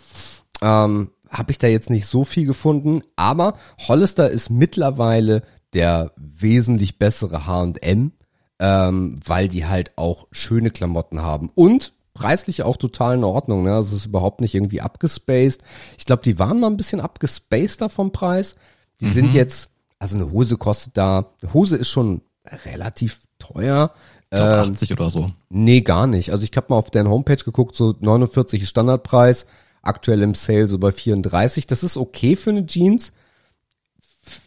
ähm, 0.60 1.10
habe 1.30 1.50
ich 1.50 1.58
da 1.58 1.66
jetzt 1.66 1.90
nicht 1.90 2.06
so 2.06 2.24
viel 2.24 2.46
gefunden, 2.46 3.02
aber 3.16 3.54
Hollister 3.86 4.30
ist 4.30 4.50
mittlerweile 4.50 5.42
der 5.74 6.12
wesentlich 6.16 6.98
bessere 6.98 7.46
H&M, 7.46 8.12
ähm, 8.58 9.16
weil 9.24 9.48
die 9.48 9.66
halt 9.66 9.96
auch 9.96 10.26
schöne 10.30 10.70
Klamotten 10.70 11.22
haben 11.22 11.50
und 11.54 11.92
preislich 12.14 12.62
auch 12.62 12.76
total 12.76 13.16
in 13.16 13.24
Ordnung. 13.24 13.62
Ne? 13.62 13.74
Also 13.74 13.94
es 13.94 14.02
ist 14.02 14.06
überhaupt 14.06 14.40
nicht 14.40 14.54
irgendwie 14.54 14.80
abgespaced. 14.80 15.62
Ich 15.96 16.04
glaube, 16.04 16.22
die 16.22 16.38
waren 16.38 16.58
mal 16.58 16.66
ein 16.66 16.76
bisschen 16.76 17.00
abgespaceder 17.00 17.88
vom 17.88 18.10
Preis. 18.10 18.56
Die 19.00 19.06
mhm. 19.06 19.12
sind 19.12 19.34
jetzt, 19.34 19.70
also 19.98 20.16
eine 20.16 20.32
Hose 20.32 20.56
kostet 20.56 20.96
da, 20.96 21.30
eine 21.40 21.54
Hose 21.54 21.76
ist 21.76 21.88
schon 21.88 22.22
relativ 22.64 23.22
teuer. 23.38 23.92
Ich 24.30 24.36
glaub, 24.36 24.66
80 24.66 24.90
ähm, 24.90 24.96
oder 24.98 25.10
so. 25.10 25.30
Nee, 25.48 25.80
gar 25.82 26.06
nicht. 26.06 26.32
Also 26.32 26.44
ich 26.44 26.56
habe 26.56 26.66
mal 26.70 26.76
auf 26.76 26.90
deren 26.90 27.08
Homepage 27.08 27.36
geguckt, 27.36 27.76
so 27.76 27.94
49 28.00 28.68
Standardpreis 28.68 29.46
aktuell 29.88 30.22
im 30.22 30.34
Sale 30.34 30.68
so 30.68 30.78
bei 30.78 30.92
34. 30.92 31.66
Das 31.66 31.82
ist 31.82 31.96
okay 31.96 32.36
für 32.36 32.50
eine 32.50 32.66
Jeans. 32.66 33.12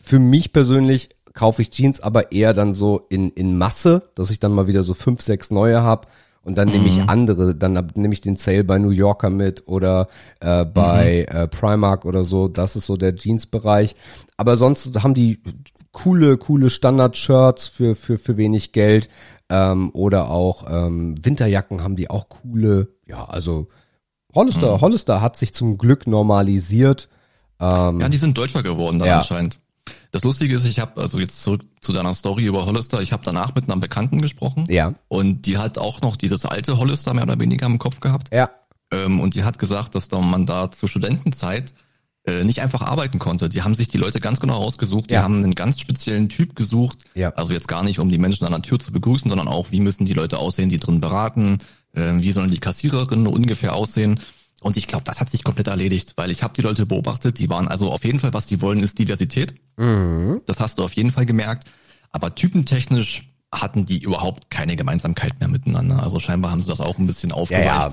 für 0.04 0.20
mich 0.20 0.54
persönlich 0.54 1.10
kaufe 1.34 1.62
ich 1.62 1.72
Jeans 1.72 2.00
aber 2.02 2.32
eher 2.32 2.54
dann 2.54 2.74
so 2.74 3.06
in, 3.10 3.32
in 3.32 3.58
Masse, 3.58 4.04
dass 4.16 4.30
ich 4.32 4.40
dann 4.40 4.52
mal 4.52 4.68
wieder 4.68 4.84
so 4.84 4.94
fünf, 4.94 5.22
sechs 5.22 5.50
neue 5.50 5.82
hab 5.82 6.08
und 6.44 6.58
dann 6.58 6.68
nehme 6.70 6.88
ich 6.88 6.98
Mhm. 6.98 7.10
andere, 7.10 7.56
dann 7.56 7.74
nehme 7.96 8.14
ich 8.14 8.22
den 8.22 8.36
Sale 8.36 8.64
bei 8.64 8.78
New 8.80 8.90
Yorker 8.90 9.30
mit 9.30 9.68
oder 9.68 10.08
äh, 10.40 10.66
bei 10.66 11.26
Mhm. 11.30 11.38
äh, 11.38 11.48
Primark 11.48 12.06
oder 12.06 12.24
so. 12.24 12.48
Das 12.48 12.76
ist 12.76 12.86
so 12.86 12.96
der 12.98 13.16
Jeans-Bereich. 13.16 13.96
Aber 14.38 14.58
sonst 14.58 15.04
haben 15.04 15.14
die 15.14 15.42
coole, 15.92 16.38
coole 16.38 16.70
Standard-Shirts 16.70 17.68
für, 17.68 17.96
für, 17.96 18.18
für 18.18 18.38
wenig 18.38 18.72
Geld. 18.72 19.08
Ähm, 19.50 19.92
oder 19.94 20.30
auch 20.30 20.66
ähm, 20.70 21.16
Winterjacken 21.24 21.84
haben 21.84 21.96
die 21.96 22.10
auch 22.10 22.28
coole. 22.30 22.88
Ja, 23.08 23.26
also 23.26 23.68
Hollister, 24.36 24.78
Mhm. 24.78 24.82
Hollister 24.82 25.22
hat 25.22 25.38
sich 25.38 25.54
zum 25.54 25.78
Glück 25.78 26.08
normalisiert. 26.08 27.10
Ähm, 27.60 28.00
Ja, 28.00 28.10
die 28.10 28.18
sind 28.18 28.38
deutscher 28.38 28.64
geworden 28.64 29.00
dann 29.00 29.08
Ja. 29.08 29.18
anscheinend. 29.20 29.60
Das 30.12 30.24
Lustige 30.24 30.56
ist, 30.56 30.66
ich 30.66 30.80
habe, 30.80 31.02
also 31.02 31.20
jetzt 31.20 31.42
zurück 31.42 31.62
zu 31.80 31.94
deiner 31.94 32.14
Story 32.14 32.46
über 32.46 32.66
Hollister, 32.66 33.02
ich 33.02 33.12
habe 33.14 33.24
danach 33.26 33.56
mit 33.56 33.66
einer 33.70 33.78
Bekannten 33.80 34.22
gesprochen 34.22 34.66
ja, 34.70 34.94
und 35.08 35.46
die 35.46 35.58
hat 35.58 35.78
auch 35.78 36.02
noch 36.02 36.18
dieses 36.18 36.46
alte 36.46 36.78
Hollister 36.78 37.14
mehr 37.14 37.24
oder 37.24 37.40
weniger 37.40 37.66
im 37.66 37.80
Kopf 37.80 38.00
gehabt. 38.00 38.30
ja, 38.34 38.50
Ähm, 38.94 39.22
und 39.22 39.36
die 39.36 39.44
hat 39.46 39.58
gesagt, 39.58 39.96
dass 39.96 40.10
da 40.10 40.20
man 40.20 40.46
da 40.46 40.70
zur 40.70 40.90
Studentenzeit 40.90 41.74
äh, 42.28 42.44
nicht 42.44 42.62
einfach 42.62 42.82
arbeiten 42.84 43.18
konnte. 43.20 43.48
Die 43.50 43.64
haben 43.64 43.74
sich 43.74 43.88
die 43.88 43.98
Leute 43.98 44.20
ganz 44.20 44.40
genau 44.40 44.58
rausgesucht. 44.62 45.10
Die 45.10 45.16
Ja. 45.16 45.24
haben 45.24 45.38
einen 45.38 45.56
ganz 45.56 45.80
speziellen 45.80 46.30
Typ 46.30 46.56
gesucht. 46.56 47.00
Ja. 47.16 47.30
Also 47.32 47.52
jetzt 47.54 47.68
gar 47.68 47.82
nicht, 47.84 47.98
um 48.00 48.10
die 48.10 48.20
Menschen 48.20 48.46
an 48.46 48.52
der 48.52 48.62
Tür 48.62 48.78
zu 48.80 48.92
begrüßen, 48.92 49.28
sondern 49.30 49.48
auch, 49.48 49.72
wie 49.72 49.80
müssen 49.80 50.06
die 50.06 50.14
Leute 50.14 50.38
aussehen, 50.38 50.70
die 50.70 50.78
drin 50.78 51.00
beraten, 51.02 51.58
äh, 51.94 52.14
wie 52.18 52.32
sollen 52.32 52.50
die 52.52 52.60
Kassiererinnen 52.60 53.28
ungefähr 53.28 53.74
aussehen. 53.74 54.20
Und 54.62 54.78
ich 54.78 54.88
glaube, 54.88 55.04
das 55.06 55.20
hat 55.20 55.30
sich 55.32 55.44
komplett 55.44 55.68
erledigt, 55.68 56.14
weil 56.18 56.30
ich 56.30 56.44
habe 56.44 56.54
die 56.56 56.62
Leute 56.62 56.86
beobachtet, 56.86 57.40
die 57.40 57.50
waren 57.50 57.68
also 57.68 57.92
auf 57.92 58.06
jeden 58.06 58.20
Fall, 58.20 58.34
was 58.34 58.46
die 58.46 58.62
wollen, 58.62 58.82
ist 58.82 59.00
Diversität. 59.00 59.56
Mhm. 59.78 60.42
Das 60.46 60.60
hast 60.60 60.78
du 60.78 60.84
auf 60.84 60.94
jeden 60.94 61.10
Fall 61.12 61.26
gemerkt. 61.26 61.64
Aber 62.12 62.36
typentechnisch 62.36 63.24
hatten 63.52 63.86
die 63.86 64.00
überhaupt 64.00 64.50
keine 64.52 64.76
Gemeinsamkeit 64.76 65.40
mehr 65.40 65.50
miteinander. 65.50 66.04
Also 66.04 66.20
scheinbar 66.20 66.52
haben 66.52 66.62
sie 66.62 66.70
das 66.70 66.80
auch 66.80 66.98
ein 67.00 67.08
bisschen 67.08 67.32
aufgeweicht. 67.32 67.66
ja. 67.66 67.90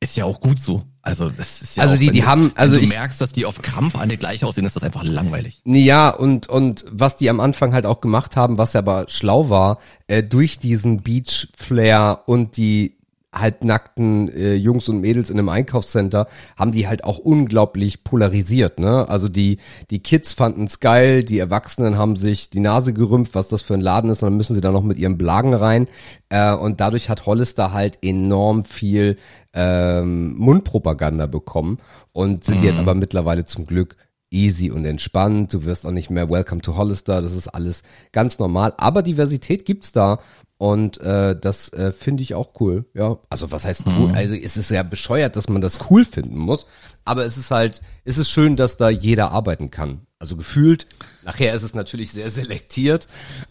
Ist 0.00 0.16
ja 0.16 0.24
auch 0.26 0.40
gut 0.40 0.62
so. 0.62 0.84
Also 1.02 1.28
das 1.28 1.60
ist 1.60 1.76
ja 1.76 1.82
Also 1.82 1.96
auch, 1.96 1.98
die- 1.98 2.10
die 2.12 2.20
du, 2.20 2.26
haben- 2.26 2.52
also 2.54 2.76
du 2.76 2.82
ich- 2.82 2.88
merkst, 2.88 3.20
dass 3.20 3.32
die 3.32 3.44
auf 3.44 3.60
Krampf 3.62 3.96
alle 3.96 4.16
gleich 4.16 4.44
aussehen, 4.44 4.64
ist 4.64 4.76
das 4.76 4.84
einfach 4.84 5.02
langweilig. 5.02 5.60
Ja, 5.64 6.08
und, 6.10 6.48
und 6.48 6.84
was 6.88 7.16
die 7.16 7.28
am 7.28 7.40
Anfang 7.40 7.72
halt 7.74 7.84
auch 7.84 8.00
gemacht 8.00 8.36
haben, 8.36 8.58
was 8.58 8.74
ja 8.74 8.78
aber 8.78 9.06
schlau 9.08 9.50
war, 9.50 9.78
äh, 10.06 10.22
durch 10.22 10.60
diesen 10.60 11.02
Beach-Flair 11.02 12.22
und 12.26 12.56
die 12.56 12.97
halbnackten 13.40 14.28
äh, 14.28 14.54
Jungs 14.54 14.88
und 14.88 15.00
Mädels 15.00 15.30
in 15.30 15.38
einem 15.38 15.48
Einkaufscenter 15.48 16.28
haben 16.56 16.72
die 16.72 16.88
halt 16.88 17.04
auch 17.04 17.18
unglaublich 17.18 18.04
polarisiert, 18.04 18.80
ne? 18.80 19.08
Also 19.08 19.28
die 19.28 19.58
die 19.90 20.00
Kids 20.00 20.32
fanden's 20.32 20.80
geil, 20.80 21.24
die 21.24 21.38
Erwachsenen 21.38 21.96
haben 21.96 22.16
sich 22.16 22.50
die 22.50 22.60
Nase 22.60 22.92
gerümpft, 22.92 23.34
was 23.34 23.48
das 23.48 23.62
für 23.62 23.74
ein 23.74 23.80
Laden 23.80 24.10
ist, 24.10 24.22
und 24.22 24.26
dann 24.26 24.36
müssen 24.36 24.54
sie 24.54 24.60
da 24.60 24.72
noch 24.72 24.82
mit 24.82 24.98
ihrem 24.98 25.18
Blagen 25.18 25.54
rein 25.54 25.88
äh, 26.28 26.52
und 26.52 26.80
dadurch 26.80 27.08
hat 27.08 27.26
Hollister 27.26 27.72
halt 27.72 27.98
enorm 28.02 28.64
viel 28.64 29.16
ähm, 29.52 30.36
Mundpropaganda 30.36 31.26
bekommen 31.26 31.78
und 32.12 32.44
sind 32.44 32.62
jetzt 32.62 32.78
aber 32.78 32.94
mittlerweile 32.94 33.44
zum 33.44 33.64
Glück 33.64 33.96
easy 34.30 34.70
und 34.70 34.84
entspannt. 34.84 35.54
Du 35.54 35.64
wirst 35.64 35.86
auch 35.86 35.90
nicht 35.90 36.10
mehr 36.10 36.30
Welcome 36.30 36.60
to 36.60 36.76
Hollister. 36.76 37.22
Das 37.22 37.32
ist 37.32 37.48
alles 37.48 37.82
ganz 38.12 38.38
normal. 38.38 38.74
Aber 38.76 39.02
Diversität 39.02 39.64
gibt's 39.64 39.92
da. 39.92 40.18
Und 40.58 40.98
äh, 40.98 41.38
das 41.38 41.72
äh, 41.72 41.92
finde 41.92 42.24
ich 42.24 42.34
auch 42.34 42.60
cool. 42.60 42.84
Ja, 42.92 43.18
also 43.30 43.52
was 43.52 43.64
heißt 43.64 43.84
cool? 43.96 44.10
Also 44.12 44.34
es 44.34 44.56
ist 44.56 44.70
ja 44.70 44.82
bescheuert, 44.82 45.36
dass 45.36 45.48
man 45.48 45.60
das 45.60 45.78
cool 45.88 46.04
finden 46.04 46.36
muss. 46.36 46.66
Aber 47.04 47.24
es 47.24 47.36
ist 47.36 47.52
halt, 47.52 47.80
es 48.04 48.18
ist 48.18 48.28
schön, 48.28 48.56
dass 48.56 48.76
da 48.76 48.88
jeder 48.90 49.30
arbeiten 49.30 49.70
kann. 49.70 50.00
Also 50.18 50.36
gefühlt. 50.36 50.88
Nachher 51.24 51.54
ist 51.54 51.62
es 51.62 51.74
natürlich 51.74 52.10
sehr 52.10 52.28
selektiert. 52.32 53.06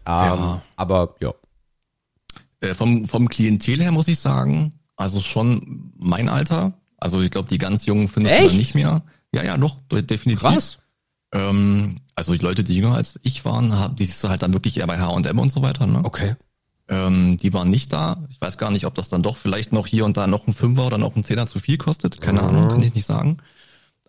Ähm, 0.05 0.13
Ja. 0.13 0.61
Aber 0.75 1.15
ja. 1.21 1.33
Äh, 2.59 2.73
vom, 2.73 3.05
vom 3.05 3.29
Klientel 3.29 3.79
her 3.81 3.91
muss 3.91 4.07
ich 4.09 4.19
sagen, 4.19 4.73
also 4.97 5.21
schon 5.21 5.93
mein 5.97 6.27
Alter. 6.27 6.73
Also 6.97 7.21
ich 7.21 7.31
glaube, 7.31 7.47
die 7.47 7.57
ganz 7.59 7.85
Jungen 7.85 8.09
findest 8.09 8.39
du 8.41 8.45
Echt? 8.47 8.57
nicht 8.57 8.75
mehr. 8.75 9.01
Ja, 9.33 9.43
ja, 9.43 9.57
doch, 9.57 9.77
de- 9.91 10.01
definitiv. 10.01 10.41
Krass. 10.41 10.79
Ähm, 11.33 12.01
also 12.15 12.33
die 12.33 12.43
Leute, 12.43 12.63
die 12.63 12.75
jünger 12.75 12.95
als 12.95 13.19
ich 13.21 13.45
waren, 13.45 13.77
hab- 13.77 13.95
die 13.95 14.05
siehst 14.05 14.23
du 14.23 14.29
halt 14.29 14.41
dann 14.41 14.53
wirklich 14.53 14.77
eher 14.77 14.87
bei 14.87 14.97
H&M 14.99 15.39
und 15.39 15.49
so 15.49 15.61
weiter. 15.61 15.85
Ne? 15.87 16.01
Okay. 16.03 16.35
Ähm, 16.89 17.37
die 17.37 17.53
waren 17.53 17.69
nicht 17.69 17.91
da. 17.91 18.23
Ich 18.29 18.39
weiß 18.39 18.57
gar 18.57 18.71
nicht, 18.71 18.85
ob 18.85 18.95
das 18.95 19.09
dann 19.09 19.21
doch 19.23 19.35
vielleicht 19.37 19.73
noch 19.73 19.87
hier 19.87 20.05
und 20.05 20.15
da 20.17 20.25
noch 20.27 20.47
ein 20.47 20.53
Fünfer 20.53 20.87
oder 20.87 20.97
noch 20.97 21.15
ein 21.15 21.23
Zehner 21.23 21.45
zu 21.47 21.59
viel 21.59 21.77
kostet. 21.77 22.21
Keine 22.21 22.41
Mhm. 22.41 22.47
Ahnung, 22.47 22.67
kann 22.69 22.83
ich 22.83 22.93
nicht 22.95 23.05
sagen. 23.05 23.37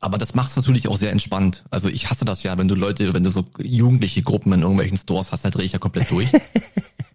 Aber 0.00 0.16
das 0.16 0.34
macht 0.36 0.50
es 0.50 0.56
natürlich 0.56 0.86
auch 0.86 0.96
sehr 0.96 1.10
entspannt. 1.10 1.64
Also 1.70 1.88
ich 1.88 2.08
hasse 2.08 2.24
das 2.24 2.44
ja, 2.44 2.56
wenn 2.56 2.68
du 2.68 2.76
Leute, 2.76 3.14
wenn 3.14 3.24
du 3.24 3.30
so 3.30 3.44
jugendliche 3.58 4.22
Gruppen 4.22 4.52
in 4.52 4.60
irgendwelchen 4.62 4.96
Stores 4.96 5.32
hast, 5.32 5.44
da 5.44 5.50
drehe 5.50 5.64
ich 5.64 5.72
ja 5.72 5.78
komplett 5.78 6.10
durch. 6.10 6.28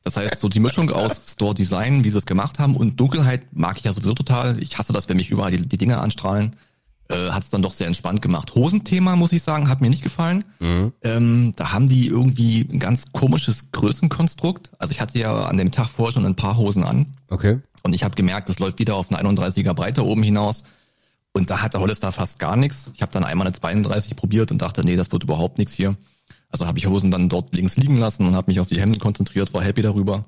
Das 0.06 0.18
heißt, 0.18 0.38
so 0.42 0.50
die 0.50 0.60
Mischung 0.60 0.92
aus 0.92 1.22
Store 1.32 1.56
Design, 1.56 2.04
wie 2.04 2.10
sie 2.10 2.18
es 2.18 2.26
gemacht 2.26 2.60
haben, 2.60 2.76
und 2.76 3.00
Dunkelheit 3.00 3.44
mag 3.54 3.78
ich 3.78 3.86
ja 3.86 3.94
sowieso 3.94 4.14
total. 4.14 4.62
Ich 4.62 4.78
hasse 4.78 4.92
das, 4.92 5.08
wenn 5.08 5.16
mich 5.16 5.30
überall 5.30 5.52
die, 5.52 5.62
die 5.66 5.78
Dinge 5.78 6.00
anstrahlen. 6.00 6.58
Äh, 7.10 7.32
hat 7.32 7.44
es 7.44 7.50
dann 7.50 7.62
doch 7.62 7.74
sehr 7.74 7.88
entspannt 7.88 8.22
gemacht. 8.22 8.56
Hosenthema, 8.56 9.18
muss 9.18 9.34
ich 9.34 9.44
sagen, 9.44 9.68
hat 9.68 9.82
mir 9.82 9.90
nicht 9.90 10.04
gefallen. 10.04 10.46
Ähm, 11.04 11.54
da 11.56 11.74
haben 11.74 11.90
die 11.90 12.08
irgendwie 12.08 12.62
ein 12.72 12.80
ganz 12.80 13.12
komisches 13.12 13.72
Größenkonstrukt. 13.72 14.72
Also 14.80 14.94
ich 14.94 15.02
hatte 15.02 15.20
ja 15.20 15.46
an 15.46 15.58
dem 15.58 15.72
Tag 15.72 15.90
vorher 15.90 16.14
schon 16.14 16.26
ein 16.26 16.36
paar 16.36 16.58
Hosen 16.58 16.84
an. 16.84 17.08
Okay. 17.30 17.60
Und 17.84 17.94
ich 17.94 18.06
habe 18.06 18.16
gemerkt, 18.16 18.50
es 18.50 18.60
läuft 18.60 18.80
wieder 18.80 18.96
auf 18.96 19.12
eine 19.12 19.30
31er 19.30 19.74
Breite 19.74 20.06
oben 20.06 20.24
hinaus. 20.24 20.64
Und 21.34 21.50
da 21.50 21.62
hatte 21.62 21.80
Hollister 21.80 22.12
fast 22.14 22.40
gar 22.40 22.56
nichts. 22.56 22.90
Ich 22.94 23.02
habe 23.02 23.12
dann 23.12 23.26
einmal 23.26 23.48
eine 23.48 23.56
32 23.56 24.16
probiert 24.16 24.52
und 24.52 24.62
dachte, 24.62 24.86
nee, 24.86 24.96
das 24.96 25.12
wird 25.12 25.24
überhaupt 25.24 25.58
nichts 25.58 25.74
hier. 25.74 25.98
Also 26.50 26.68
habe 26.68 26.78
ich 26.78 26.88
Hosen 26.88 27.12
dann 27.12 27.28
dort 27.28 27.54
links 27.56 27.76
liegen 27.76 27.98
lassen 27.98 28.28
und 28.28 28.36
habe 28.36 28.50
mich 28.50 28.60
auf 28.60 28.68
die 28.68 28.80
Hemden 28.80 29.00
konzentriert, 29.00 29.54
war 29.54 29.64
happy 29.64 29.82
darüber. 29.82 30.26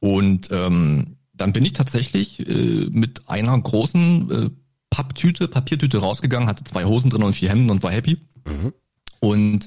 Und 0.00 0.48
ähm, 0.50 1.18
dann 1.34 1.52
bin 1.52 1.64
ich 1.64 1.74
tatsächlich 1.74 2.40
äh, 2.48 2.88
mit 2.90 3.28
einer 3.28 3.56
großen 3.58 4.30
äh, 4.30 4.50
Papptüte, 4.92 5.48
Papiertüte 5.48 5.98
rausgegangen, 5.98 6.48
hatte 6.50 6.64
zwei 6.64 6.84
Hosen 6.84 7.10
drin 7.10 7.22
und 7.22 7.32
vier 7.32 7.48
Hemden 7.48 7.70
und 7.70 7.82
war 7.82 7.90
happy. 7.90 8.20
Und 9.20 9.66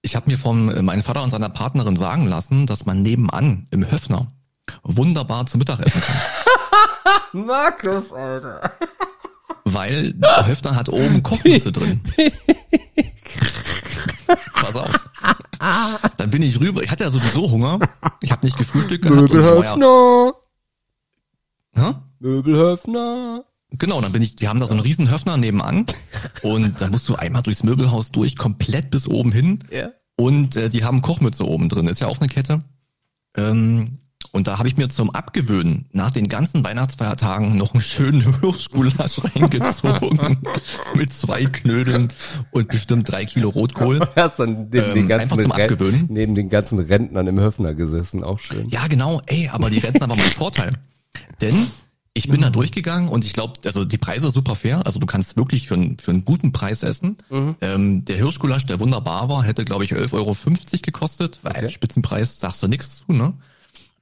ich 0.00 0.14
habe 0.14 0.30
mir 0.30 0.38
von 0.38 0.68
äh, 0.70 0.80
meinem 0.80 1.02
Vater 1.02 1.24
und 1.24 1.30
seiner 1.30 1.48
Partnerin 1.48 1.96
sagen 1.96 2.28
lassen, 2.28 2.66
dass 2.66 2.86
man 2.86 3.02
nebenan 3.02 3.66
im 3.72 3.90
Höfner 3.90 4.28
wunderbar 4.84 5.44
zu 5.46 5.58
Mittag 5.58 5.80
essen 5.80 6.00
kann. 6.00 6.16
Markus, 7.46 8.12
Alter. 8.12 8.60
Weil 9.64 10.12
der 10.14 10.46
Höfner 10.46 10.76
hat 10.76 10.88
oben 10.88 11.22
Kochmütze 11.24 11.72
drin. 11.72 12.00
Pass 14.54 14.76
auf. 14.76 15.10
Dann 16.16 16.30
bin 16.30 16.42
ich 16.42 16.60
rüber. 16.60 16.82
Ich 16.84 16.90
hatte 16.90 17.04
ja 17.04 17.10
sowieso 17.10 17.50
Hunger. 17.50 17.80
Ich 18.22 18.30
habe 18.30 18.46
nicht 18.46 18.56
gefrühstückt 18.56 19.02
gehabt. 19.04 19.34
war 19.34 19.64
ja- 19.64 19.72
Möbelhöfner. 22.20 23.44
Genau, 23.78 24.00
dann 24.00 24.12
bin 24.12 24.22
ich, 24.22 24.36
die 24.36 24.48
haben 24.48 24.58
da 24.58 24.66
so 24.66 24.72
einen 24.72 24.80
riesen 24.80 25.10
Höfner 25.10 25.36
nebenan 25.36 25.86
und 26.42 26.80
dann 26.80 26.90
musst 26.90 27.08
du 27.08 27.14
einmal 27.16 27.42
durchs 27.42 27.62
Möbelhaus 27.62 28.10
durch, 28.10 28.36
komplett 28.36 28.90
bis 28.90 29.06
oben 29.06 29.30
hin 29.32 29.60
Ja. 29.70 29.90
und 30.16 30.56
äh, 30.56 30.68
die 30.68 30.84
haben 30.84 31.02
Kochmütze 31.02 31.46
oben 31.46 31.68
drin, 31.68 31.86
ist 31.86 32.00
ja 32.00 32.08
auch 32.08 32.18
eine 32.18 32.28
Kette. 32.28 32.62
Ähm, 33.36 33.98
und 34.32 34.46
da 34.46 34.58
habe 34.58 34.68
ich 34.68 34.76
mir 34.76 34.88
zum 34.88 35.10
Abgewöhnen 35.10 35.88
nach 35.92 36.10
den 36.10 36.28
ganzen 36.28 36.62
Weihnachtsfeiertagen 36.62 37.56
noch 37.56 37.72
einen 37.74 37.82
schönen 37.82 38.20
Hirschgulasch 38.40 39.20
reingezogen 39.34 40.38
mit 40.94 41.12
zwei 41.12 41.44
Knödeln 41.46 42.12
und 42.50 42.68
bestimmt 42.68 43.10
drei 43.10 43.24
Kilo 43.24 43.48
Rotkohl. 43.48 44.00
Hast 44.16 44.38
dann 44.40 44.68
neben, 44.70 44.88
Ähm, 44.88 44.94
den 44.94 45.08
ganzen 45.08 45.22
einfach 45.32 45.42
zum 45.42 45.52
Ren- 45.52 45.62
Abgewöhnen. 45.62 46.06
neben 46.10 46.34
den 46.34 46.48
ganzen 46.50 46.78
Rentnern 46.80 47.26
im 47.28 47.38
Höfner 47.40 47.74
gesessen, 47.74 48.22
auch 48.22 48.38
schön. 48.40 48.68
Ja, 48.68 48.86
genau, 48.88 49.20
ey, 49.26 49.48
aber 49.48 49.70
die 49.70 49.78
Rentner 49.78 50.08
war 50.08 50.16
mein 50.16 50.30
Vorteil. 50.32 50.72
Denn 51.40 51.54
ich 52.24 52.30
bin 52.30 52.40
da 52.42 52.50
durchgegangen 52.50 53.08
und 53.08 53.24
ich 53.24 53.32
glaube, 53.32 53.54
also 53.64 53.84
die 53.84 53.98
Preise 53.98 54.26
sind 54.26 54.34
super 54.34 54.54
fair. 54.54 54.84
Also 54.86 54.98
du 55.00 55.06
kannst 55.06 55.36
wirklich 55.36 55.66
für, 55.66 55.74
einen 55.74 55.98
für 55.98 56.10
einen 56.12 56.24
guten 56.24 56.52
Preis 56.52 56.82
essen. 56.82 57.16
Ähm, 57.60 58.04
der 58.04 58.16
Hirschgulasch, 58.16 58.66
der 58.66 58.78
wunderbar 58.80 59.28
war, 59.28 59.42
hätte, 59.42 59.64
glaube 59.64 59.84
ich, 59.84 59.92
11,50 59.92 60.12
Euro 60.14 60.36
gekostet. 60.82 61.38
Weil 61.42 61.52
Okay. 61.56 61.70
Spitzenpreis 61.70 62.38
sagst 62.38 62.62
du 62.62 62.68
nichts 62.68 62.98
zu, 63.04 63.12
ne? 63.12 63.32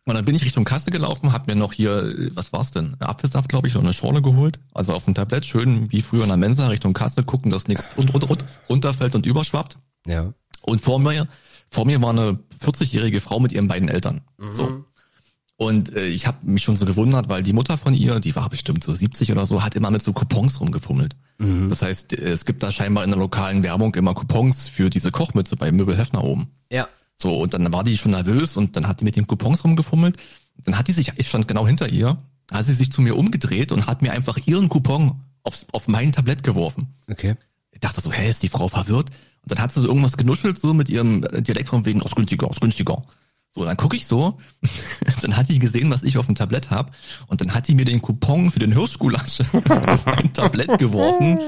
Und 0.05 0.15
dann 0.15 0.25
bin 0.25 0.35
ich 0.35 0.45
Richtung 0.45 0.65
Kasse 0.65 0.91
gelaufen, 0.91 1.33
hab 1.33 1.47
mir 1.49 1.55
noch 1.55 1.73
hier, 1.75 2.03
äh, 2.03 2.31
was 2.35 2.53
war's 2.53 2.71
denn? 2.71 2.97
Apfelsaft, 2.99 3.49
glaube 3.51 3.69
ich, 3.69 3.77
und 3.77 3.83
eine 3.83 3.93
Schorle 3.93 4.23
geholt. 4.23 4.59
Also 4.73 4.95
auf 4.95 5.05
dem 5.05 5.15
Tablett, 5.15 5.45
schön 5.45 5.93
wie 5.93 6.01
früher 6.03 6.23
in 6.23 6.29
der 6.29 6.37
Mensa, 6.39 6.69
Richtung 6.69 6.95
Kasse, 6.95 7.23
gucken, 7.23 7.51
dass 7.51 7.69
nichts 7.69 7.89
run- 7.97 8.09
run- 8.09 8.23
run- 8.23 8.39
runterfällt 8.69 9.15
und 9.15 9.27
überschwappt. 9.27 9.77
Ja. 10.07 10.33
Und 10.63 10.81
vor 10.81 10.99
mir, 10.99 11.29
vor 11.71 11.85
mir 11.85 12.01
war 12.01 12.11
eine 12.11 12.39
40-jährige 12.59 13.21
Frau 13.21 13.39
mit 13.39 13.53
ihren 13.53 13.69
beiden 13.69 13.89
Eltern. 13.89 14.23
So. 14.53 14.83
Und 15.59 15.95
äh, 15.97 16.07
ich 16.07 16.29
habe 16.29 16.39
mich 16.43 16.63
schon 16.63 16.77
so 16.77 16.87
gewundert, 16.87 17.29
weil 17.29 17.43
die 17.43 17.53
Mutter 17.53 17.77
von 17.77 17.93
ihr, 17.93 18.21
die 18.21 18.35
war 18.37 18.49
bestimmt 18.49 18.85
so 18.85 18.95
70 18.95 19.33
oder 19.33 19.45
so, 19.45 19.65
hat 19.65 19.75
immer 19.75 19.91
mit 19.91 20.05
so 20.05 20.13
Coupons 20.13 20.61
rumgefummelt. 20.61 21.17
Das 21.69 21.83
heißt, 21.83 22.13
äh, 22.13 22.31
es 22.31 22.45
gibt 22.45 22.63
da 22.63 22.71
scheinbar 22.71 23.03
in 23.03 23.11
der 23.11 23.19
lokalen 23.19 23.65
Werbung 23.65 23.93
immer 23.97 24.15
Coupons 24.15 24.69
für 24.69 24.89
diese 24.89 25.11
Kochmütze 25.11 25.57
bei 25.57 25.73
Möbel 25.73 25.99
Hefner 25.99 26.23
oben. 26.23 26.49
Ja. 26.71 26.87
So, 27.17 27.41
und 27.41 27.55
dann 27.55 27.73
war 27.73 27.83
die 27.83 27.99
schon 27.99 28.13
nervös 28.13 28.57
und 28.57 28.77
dann 28.77 28.87
hat 28.87 29.01
die 29.01 29.05
mit 29.05 29.17
den 29.17 29.27
Coupons 29.27 29.65
rumgefummelt. 29.65 30.17
Dann 30.65 30.79
hat 30.79 30.87
die 30.87 30.93
sich, 30.93 31.13
ich 31.17 31.29
stand 31.29 31.49
genau 31.49 31.67
hinter 31.67 31.89
ihr, 31.89 32.19
hat 32.53 32.65
sie 32.65 32.75
sich 32.75 32.93
zu 32.93 33.03
mir 33.03 33.17
umgedreht 33.17 33.73
und 33.73 33.89
hat 33.89 34.01
mir 34.01 34.13
einfach 34.13 34.39
ihren 34.47 34.69
Coupon 34.69 35.21
aufs, 35.43 35.67
auf 35.73 35.89
mein 35.89 36.13
Tablett 36.13 36.45
geworfen. 36.45 36.95
Okay. 37.11 37.35
Ich 37.73 37.81
dachte 37.81 38.01
so, 38.01 38.13
hä, 38.13 38.31
ist 38.31 38.45
die 38.45 38.49
Frau 38.49 38.69
verwirrt? 38.69 39.11
Und 39.43 39.51
dann 39.51 39.59
hat 39.59 39.73
sie 39.73 39.81
so 39.81 39.89
irgendwas 39.89 40.17
genuschelt, 40.17 40.59
so 40.59 40.73
mit 40.73 40.89
ihrem 40.89 41.23
Dialekt 41.23 41.69
von 41.69 41.85
wegen, 41.85 42.01
aus 42.01 42.15
günstiger, 42.15 42.49
aus 42.49 42.61
günstiger. 42.61 43.03
So, 43.55 43.65
dann 43.65 43.77
gucke 43.77 43.97
ich 43.97 44.07
so, 44.07 44.37
dann 45.23 45.37
hat 45.37 45.49
die 45.49 45.59
gesehen, 45.59 45.91
was 45.91 46.03
ich 46.05 46.19
auf 46.19 46.27
dem 46.27 46.35
Tablett 46.35 46.71
habe 46.71 46.93
und 47.29 47.41
dann 47.41 47.55
hat 47.55 47.67
die 47.67 47.75
mir 47.75 47.85
den 47.85 48.03
Coupon 48.03 48.51
für 48.51 48.59
den 48.61 48.73
Hirschgulasch 48.73 49.41
auf 49.87 50.07
mein 50.07 50.33
Tablett 50.33 50.79
geworfen, 50.79 51.41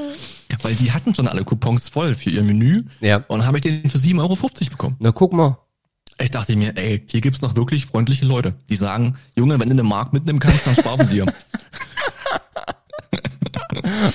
weil 0.63 0.75
die 0.75 0.91
hatten 0.93 1.15
schon 1.15 1.29
alle 1.29 1.45
Coupons 1.45 1.89
voll 1.89 2.15
für 2.15 2.31
ihr 2.31 2.43
Menü 2.43 2.83
Ja. 3.01 3.19
und 3.29 3.39
dann 3.41 3.47
habe 3.47 3.59
ich 3.59 3.63
den 3.63 3.89
für 3.89 3.99
7,50 3.99 4.19
Euro 4.21 4.37
bekommen. 4.71 4.97
Na, 4.99 5.13
guck 5.13 5.33
mal. 5.33 5.59
Ich 6.19 6.31
dachte 6.31 6.57
mir, 6.57 6.77
ey, 6.77 7.03
hier 7.07 7.21
gibt's 7.21 7.41
noch 7.43 7.55
wirklich 7.57 7.87
freundliche 7.87 8.25
Leute, 8.27 8.55
die 8.69 8.77
sagen, 8.77 9.17
Junge, 9.37 9.59
wenn 9.61 9.69
du 9.69 9.75
eine 9.75 9.83
Mark 9.85 10.13
mitnehmen 10.13 10.39
kannst, 10.39 10.67
dann 10.67 10.75
spar 10.75 10.97
von 10.97 11.09
dir. 11.09 11.27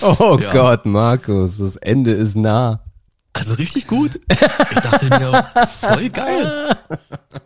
Oh 0.02 0.38
Ja. 0.42 0.52
Gott, 0.52 0.86
Markus, 0.86 1.58
das 1.58 1.78
Ende 1.78 2.12
ist 2.12 2.36
nah. 2.36 2.82
Also 3.36 3.54
richtig 3.56 3.88
gut. 3.88 4.20
Ich 4.30 4.80
dachte 4.80 5.06
mir, 5.10 5.68
voll 5.82 6.10
geil. 6.10 6.78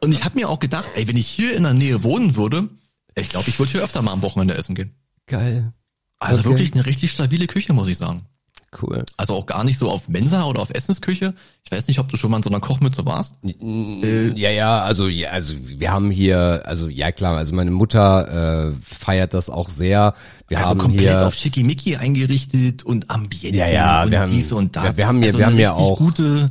Und 0.01 0.11
ich 0.11 0.23
habe 0.23 0.35
mir 0.35 0.47
auch 0.47 0.59
gedacht, 0.59 0.91
ey, 0.95 1.07
wenn 1.07 1.17
ich 1.17 1.27
hier 1.27 1.55
in 1.55 1.63
der 1.63 1.73
Nähe 1.73 2.03
wohnen 2.03 2.35
würde, 2.35 2.69
ich 3.15 3.29
glaube, 3.29 3.49
ich 3.49 3.57
würde 3.57 3.71
hier 3.71 3.81
öfter 3.83 4.01
mal 4.03 4.11
am 4.13 4.21
Wochenende 4.21 4.53
essen 4.55 4.75
gehen. 4.75 4.93
Geil. 5.25 5.73
Also 6.19 6.39
Okay. 6.41 6.49
wirklich 6.49 6.73
eine 6.73 6.85
richtig 6.85 7.11
stabile 7.11 7.47
Küche, 7.47 7.73
muss 7.73 7.87
ich 7.87 7.97
sagen. 7.97 8.27
Cool. 8.81 9.03
Also 9.17 9.33
auch 9.33 9.45
gar 9.47 9.63
nicht 9.63 9.79
so 9.79 9.89
auf 9.89 10.07
Mensa 10.09 10.43
oder 10.43 10.61
auf 10.61 10.69
Essensküche. 10.69 11.33
Ich 11.65 11.71
weiß 11.71 11.87
nicht, 11.87 11.97
ob 11.99 12.07
du 12.09 12.17
schon 12.17 12.29
mal 12.29 12.37
in 12.37 12.43
so 12.43 12.49
einer 12.49 12.59
Kochmütze 12.59 13.03
warst. 13.05 13.33
Ja, 13.41 14.49
ja, 14.51 14.81
also 14.81 15.07
ja, 15.07 15.29
also 15.31 15.53
wir 15.63 15.91
haben 15.91 16.11
hier, 16.11 16.61
also 16.65 16.87
ja 16.87 17.11
klar, 17.11 17.37
also 17.37 17.53
meine 17.53 17.71
Mutter 17.71 18.71
äh, 18.71 18.75
feiert 18.83 19.33
das 19.33 19.49
auch 19.49 19.69
sehr. 19.69 20.13
Wir 20.47 20.59
also 20.59 20.69
haben 20.69 20.77
komplett 20.79 21.01
hier 21.01 21.25
auf 21.25 21.33
Schickimicki 21.33 21.95
eingerichtet 21.95 22.83
und 22.83 23.09
Ambiente 23.09 23.57
Ja, 23.57 23.67
ja, 23.69 24.03
und 24.03 24.11
wir 24.11 24.19
haben- 24.21 24.31
dies 24.31 24.51
und 24.51 24.75
das. 24.75 24.83
wir- 24.83 24.97
wir 24.97 25.07
haben 25.07 25.17
hier- 25.19 25.27
also 25.29 25.39
wir 25.39 25.47
eine 25.47 25.51
haben 25.53 25.57
hier 25.57 25.71
richtig 25.71 25.85
auch- 25.91 25.97
gute, 25.97 26.49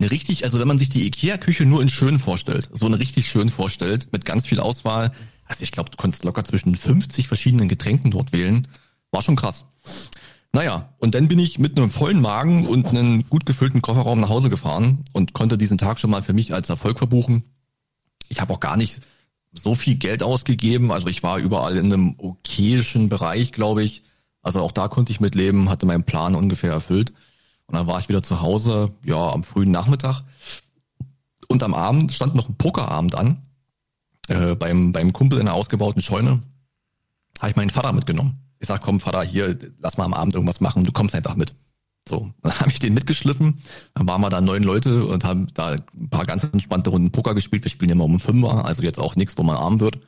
eine 0.00 0.10
richtig, 0.10 0.44
also 0.44 0.58
wenn 0.58 0.66
man 0.68 0.78
sich 0.78 0.88
die 0.88 1.06
Ikea-Küche 1.06 1.64
nur 1.64 1.80
in 1.80 1.88
schön 1.88 2.18
vorstellt, 2.18 2.70
so 2.72 2.86
eine 2.86 2.98
richtig 2.98 3.28
schön 3.28 3.48
vorstellt, 3.48 4.08
mit 4.12 4.24
ganz 4.24 4.46
viel 4.48 4.58
Auswahl. 4.58 5.12
Also 5.46 5.62
ich 5.62 5.70
glaube, 5.70 5.90
du 5.90 5.96
konntest 5.96 6.24
locker 6.24 6.44
zwischen 6.44 6.74
50 6.74 7.28
verschiedenen 7.28 7.68
Getränken 7.68 8.10
dort 8.10 8.32
wählen. 8.32 8.66
War 9.12 9.22
schon 9.22 9.36
krass. 9.36 9.64
Naja, 10.54 10.94
und 10.98 11.14
dann 11.14 11.28
bin 11.28 11.38
ich 11.38 11.58
mit 11.58 11.78
einem 11.78 11.90
vollen 11.90 12.20
Magen 12.20 12.66
und 12.66 12.88
einem 12.88 13.28
gut 13.28 13.46
gefüllten 13.46 13.80
Kofferraum 13.80 14.20
nach 14.20 14.28
Hause 14.28 14.50
gefahren 14.50 15.02
und 15.12 15.32
konnte 15.32 15.56
diesen 15.56 15.78
Tag 15.78 15.98
schon 15.98 16.10
mal 16.10 16.22
für 16.22 16.34
mich 16.34 16.52
als 16.52 16.68
Erfolg 16.68 16.98
verbuchen. 16.98 17.44
Ich 18.28 18.40
habe 18.40 18.52
auch 18.52 18.60
gar 18.60 18.76
nicht 18.76 19.00
so 19.54 19.74
viel 19.74 19.96
Geld 19.96 20.22
ausgegeben. 20.22 20.92
Also 20.92 21.08
ich 21.08 21.22
war 21.22 21.38
überall 21.38 21.76
in 21.78 21.86
einem 21.86 22.14
okayischen 22.18 23.08
Bereich, 23.08 23.52
glaube 23.52 23.82
ich. 23.82 24.04
Also 24.42 24.60
auch 24.60 24.72
da 24.72 24.88
konnte 24.88 25.12
ich 25.12 25.20
mitleben, 25.20 25.70
hatte 25.70 25.86
meinen 25.86 26.04
Plan 26.04 26.34
ungefähr 26.34 26.72
erfüllt. 26.72 27.12
Und 27.66 27.76
dann 27.76 27.86
war 27.86 27.98
ich 27.98 28.08
wieder 28.08 28.22
zu 28.22 28.42
Hause, 28.42 28.92
ja, 29.04 29.30
am 29.30 29.44
frühen 29.44 29.70
Nachmittag. 29.70 30.22
Und 31.48 31.62
am 31.62 31.74
Abend 31.74 32.12
stand 32.12 32.34
noch 32.34 32.48
ein 32.48 32.56
Pokerabend 32.56 33.14
an. 33.14 33.42
Äh, 34.28 34.54
beim, 34.54 34.92
beim 34.92 35.12
Kumpel 35.12 35.38
in 35.38 35.48
einer 35.48 35.56
ausgebauten 35.56 36.02
Scheune 36.02 36.42
habe 37.38 37.50
ich 37.50 37.56
meinen 37.56 37.70
Vater 37.70 37.92
mitgenommen. 37.92 38.38
Ich 38.62 38.68
sag, 38.68 38.80
komm, 38.80 39.00
Vater, 39.00 39.22
hier, 39.24 39.58
lass 39.80 39.96
mal 39.96 40.04
am 40.04 40.14
Abend 40.14 40.34
irgendwas 40.34 40.60
machen, 40.60 40.84
du 40.84 40.92
kommst 40.92 41.16
einfach 41.16 41.34
mit. 41.34 41.54
So, 42.08 42.32
dann 42.42 42.52
habe 42.60 42.70
ich 42.70 42.78
den 42.78 42.94
mitgeschliffen. 42.94 43.58
Dann 43.94 44.08
waren 44.08 44.20
wir 44.20 44.30
da 44.30 44.40
neun 44.40 44.62
Leute 44.62 45.04
und 45.04 45.24
haben 45.24 45.48
da 45.54 45.70
ein 45.70 46.10
paar 46.10 46.24
ganz 46.24 46.44
entspannte 46.44 46.90
Runden 46.90 47.10
Poker 47.10 47.34
gespielt. 47.34 47.64
Wir 47.64 47.70
spielen 47.70 47.90
immer 47.90 48.04
um 48.04 48.20
Fünfer, 48.20 48.64
also 48.64 48.82
jetzt 48.82 49.00
auch 49.00 49.16
nichts, 49.16 49.36
wo 49.36 49.42
man 49.42 49.56
arm 49.56 49.80
wird. 49.80 49.98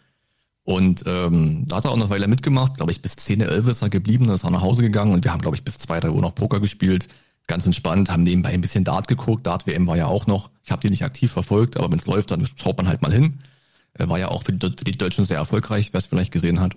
Und 0.63 1.03
ähm, 1.07 1.67
da 1.67 1.77
hat 1.77 1.85
er 1.85 1.91
auch 1.91 1.97
noch 1.97 2.07
eine 2.07 2.15
Weile 2.15 2.29
mitgemacht. 2.29 2.77
Glaube 2.77 2.93
ich, 2.93 3.03
bis 3.03 3.17
10, 3.17 3.41
11 3.41 3.67
ist 3.67 3.83
er 3.83 3.91
geblieben, 3.91 4.27
dann 4.27 4.37
ist 4.37 4.45
er 4.45 4.51
nach 4.51 4.63
Hause 4.63 4.83
gegangen 4.83 5.13
und 5.13 5.25
wir 5.25 5.33
haben, 5.33 5.43
glaube 5.43 5.57
ich, 5.57 5.65
bis 5.65 5.79
2, 5.79 6.01
3 6.01 6.11
Uhr 6.11 6.23
noch 6.23 6.35
Poker 6.35 6.61
gespielt. 6.61 7.09
Ganz 7.47 7.67
entspannt, 7.67 8.09
haben 8.09 8.23
nebenbei 8.23 8.51
ein 8.51 8.63
bisschen 8.63 8.85
Dart 8.85 9.07
geguckt. 9.09 9.47
Dart-WM 9.47 9.87
war 9.87 9.97
ja 9.97 10.07
auch 10.07 10.27
noch. 10.27 10.51
Ich 10.63 10.71
habe 10.71 10.81
die 10.81 10.89
nicht 10.89 11.05
aktiv 11.05 11.31
verfolgt, 11.31 11.77
aber 11.77 11.91
wenn 11.91 11.99
es 11.99 12.07
läuft, 12.07 12.31
dann 12.31 12.47
schaut 12.57 12.79
man 12.79 12.89
halt 12.89 13.03
mal 13.03 13.13
hin. 13.13 13.41
War 13.99 14.19
ja 14.19 14.29
auch 14.29 14.45
für 14.45 14.53
die, 14.53 14.67
für 14.67 14.85
die 14.85 14.97
Deutschen 14.97 15.27
sehr 15.27 15.37
erfolgreich, 15.37 15.93
wer 15.93 15.99
es 15.99 16.07
vielleicht 16.07 16.33
gesehen 16.33 16.61
hat. 16.61 16.75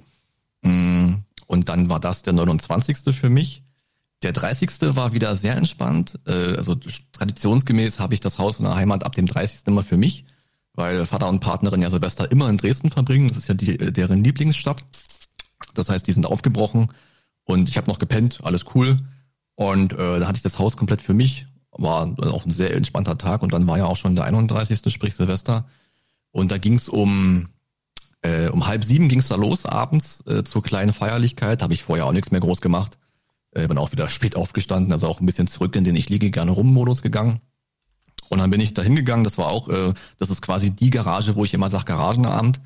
Mm, 0.63 1.13
Und 1.47 1.69
dann 1.69 1.89
war 1.89 1.99
das 1.99 2.21
der 2.21 2.33
29. 2.33 3.15
für 3.15 3.29
mich. 3.29 3.63
Der 4.21 4.33
30. 4.33 4.69
war 4.95 5.13
wieder 5.13 5.35
sehr 5.35 5.55
entspannt. 5.55 6.19
Äh, 6.25 6.55
Also 6.57 6.75
traditionsgemäß 7.13 7.99
habe 7.99 8.13
ich 8.13 8.19
das 8.19 8.37
Haus 8.37 8.59
in 8.59 8.65
der 8.65 8.75
Heimat 8.75 9.03
ab 9.03 9.15
dem 9.15 9.25
30. 9.25 9.61
immer 9.65 9.83
für 9.83 9.97
mich, 9.97 10.25
weil 10.73 11.05
Vater 11.05 11.29
und 11.29 11.39
Partnerin 11.39 11.81
ja 11.81 11.89
Silvester 11.89 12.31
immer 12.31 12.49
in 12.49 12.57
Dresden 12.57 12.91
verbringen. 12.91 13.29
Das 13.29 13.37
ist 13.37 13.47
ja 13.47 13.53
die, 13.53 13.77
deren 13.77 14.23
Lieblingsstadt. 14.23 14.83
Das 15.73 15.89
heißt, 15.89 16.05
die 16.05 16.11
sind 16.11 16.25
aufgebrochen 16.25 16.89
und 17.43 17.69
ich 17.69 17.77
habe 17.77 17.89
noch 17.89 17.99
gepennt, 17.99 18.39
alles 18.43 18.65
cool. 18.75 18.97
Und 19.55 19.93
äh, 19.93 20.19
da 20.19 20.27
hatte 20.27 20.37
ich 20.37 20.43
das 20.43 20.59
Haus 20.59 20.75
komplett 20.75 21.01
für 21.01 21.13
mich. 21.13 21.47
War 21.71 22.15
auch 22.31 22.45
ein 22.45 22.51
sehr 22.51 22.75
entspannter 22.75 23.17
Tag 23.17 23.41
und 23.43 23.53
dann 23.53 23.67
war 23.67 23.77
ja 23.77 23.85
auch 23.85 23.97
schon 23.97 24.15
der 24.15 24.25
31. 24.25 24.91
sprich 24.93 25.15
Silvester. 25.15 25.67
Und 26.31 26.51
da 26.51 26.57
ging 26.57 26.73
es 26.73 26.89
um 26.89 27.49
äh, 28.27 28.49
um 28.49 28.67
halb 28.67 28.83
sieben 28.83 29.07
ging 29.07 29.19
es 29.19 29.27
da 29.29 29.35
los 29.35 29.65
abends 29.65 30.23
äh, 30.27 30.43
zur 30.43 30.61
kleinen 30.61 30.91
Feierlichkeit. 30.91 31.61
Habe 31.61 31.73
ich 31.73 31.83
vorher 31.83 32.05
auch 32.05 32.11
nichts 32.11 32.31
mehr 32.31 32.41
groß 32.41 32.61
gemacht. 32.61 32.97
Äh, 33.51 33.67
bin 33.67 33.77
auch 33.77 33.91
wieder 33.91 34.09
spät 34.09 34.35
aufgestanden, 34.35 34.91
also 34.91 35.07
auch 35.07 35.21
ein 35.21 35.25
bisschen 35.25 35.47
zurück 35.47 35.75
in 35.75 35.83
den 35.83 35.95
ich 35.95 36.09
liege 36.09 36.29
gerne 36.29 36.51
rum 36.51 36.73
Modus 36.73 37.01
gegangen. 37.01 37.39
Und 38.29 38.39
dann 38.39 38.49
bin 38.49 38.59
ich 38.59 38.73
da 38.73 38.81
hingegangen. 38.81 39.23
Das 39.23 39.37
war 39.37 39.47
auch, 39.47 39.69
äh, 39.69 39.93
das 40.19 40.29
ist 40.29 40.41
quasi 40.41 40.71
die 40.71 40.89
Garage, 40.89 41.35
wo 41.35 41.45
ich 41.45 41.53
immer 41.53 41.69
sage 41.69 41.85
Garagenabend. 41.85 42.59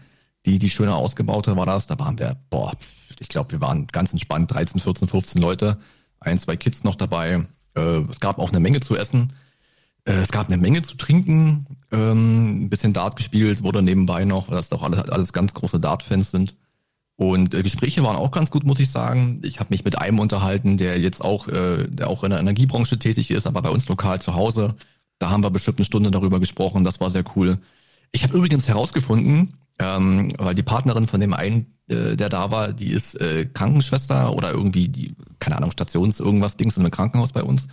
Die, 0.48 0.58
die 0.58 0.72
schöne 0.72 0.96
ausgebaute 0.96 1.56
war 1.56 1.68
das. 1.68 1.86
Da 1.86 2.00
waren 2.00 2.18
wir, 2.18 2.38
boah, 2.50 2.74
ich 3.20 3.30
glaube, 3.30 3.52
wir 3.52 3.62
waren 3.62 3.86
ganz 3.88 4.12
entspannt, 4.12 4.52
13, 4.52 4.82
14, 4.82 5.08
15 5.08 5.42
Leute, 5.42 5.78
ein, 6.20 6.40
zwei 6.40 6.58
Kids 6.58 6.84
noch 6.84 6.96
dabei. 6.96 7.46
Äh, 7.76 8.02
es 8.10 8.20
gab 8.20 8.40
auch 8.40 8.50
eine 8.50 8.60
Menge 8.60 8.80
zu 8.80 8.96
essen. 8.96 9.34
Äh, 10.06 10.14
Es 10.14 10.32
gab 10.32 10.48
eine 10.48 10.58
Menge 10.58 10.82
zu 10.82 10.96
trinken, 10.98 11.66
ähm, 11.92 12.64
ein 12.66 12.70
bisschen 12.70 12.94
Dart 12.94 13.16
gespielt, 13.16 13.64
wurde 13.64 13.82
nebenbei 13.82 14.26
noch, 14.26 14.50
weil 14.50 14.56
das 14.56 14.70
doch 14.70 14.84
alles, 14.84 15.10
alles 15.10 15.34
ganz 15.34 15.54
große 15.54 15.80
Dart-Fans 15.80 16.32
sind. 16.32 16.56
Und 17.18 17.54
äh, 17.54 17.62
Gespräche 17.62 18.04
waren 18.04 18.16
auch 18.16 18.32
ganz 18.32 18.50
gut, 18.50 18.64
muss 18.64 18.80
ich 18.80 18.90
sagen. 18.90 19.42
Ich 19.44 19.60
habe 19.60 19.70
mich 19.70 19.86
mit 19.86 19.98
einem 19.98 20.20
unterhalten, 20.20 20.78
der 20.78 21.00
jetzt 21.00 21.24
auch, 21.24 21.48
äh, 21.48 21.88
der 21.88 22.10
auch 22.10 22.24
in 22.24 22.32
der 22.32 22.40
Energiebranche 22.40 22.98
tätig 22.98 23.30
ist, 23.30 23.46
aber 23.46 23.62
bei 23.62 23.70
uns 23.70 23.88
lokal 23.88 24.20
zu 24.20 24.34
Hause. 24.34 24.76
Da 25.20 25.30
haben 25.30 25.44
wir 25.44 25.52
bestimmt 25.52 25.78
eine 25.78 25.86
Stunde 25.86 26.10
darüber 26.10 26.40
gesprochen. 26.40 26.84
Das 26.84 27.00
war 27.00 27.12
sehr 27.12 27.24
cool. 27.36 27.60
Ich 28.12 28.24
habe 28.24 28.36
übrigens 28.36 28.68
herausgefunden, 28.68 29.54
ähm, 29.78 30.34
weil 30.38 30.56
die 30.56 30.64
Partnerin 30.64 31.08
von 31.08 31.20
dem 31.20 31.34
einen, 31.34 31.68
äh, 31.90 32.16
der 32.16 32.30
da 32.30 32.50
war, 32.52 32.74
die 32.74 32.90
ist 32.90 33.14
äh, 33.22 33.46
Krankenschwester 33.46 34.34
oder 34.34 34.52
irgendwie 34.52 34.88
die, 34.88 35.16
keine 35.40 35.58
Ahnung, 35.58 35.72
Stations 35.72 36.20
irgendwas 36.20 36.58
Dings 36.58 36.76
in 36.76 36.84
einem 36.84 36.92
Krankenhaus 36.92 37.34
bei 37.34 37.44
uns. 37.44 37.68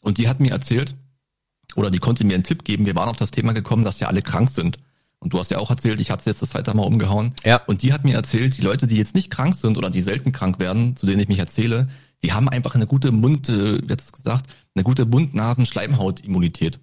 Und 0.00 0.18
die 0.18 0.28
hat 0.28 0.38
mir 0.38 0.52
erzählt, 0.52 0.94
oder 1.76 1.90
die 1.90 1.98
konnte 1.98 2.24
mir 2.24 2.34
einen 2.34 2.44
Tipp 2.44 2.64
geben. 2.64 2.86
Wir 2.86 2.94
waren 2.94 3.08
auf 3.08 3.16
das 3.16 3.30
Thema 3.30 3.52
gekommen, 3.52 3.84
dass 3.84 4.00
ja 4.00 4.08
alle 4.08 4.22
krank 4.22 4.50
sind. 4.50 4.78
Und 5.18 5.32
du 5.32 5.38
hast 5.38 5.50
ja 5.52 5.58
auch 5.58 5.70
erzählt, 5.70 6.00
ich 6.00 6.10
hatte 6.10 6.28
jetzt 6.28 6.42
das 6.42 6.50
zweite 6.50 6.74
Mal 6.74 6.82
umgehauen. 6.82 7.34
Ja. 7.44 7.62
Und 7.66 7.82
die 7.82 7.92
hat 7.92 8.04
mir 8.04 8.16
erzählt, 8.16 8.56
die 8.56 8.62
Leute, 8.62 8.88
die 8.88 8.96
jetzt 8.96 9.14
nicht 9.14 9.30
krank 9.30 9.54
sind 9.54 9.78
oder 9.78 9.88
die 9.88 10.00
selten 10.00 10.32
krank 10.32 10.58
werden, 10.58 10.96
zu 10.96 11.06
denen 11.06 11.20
ich 11.20 11.28
mich 11.28 11.38
erzähle, 11.38 11.88
die 12.22 12.32
haben 12.32 12.48
einfach 12.48 12.74
eine 12.74 12.86
gute 12.86 13.12
Mund, 13.12 13.48
äh, 13.48 13.76
jetzt 13.88 14.12
gesagt, 14.12 14.46
eine 14.74 14.82
gute 14.82 15.06
Mund-Nasen-Schleimhaut-Immunität. 15.06 16.80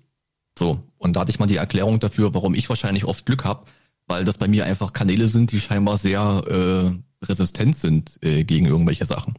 So. 0.57 0.83
Und 0.97 1.15
da 1.15 1.21
hatte 1.21 1.31
ich 1.31 1.39
mal 1.39 1.47
die 1.47 1.57
Erklärung 1.57 1.99
dafür, 1.99 2.33
warum 2.33 2.53
ich 2.53 2.69
wahrscheinlich 2.69 3.05
oft 3.05 3.25
Glück 3.25 3.45
habe, 3.45 3.65
weil 4.07 4.23
das 4.23 4.37
bei 4.37 4.47
mir 4.47 4.65
einfach 4.65 4.93
Kanäle 4.93 5.27
sind, 5.27 5.51
die 5.51 5.59
scheinbar 5.59 5.97
sehr 5.97 6.21
äh, 6.47 7.25
resistent 7.25 7.77
sind 7.77 8.19
äh, 8.21 8.43
gegen 8.43 8.65
irgendwelche 8.65 9.05
Sachen. 9.05 9.33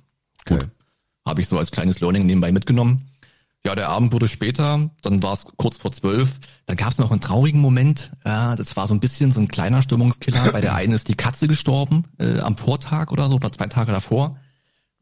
Gut. 0.46 0.62
Okay. 0.62 0.66
Habe 1.26 1.40
ich 1.40 1.48
so 1.48 1.58
als 1.58 1.70
kleines 1.70 2.00
Learning 2.00 2.24
nebenbei 2.24 2.52
mitgenommen. 2.52 3.09
Ja, 3.64 3.74
der 3.74 3.90
Abend 3.90 4.12
wurde 4.12 4.26
später, 4.26 4.90
dann 5.02 5.22
war 5.22 5.34
es 5.34 5.44
kurz 5.56 5.76
vor 5.76 5.92
zwölf. 5.92 6.40
Dann 6.64 6.76
gab 6.76 6.92
es 6.92 6.98
noch 6.98 7.10
einen 7.10 7.20
traurigen 7.20 7.60
Moment. 7.60 8.10
Ja, 8.24 8.56
das 8.56 8.74
war 8.76 8.86
so 8.86 8.94
ein 8.94 9.00
bisschen 9.00 9.32
so 9.32 9.40
ein 9.40 9.48
kleiner 9.48 9.82
Stimmungskiller. 9.82 10.50
Bei 10.52 10.62
der 10.62 10.74
einen 10.74 10.94
ist 10.94 11.08
die 11.08 11.14
Katze 11.14 11.46
gestorben 11.46 12.04
äh, 12.18 12.40
am 12.40 12.56
Vortag 12.56 13.12
oder 13.12 13.28
so, 13.28 13.34
oder 13.34 13.52
zwei 13.52 13.66
Tage 13.66 13.92
davor. 13.92 14.38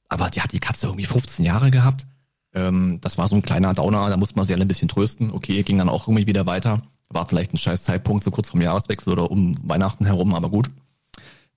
Aber 0.08 0.28
die 0.30 0.40
hat 0.40 0.52
die 0.52 0.58
Katze 0.58 0.86
irgendwie 0.86 1.04
15 1.04 1.44
Jahre 1.44 1.70
gehabt. 1.70 2.06
Ähm, 2.52 2.98
das 3.00 3.16
war 3.16 3.28
so 3.28 3.36
ein 3.36 3.42
kleiner 3.42 3.74
Downer, 3.74 4.08
da 4.08 4.16
musste 4.16 4.34
man 4.34 4.46
sie 4.46 4.54
alle 4.54 4.64
ein 4.64 4.68
bisschen 4.68 4.88
trösten. 4.88 5.30
Okay, 5.30 5.62
ging 5.62 5.78
dann 5.78 5.88
auch 5.88 6.08
irgendwie 6.08 6.26
wieder 6.26 6.46
weiter. 6.46 6.82
War 7.10 7.26
vielleicht 7.26 7.54
ein 7.54 7.58
scheiß 7.58 7.84
Zeitpunkt, 7.84 8.24
so 8.24 8.32
kurz 8.32 8.50
vom 8.50 8.60
Jahreswechsel 8.60 9.12
oder 9.12 9.30
um 9.30 9.54
Weihnachten 9.68 10.04
herum, 10.04 10.34
aber 10.34 10.50
gut. 10.50 10.68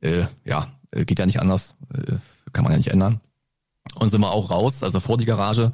Äh, 0.01 0.25
ja, 0.45 0.67
äh, 0.91 1.05
geht 1.05 1.17
ja 1.17 1.25
nicht 1.25 1.41
anders. 1.41 1.73
Äh, 1.93 2.17
kann 2.53 2.63
man 2.63 2.73
ja 2.73 2.77
nicht 2.77 2.91
ändern. 2.91 3.21
Und 3.95 4.09
sind 4.09 4.21
wir 4.21 4.31
auch 4.31 4.51
raus, 4.51 4.83
also 4.83 4.99
vor 4.99 5.17
die 5.17 5.25
Garage. 5.25 5.71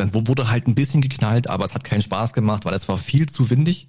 Dann 0.00 0.14
wu- 0.14 0.22
wurde 0.26 0.50
halt 0.50 0.66
ein 0.66 0.74
bisschen 0.74 1.02
geknallt, 1.02 1.48
aber 1.48 1.64
es 1.64 1.74
hat 1.74 1.84
keinen 1.84 2.02
Spaß 2.02 2.32
gemacht, 2.32 2.64
weil 2.64 2.74
es 2.74 2.88
war 2.88 2.98
viel 2.98 3.28
zu 3.28 3.50
windig. 3.50 3.88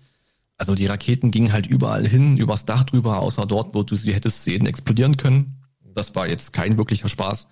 Also 0.58 0.76
die 0.76 0.86
Raketen 0.86 1.32
gingen 1.32 1.52
halt 1.54 1.66
überall 1.66 2.08
hin, 2.08 2.38
übers 2.38 2.66
Dach 2.66 2.84
drüber, 2.84 3.20
außer 3.20 3.46
dort, 3.46 3.74
wo 3.74 3.84
du 3.84 3.96
sie 3.96 4.14
hättest 4.14 4.44
sehen, 4.44 4.66
explodieren 4.68 5.18
können. 5.18 5.58
Das 5.94 6.14
war 6.16 6.28
jetzt 6.28 6.54
kein 6.54 6.78
wirklicher 6.78 7.10
Spaß. 7.10 7.48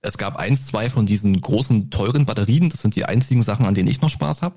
Es 0.00 0.16
gab 0.18 0.36
eins, 0.36 0.66
zwei 0.66 0.90
von 0.90 1.06
diesen 1.06 1.40
großen, 1.40 1.90
teuren 1.90 2.24
Batterien. 2.24 2.70
Das 2.70 2.82
sind 2.82 2.94
die 2.96 3.04
einzigen 3.04 3.42
Sachen, 3.42 3.66
an 3.66 3.74
denen 3.74 3.88
ich 3.88 4.00
noch 4.00 4.10
Spaß 4.10 4.42
habe. 4.42 4.56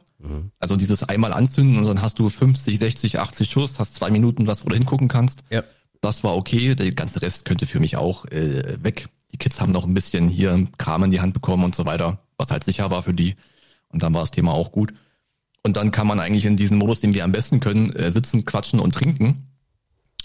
Also 0.60 0.76
dieses 0.78 1.04
einmal 1.04 1.34
anzünden 1.34 1.78
und 1.78 1.86
dann 1.86 2.02
hast 2.02 2.20
du 2.20 2.30
50, 2.30 2.78
60, 2.78 3.20
80 3.20 3.49
Schuss, 3.52 3.80
hast 3.80 3.95
zwei 3.95 4.10
Minuten 4.12 4.47
was, 4.47 4.64
wo 4.66 4.70
du 4.70 4.76
hingucken 4.76 5.08
kannst. 5.08 5.43
Ja. 5.49 5.64
Das 5.99 6.24
war 6.24 6.36
okay. 6.36 6.76
Der 6.76 6.89
ganze 6.91 7.22
Rest 7.22 7.45
könnte 7.45 7.66
für 7.66 7.80
mich 7.80 7.97
auch 7.97 8.26
äh, 8.26 8.84
weg. 8.84 9.10
Die 9.32 9.38
Kids 9.38 9.62
haben 9.62 9.72
noch 9.72 9.86
ein 9.86 9.93
bisschen 9.93 10.28
hier 10.30 10.68
Kram 10.78 11.04
in 11.04 11.12
die 11.12 11.22
Hand 11.22 11.34
bekommen 11.34 11.64
und 11.64 11.74
so 11.76 11.86
weiter, 11.86 12.20
was 12.42 12.52
halt 12.52 12.64
sicher 12.64 12.92
war 12.92 13.04
für 13.04 13.14
die. 13.14 13.36
Und 13.88 14.04
dann 14.04 14.14
war 14.14 14.22
das 14.22 14.32
Thema 14.32 14.52
auch 14.54 14.72
gut. 14.72 14.94
Und 15.64 15.78
dann 15.78 15.92
kann 15.92 16.08
man 16.08 16.20
eigentlich 16.20 16.46
in 16.46 16.58
diesen 16.58 16.78
Modus, 16.78 17.00
den 17.00 17.14
wir 17.14 17.24
am 17.24 17.32
besten 17.32 17.60
können, 17.60 17.92
äh, 17.94 18.12
sitzen, 18.12 18.46
quatschen 18.46 18.80
und 18.80 18.94
trinken. 18.94 19.48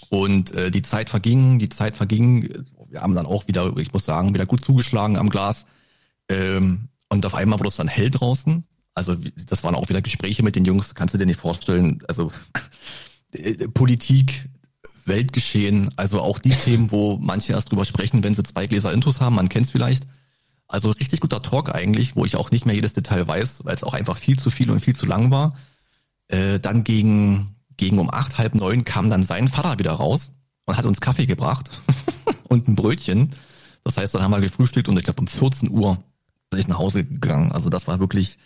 Und 0.09 0.51
äh, 0.51 0.71
die 0.71 0.81
Zeit 0.81 1.09
verging, 1.09 1.59
die 1.59 1.69
Zeit 1.69 1.95
verging. 1.95 2.65
Wir 2.89 3.01
haben 3.01 3.15
dann 3.15 3.25
auch 3.25 3.47
wieder, 3.47 3.75
ich 3.77 3.93
muss 3.93 4.05
sagen, 4.05 4.33
wieder 4.33 4.45
gut 4.45 4.63
zugeschlagen 4.63 5.17
am 5.17 5.29
Glas. 5.29 5.65
Ähm, 6.29 6.89
und 7.09 7.25
auf 7.25 7.35
einmal 7.35 7.59
wurde 7.59 7.69
es 7.69 7.77
dann 7.77 7.87
hell 7.87 8.09
draußen. 8.09 8.63
Also 8.93 9.15
das 9.15 9.63
waren 9.63 9.75
auch 9.75 9.89
wieder 9.89 10.01
Gespräche 10.01 10.43
mit 10.43 10.55
den 10.55 10.65
Jungs, 10.65 10.95
kannst 10.95 11.13
du 11.13 11.19
dir 11.19 11.27
nicht 11.27 11.39
vorstellen. 11.39 11.99
Also 12.07 12.31
äh, 13.31 13.67
Politik, 13.67 14.49
Weltgeschehen, 15.05 15.91
also 15.97 16.21
auch 16.21 16.39
die 16.39 16.49
Themen, 16.49 16.91
wo 16.91 17.17
manche 17.17 17.53
erst 17.53 17.71
drüber 17.71 17.85
sprechen, 17.85 18.23
wenn 18.23 18.33
sie 18.33 18.43
zwei 18.43 18.65
Gläser 18.67 18.91
Intus 18.91 19.21
haben, 19.21 19.35
man 19.35 19.49
kennt 19.49 19.67
es 19.67 19.71
vielleicht. 19.71 20.07
Also 20.67 20.89
richtig 20.91 21.21
guter 21.21 21.41
Talk 21.41 21.73
eigentlich, 21.73 22.15
wo 22.15 22.25
ich 22.25 22.35
auch 22.35 22.51
nicht 22.51 22.65
mehr 22.65 22.75
jedes 22.75 22.93
Detail 22.93 23.27
weiß, 23.27 23.63
weil 23.63 23.75
es 23.75 23.83
auch 23.83 23.93
einfach 23.93 24.17
viel 24.17 24.37
zu 24.37 24.49
viel 24.49 24.69
und 24.69 24.81
viel 24.81 24.95
zu 24.95 25.05
lang 25.05 25.31
war. 25.31 25.55
Äh, 26.27 26.59
dann 26.59 26.83
gegen, 26.83 27.55
gegen 27.77 27.99
um 27.99 28.09
acht, 28.09 28.37
halb 28.37 28.53
neun 28.53 28.83
kam 28.83 29.09
dann 29.09 29.23
sein 29.23 29.47
Vater 29.47 29.79
wieder 29.79 29.93
raus 29.93 30.31
und 30.65 30.75
hat 30.75 30.85
uns 30.85 30.99
Kaffee 30.99 31.25
gebracht 31.25 31.71
und 32.49 32.67
ein 32.67 32.75
Brötchen. 32.75 33.31
Das 33.83 33.97
heißt, 33.97 34.13
dann 34.13 34.21
haben 34.21 34.31
wir 34.31 34.41
gefrühstückt 34.41 34.89
und 34.89 34.97
ich 34.97 35.05
glaube 35.05 35.21
um 35.21 35.27
14 35.27 35.69
Uhr 35.69 36.03
bin 36.49 36.59
ich 36.59 36.67
nach 36.67 36.79
Hause 36.79 37.05
gegangen. 37.05 37.53
Also 37.53 37.69
das 37.69 37.87
war 37.87 37.99
wirklich 37.99 38.37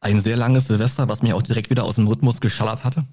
ein 0.00 0.20
sehr 0.22 0.36
langes 0.36 0.66
Silvester, 0.66 1.08
was 1.08 1.22
mich 1.22 1.34
auch 1.34 1.42
direkt 1.42 1.68
wieder 1.68 1.84
aus 1.84 1.96
dem 1.96 2.06
Rhythmus 2.06 2.40
geschallert 2.40 2.84
hatte. 2.84 3.04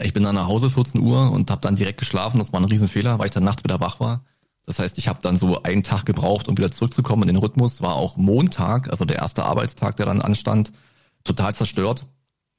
Ich 0.00 0.12
bin 0.12 0.22
dann 0.22 0.34
nach 0.34 0.46
Hause 0.46 0.70
14 0.70 1.00
Uhr 1.00 1.30
und 1.30 1.50
habe 1.50 1.60
dann 1.60 1.76
direkt 1.76 1.98
geschlafen. 1.98 2.38
Das 2.38 2.52
war 2.52 2.60
ein 2.60 2.66
Riesenfehler, 2.66 3.18
weil 3.18 3.26
ich 3.26 3.32
dann 3.32 3.44
nachts 3.44 3.64
wieder 3.64 3.80
wach 3.80 4.00
war. 4.00 4.24
Das 4.66 4.78
heißt, 4.78 4.96
ich 4.98 5.08
habe 5.08 5.20
dann 5.22 5.36
so 5.36 5.62
einen 5.62 5.82
Tag 5.82 6.06
gebraucht, 6.06 6.48
um 6.48 6.56
wieder 6.56 6.70
zurückzukommen 6.70 7.22
in 7.22 7.28
den 7.28 7.36
Rhythmus. 7.36 7.82
War 7.82 7.94
auch 7.94 8.16
Montag, 8.16 8.90
also 8.90 9.04
der 9.04 9.16
erste 9.16 9.44
Arbeitstag, 9.44 9.96
der 9.96 10.06
dann 10.06 10.22
anstand, 10.22 10.72
total 11.22 11.54
zerstört, 11.54 12.06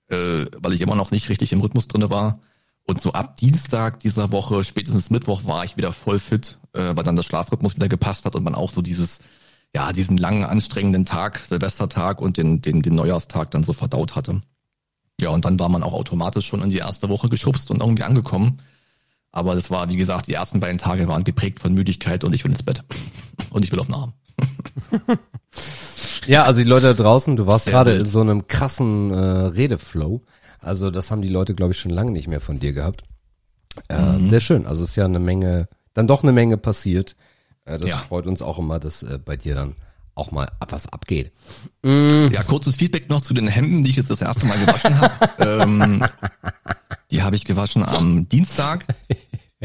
äh, 0.10 0.46
weil 0.58 0.74
ich 0.74 0.82
immer 0.82 0.96
noch 0.96 1.12
nicht 1.12 1.30
richtig 1.30 1.52
im 1.52 1.62
Rhythmus 1.62 1.88
drinne 1.88 2.10
war. 2.10 2.40
Und 2.84 3.02
so 3.02 3.14
ab 3.14 3.38
Dienstag 3.38 4.00
dieser 4.00 4.32
Woche, 4.32 4.64
spätestens 4.64 5.10
Mittwoch, 5.10 5.46
war 5.46 5.66
ich 5.66 5.78
wieder 5.78 5.92
voll 5.92 6.20
fit, 6.20 6.60
äh, 6.74 6.96
weil 6.96 7.04
dann 7.04 7.16
das 7.16 7.26
Schlafrhythmus 7.26 7.76
wieder 7.76 7.88
gepasst 7.88 8.26
hat 8.26 8.36
und 8.36 8.44
man 8.44 8.54
auch 8.54 8.72
so 8.72 8.84
dieses, 8.84 9.20
ja, 9.74 9.92
diesen 9.92 10.18
langen, 10.18 10.44
anstrengenden 10.44 11.06
Tag, 11.06 11.40
Silvestertag 11.40 12.22
und 12.22 12.38
den, 12.38 12.62
den, 12.62 12.84
den 12.84 12.94
Neujahrstag 12.94 13.50
dann 13.50 13.64
so 13.64 13.74
verdaut 13.74 14.16
hatte. 14.16 14.42
Ja, 15.20 15.30
und 15.30 15.46
dann 15.46 15.60
war 15.60 15.70
man 15.70 15.82
auch 15.82 15.94
automatisch 15.94 16.46
schon 16.46 16.62
in 16.62 16.70
die 16.70 16.78
erste 16.78 17.10
Woche 17.10 17.30
geschubst 17.30 17.72
und 17.72 17.80
irgendwie 17.80 18.04
angekommen. 18.04 18.62
Aber 19.36 19.54
das 19.54 19.70
war, 19.70 19.90
wie 19.90 19.98
gesagt, 19.98 20.28
die 20.28 20.34
ersten 20.34 20.62
beiden 20.62 20.78
Tage 20.78 21.10
waren 21.10 21.26
geprägt 21.26 21.60
von 21.60 21.74
Müdigkeit 21.74 22.24
und 22.24 22.34
ich 22.34 22.46
will 22.46 22.52
ins 22.52 22.64
Bett. 22.64 22.84
Und 23.50 23.64
ich 23.66 23.72
will 23.72 23.80
auf 23.80 23.88
den 23.88 23.96
Arm. 23.96 24.14
ja, 26.26 26.44
also 26.44 26.62
die 26.62 26.68
Leute 26.68 26.88
da 26.88 26.94
draußen, 26.94 27.36
du 27.36 27.48
warst 27.48 27.68
gerade 27.68 27.94
in 27.94 28.06
so 28.06 28.22
einem 28.22 28.48
krassen 28.48 29.12
äh, 29.12 29.18
Redeflow. 29.18 30.22
Also 30.60 30.90
das 30.90 31.12
haben 31.12 31.22
die 31.22 31.30
Leute, 31.30 31.54
glaube 31.54 31.74
ich, 31.74 31.80
schon 31.80 31.92
lange 31.92 32.12
nicht 32.12 32.28
mehr 32.28 32.42
von 32.42 32.60
dir 32.60 32.74
gehabt. 32.74 33.04
Äh, 33.90 34.00
mhm. 34.00 34.28
Sehr 34.28 34.40
schön. 34.40 34.66
Also 34.66 34.84
es 34.84 34.92
ist 34.92 34.96
ja 34.96 35.06
eine 35.06 35.20
Menge, 35.20 35.68
dann 35.94 36.08
doch 36.08 36.24
eine 36.24 36.32
Menge 36.32 36.58
passiert. 36.58 37.16
Äh, 37.66 37.78
das 37.78 37.90
ja. 37.90 37.98
freut 37.98 38.26
uns 38.26 38.42
auch 38.42 38.58
immer, 38.58 38.80
dass 38.80 39.04
äh, 39.04 39.20
bei 39.24 39.36
dir 39.36 39.56
dann 39.56 39.76
auch 40.16 40.32
mal 40.32 40.50
was 40.70 40.88
abgeht. 40.88 41.34
Mm. 41.84 42.28
Ja, 42.32 42.42
kurzes 42.44 42.78
Feedback 42.78 43.10
noch 43.10 43.22
zu 43.22 43.34
den 43.34 43.48
Hemden, 43.48 43.84
die 43.84 43.90
ich 43.90 43.98
jetzt 43.98 44.10
das 44.10 44.22
erste 44.22 44.46
Mal 44.46 44.58
gewaschen 44.58 44.98
habe. 44.98 45.14
ähm, 45.40 46.06
die 47.12 47.22
habe 47.22 47.36
ich 47.36 47.44
gewaschen 47.44 47.84
am 47.84 48.28
Dienstag. 48.30 48.86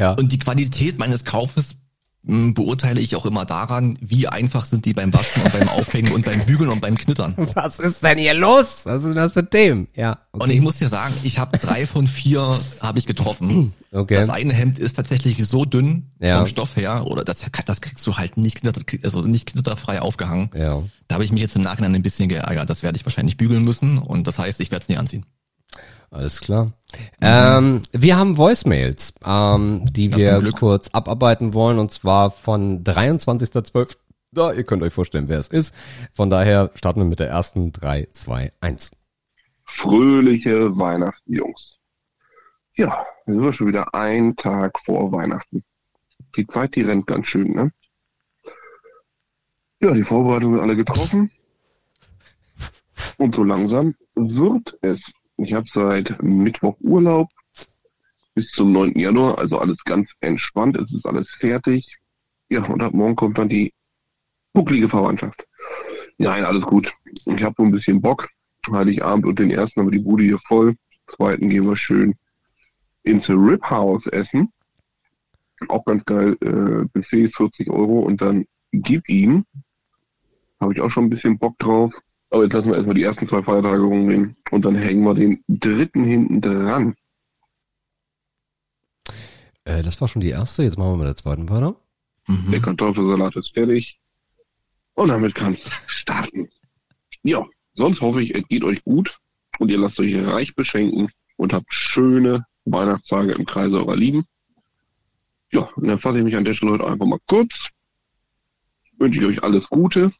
Ja. 0.00 0.12
Und 0.12 0.32
die 0.32 0.38
Qualität 0.38 0.98
meines 0.98 1.24
Kaufes 1.26 1.76
hm, 2.24 2.54
beurteile 2.54 3.00
ich 3.02 3.16
auch 3.16 3.26
immer 3.26 3.44
daran, 3.44 3.98
wie 4.00 4.28
einfach 4.28 4.64
sind 4.64 4.86
die 4.86 4.94
beim 4.94 5.12
Waschen 5.12 5.42
und 5.42 5.52
beim 5.52 5.68
Aufhängen 5.78 6.12
und 6.12 6.24
beim 6.24 6.44
Bügeln 6.46 6.70
und 6.70 6.80
beim 6.80 6.96
Knittern. 6.96 7.34
Was 7.54 7.78
ist 7.78 8.02
denn 8.02 8.16
hier 8.16 8.32
los? 8.32 8.76
Was 8.84 9.04
ist 9.04 9.14
das 9.14 9.34
für 9.34 9.48
Themen? 9.48 9.88
Ja. 9.94 10.18
Okay. 10.32 10.44
Und 10.44 10.50
ich 10.50 10.62
muss 10.62 10.78
dir 10.78 10.88
sagen, 10.88 11.12
ich 11.22 11.38
habe 11.38 11.58
drei 11.58 11.84
von 11.84 12.06
vier 12.06 12.58
habe 12.80 12.98
ich 12.98 13.06
getroffen. 13.06 13.74
Okay. 13.92 14.14
Das 14.14 14.28
eine 14.28 14.54
Hemd 14.54 14.78
ist 14.78 14.94
tatsächlich 14.94 15.44
so 15.44 15.64
dünn 15.64 16.12
ja. 16.20 16.38
vom 16.38 16.46
Stoff 16.46 16.76
her, 16.76 17.06
oder 17.06 17.24
das, 17.24 17.44
das 17.64 17.80
kriegst 17.80 18.06
du 18.06 18.16
halt 18.16 18.36
nicht 18.36 18.60
knitter, 18.60 18.82
also 19.02 19.22
nicht 19.22 19.46
knitterfrei 19.50 20.00
aufgehangen. 20.00 20.48
Ja. 20.56 20.84
Da 21.08 21.14
habe 21.14 21.24
ich 21.24 21.32
mich 21.32 21.42
jetzt 21.42 21.56
im 21.56 21.62
Nachhinein 21.62 21.96
ein 21.96 22.02
bisschen 22.02 22.28
geärgert. 22.28 22.70
Das 22.70 22.84
werde 22.84 22.96
ich 22.96 23.04
wahrscheinlich 23.04 23.36
bügeln 23.36 23.64
müssen 23.64 23.98
und 23.98 24.28
das 24.28 24.38
heißt, 24.38 24.60
ich 24.60 24.70
werde 24.70 24.84
es 24.84 24.88
nie 24.88 24.96
anziehen. 24.96 25.26
Alles 26.10 26.40
klar. 26.40 26.66
Mhm. 26.66 26.72
Ähm, 27.20 27.82
wir 27.92 28.18
haben 28.18 28.36
Voicemails, 28.36 29.14
ähm, 29.24 29.84
die 29.86 30.14
wir 30.14 30.42
kurz 30.52 30.88
abarbeiten 30.90 31.54
wollen, 31.54 31.78
und 31.78 31.92
zwar 31.92 32.30
von 32.32 32.82
23.12. 32.82 33.96
Da, 34.32 34.52
ihr 34.52 34.64
könnt 34.64 34.82
euch 34.82 34.92
vorstellen, 34.92 35.28
wer 35.28 35.38
es 35.38 35.48
ist. 35.48 35.74
Von 36.12 36.30
daher 36.30 36.70
starten 36.74 37.00
wir 37.00 37.06
mit 37.06 37.20
der 37.20 37.28
ersten 37.28 37.72
3, 37.72 38.08
2, 38.12 38.52
1. 38.60 38.92
Fröhliche 39.80 40.76
Weihnachten, 40.76 41.32
Jungs. 41.32 41.78
Ja, 42.74 43.04
wir 43.26 43.40
sind 43.40 43.56
schon 43.56 43.66
wieder 43.68 43.94
ein 43.94 44.36
Tag 44.36 44.78
vor 44.84 45.12
Weihnachten. 45.12 45.64
Die 46.36 46.46
Zeit, 46.46 46.74
die 46.76 46.82
rennt 46.82 47.06
ganz 47.06 47.26
schön, 47.26 47.52
ne? 47.52 47.72
Ja, 49.82 49.92
die 49.92 50.04
Vorbereitungen 50.04 50.56
sind 50.56 50.62
alle 50.62 50.76
getroffen. 50.76 51.30
Und 53.16 53.34
so 53.34 53.42
langsam 53.42 53.94
wird 54.14 54.76
es 54.82 55.00
ich 55.44 55.54
habe 55.54 55.66
seit 55.72 56.22
Mittwoch 56.22 56.76
Urlaub 56.80 57.28
bis 58.34 58.50
zum 58.52 58.72
9. 58.72 58.98
Januar, 58.98 59.38
also 59.38 59.58
alles 59.58 59.78
ganz 59.84 60.08
entspannt. 60.20 60.76
Es 60.76 60.92
ist 60.92 61.06
alles 61.06 61.28
fertig. 61.38 61.98
Ja, 62.48 62.64
und 62.64 62.82
ab 62.82 62.92
morgen 62.92 63.16
kommt 63.16 63.38
dann 63.38 63.48
die 63.48 63.72
bucklige 64.52 64.88
Verwandtschaft. 64.88 65.46
Nein, 66.18 66.44
alles 66.44 66.62
gut. 66.62 66.92
Ich 67.24 67.42
habe 67.42 67.54
so 67.56 67.62
ein 67.62 67.70
bisschen 67.70 68.00
Bock. 68.00 68.28
Heiligabend 68.70 69.26
und 69.26 69.38
den 69.38 69.50
ersten 69.50 69.80
haben 69.80 69.86
wir 69.86 69.98
die 69.98 70.04
Bude 70.04 70.24
hier 70.24 70.38
voll. 70.46 70.76
Zweiten 71.16 71.48
gehen 71.48 71.66
wir 71.66 71.76
schön 71.76 72.14
ins 73.02 73.28
Rip 73.28 73.62
House 73.62 74.06
essen. 74.08 74.52
Auch 75.68 75.84
ganz 75.84 76.04
geil. 76.04 76.36
Äh, 76.42 76.86
Buffet 76.92 77.30
40 77.36 77.70
Euro 77.70 78.00
und 78.00 78.20
dann 78.20 78.46
gib 78.72 79.08
ihm. 79.08 79.44
Habe 80.60 80.74
ich 80.74 80.80
auch 80.80 80.90
schon 80.90 81.04
ein 81.04 81.10
bisschen 81.10 81.38
Bock 81.38 81.58
drauf. 81.58 81.92
Aber 82.30 82.44
jetzt 82.44 82.52
lassen 82.52 82.68
wir 82.68 82.76
erstmal 82.76 82.94
die 82.94 83.02
ersten 83.02 83.28
zwei 83.28 83.42
Feiertage 83.42 83.82
rumgehen 83.82 84.36
und 84.50 84.64
dann 84.64 84.76
hängen 84.76 85.02
wir 85.04 85.14
den 85.14 85.42
dritten 85.48 86.04
hinten 86.04 86.40
dran. 86.40 86.94
Äh, 89.64 89.82
das 89.82 90.00
war 90.00 90.08
schon 90.08 90.20
die 90.20 90.30
erste, 90.30 90.62
jetzt 90.62 90.78
machen 90.78 90.92
wir 90.92 90.98
mit 90.98 91.06
der 91.06 91.16
zweiten 91.16 91.48
weiter. 91.48 91.76
Mhm. 92.28 92.50
Der 92.52 92.60
Kartoffelsalat 92.60 93.34
ist 93.36 93.52
fertig. 93.52 93.98
Und 94.94 95.08
damit 95.08 95.34
kann 95.34 95.54
es 95.54 95.84
starten. 95.88 96.48
Ja, 97.22 97.44
sonst 97.74 98.00
hoffe 98.00 98.22
ich, 98.22 98.34
es 98.34 98.46
geht 98.48 98.62
euch 98.62 98.82
gut 98.84 99.18
und 99.58 99.70
ihr 99.70 99.78
lasst 99.78 99.98
euch 99.98 100.14
reich 100.16 100.54
beschenken 100.54 101.10
und 101.36 101.52
habt 101.52 101.72
schöne 101.72 102.46
Weihnachtstage 102.64 103.32
im 103.32 103.44
Kreise 103.44 103.78
eurer 103.78 103.96
Lieben. 103.96 104.24
Ja, 105.52 105.62
und 105.74 105.88
dann 105.88 105.98
fasse 105.98 106.18
ich 106.18 106.24
mich 106.24 106.36
an 106.36 106.44
der 106.44 106.54
Stelle 106.54 106.72
heute 106.72 106.86
einfach 106.86 107.06
mal 107.06 107.18
kurz. 107.26 107.52
Wünsche 108.98 109.18
ich 109.18 109.26
euch 109.26 109.42
alles 109.42 109.64
Gute 109.68 110.12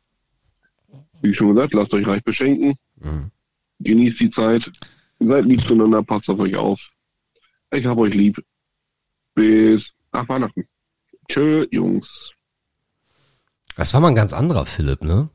wie 1.22 1.34
schon 1.34 1.54
gesagt, 1.54 1.74
lasst 1.74 1.92
euch 1.92 2.06
reich 2.06 2.22
beschenken. 2.24 2.74
Mhm. 2.96 3.30
Genießt 3.80 4.20
die 4.20 4.30
Zeit. 4.30 4.70
Seid 5.18 5.44
lieb 5.44 5.60
zueinander, 5.62 6.02
passt 6.02 6.28
auf 6.28 6.38
euch 6.38 6.56
auf. 6.56 6.80
Ich 7.72 7.84
hab 7.86 7.98
euch 7.98 8.14
lieb. 8.14 8.42
Bis 9.34 9.82
nach 10.12 10.28
Weihnachten. 10.28 10.66
Tschö, 11.28 11.66
Jungs. 11.70 12.06
Das 13.76 13.94
war 13.94 14.00
mal 14.00 14.08
ein 14.08 14.14
ganz 14.14 14.32
anderer 14.32 14.66
Philipp, 14.66 15.02
ne? 15.02 15.30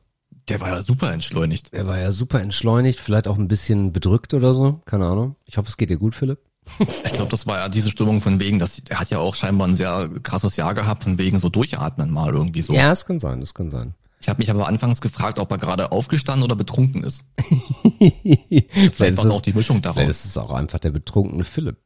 Der 0.48 0.60
war 0.60 0.68
ja 0.68 0.82
super 0.82 1.12
entschleunigt. 1.12 1.72
Der 1.72 1.86
war 1.86 1.98
ja 1.98 2.12
super 2.12 2.40
entschleunigt, 2.40 3.00
vielleicht 3.00 3.26
auch 3.26 3.38
ein 3.38 3.48
bisschen 3.48 3.92
bedrückt 3.92 4.34
oder 4.34 4.54
so. 4.54 4.80
Keine 4.84 5.06
Ahnung. 5.06 5.36
Ich 5.46 5.56
hoffe, 5.58 5.68
es 5.68 5.76
geht 5.76 5.90
dir 5.90 5.98
gut, 5.98 6.14
Philipp. 6.14 6.38
Ich 7.04 7.12
glaube, 7.12 7.30
das 7.30 7.46
war 7.46 7.58
ja 7.58 7.68
diese 7.68 7.90
Stimmung 7.90 8.20
von 8.20 8.40
wegen, 8.40 8.58
dass 8.58 8.82
er 8.88 8.98
hat 8.98 9.10
ja 9.10 9.18
auch 9.18 9.34
scheinbar 9.34 9.68
ein 9.68 9.74
sehr 9.74 10.08
krasses 10.22 10.56
Jahr 10.56 10.74
gehabt, 10.74 11.04
von 11.04 11.18
wegen 11.18 11.38
so 11.38 11.48
durchatmen 11.48 12.10
mal 12.10 12.32
irgendwie 12.32 12.62
so. 12.62 12.72
Ja, 12.72 12.92
es 12.92 13.06
kann 13.06 13.18
sein, 13.18 13.40
das 13.40 13.54
kann 13.54 13.70
sein. 13.70 13.94
Ich 14.20 14.28
habe 14.28 14.38
mich 14.38 14.50
aber 14.50 14.66
anfangs 14.66 15.00
gefragt, 15.00 15.38
ob 15.38 15.50
er 15.50 15.58
gerade 15.58 15.92
aufgestanden 15.92 16.42
oder 16.42 16.56
betrunken 16.56 17.04
ist. 17.04 17.24
vielleicht 17.98 19.16
war 19.16 19.24
es 19.24 19.30
auch 19.30 19.42
die 19.42 19.52
Mischung 19.52 19.82
daraus. 19.82 19.96
Vielleicht 19.96 20.10
ist 20.10 20.24
es 20.24 20.38
auch 20.38 20.52
einfach 20.52 20.78
der 20.78 20.90
betrunkene 20.90 21.44
Philipp. 21.44 21.76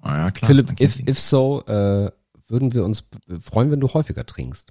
Ah, 0.00 0.16
ja, 0.16 0.30
klar. 0.30 0.48
Philipp, 0.48 0.80
if, 0.80 0.98
if 1.08 1.20
so, 1.20 1.64
äh, 1.66 2.10
würden 2.48 2.74
wir 2.74 2.84
uns 2.84 3.04
freuen, 3.40 3.70
wenn 3.70 3.80
du 3.80 3.92
häufiger 3.92 4.26
trinkst. 4.26 4.70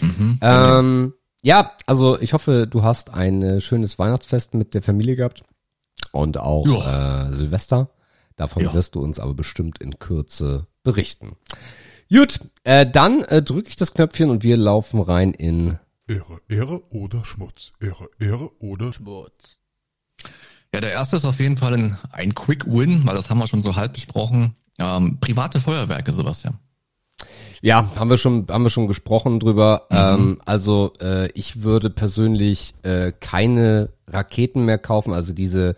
Mhm, 0.00 0.38
ähm, 0.40 1.14
ja, 1.42 1.72
also 1.86 2.18
ich 2.18 2.32
hoffe, 2.32 2.66
du 2.66 2.82
hast 2.82 3.10
ein 3.10 3.42
äh, 3.42 3.60
schönes 3.60 3.98
Weihnachtsfest 3.98 4.54
mit 4.54 4.74
der 4.74 4.82
Familie 4.82 5.16
gehabt 5.16 5.42
und 6.12 6.38
auch 6.38 6.66
äh, 6.66 7.32
Silvester. 7.32 7.90
Davon 8.36 8.64
ja. 8.64 8.74
wirst 8.74 8.94
du 8.94 9.00
uns 9.00 9.20
aber 9.20 9.34
bestimmt 9.34 9.78
in 9.78 9.98
Kürze 9.98 10.66
berichten. 10.82 11.36
Gut, 12.10 12.40
äh, 12.64 12.86
dann 12.86 13.22
äh, 13.24 13.42
drücke 13.42 13.68
ich 13.68 13.76
das 13.76 13.94
Knöpfchen 13.94 14.30
und 14.30 14.42
wir 14.42 14.56
laufen 14.56 15.00
rein 15.00 15.32
in 15.32 15.78
Ehre, 16.06 16.40
Ehre 16.48 16.82
oder 16.90 17.24
Schmutz. 17.24 17.72
Ehre, 17.80 18.08
Ehre 18.18 18.50
oder 18.60 18.92
Schmutz. 18.92 19.58
Ja, 20.74 20.80
der 20.80 20.92
erste 20.92 21.16
ist 21.16 21.24
auf 21.24 21.38
jeden 21.38 21.56
Fall 21.56 21.74
ein, 21.74 21.98
ein 22.10 22.34
Quick 22.34 22.66
Win, 22.66 23.06
weil 23.06 23.14
das 23.14 23.30
haben 23.30 23.38
wir 23.38 23.46
schon 23.46 23.62
so 23.62 23.76
halb 23.76 23.94
besprochen. 23.94 24.54
Ähm, 24.78 25.18
private 25.20 25.60
Feuerwerke, 25.60 26.12
Sebastian. 26.12 26.58
Ja, 27.62 27.88
haben 27.96 28.10
wir 28.10 28.18
schon, 28.18 28.46
haben 28.50 28.64
wir 28.64 28.70
schon 28.70 28.88
gesprochen 28.88 29.40
drüber. 29.40 29.86
Mhm. 29.88 29.96
Ähm, 29.96 30.40
also 30.44 30.92
äh, 31.00 31.30
ich 31.32 31.62
würde 31.62 31.88
persönlich 31.90 32.74
äh, 32.82 33.12
keine 33.12 33.90
Raketen 34.06 34.64
mehr 34.64 34.78
kaufen, 34.78 35.14
also 35.14 35.32
diese 35.32 35.74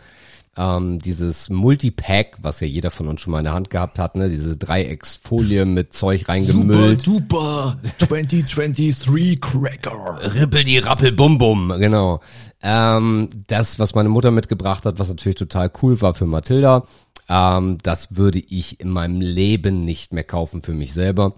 ähm, 0.56 0.98
dieses 0.98 1.50
Multipack, 1.50 2.38
was 2.40 2.60
ja 2.60 2.66
jeder 2.66 2.90
von 2.90 3.08
uns 3.08 3.20
schon 3.20 3.32
mal 3.32 3.38
in 3.38 3.44
der 3.44 3.54
Hand 3.54 3.70
gehabt 3.70 3.98
hat, 3.98 4.14
ne, 4.16 4.28
diese 4.28 4.56
Dreiecksfolie 4.56 5.64
mit 5.64 5.92
Zeug 5.92 6.28
reingemüllt. 6.28 7.02
Super 7.02 7.76
duper 7.98 8.06
2023 8.06 9.40
Cracker. 9.40 10.34
Rippel 10.34 10.64
die 10.64 10.78
Rappel 10.78 11.12
Bum 11.12 11.38
Bum, 11.38 11.74
genau. 11.78 12.20
Ähm, 12.62 13.28
das, 13.46 13.78
was 13.78 13.94
meine 13.94 14.08
Mutter 14.08 14.30
mitgebracht 14.30 14.84
hat, 14.84 14.98
was 14.98 15.08
natürlich 15.08 15.36
total 15.36 15.70
cool 15.82 16.00
war 16.00 16.14
für 16.14 16.26
Mathilda, 16.26 16.84
ähm, 17.28 17.78
das 17.82 18.16
würde 18.16 18.38
ich 18.38 18.80
in 18.80 18.88
meinem 18.88 19.20
Leben 19.20 19.84
nicht 19.84 20.12
mehr 20.12 20.24
kaufen 20.24 20.62
für 20.62 20.74
mich 20.74 20.94
selber. 20.94 21.34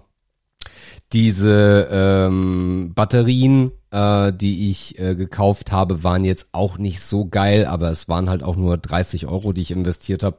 Diese 1.11 1.87
ähm, 1.91 2.91
Batterien, 2.93 3.71
äh, 3.91 4.31
die 4.31 4.69
ich 4.69 4.99
äh, 4.99 5.15
gekauft 5.15 5.71
habe, 5.71 6.03
waren 6.03 6.23
jetzt 6.23 6.49
auch 6.51 6.77
nicht 6.77 7.01
so 7.01 7.25
geil, 7.25 7.65
aber 7.65 7.89
es 7.89 8.07
waren 8.07 8.29
halt 8.29 8.43
auch 8.43 8.55
nur 8.55 8.77
30 8.77 9.27
Euro, 9.27 9.51
die 9.51 9.61
ich 9.61 9.71
investiert 9.71 10.21
habe. 10.21 10.37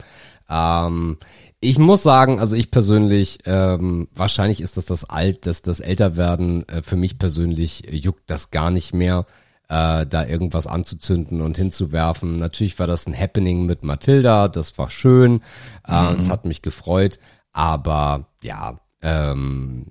Ähm, 0.48 1.18
ich 1.60 1.78
muss 1.78 2.02
sagen, 2.02 2.40
also 2.40 2.56
ich 2.56 2.70
persönlich, 2.70 3.38
ähm, 3.44 4.08
wahrscheinlich 4.14 4.60
ist 4.60 4.76
das 4.76 4.86
das 4.86 5.04
Alt, 5.04 5.46
das, 5.46 5.62
das 5.62 5.80
Älterwerden. 5.80 6.68
Äh, 6.68 6.82
für 6.82 6.96
mich 6.96 7.18
persönlich 7.18 7.84
juckt 7.90 8.30
das 8.30 8.50
gar 8.50 8.70
nicht 8.70 8.94
mehr, 8.94 9.26
äh, 9.68 10.06
da 10.06 10.26
irgendwas 10.26 10.66
anzuzünden 10.66 11.40
und 11.40 11.56
hinzuwerfen. 11.56 12.38
Natürlich 12.38 12.78
war 12.78 12.86
das 12.86 13.06
ein 13.06 13.18
Happening 13.18 13.66
mit 13.66 13.82
Mathilda, 13.82 14.48
das 14.48 14.78
war 14.78 14.88
schön, 14.88 15.42
äh, 15.86 16.14
das 16.16 16.30
hat 16.30 16.44
mich 16.44 16.62
gefreut, 16.62 17.18
aber 17.52 18.28
ja, 18.42 18.80
ähm, 19.02 19.86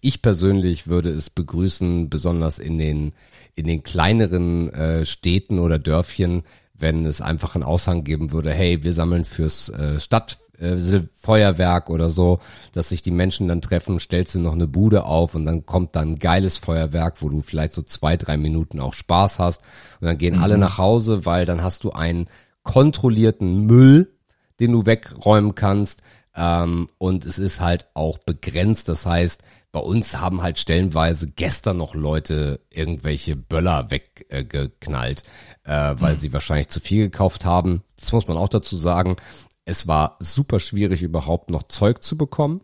ich 0.00 0.22
persönlich 0.22 0.86
würde 0.86 1.10
es 1.10 1.30
begrüßen, 1.30 2.08
besonders 2.08 2.58
in 2.58 2.78
den 2.78 3.12
in 3.54 3.66
den 3.66 3.82
kleineren 3.82 4.72
äh, 4.72 5.04
Städten 5.04 5.58
oder 5.58 5.78
Dörfchen, 5.78 6.42
wenn 6.74 7.06
es 7.06 7.20
einfach 7.20 7.54
einen 7.54 7.64
Aushang 7.64 8.04
geben 8.04 8.32
würde, 8.32 8.52
hey, 8.52 8.82
wir 8.82 8.92
sammeln 8.92 9.24
fürs 9.24 9.68
äh, 9.68 10.00
Stadtfeuerwerk 10.00 11.88
äh, 11.88 11.92
oder 11.92 12.10
so, 12.10 12.40
dass 12.72 12.88
sich 12.88 13.02
die 13.02 13.10
Menschen 13.10 13.48
dann 13.48 13.60
treffen, 13.60 14.00
stellst 14.00 14.34
du 14.34 14.40
noch 14.40 14.54
eine 14.54 14.66
Bude 14.66 15.04
auf 15.04 15.34
und 15.34 15.44
dann 15.44 15.64
kommt 15.64 15.94
dann 15.96 16.12
ein 16.12 16.18
geiles 16.18 16.56
Feuerwerk, 16.56 17.20
wo 17.20 17.28
du 17.28 17.42
vielleicht 17.42 17.74
so 17.74 17.82
zwei, 17.82 18.16
drei 18.16 18.36
Minuten 18.36 18.80
auch 18.80 18.94
Spaß 18.94 19.38
hast 19.38 19.62
und 20.00 20.06
dann 20.06 20.18
gehen 20.18 20.36
mhm. 20.36 20.42
alle 20.42 20.58
nach 20.58 20.78
Hause, 20.78 21.24
weil 21.24 21.46
dann 21.46 21.62
hast 21.62 21.84
du 21.84 21.92
einen 21.92 22.28
kontrollierten 22.62 23.66
Müll, 23.66 24.12
den 24.60 24.72
du 24.72 24.86
wegräumen 24.86 25.54
kannst, 25.54 26.02
ähm, 26.34 26.88
und 26.98 27.24
es 27.24 27.38
ist 27.38 27.60
halt 27.60 27.86
auch 27.94 28.18
begrenzt. 28.18 28.88
Das 28.88 29.06
heißt, 29.06 29.42
bei 29.70 29.80
uns 29.80 30.18
haben 30.18 30.42
halt 30.42 30.58
stellenweise 30.58 31.28
gestern 31.28 31.78
noch 31.78 31.94
Leute 31.94 32.60
irgendwelche 32.70 33.36
Böller 33.36 33.90
weggeknallt, 33.90 35.22
äh, 35.64 35.94
weil 35.98 36.14
mhm. 36.14 36.18
sie 36.18 36.32
wahrscheinlich 36.32 36.68
zu 36.68 36.80
viel 36.80 37.04
gekauft 37.04 37.44
haben. 37.44 37.82
Das 37.96 38.12
muss 38.12 38.28
man 38.28 38.36
auch 38.36 38.48
dazu 38.48 38.76
sagen. 38.76 39.16
Es 39.64 39.86
war 39.86 40.16
super 40.18 40.60
schwierig, 40.60 41.02
überhaupt 41.02 41.50
noch 41.50 41.64
Zeug 41.64 42.02
zu 42.02 42.18
bekommen, 42.18 42.62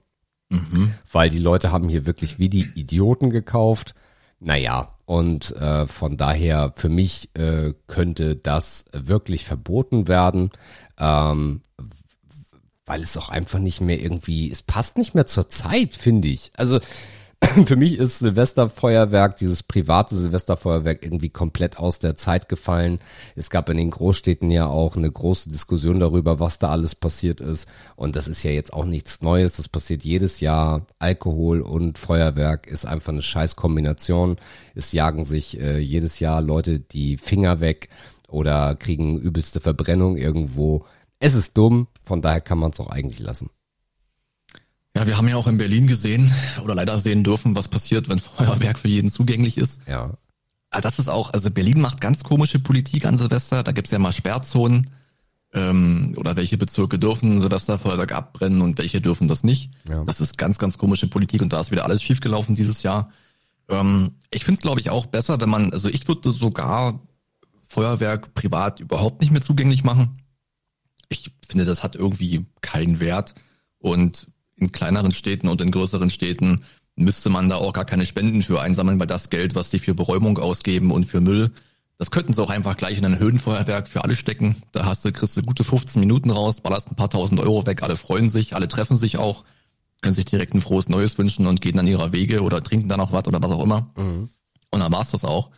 mhm. 0.51 0.95
weil 1.11 1.31
die 1.31 1.39
Leute 1.39 1.71
haben 1.71 1.89
hier 1.89 2.07
wirklich 2.07 2.39
wie 2.39 2.49
die 2.49 2.69
Idioten 2.75 3.31
gekauft. 3.31 3.95
Naja, 4.41 4.95
und 5.05 5.57
äh, 5.57 5.87
von 5.87 6.17
daher 6.17 6.73
für 6.77 6.89
mich 6.89 7.35
äh, 7.35 7.73
könnte 7.87 8.37
das 8.37 8.85
wirklich 8.93 9.45
verboten 9.45 10.07
werden, 10.07 10.51
ähm, 10.99 11.63
weil 12.89 13.03
es 13.03 13.17
auch 13.17 13.29
einfach 13.29 13.59
nicht 13.59 13.81
mehr 13.81 14.01
irgendwie, 14.01 14.51
es 14.51 14.63
passt 14.63 14.99
nicht 14.99 15.15
mehr 15.15 15.27
zur 15.27 15.49
Zeit, 15.49 15.95
finde 15.95 16.29
ich. 16.29 16.51
Also 16.57 16.81
für 17.67 17.77
mich 17.77 17.99
ist 17.99 18.19
Silvesterfeuerwerk, 18.19 19.37
dieses 19.37 19.63
private 19.63 20.17
Silvesterfeuerwerk 20.17 21.05
irgendwie 21.05 21.29
komplett 21.29 21.79
aus 21.79 21.99
der 22.01 22.17
Zeit 22.17 22.49
gefallen. 22.49 22.99
Es 23.37 23.51
gab 23.51 23.69
in 23.69 23.77
den 23.77 23.91
Großstädten 23.91 24.51
ja 24.51 24.67
auch 24.67 24.97
eine 24.97 25.11
große 25.11 25.51
Diskussion 25.51 26.01
darüber, 26.01 26.41
was 26.41 26.59
da 26.59 26.71
alles 26.71 26.95
passiert 26.95 27.41
ist. 27.41 27.69
Und 27.95 28.17
das 28.17 28.27
ist 28.27 28.43
ja 28.43 28.51
jetzt 28.51 28.73
auch 28.73 28.85
nichts 28.85 29.23
Neues. 29.23 29.57
Das 29.57 29.69
passiert 29.69 30.03
jedes 30.03 30.41
Jahr. 30.41 30.87
Alkohol 30.99 31.61
und 31.61 31.99
Feuerwerk 31.99 32.67
ist 32.67 32.87
einfach 32.87 33.13
eine 33.13 33.23
Scheißkombination. 33.23 34.37
Es 34.75 34.93
jagen 34.93 35.25
sich 35.25 35.61
äh, 35.61 35.79
jedes 35.79 36.19
Jahr 36.19 36.43
Leute 36.43 36.81
die 36.81 37.19
Finger 37.19 37.61
weg 37.61 37.89
oder 38.27 38.75
kriegen 38.75 39.19
übelste 39.19 39.61
Verbrennung 39.61 40.17
irgendwo. 40.17 40.87
Es 41.21 41.35
ist 41.35 41.57
dumm, 41.57 41.89
von 42.09 42.23
daher 42.23 42.41
kann 42.41 42.59
man 42.59 42.73
es 42.73 42.81
auch 42.81 42.89
eigentlich 42.89 43.21
lassen. 43.21 43.51
Ja, 44.97 45.07
wir 45.07 45.17
haben 45.17 45.29
ja 45.29 45.37
auch 45.37 45.47
in 45.47 45.59
Berlin 45.59 45.87
gesehen 45.87 46.33
oder 46.65 46.75
leider 46.75 46.99
sehen 46.99 47.23
dürfen, 47.23 47.55
was 47.55 47.69
passiert, 47.69 48.09
wenn 48.09 48.19
Feuerwerk 48.37 48.79
für 48.79 48.89
jeden 48.89 49.13
zugänglich 49.13 49.57
ist. 49.57 49.81
Ja. 49.87 50.15
Ah, 50.71 50.81
das 50.81 50.99
ist 50.99 51.09
auch, 51.09 51.33
also 51.33 51.51
Berlin 51.51 51.81
macht 51.81 52.01
ganz 52.01 52.25
komische 52.25 52.59
Politik 52.59 53.07
an 53.07 53.17
Silvester. 53.17 53.63
Da 53.63 53.73
gibt's 53.73 53.91
ja 53.91 53.99
mal 53.99 54.13
Sperrzonen 54.13 54.91
ähm, 55.55 56.15
oder 56.17 56.37
welche 56.37 56.59
Bezirke 56.59 56.99
dürfen 56.99 57.41
Silvesterfeuerwerk 57.41 58.13
abbrennen 58.13 58.61
und 58.61 58.79
welche 58.79 59.01
dürfen 59.01 59.29
das 59.29 59.45
nicht. 59.45 59.71
Ja. 59.89 60.05
Das 60.05 60.21
ist 60.21 60.37
ganz, 60.37 60.59
ganz 60.59 60.79
komische 60.79 61.07
Politik 61.09 61.43
und 61.43 61.53
da 61.53 61.61
ist 61.61 61.71
wieder 61.71 61.85
alles 61.85 62.03
schiefgelaufen 62.03 62.55
dieses 62.55 62.83
Jahr. 62.83 63.13
Ähm, 63.69 64.17
ich 64.31 64.45
finde 64.45 64.59
es, 64.59 64.63
glaube 64.63 64.81
ich, 64.81 64.91
auch 64.91 65.07
besser, 65.07 65.41
wenn 65.41 65.49
man, 65.49 65.73
also 65.73 65.89
ich 65.89 66.09
würde 66.09 66.31
sogar 66.33 67.01
Feuerwerk 67.67 68.35
privat 68.35 68.81
überhaupt 68.81 69.21
nicht 69.21 69.31
mehr 69.31 69.43
zugänglich 69.43 69.85
machen 69.85 70.17
ich 71.09 71.31
finde, 71.47 71.65
das 71.65 71.83
hat 71.83 71.95
irgendwie 71.97 72.47
keinen 72.61 73.01
Wert. 73.01 73.35
Und 73.79 74.29
in 74.57 74.73
kleineren 74.73 75.13
Städten 75.13 75.49
und 75.49 75.61
in 75.61 75.71
größeren 75.71 76.11
Städten 76.11 76.65
müsste 76.97 77.31
man 77.31 77.49
da 77.49 77.57
auch 77.57 77.73
gar 77.73 77.85
keine 77.85 78.07
Spenden 78.07 78.43
für 78.43 78.61
einsammeln, 78.61 78.99
weil 78.99 79.07
das 79.07 79.31
Geld, 79.31 79.55
was 79.55 79.71
sie 79.71 79.79
für 79.79 79.95
Beräumung 79.95 80.39
ausgeben 80.39 80.91
und 80.91 81.05
für 81.05 81.21
Müll, 81.21 81.53
das 81.97 82.11
könnten 82.11 82.33
sie 82.33 82.43
auch 82.43 82.51
einfach 82.51 82.77
gleich 82.77 82.99
in 82.99 83.05
ein 83.05 83.19
Höhenfeuerwerk 83.19 83.89
für 83.89 84.05
alle 84.05 84.17
stecken. 84.17 84.57
Da 84.73 84.85
hast 84.85 85.05
du, 85.05 85.13
kriegst 85.13 85.37
du 85.37 85.43
gute 85.43 85.65
15 85.65 86.01
Minuten 86.01 86.31
raus, 86.31 86.61
ballerst 86.61 86.91
ein 86.91 86.97
paar 86.97 87.11
tausend 87.11 87.41
Euro 87.41 87.67
weg, 87.67 87.83
alle 87.83 87.97
freuen 87.97 88.31
sich, 88.31 88.55
alle 88.55 88.69
treffen 88.69 88.97
sich 88.97 89.17
auch, 89.17 89.45
können 90.01 90.15
sich 90.15 90.25
direkt 90.25 90.55
ein 90.55 90.61
frohes 90.61 90.89
Neues 90.89 91.19
wünschen 91.19 91.47
und 91.47 91.61
gehen 91.61 91.77
dann 91.77 91.87
ihrer 91.87 92.13
Wege 92.13 92.43
oder 92.43 92.63
trinken 92.63 92.89
dann 92.89 92.99
noch 92.99 93.13
was 93.13 93.27
oder 93.27 93.43
was 93.43 93.51
auch 93.51 93.63
immer. 93.63 93.91
Mhm. 93.97 94.29
Und 94.71 94.81
dann 94.81 94.93
war's 94.93 95.11
das 95.11 95.25
auch. 95.25 95.51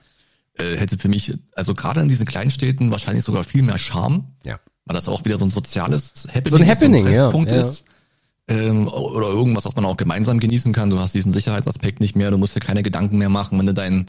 Äh, 0.55 0.77
hätte 0.77 0.99
für 0.99 1.09
mich, 1.09 1.35
also 1.55 1.75
gerade 1.75 2.01
in 2.01 2.09
diesen 2.09 2.27
kleinen 2.27 2.51
Städten 2.51 2.91
wahrscheinlich 2.91 3.25
sogar 3.25 3.45
viel 3.45 3.63
mehr 3.63 3.79
Charme. 3.79 4.25
Ja 4.45 4.61
weil 4.87 4.95
das 4.95 5.09
auch 5.09 5.25
wieder 5.25 5.37
so 5.37 5.45
ein 5.45 5.51
soziales 5.51 6.27
Happening, 6.29 6.51
so 6.51 6.57
ein 6.57 6.69
Happening 6.69 7.03
so 7.03 7.39
ein 7.39 7.47
ja, 7.47 7.57
ist. 7.57 7.85
Ähm, 8.49 8.89
oder 8.89 9.29
irgendwas, 9.29 9.65
was 9.65 9.77
man 9.77 9.85
auch 9.85 9.97
gemeinsam 9.97 10.41
genießen 10.41 10.73
kann. 10.73 10.91
Du 10.91 10.99
hast 10.99 11.15
diesen 11.15 11.33
Sicherheitsaspekt 11.33 12.01
nicht 12.01 12.17
mehr, 12.17 12.31
du 12.31 12.39
musst 12.39 12.57
dir 12.57 12.61
keine 12.61 12.83
Gedanken 12.83 13.19
mehr 13.19 13.29
machen, 13.29 13.59
wenn 13.59 13.67
du 13.67 13.75
dein, 13.75 14.07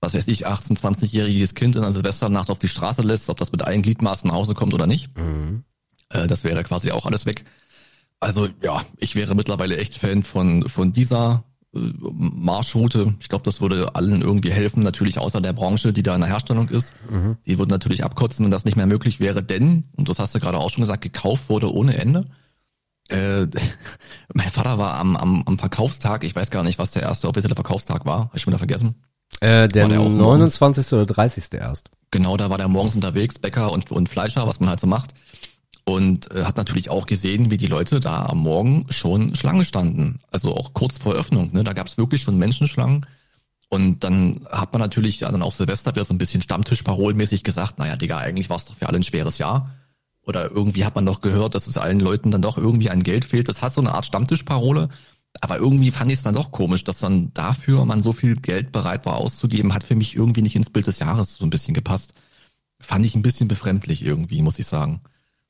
was 0.00 0.14
weiß 0.14 0.28
ich, 0.28 0.46
18-, 0.46 0.78
20-jähriges 0.78 1.54
Kind 1.54 1.76
in 1.76 1.82
einer 1.82 1.94
Silvesternacht 1.94 2.50
auf 2.50 2.58
die 2.58 2.68
Straße 2.68 3.02
lässt, 3.02 3.30
ob 3.30 3.38
das 3.38 3.50
mit 3.50 3.62
allen 3.62 3.80
Gliedmaßen 3.80 4.28
nach 4.28 4.34
Hause 4.34 4.54
kommt 4.54 4.74
oder 4.74 4.86
nicht. 4.86 5.16
Mhm. 5.16 5.64
Äh, 6.10 6.26
das 6.26 6.44
wäre 6.44 6.62
quasi 6.64 6.90
auch 6.90 7.06
alles 7.06 7.24
weg. 7.24 7.44
Also 8.20 8.48
ja, 8.62 8.82
ich 8.98 9.14
wäre 9.14 9.34
mittlerweile 9.34 9.76
echt 9.78 9.96
Fan 9.96 10.22
von, 10.22 10.68
von 10.68 10.92
dieser 10.92 11.44
Marschroute. 11.72 13.14
Ich 13.20 13.28
glaube, 13.28 13.44
das 13.44 13.60
würde 13.60 13.94
allen 13.94 14.22
irgendwie 14.22 14.50
helfen, 14.50 14.82
natürlich 14.82 15.18
außer 15.18 15.40
der 15.40 15.52
Branche, 15.52 15.92
die 15.92 16.02
da 16.02 16.14
in 16.14 16.22
der 16.22 16.30
Herstellung 16.30 16.68
ist. 16.68 16.92
Mhm. 17.10 17.36
Die 17.46 17.58
würden 17.58 17.70
natürlich 17.70 18.04
abkotzen, 18.04 18.44
wenn 18.44 18.50
das 18.50 18.64
nicht 18.64 18.76
mehr 18.76 18.86
möglich 18.86 19.20
wäre, 19.20 19.42
denn, 19.42 19.84
und 19.96 20.08
das 20.08 20.18
hast 20.18 20.34
du 20.34 20.40
gerade 20.40 20.58
auch 20.58 20.70
schon 20.70 20.82
gesagt, 20.82 21.02
gekauft 21.02 21.48
wurde 21.48 21.72
ohne 21.72 21.96
Ende. 21.96 22.26
Äh, 23.08 23.46
mein 24.34 24.50
Vater 24.50 24.78
war 24.78 24.94
am, 24.94 25.16
am, 25.16 25.42
am 25.44 25.58
Verkaufstag, 25.58 26.24
ich 26.24 26.34
weiß 26.34 26.50
gar 26.50 26.62
nicht, 26.62 26.78
was 26.78 26.92
der 26.92 27.02
erste 27.02 27.28
offizielle 27.28 27.54
Verkaufstag 27.54 28.06
war, 28.06 28.20
hab 28.20 28.34
ich 28.34 28.42
schon 28.42 28.52
wieder 28.52 28.58
vergessen. 28.58 28.94
Äh, 29.40 29.68
der, 29.68 29.88
der 29.88 30.00
29. 30.00 30.92
oder 30.94 31.06
30. 31.06 31.44
erst. 31.52 31.90
Genau, 32.10 32.38
da 32.38 32.48
war 32.48 32.56
der 32.56 32.68
morgens 32.68 32.94
unterwegs, 32.94 33.38
Bäcker 33.38 33.70
und, 33.72 33.92
und 33.92 34.08
Fleischer, 34.08 34.46
was 34.46 34.58
man 34.58 34.70
halt 34.70 34.80
so 34.80 34.86
macht 34.86 35.12
und 35.88 36.30
äh, 36.34 36.44
hat 36.44 36.58
natürlich 36.58 36.90
auch 36.90 37.06
gesehen, 37.06 37.50
wie 37.50 37.56
die 37.56 37.66
Leute 37.66 37.98
da 37.98 38.26
am 38.26 38.40
Morgen 38.40 38.84
schon 38.90 39.34
Schlange 39.34 39.64
standen. 39.64 40.20
Also 40.30 40.54
auch 40.54 40.74
kurz 40.74 40.98
vor 40.98 41.14
Öffnung. 41.14 41.50
Ne? 41.54 41.64
Da 41.64 41.72
gab 41.72 41.86
es 41.86 41.96
wirklich 41.96 42.20
schon 42.20 42.36
Menschenschlangen. 42.36 43.06
Und 43.70 44.04
dann 44.04 44.46
hat 44.50 44.74
man 44.74 44.82
natürlich 44.82 45.20
ja 45.20 45.32
dann 45.32 45.40
auch 45.42 45.54
Silvester 45.54 45.94
wieder 45.94 46.04
so 46.04 46.12
ein 46.12 46.18
bisschen 46.18 46.42
Stammtischparolenmäßig 46.42 47.42
gesagt, 47.42 47.78
naja, 47.78 47.96
Digga, 47.96 48.18
eigentlich 48.18 48.50
war 48.50 48.58
es 48.58 48.66
doch 48.66 48.74
für 48.74 48.86
alle 48.86 48.98
ein 48.98 49.02
schweres 49.02 49.38
Jahr. 49.38 49.70
Oder 50.20 50.50
irgendwie 50.50 50.84
hat 50.84 50.94
man 50.94 51.06
doch 51.06 51.22
gehört, 51.22 51.54
dass 51.54 51.66
es 51.66 51.78
allen 51.78 52.00
Leuten 52.00 52.30
dann 52.32 52.42
doch 52.42 52.58
irgendwie 52.58 52.90
an 52.90 53.02
Geld 53.02 53.24
fehlt. 53.24 53.48
Das 53.48 53.62
hat 53.62 53.72
so 53.72 53.80
eine 53.80 53.94
Art 53.94 54.04
Stammtischparole. 54.04 54.90
Aber 55.40 55.56
irgendwie 55.56 55.90
fand 55.90 56.10
ich 56.10 56.18
es 56.18 56.22
dann 56.22 56.34
doch 56.34 56.52
komisch, 56.52 56.84
dass 56.84 56.98
dann 56.98 57.32
dafür 57.32 57.86
man 57.86 58.02
so 58.02 58.12
viel 58.12 58.36
Geld 58.36 58.72
bereit 58.72 59.06
war 59.06 59.16
auszugeben, 59.16 59.72
hat 59.72 59.84
für 59.84 59.96
mich 59.96 60.14
irgendwie 60.14 60.42
nicht 60.42 60.56
ins 60.56 60.68
Bild 60.68 60.86
des 60.86 60.98
Jahres 60.98 61.36
so 61.36 61.46
ein 61.46 61.50
bisschen 61.50 61.72
gepasst. 61.72 62.12
Fand 62.78 63.06
ich 63.06 63.14
ein 63.14 63.22
bisschen 63.22 63.48
befremdlich 63.48 64.04
irgendwie, 64.04 64.42
muss 64.42 64.58
ich 64.58 64.66
sagen. 64.66 65.00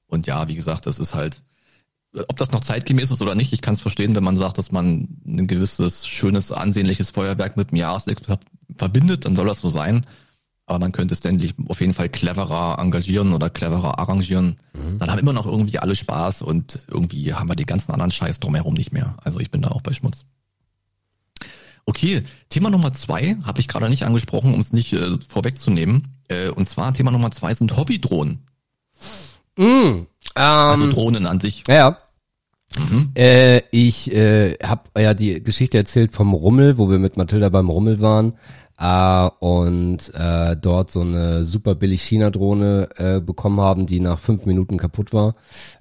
Und 0.09 0.26
ja, 0.26 0.48
wie 0.48 0.55
gesagt, 0.55 0.86
das 0.86 0.98
ist 0.98 1.14
halt, 1.14 1.43
ob 2.12 2.36
das 2.36 2.51
noch 2.51 2.60
zeitgemäß 2.60 3.10
ist 3.10 3.22
oder 3.22 3.35
nicht, 3.35 3.52
ich 3.52 3.60
kann 3.60 3.74
es 3.74 3.80
verstehen, 3.80 4.16
wenn 4.16 4.24
man 4.24 4.36
sagt, 4.36 4.59
dass 4.59 4.72
man 4.72 5.09
ein 5.26 5.47
gewisses, 5.47 6.06
schönes, 6.06 6.51
ansehnliches 6.51 7.10
Feuerwerk 7.10 7.56
mit 7.56 7.70
dem 7.70 7.76
Jahreswechsel 7.76 8.39
verbindet, 8.76 9.24
dann 9.24 9.36
soll 9.36 9.47
das 9.47 9.60
so 9.60 9.68
sein. 9.68 10.05
Aber 10.66 10.80
man 10.80 10.93
könnte 10.93 11.14
es 11.14 11.22
denn 11.22 11.40
auf 11.68 11.80
jeden 11.80 11.94
Fall 11.94 12.10
cleverer 12.10 12.78
engagieren 12.78 13.32
oder 13.32 13.48
cleverer 13.48 13.98
arrangieren. 13.98 14.59
Mhm. 14.74 14.98
Dann 14.98 15.10
haben 15.10 15.18
immer 15.18 15.32
noch 15.32 15.47
irgendwie 15.47 15.78
alle 15.78 15.97
Spaß 15.97 16.43
und 16.43 16.80
irgendwie 16.89 17.32
haben 17.32 17.48
wir 17.48 17.56
den 17.56 17.64
ganzen 17.64 17.93
anderen 17.93 18.10
Scheiß 18.10 18.39
drumherum 18.40 18.74
nicht 18.74 18.93
mehr. 18.93 19.16
Also 19.24 19.40
ich 19.40 19.51
bin 19.51 19.62
da 19.62 19.70
auch 19.70 19.80
bei 19.80 19.94
Schmutz. 19.94 20.26
Okay, 21.86 22.22
Thema 22.51 22.68
Nummer 22.68 22.93
zwei 22.93 23.39
habe 23.44 23.60
ich 23.60 23.68
gerade 23.68 23.89
nicht 23.89 24.05
angesprochen, 24.05 24.52
um 24.52 24.60
es 24.60 24.74
nicht 24.74 24.93
äh, 24.93 25.16
vorwegzunehmen. 25.26 26.02
Äh, 26.28 26.51
und 26.51 26.68
zwar 26.68 26.93
Thema 26.93 27.12
Nummer 27.12 27.30
zwei 27.30 27.55
sind 27.55 27.74
Hobbydrohnen. 27.78 28.40
Mm, 29.59 29.62
ähm, 29.62 30.06
Also 30.36 30.89
Drohnen 30.89 31.26
an 31.26 31.40
sich. 31.40 31.64
Ja. 31.68 31.98
Äh, 33.14 33.62
ich 33.70 34.12
äh, 34.12 34.55
habe 34.62 34.82
ja 35.01 35.14
die 35.14 35.43
Geschichte 35.43 35.78
erzählt 35.78 36.12
vom 36.12 36.32
Rummel, 36.32 36.78
wo 36.78 36.90
wir 36.90 36.98
mit 36.98 37.16
Mathilda 37.16 37.48
beim 37.48 37.70
Rummel 37.70 38.01
waren 38.01 38.35
äh, 38.78 39.28
und 39.40 40.14
äh, 40.14 40.56
dort 40.56 40.93
so 40.93 41.01
eine 41.01 41.44
super 41.44 41.74
billig 41.74 42.02
China-Drohne 42.02 42.89
äh, 42.97 43.20
bekommen 43.20 43.60
haben, 43.60 43.86
die 43.86 44.01
nach 44.01 44.18
fünf 44.20 44.47
Minuten 44.47 44.76
kaputt 44.76 45.12
war. 45.12 45.35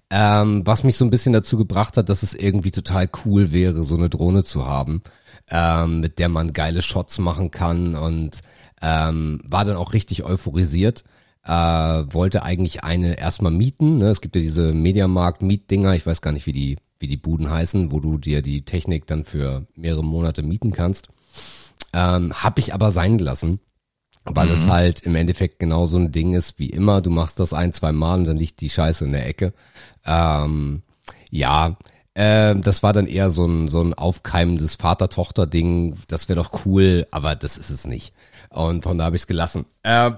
Ähm, 0.09 0.63
was 0.65 0.83
mich 0.83 0.97
so 0.97 1.05
ein 1.05 1.11
bisschen 1.11 1.33
dazu 1.33 1.57
gebracht 1.57 1.97
hat, 1.97 2.09
dass 2.09 2.23
es 2.23 2.33
irgendwie 2.33 2.71
total 2.71 3.09
cool 3.25 3.51
wäre, 3.51 3.83
so 3.83 3.95
eine 3.95 4.09
Drohne 4.09 4.43
zu 4.43 4.65
haben, 4.65 5.03
ähm, 5.51 5.99
mit 5.99 6.17
der 6.17 6.29
man 6.29 6.53
geile 6.53 6.81
Shots 6.81 7.19
machen 7.19 7.51
kann 7.51 7.95
und 7.95 8.39
ähm, 8.81 9.41
war 9.43 9.65
dann 9.65 9.75
auch 9.75 9.93
richtig 9.93 10.23
euphorisiert 10.23 11.03
äh, 11.47 11.51
wollte 12.13 12.43
eigentlich 12.43 12.83
eine 12.83 13.17
erstmal 13.17 13.51
mieten. 13.51 13.97
Ne? 13.99 14.09
Es 14.09 14.21
gibt 14.21 14.35
ja 14.35 14.41
diese 14.41 14.73
Mediamarkt-Mietdinger, 14.73 15.95
ich 15.95 16.05
weiß 16.05 16.21
gar 16.21 16.33
nicht, 16.33 16.45
wie 16.45 16.51
die, 16.51 16.77
wie 16.99 17.07
die 17.07 17.17
Buden 17.17 17.49
heißen, 17.49 17.91
wo 17.91 17.99
du 17.99 18.17
dir 18.17 18.41
die 18.41 18.63
Technik 18.63 19.07
dann 19.07 19.23
für 19.23 19.65
mehrere 19.75 20.03
Monate 20.03 20.43
mieten 20.43 20.71
kannst. 20.71 21.07
Ähm, 21.93 22.33
hab 22.33 22.59
ich 22.59 22.73
aber 22.73 22.91
sein 22.91 23.17
gelassen, 23.17 23.59
weil 24.25 24.49
es 24.49 24.67
halt 24.67 25.01
im 25.01 25.15
Endeffekt 25.15 25.59
genau 25.59 25.85
so 25.85 25.97
ein 25.97 26.11
Ding 26.11 26.33
ist 26.33 26.59
wie 26.59 26.69
immer. 26.69 27.01
Du 27.01 27.09
machst 27.09 27.39
das 27.39 27.53
ein, 27.53 27.71
zwei 27.71 27.93
Mal 27.93 28.19
und 28.19 28.25
dann 28.25 28.37
liegt 28.37 28.59
die 28.59 28.69
Scheiße 28.69 29.05
in 29.05 29.13
der 29.13 29.25
Ecke. 29.25 29.53
Ähm, 30.05 30.81
ja, 31.29 31.77
ähm, 32.13 32.61
das 32.61 32.83
war 32.83 32.91
dann 32.91 33.07
eher 33.07 33.29
so 33.29 33.45
ein, 33.45 33.69
so 33.69 33.81
ein 33.81 33.93
aufkeimendes 33.93 34.75
Vater-Tochter-Ding. 34.75 35.95
Das 36.09 36.27
wäre 36.27 36.41
doch 36.41 36.65
cool, 36.65 37.07
aber 37.11 37.35
das 37.35 37.57
ist 37.57 37.69
es 37.69 37.87
nicht. 37.87 38.11
Und 38.49 38.83
von 38.83 38.97
da 38.97 39.05
habe 39.05 39.15
ich 39.15 39.21
es 39.21 39.27
gelassen. 39.27 39.65
Äh, 39.83 40.11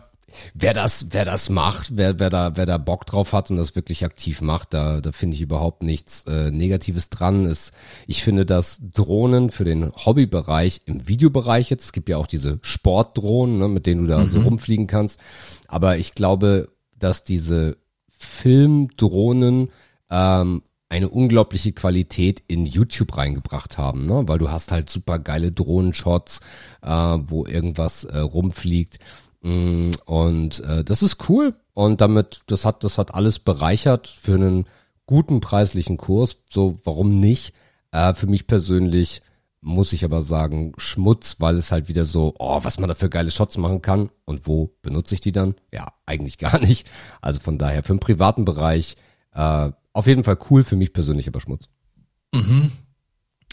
wer 0.53 0.73
das, 0.73 1.07
wer 1.11 1.25
das 1.25 1.49
macht, 1.49 1.97
wer, 1.97 2.19
wer 2.19 2.29
da, 2.29 2.55
wer 2.55 2.65
da 2.65 2.77
Bock 2.77 3.05
drauf 3.05 3.33
hat 3.33 3.49
und 3.51 3.57
das 3.57 3.75
wirklich 3.75 4.05
aktiv 4.05 4.41
macht, 4.41 4.73
da, 4.73 5.01
da 5.01 5.11
finde 5.11 5.35
ich 5.35 5.41
überhaupt 5.41 5.83
nichts 5.83 6.23
äh, 6.23 6.51
Negatives 6.51 7.09
dran. 7.09 7.45
Ist, 7.45 7.71
ich 8.07 8.23
finde, 8.23 8.45
dass 8.45 8.79
Drohnen 8.93 9.49
für 9.49 9.63
den 9.63 9.91
Hobbybereich, 9.93 10.81
im 10.85 11.07
Videobereich 11.07 11.69
jetzt, 11.69 11.85
es 11.85 11.91
gibt 11.91 12.09
ja 12.09 12.17
auch 12.17 12.27
diese 12.27 12.59
Sportdrohnen, 12.61 13.57
ne, 13.59 13.67
mit 13.67 13.85
denen 13.85 14.01
du 14.01 14.07
da 14.07 14.25
so 14.25 14.41
rumfliegen 14.41 14.87
kannst. 14.87 15.19
Aber 15.67 15.97
ich 15.97 16.13
glaube, 16.13 16.69
dass 16.97 17.23
diese 17.23 17.77
Filmdrohnen 18.09 19.69
ähm, 20.09 20.61
eine 20.89 21.07
unglaubliche 21.07 21.71
Qualität 21.71 22.43
in 22.47 22.65
YouTube 22.65 23.15
reingebracht 23.15 23.77
haben, 23.77 24.07
ne? 24.07 24.23
weil 24.25 24.39
du 24.39 24.49
hast 24.49 24.71
halt 24.71 24.89
super 24.89 25.19
geile 25.19 25.51
Drohnenshots, 25.51 26.41
äh, 26.81 26.89
wo 26.89 27.45
irgendwas 27.45 28.05
äh, 28.05 28.17
rumfliegt 28.17 28.97
Und 29.41 30.59
äh, 30.61 30.83
das 30.83 31.01
ist 31.01 31.29
cool. 31.29 31.55
Und 31.73 32.01
damit, 32.01 32.41
das 32.47 32.65
hat, 32.65 32.83
das 32.83 32.97
hat 32.97 33.13
alles 33.13 33.39
bereichert 33.39 34.07
für 34.07 34.35
einen 34.35 34.65
guten 35.05 35.39
preislichen 35.39 35.97
Kurs. 35.97 36.37
So, 36.49 36.79
warum 36.83 37.19
nicht? 37.19 37.53
Äh, 37.91 38.13
für 38.13 38.27
mich 38.27 38.47
persönlich 38.47 39.21
muss 39.61 39.91
ich 39.93 40.05
aber 40.05 40.21
sagen, 40.21 40.73
Schmutz, 40.77 41.37
weil 41.39 41.57
es 41.57 41.71
halt 41.71 41.89
wieder 41.89 42.05
so, 42.05 42.33
oh, 42.39 42.59
was 42.63 42.79
man 42.79 42.87
da 42.87 42.95
für 42.95 43.09
geile 43.09 43.31
Shots 43.31 43.57
machen 43.57 43.81
kann. 43.81 44.09
Und 44.25 44.47
wo 44.47 44.75
benutze 44.81 45.15
ich 45.15 45.21
die 45.21 45.31
dann? 45.31 45.55
Ja, 45.71 45.87
eigentlich 46.05 46.37
gar 46.37 46.59
nicht. 46.59 46.87
Also 47.21 47.39
von 47.39 47.57
daher, 47.57 47.83
für 47.83 47.93
den 47.93 47.99
privaten 47.99 48.45
Bereich, 48.45 48.97
äh, 49.33 49.71
auf 49.93 50.07
jeden 50.07 50.23
Fall 50.23 50.37
cool, 50.49 50.63
für 50.63 50.75
mich 50.75 50.93
persönlich 50.93 51.27
aber 51.27 51.41
Schmutz. 51.41 51.69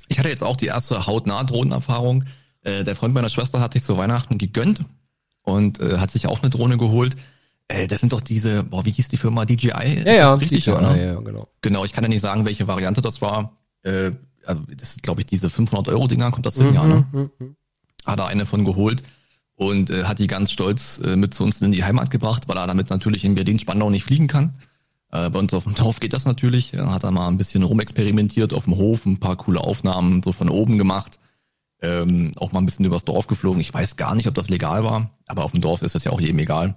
Ich 0.09 0.19
hatte 0.19 0.29
jetzt 0.29 0.45
auch 0.45 0.57
die 0.57 0.67
erste 0.67 1.07
hautnah 1.07 1.45
Drohnenerfahrung. 1.45 2.25
Äh, 2.63 2.85
der 2.85 2.97
Freund 2.97 3.15
meiner 3.15 3.29
Schwester 3.29 3.61
hat 3.61 3.73
sich 3.73 3.85
zu 3.85 3.97
Weihnachten 3.97 4.39
gegönnt 4.39 4.81
und 5.47 5.81
äh, 5.81 5.98
hat 5.98 6.10
sich 6.10 6.27
auch 6.27 6.43
eine 6.43 6.51
Drohne 6.51 6.77
geholt. 6.77 7.16
Äh, 7.68 7.86
das 7.86 8.01
sind 8.01 8.12
doch 8.12 8.20
diese, 8.20 8.64
boah, 8.64 8.85
wie 8.85 8.90
hieß 8.90 9.09
die 9.09 9.16
Firma? 9.16 9.44
DJI? 9.44 9.94
Ist 9.94 10.06
das 10.06 10.40
richtig? 10.40 10.66
ja, 10.66 10.81
ne? 10.81 10.98
ja, 10.98 11.12
ja, 11.14 11.20
genau. 11.20 11.48
Genau, 11.62 11.85
ich 11.85 11.93
kann 11.93 12.05
ja 12.05 12.09
nicht 12.09 12.20
sagen, 12.20 12.44
welche 12.44 12.66
Variante 12.68 13.01
das 13.01 13.23
war. 13.23 13.56
Äh, 13.82 14.12
also 14.44 14.62
das 14.77 14.94
sind, 14.94 15.02
glaube 15.02 15.20
ich, 15.20 15.27
diese 15.27 15.48
500 15.48 15.89
Euro 15.89 16.09
Dinger, 16.09 16.31
kommt 16.31 16.47
das 16.47 16.56
hin, 16.56 16.74
ja, 16.74 16.85
ne? 16.85 17.06
Mhm, 17.12 17.56
Hat 18.05 18.18
er 18.18 18.27
eine 18.27 18.44
von 18.44 18.64
geholt 18.64 19.02
und 19.55 19.90
äh, 19.90 20.05
hat 20.05 20.18
die 20.18 20.27
ganz 20.27 20.51
stolz 20.51 21.01
äh, 21.05 21.16
mit 21.16 21.32
zu 21.35 21.44
uns 21.44 21.60
in 21.62 21.73
die 21.73 21.85
Heimat 21.85 22.10
gebracht, 22.10 22.48
weil 22.48 22.59
er 22.59 22.66
damit 22.66 22.90
natürlich 22.90 23.24
in 23.24 23.35
Berlin-Spandau 23.35 23.89
nicht 23.90 24.05
fliegen 24.05 24.27
kann. 24.27 24.55
Äh, 25.12 25.31
bei 25.31 25.39
uns 25.39 25.55
auf 25.55 25.64
dem 25.64 25.74
Dorf 25.74 26.01
geht 26.01 26.12
das 26.12 26.24
natürlich. 26.24 26.73
Hat 26.74 27.05
er 27.05 27.12
mal 27.12 27.28
ein 27.28 27.39
bisschen 27.39 27.62
rumexperimentiert 27.62 28.52
auf 28.52 28.64
dem 28.64 28.77
Hof, 28.77 29.06
ein 29.06 29.18
paar 29.18 29.36
coole 29.36 29.60
Aufnahmen 29.60 30.23
so 30.23 30.32
von 30.32 30.51
oben 30.51 30.77
gemacht. 30.77 31.18
Ähm, 31.82 32.32
auch 32.36 32.53
mal 32.53 32.61
ein 32.61 32.66
bisschen 32.66 32.85
übers 32.85 33.05
Dorf 33.05 33.27
geflogen. 33.27 33.61
Ich 33.61 33.73
weiß 33.73 33.97
gar 33.97 34.15
nicht, 34.15 34.27
ob 34.27 34.35
das 34.35 34.48
legal 34.48 34.82
war, 34.82 35.11
aber 35.27 35.44
auf 35.44 35.53
dem 35.53 35.61
Dorf 35.61 35.82
ist 35.82 35.94
es 35.94 36.05
ja 36.05 36.12
auch 36.12 36.20
jedem 36.20 36.39
egal. 36.39 36.74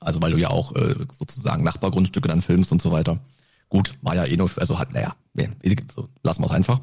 Also 0.00 0.20
weil 0.20 0.32
du 0.32 0.38
ja 0.38 0.50
auch 0.50 0.74
äh, 0.74 0.96
sozusagen 1.16 1.62
Nachbargrundstücke 1.62 2.28
dann 2.28 2.42
filmst 2.42 2.72
und 2.72 2.82
so 2.82 2.90
weiter. 2.90 3.20
Gut, 3.68 3.94
war 4.02 4.14
ja 4.14 4.26
eh 4.26 4.36
nur, 4.36 4.50
also 4.56 4.78
hat, 4.78 4.92
naja, 4.92 5.14
so, 5.94 6.08
lassen 6.22 6.42
wir 6.42 6.46
es 6.46 6.52
einfach. 6.52 6.80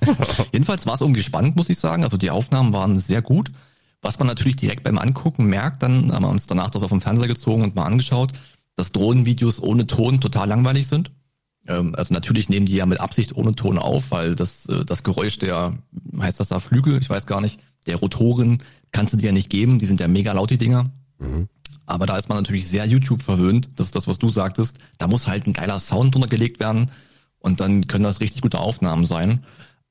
Jedenfalls 0.52 0.86
war 0.86 0.94
es 0.94 1.00
irgendwie 1.00 1.22
spannend, 1.22 1.56
muss 1.56 1.68
ich 1.68 1.78
sagen. 1.78 2.02
Also 2.02 2.16
die 2.16 2.30
Aufnahmen 2.30 2.72
waren 2.72 2.98
sehr 2.98 3.22
gut. 3.22 3.52
Was 4.00 4.18
man 4.18 4.26
natürlich 4.26 4.56
direkt 4.56 4.84
beim 4.84 4.98
Angucken 4.98 5.46
merkt, 5.46 5.82
dann 5.82 6.12
haben 6.12 6.24
wir 6.24 6.28
uns 6.28 6.46
danach 6.46 6.70
das 6.70 6.82
auf 6.82 6.90
dem 6.90 7.00
Fernseher 7.00 7.28
gezogen 7.28 7.62
und 7.62 7.74
mal 7.74 7.84
angeschaut, 7.84 8.32
dass 8.74 8.92
Drohnenvideos 8.92 9.62
ohne 9.62 9.86
Ton 9.86 10.20
total 10.20 10.48
langweilig 10.48 10.86
sind. 10.86 11.10
Ähm, 11.68 11.94
also 11.94 12.12
natürlich 12.12 12.48
nehmen 12.48 12.66
die 12.66 12.74
ja 12.74 12.86
mit 12.86 13.00
Absicht 13.00 13.36
ohne 13.36 13.54
Ton 13.54 13.78
auf, 13.78 14.10
weil 14.10 14.34
das, 14.34 14.66
äh, 14.66 14.84
das 14.84 15.04
Geräusch 15.04 15.38
der, 15.38 15.78
heißt 16.18 16.40
das 16.40 16.48
da 16.48 16.58
Flügel, 16.58 16.98
ich 17.00 17.08
weiß 17.08 17.26
gar 17.26 17.40
nicht, 17.40 17.60
der 17.86 17.96
Rotoren 17.96 18.58
kannst 18.90 19.12
du 19.12 19.16
dir 19.16 19.26
ja 19.26 19.32
nicht 19.32 19.50
geben, 19.50 19.78
die 19.78 19.86
sind 19.86 20.00
ja 20.00 20.08
mega 20.08 20.32
laut, 20.32 20.50
die 20.50 20.58
Dinger. 20.58 20.90
Aber 21.86 22.06
da 22.06 22.16
ist 22.18 22.28
man 22.28 22.38
natürlich 22.38 22.68
sehr 22.68 22.86
YouTube 22.86 23.22
verwöhnt. 23.22 23.70
Das 23.76 23.86
ist 23.86 23.96
das, 23.96 24.06
was 24.06 24.18
du 24.18 24.28
sagtest. 24.28 24.78
Da 24.98 25.06
muss 25.06 25.26
halt 25.26 25.46
ein 25.46 25.54
geiler 25.54 25.78
Sound 25.78 26.14
drunter 26.14 26.28
gelegt 26.28 26.60
werden 26.60 26.90
und 27.38 27.60
dann 27.60 27.86
können 27.86 28.04
das 28.04 28.20
richtig 28.20 28.42
gute 28.42 28.58
Aufnahmen 28.60 29.06
sein. 29.06 29.44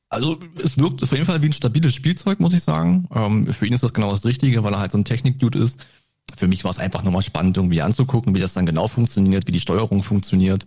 Also 0.09 0.39
es 0.63 0.77
wirkt 0.77 1.03
auf 1.03 1.11
jeden 1.11 1.25
Fall 1.25 1.41
wie 1.41 1.47
ein 1.47 1.53
stabiles 1.53 1.93
Spielzeug, 1.93 2.39
muss 2.39 2.53
ich 2.53 2.63
sagen. 2.63 3.09
Ähm, 3.13 3.51
für 3.51 3.65
ihn 3.65 3.73
ist 3.73 3.83
das 3.83 3.93
genau 3.93 4.11
das 4.11 4.25
Richtige, 4.25 4.63
weil 4.63 4.73
er 4.73 4.79
halt 4.79 4.91
so 4.91 4.97
ein 4.97 5.05
Technik-Dude 5.05 5.59
ist. 5.59 5.85
Für 6.35 6.47
mich 6.47 6.63
war 6.63 6.71
es 6.71 6.79
einfach 6.79 7.03
nochmal 7.03 7.23
spannend, 7.23 7.57
irgendwie 7.57 7.81
anzugucken, 7.81 8.35
wie 8.35 8.39
das 8.39 8.53
dann 8.53 8.65
genau 8.65 8.87
funktioniert, 8.87 9.47
wie 9.47 9.51
die 9.51 9.59
Steuerung 9.59 10.03
funktioniert, 10.03 10.65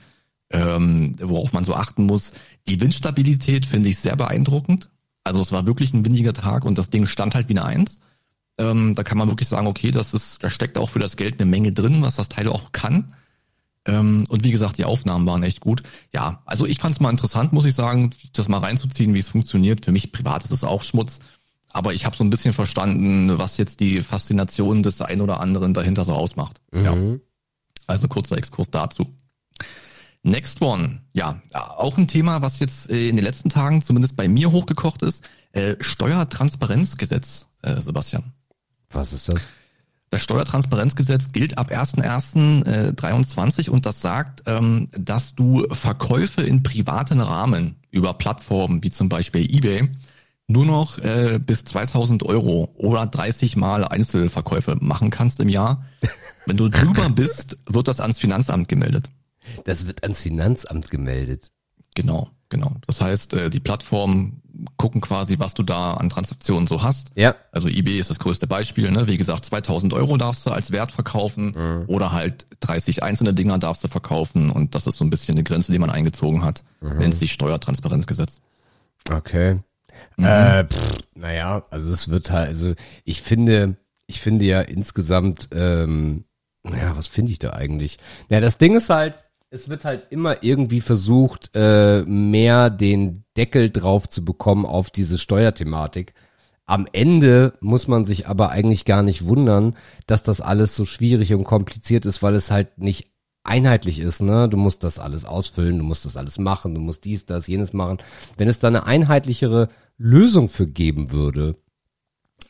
ähm, 0.50 1.14
worauf 1.20 1.52
man 1.52 1.64
so 1.64 1.74
achten 1.74 2.04
muss. 2.04 2.32
Die 2.68 2.80
Windstabilität 2.80 3.66
finde 3.66 3.88
ich 3.88 3.98
sehr 3.98 4.16
beeindruckend. 4.16 4.90
Also 5.24 5.40
es 5.40 5.52
war 5.52 5.66
wirklich 5.66 5.92
ein 5.92 6.04
windiger 6.04 6.32
Tag 6.32 6.64
und 6.64 6.78
das 6.78 6.90
Ding 6.90 7.06
stand 7.06 7.34
halt 7.34 7.48
wie 7.48 7.58
eine 7.58 7.64
Eins. 7.64 8.00
Ähm, 8.58 8.94
da 8.94 9.02
kann 9.02 9.18
man 9.18 9.28
wirklich 9.28 9.48
sagen, 9.48 9.66
okay, 9.66 9.90
das 9.90 10.12
ist, 10.12 10.42
da 10.42 10.50
steckt 10.50 10.76
auch 10.76 10.90
für 10.90 10.98
das 10.98 11.16
Geld 11.16 11.40
eine 11.40 11.50
Menge 11.50 11.72
drin, 11.72 12.02
was 12.02 12.16
das 12.16 12.28
Teil 12.28 12.48
auch 12.48 12.72
kann. 12.72 13.14
Ähm, 13.86 14.24
und 14.28 14.44
wie 14.44 14.50
gesagt, 14.50 14.78
die 14.78 14.84
Aufnahmen 14.84 15.26
waren 15.26 15.42
echt 15.42 15.60
gut. 15.60 15.82
Ja, 16.12 16.42
also 16.44 16.66
ich 16.66 16.78
fand 16.78 16.94
es 16.94 17.00
mal 17.00 17.10
interessant, 17.10 17.52
muss 17.52 17.64
ich 17.64 17.74
sagen, 17.74 18.10
das 18.32 18.48
mal 18.48 18.58
reinzuziehen, 18.58 19.14
wie 19.14 19.18
es 19.18 19.28
funktioniert. 19.28 19.84
Für 19.84 19.92
mich 19.92 20.12
privat 20.12 20.44
ist 20.44 20.50
es 20.50 20.64
auch 20.64 20.82
Schmutz. 20.82 21.20
Aber 21.72 21.94
ich 21.94 22.04
habe 22.04 22.16
so 22.16 22.24
ein 22.24 22.30
bisschen 22.30 22.52
verstanden, 22.52 23.38
was 23.38 23.56
jetzt 23.56 23.80
die 23.80 24.02
Faszination 24.02 24.82
des 24.82 25.00
einen 25.00 25.20
oder 25.20 25.40
anderen 25.40 25.72
dahinter 25.72 26.04
so 26.04 26.12
ausmacht. 26.12 26.60
Ja. 26.74 26.96
Also 27.86 28.08
kurzer 28.08 28.36
Exkurs 28.36 28.70
dazu. 28.70 29.06
Next 30.22 30.60
one. 30.60 31.00
Ja, 31.14 31.40
auch 31.54 31.96
ein 31.96 32.06
Thema, 32.06 32.42
was 32.42 32.58
jetzt 32.58 32.90
äh, 32.90 33.08
in 33.08 33.16
den 33.16 33.24
letzten 33.24 33.48
Tagen 33.48 33.82
zumindest 33.82 34.16
bei 34.16 34.28
mir 34.28 34.52
hochgekocht 34.52 35.02
ist. 35.02 35.28
Äh, 35.52 35.76
Steuertransparenzgesetz, 35.80 37.48
äh, 37.62 37.80
Sebastian. 37.80 38.32
Was 38.90 39.12
ist 39.12 39.28
das? 39.28 39.40
Das 40.10 40.22
Steuertransparenzgesetz 40.22 41.28
gilt 41.32 41.56
ab 41.56 41.70
1.1.23 41.70 43.70
und 43.70 43.86
das 43.86 44.00
sagt, 44.00 44.42
ähm, 44.46 44.88
dass 44.92 45.36
du 45.36 45.64
Verkäufe 45.70 46.42
in 46.42 46.64
privaten 46.64 47.20
Rahmen 47.20 47.76
über 47.92 48.14
Plattformen 48.14 48.82
wie 48.82 48.90
zum 48.90 49.08
Beispiel 49.08 49.48
eBay 49.48 49.88
nur 50.48 50.66
noch 50.66 50.98
äh, 50.98 51.38
bis 51.38 51.64
2000 51.64 52.24
Euro 52.24 52.72
oder 52.74 53.06
30 53.06 53.54
Mal 53.54 53.84
Einzelverkäufe 53.84 54.76
machen 54.80 55.10
kannst 55.10 55.38
im 55.38 55.48
Jahr. 55.48 55.84
Wenn 56.44 56.56
du 56.56 56.68
drüber 56.68 57.08
bist, 57.14 57.58
wird 57.66 57.86
das 57.86 58.00
ans 58.00 58.18
Finanzamt 58.18 58.68
gemeldet. 58.68 59.08
Das 59.64 59.86
wird 59.86 60.02
ans 60.02 60.20
Finanzamt 60.20 60.90
gemeldet. 60.90 61.50
Genau, 61.94 62.30
genau. 62.48 62.74
Das 62.86 63.00
heißt, 63.00 63.34
äh, 63.34 63.50
die 63.50 63.60
Plattformen 63.60 64.42
gucken 64.76 65.00
quasi, 65.00 65.38
was 65.38 65.54
du 65.54 65.62
da 65.62 65.94
an 65.94 66.10
Transaktionen 66.10 66.66
so 66.66 66.82
hast. 66.82 67.10
Ja. 67.14 67.34
Also 67.52 67.68
eBay 67.68 67.98
ist 67.98 68.10
das 68.10 68.18
größte 68.18 68.46
Beispiel. 68.46 68.90
Ne? 68.90 69.06
Wie 69.06 69.16
gesagt, 69.16 69.44
2000 69.44 69.92
Euro 69.94 70.16
darfst 70.16 70.44
du 70.44 70.50
als 70.50 70.70
Wert 70.70 70.92
verkaufen 70.92 71.86
oder 71.86 72.12
halt 72.12 72.46
30 72.60 73.02
einzelne 73.02 73.32
Dinger 73.32 73.58
darfst 73.58 73.82
du 73.84 73.88
verkaufen 73.88 74.50
und 74.50 74.74
das 74.74 74.86
ist 74.86 74.98
so 74.98 75.04
ein 75.04 75.10
bisschen 75.10 75.34
eine 75.34 75.44
Grenze, 75.44 75.72
die 75.72 75.78
man 75.78 75.88
eingezogen 75.88 76.44
hat. 76.44 76.62
Nennt 76.80 77.14
sich 77.14 77.32
Steuertransparenzgesetz. 77.32 78.40
Okay. 79.08 79.60
Äh, 80.18 80.64
pff, 80.64 80.98
naja, 81.14 81.62
also 81.70 81.92
es 81.92 82.08
wird 82.08 82.30
halt, 82.30 82.48
also 82.48 82.74
ich 83.04 83.22
finde, 83.22 83.76
ich 84.06 84.20
finde 84.20 84.44
ja 84.44 84.60
insgesamt, 84.60 85.48
ähm, 85.52 86.24
naja, 86.62 86.96
was 86.96 87.06
finde 87.06 87.32
ich 87.32 87.38
da 87.38 87.52
eigentlich? 87.54 87.98
Naja, 88.28 88.42
das 88.42 88.58
Ding 88.58 88.74
ist 88.74 88.90
halt, 88.90 89.14
es 89.50 89.68
wird 89.68 89.84
halt 89.84 90.06
immer 90.10 90.42
irgendwie 90.42 90.80
versucht, 90.80 91.50
äh, 91.54 92.02
mehr 92.04 92.70
den 92.70 93.24
Deckel 93.36 93.70
drauf 93.70 94.08
zu 94.08 94.24
bekommen 94.24 94.64
auf 94.64 94.90
diese 94.90 95.18
Steuerthematik. 95.18 96.14
Am 96.66 96.86
Ende 96.92 97.54
muss 97.60 97.88
man 97.88 98.04
sich 98.04 98.28
aber 98.28 98.50
eigentlich 98.50 98.84
gar 98.84 99.02
nicht 99.02 99.26
wundern, 99.26 99.76
dass 100.06 100.22
das 100.22 100.40
alles 100.40 100.76
so 100.76 100.84
schwierig 100.84 101.34
und 101.34 101.42
kompliziert 101.42 102.06
ist, 102.06 102.22
weil 102.22 102.36
es 102.36 102.52
halt 102.52 102.78
nicht 102.78 103.10
einheitlich 103.42 103.98
ist, 103.98 104.22
ne? 104.22 104.48
Du 104.48 104.56
musst 104.56 104.84
das 104.84 105.00
alles 105.00 105.24
ausfüllen, 105.24 105.78
du 105.78 105.84
musst 105.84 106.04
das 106.04 106.16
alles 106.16 106.38
machen, 106.38 106.74
du 106.74 106.80
musst 106.80 107.04
dies, 107.04 107.26
das, 107.26 107.48
jenes 107.48 107.72
machen. 107.72 107.98
Wenn 108.36 108.46
es 108.46 108.60
da 108.60 108.68
eine 108.68 108.86
einheitlichere 108.86 109.68
Lösung 109.98 110.48
für 110.48 110.68
geben 110.68 111.10
würde, 111.10 111.56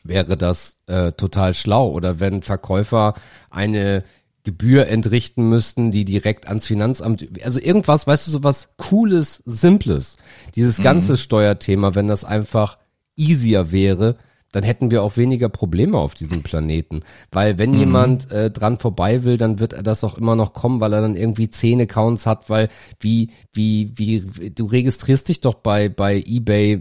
wäre 0.03 0.37
das 0.37 0.77
äh, 0.85 1.13
total 1.13 1.55
schlau. 1.55 1.89
Oder 1.89 2.19
wenn 2.19 2.43
Verkäufer 2.43 3.15
eine 3.49 4.03
Gebühr 4.43 4.87
entrichten 4.87 5.49
müssten, 5.49 5.91
die 5.91 6.05
direkt 6.05 6.47
ans 6.47 6.65
Finanzamt, 6.65 7.27
also 7.43 7.59
irgendwas, 7.59 8.07
weißt 8.07 8.27
du, 8.27 8.31
so 8.31 8.43
was 8.43 8.69
Cooles, 8.77 9.41
Simples. 9.45 10.17
Dieses 10.55 10.79
mhm. 10.79 10.83
ganze 10.83 11.17
Steuerthema, 11.17 11.95
wenn 11.95 12.07
das 12.07 12.25
einfach 12.25 12.77
easier 13.15 13.71
wäre, 13.71 14.17
dann 14.51 14.63
hätten 14.63 14.91
wir 14.91 15.03
auch 15.03 15.15
weniger 15.15 15.49
Probleme 15.49 15.97
auf 15.97 16.13
diesem 16.13 16.43
Planeten. 16.43 17.03
Weil 17.31 17.57
wenn 17.57 17.71
mhm. 17.71 17.79
jemand 17.79 18.31
äh, 18.31 18.51
dran 18.51 18.77
vorbei 18.77 19.23
will, 19.23 19.37
dann 19.37 19.59
wird 19.59 19.73
er 19.73 19.83
das 19.83 20.03
auch 20.03 20.17
immer 20.17 20.35
noch 20.35 20.53
kommen, 20.53 20.79
weil 20.79 20.93
er 20.93 21.01
dann 21.01 21.15
irgendwie 21.15 21.49
zehn 21.49 21.81
Accounts 21.81 22.25
hat, 22.25 22.49
weil 22.49 22.69
wie, 22.99 23.29
wie, 23.53 23.91
wie, 23.95 24.51
du 24.51 24.65
registrierst 24.65 25.29
dich 25.29 25.39
doch 25.39 25.55
bei, 25.55 25.87
bei 25.87 26.21
eBay 26.25 26.79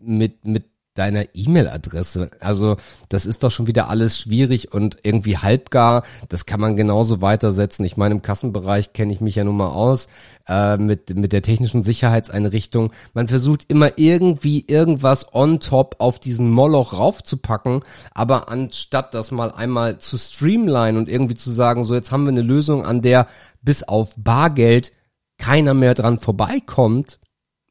mit, 0.00 0.44
mit 0.44 0.64
deiner 0.94 1.24
E-Mail-Adresse. 1.34 2.30
Also 2.40 2.76
das 3.08 3.26
ist 3.26 3.42
doch 3.42 3.50
schon 3.50 3.66
wieder 3.66 3.90
alles 3.90 4.18
schwierig 4.18 4.72
und 4.72 4.98
irgendwie 5.02 5.38
halbgar. 5.38 6.04
Das 6.28 6.46
kann 6.46 6.60
man 6.60 6.76
genauso 6.76 7.20
weitersetzen. 7.20 7.84
Ich 7.84 7.96
meine, 7.96 8.14
im 8.14 8.22
Kassenbereich 8.22 8.92
kenne 8.92 9.12
ich 9.12 9.20
mich 9.20 9.34
ja 9.34 9.44
nun 9.44 9.56
mal 9.56 9.70
aus 9.70 10.06
äh, 10.48 10.76
mit, 10.76 11.14
mit 11.16 11.32
der 11.32 11.42
technischen 11.42 11.82
Sicherheitseinrichtung. 11.82 12.92
Man 13.12 13.26
versucht 13.26 13.64
immer 13.68 13.98
irgendwie 13.98 14.64
irgendwas 14.68 15.34
on 15.34 15.58
top 15.58 15.96
auf 15.98 16.20
diesen 16.20 16.48
Moloch 16.50 16.92
raufzupacken, 16.92 17.82
aber 18.12 18.48
anstatt 18.48 19.14
das 19.14 19.32
mal 19.32 19.50
einmal 19.50 19.98
zu 19.98 20.16
streamline 20.16 20.96
und 20.96 21.08
irgendwie 21.08 21.34
zu 21.34 21.50
sagen, 21.50 21.82
so 21.82 21.94
jetzt 21.94 22.12
haben 22.12 22.24
wir 22.24 22.32
eine 22.32 22.42
Lösung, 22.42 22.86
an 22.86 23.02
der 23.02 23.26
bis 23.62 23.82
auf 23.82 24.14
Bargeld 24.16 24.92
keiner 25.38 25.74
mehr 25.74 25.94
dran 25.94 26.20
vorbeikommt 26.20 27.18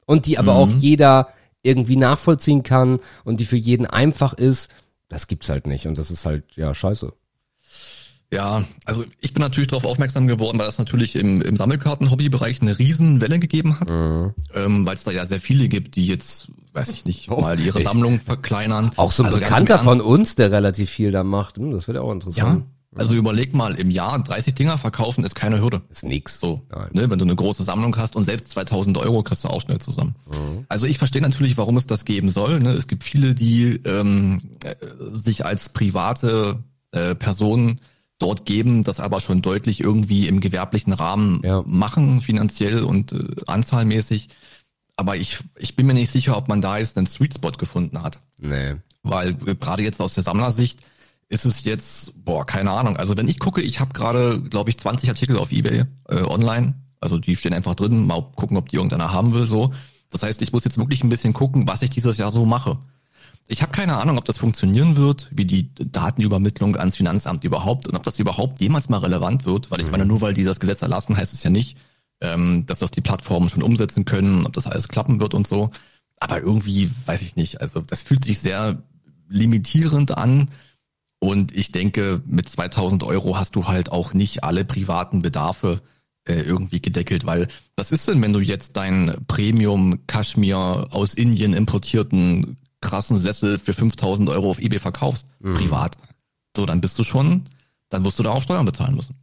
und 0.05 0.25
die 0.25 0.37
aber 0.37 0.53
mhm. 0.53 0.59
auch 0.59 0.69
jeder 0.77 1.29
irgendwie 1.63 1.95
nachvollziehen 1.95 2.63
kann 2.63 2.99
und 3.23 3.39
die 3.39 3.45
für 3.45 3.57
jeden 3.57 3.85
einfach 3.85 4.33
ist, 4.33 4.69
das 5.09 5.27
gibt's 5.27 5.49
halt 5.49 5.67
nicht 5.67 5.87
und 5.87 5.97
das 5.97 6.11
ist 6.11 6.25
halt 6.25 6.43
ja 6.55 6.73
scheiße. 6.75 7.13
Ja, 8.33 8.63
also 8.85 9.05
ich 9.21 9.33
bin 9.33 9.41
natürlich 9.41 9.67
darauf 9.67 9.85
aufmerksam 9.85 10.25
geworden, 10.25 10.57
weil 10.57 10.65
das 10.65 10.79
natürlich 10.79 11.15
im, 11.15 11.41
im 11.43 11.55
Sammelkarten-Hobbybereich 11.55 12.63
eine 12.63 12.79
Riesenwelle 12.79 13.37
gegeben 13.37 13.79
hat, 13.79 13.91
mhm. 13.91 14.33
ähm, 14.55 14.85
weil 14.87 14.95
es 14.95 15.03
da 15.03 15.11
ja 15.11 15.27
sehr 15.27 15.39
viele 15.39 15.67
gibt, 15.67 15.95
die 15.95 16.07
jetzt, 16.07 16.47
weiß 16.73 16.89
ich 16.89 17.05
nicht, 17.05 17.29
oh, 17.29 17.41
mal 17.41 17.59
ihre 17.59 17.81
Sammlung 17.81 18.19
verkleinern. 18.19 18.89
Auch 18.95 19.11
so 19.11 19.21
ein 19.21 19.27
also 19.27 19.39
Bekannter 19.39 19.77
von 19.77 20.01
uns, 20.01 20.33
der 20.33 20.51
relativ 20.51 20.89
viel 20.89 21.11
da 21.11 21.23
macht, 21.23 21.57
hm, 21.57 21.71
das 21.71 21.87
wird 21.87 21.97
ja 21.97 22.01
auch 22.01 22.11
interessant. 22.11 22.65
Ja, 22.65 22.72
also 22.95 23.13
überleg 23.15 23.53
mal, 23.53 23.75
im 23.75 23.89
Jahr 23.89 24.21
30 24.21 24.55
Dinger 24.55 24.77
verkaufen 24.77 25.23
ist 25.23 25.35
keine 25.35 25.61
Hürde. 25.61 25.81
Ist 25.89 26.03
nix. 26.03 26.39
So, 26.39 26.61
ne, 26.91 27.09
wenn 27.09 27.19
du 27.19 27.25
eine 27.25 27.35
große 27.35 27.63
Sammlung 27.63 27.95
hast 27.97 28.15
und 28.15 28.23
selbst 28.23 28.51
2000 28.51 28.97
Euro 28.97 29.23
kriegst 29.23 29.43
du 29.43 29.49
auch 29.49 29.61
schnell 29.61 29.79
zusammen. 29.79 30.15
Mhm. 30.27 30.65
Also 30.69 30.85
ich 30.85 30.97
verstehe 30.97 31.21
natürlich, 31.21 31.57
warum 31.57 31.77
es 31.77 31.87
das 31.87 32.05
geben 32.05 32.29
soll. 32.29 32.59
Ne? 32.59 32.73
Es 32.73 32.87
gibt 32.87 33.03
viele, 33.03 33.35
die 33.35 33.81
ähm, 33.85 34.41
äh, 34.63 34.75
sich 35.11 35.45
als 35.45 35.69
private 35.69 36.59
äh, 36.91 37.15
Personen 37.15 37.79
dort 38.19 38.45
geben, 38.45 38.83
das 38.83 38.99
aber 38.99 39.19
schon 39.19 39.41
deutlich 39.41 39.81
irgendwie 39.81 40.27
im 40.27 40.39
gewerblichen 40.39 40.93
Rahmen 40.93 41.41
ja. 41.43 41.63
machen, 41.65 42.21
finanziell 42.21 42.83
und 42.83 43.11
äh, 43.11 43.35
anzahlmäßig. 43.47 44.29
Aber 44.95 45.17
ich, 45.17 45.39
ich 45.57 45.75
bin 45.75 45.87
mir 45.87 45.93
nicht 45.93 46.11
sicher, 46.11 46.37
ob 46.37 46.47
man 46.47 46.61
da 46.61 46.77
jetzt 46.77 46.97
einen 46.97 47.07
Sweet 47.07 47.35
Spot 47.35 47.51
gefunden 47.51 48.01
hat. 48.01 48.19
Nee. 48.39 48.75
Weil 49.01 49.29
äh, 49.45 49.55
gerade 49.55 49.83
jetzt 49.83 49.99
aus 49.99 50.13
der 50.13 50.23
Sammlersicht, 50.23 50.79
ist 51.29 51.45
es 51.45 51.63
jetzt, 51.63 52.23
boah, 52.23 52.45
keine 52.45 52.71
Ahnung. 52.71 52.97
Also 52.97 53.17
wenn 53.17 53.27
ich 53.27 53.39
gucke, 53.39 53.61
ich 53.61 53.79
habe 53.79 53.93
gerade, 53.93 54.41
glaube 54.41 54.69
ich, 54.69 54.77
20 54.77 55.09
Artikel 55.09 55.37
auf 55.37 55.51
Ebay 55.51 55.85
äh, 56.09 56.21
online. 56.23 56.75
Also 56.99 57.17
die 57.17 57.35
stehen 57.35 57.53
einfach 57.53 57.75
drin, 57.75 58.05
mal 58.05 58.21
gucken, 58.35 58.55
ob 58.57 58.69
die 58.69 58.77
irgendeiner 58.77 59.11
haben 59.11 59.33
will. 59.33 59.45
so. 59.45 59.73
Das 60.09 60.23
heißt, 60.23 60.41
ich 60.41 60.53
muss 60.53 60.63
jetzt 60.63 60.77
wirklich 60.77 61.03
ein 61.03 61.09
bisschen 61.09 61.33
gucken, 61.33 61.67
was 61.67 61.81
ich 61.81 61.89
dieses 61.89 62.17
Jahr 62.17 62.31
so 62.31 62.45
mache. 62.45 62.77
Ich 63.47 63.61
habe 63.61 63.73
keine 63.73 63.97
Ahnung, 63.97 64.17
ob 64.17 64.25
das 64.25 64.37
funktionieren 64.37 64.95
wird, 64.95 65.29
wie 65.31 65.45
die 65.45 65.73
Datenübermittlung 65.75 66.77
ans 66.77 66.95
Finanzamt 66.95 67.43
überhaupt 67.43 67.87
und 67.87 67.95
ob 67.95 68.03
das 68.03 68.19
überhaupt 68.19 68.61
jemals 68.61 68.87
mal 68.87 68.99
relevant 68.99 69.45
wird, 69.45 69.69
weil 69.69 69.81
ich 69.81 69.91
meine, 69.91 70.05
mhm. 70.05 70.11
nur 70.11 70.21
weil 70.21 70.33
die 70.33 70.45
das 70.45 70.61
Gesetz 70.61 70.81
erlassen, 70.81 71.17
heißt 71.17 71.33
es 71.33 71.43
ja 71.43 71.49
nicht, 71.49 71.77
ähm, 72.21 72.65
dass 72.67 72.79
das 72.79 72.91
die 72.91 73.01
Plattformen 73.01 73.49
schon 73.49 73.63
umsetzen 73.63 74.05
können, 74.05 74.45
ob 74.45 74.53
das 74.53 74.67
alles 74.67 74.87
klappen 74.87 75.19
wird 75.19 75.33
und 75.33 75.45
so. 75.45 75.71
Aber 76.19 76.39
irgendwie 76.39 76.89
weiß 77.05 77.21
ich 77.21 77.35
nicht. 77.35 77.59
Also 77.59 77.81
das 77.81 78.01
fühlt 78.01 78.23
sich 78.23 78.39
sehr 78.39 78.81
limitierend 79.27 80.17
an 80.17 80.49
und 81.23 81.55
ich 81.55 81.71
denke, 81.71 82.21
mit 82.25 82.49
2000 82.49 83.01
Euro 83.03 83.37
hast 83.37 83.55
du 83.55 83.65
halt 83.69 83.89
auch 83.89 84.13
nicht 84.13 84.43
alle 84.43 84.65
privaten 84.65 85.21
Bedarfe 85.21 85.81
äh, 86.27 86.33
irgendwie 86.33 86.81
gedeckelt, 86.81 87.25
weil 87.25 87.47
was 87.77 87.93
ist 87.93 88.09
denn, 88.09 88.21
wenn 88.21 88.33
du 88.33 88.41
jetzt 88.41 88.75
dein 88.75 89.15
Premium 89.25 90.05
Kaschmir 90.05 90.87
aus 90.91 91.13
Indien 91.13 91.53
importierten 91.53 92.57
krassen 92.81 93.17
Sessel 93.17 93.57
für 93.57 93.71
5000 93.71 94.27
Euro 94.31 94.49
auf 94.49 94.59
eBay 94.59 94.79
verkaufst, 94.79 95.25
mhm. 95.39 95.53
privat? 95.53 95.97
So, 96.57 96.65
dann 96.65 96.81
bist 96.81 96.99
du 96.99 97.05
schon, 97.05 97.45
dann 97.87 98.03
wirst 98.03 98.19
du 98.19 98.23
da 98.23 98.31
auch 98.31 98.41
Steuern 98.41 98.65
bezahlen 98.65 98.95
müssen. 98.95 99.15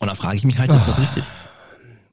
Und 0.00 0.08
da 0.08 0.14
frage 0.14 0.36
ich 0.36 0.44
mich 0.44 0.58
halt, 0.58 0.70
ist 0.70 0.86
das 0.86 0.98
richtig? 0.98 1.24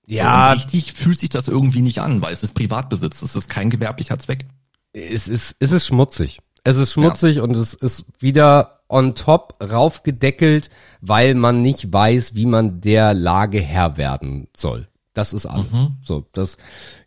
Ja. 0.05 0.47
So, 0.47 0.61
richtig 0.61 0.93
fühlt 0.93 1.19
sich 1.19 1.29
das 1.29 1.49
irgendwie 1.49 1.81
nicht 1.81 1.99
an, 1.99 2.21
weil 2.21 2.33
es 2.33 2.41
ist 2.41 2.53
Privatbesitz, 2.53 3.21
es 3.21 3.35
ist 3.35 3.49
kein 3.49 3.69
gewerblicher 3.69 4.17
Zweck. 4.17 4.45
Es 4.93 5.27
ist, 5.27 5.57
es 5.59 5.73
ist 5.73 5.87
schmutzig. 5.87 6.39
Es 6.63 6.77
ist 6.77 6.93
schmutzig 6.93 7.37
ja. 7.37 7.43
und 7.43 7.51
es 7.51 7.73
ist 7.73 8.05
wieder 8.19 8.76
on 8.89 9.15
top 9.15 9.55
raufgedeckelt, 9.61 10.69
weil 11.01 11.35
man 11.35 11.61
nicht 11.61 11.91
weiß, 11.91 12.35
wie 12.35 12.45
man 12.45 12.81
der 12.81 13.13
Lage 13.13 13.59
Herr 13.59 13.97
werden 13.97 14.47
soll. 14.55 14.87
Das 15.17 15.33
ist 15.33 15.47
alles. 15.47 15.71
Mhm. 15.71 15.97
So, 16.03 16.25
das, 16.31 16.57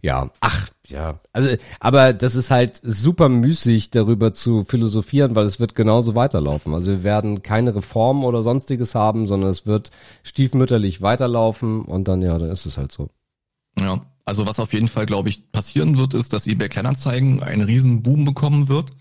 ja, 0.03 0.31
ach, 0.41 0.69
ja. 0.89 1.21
Also, 1.33 1.51
aber 1.79 2.13
das 2.13 2.35
ist 2.35 2.51
halt 2.51 2.81
super 2.83 3.29
müßig, 3.29 3.93
darüber 3.93 4.33
zu 4.33 4.65
philosophieren, 4.65 5.37
weil 5.37 5.47
es 5.47 5.61
wird 5.61 5.77
genauso 5.77 6.17
weiterlaufen. 6.17 6.75
Also 6.75 6.91
wir 6.91 7.03
werden 7.05 7.45
keine 7.45 7.73
Reformen 7.73 8.25
oder 8.25 8.43
sonstiges 8.43 8.97
haben, 8.97 9.29
sondern 9.29 9.51
es 9.51 9.65
wird 9.65 9.93
stiefmütterlich 10.25 11.03
weiterlaufen 11.03 11.83
und 11.83 12.09
dann, 12.09 12.21
ja, 12.21 12.37
dann 12.37 12.51
ist 12.51 12.67
es 12.67 12.79
halt 12.79 12.91
so. 12.91 13.11
Ja, 13.79 14.01
also 14.25 14.45
was 14.45 14.59
auf 14.59 14.73
jeden 14.73 14.89
Fall, 14.89 15.07
glaube 15.07 15.29
ich, 15.29 15.53
passieren 15.53 15.97
wird, 15.97 16.13
ist, 16.15 16.33
dass 16.33 16.49
eBay 16.49 16.69
Kleinanzeigen 16.69 17.45
einen 17.45 17.63
riesen 17.63 18.03
Boom 18.03 18.25
bekommen 18.25 18.69
wird 18.69 18.93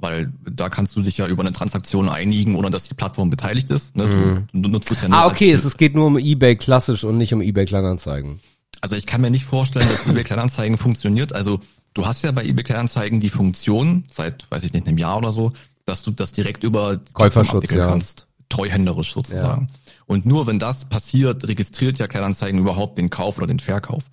weil 0.00 0.32
da 0.50 0.68
kannst 0.68 0.96
du 0.96 1.02
dich 1.02 1.18
ja 1.18 1.26
über 1.26 1.42
eine 1.42 1.52
Transaktion 1.52 2.08
einigen, 2.08 2.54
ohne 2.54 2.70
dass 2.70 2.84
die 2.84 2.94
Plattform 2.94 3.30
beteiligt 3.30 3.70
ist. 3.70 3.94
Ne? 3.96 4.06
Mhm. 4.06 4.48
Du, 4.52 4.60
du, 4.62 4.68
nutzt 4.68 4.90
es 4.90 5.02
ja 5.02 5.08
nur. 5.08 5.18
Ah, 5.18 5.26
okay, 5.26 5.52
es, 5.52 5.64
es 5.64 5.76
geht 5.76 5.94
nur 5.94 6.06
um 6.06 6.18
eBay 6.18 6.56
klassisch 6.56 7.04
und 7.04 7.16
nicht 7.18 7.32
um 7.32 7.40
eBay 7.40 7.66
Kleinanzeigen. 7.66 8.40
Also 8.80 8.96
ich 8.96 9.06
kann 9.06 9.20
mir 9.20 9.30
nicht 9.30 9.44
vorstellen, 9.44 9.88
dass 9.88 10.06
eBay 10.06 10.24
Kleinanzeigen 10.24 10.76
funktioniert. 10.78 11.34
Also 11.34 11.60
du 11.94 12.06
hast 12.06 12.22
ja 12.22 12.32
bei 12.32 12.44
eBay 12.44 12.64
Kleinanzeigen 12.64 13.20
die 13.20 13.30
Funktion 13.30 14.04
seit, 14.14 14.50
weiß 14.50 14.62
ich 14.62 14.72
nicht, 14.72 14.86
einem 14.86 14.98
Jahr 14.98 15.18
oder 15.18 15.32
so, 15.32 15.52
dass 15.84 16.02
du 16.02 16.10
das 16.10 16.32
direkt 16.32 16.64
über 16.64 17.00
Käuferschutz 17.12 17.70
ja. 17.70 17.86
kannst, 17.86 18.26
treuhänderisch 18.48 19.12
sozusagen. 19.12 19.68
Ja. 19.70 19.92
Und 20.06 20.26
nur 20.26 20.46
wenn 20.46 20.58
das 20.58 20.86
passiert, 20.86 21.46
registriert 21.46 21.98
ja 21.98 22.08
Kleinanzeigen 22.08 22.58
überhaupt 22.58 22.98
den 22.98 23.10
Kauf 23.10 23.38
oder 23.38 23.46
den 23.46 23.60
Verkauf. 23.60 24.04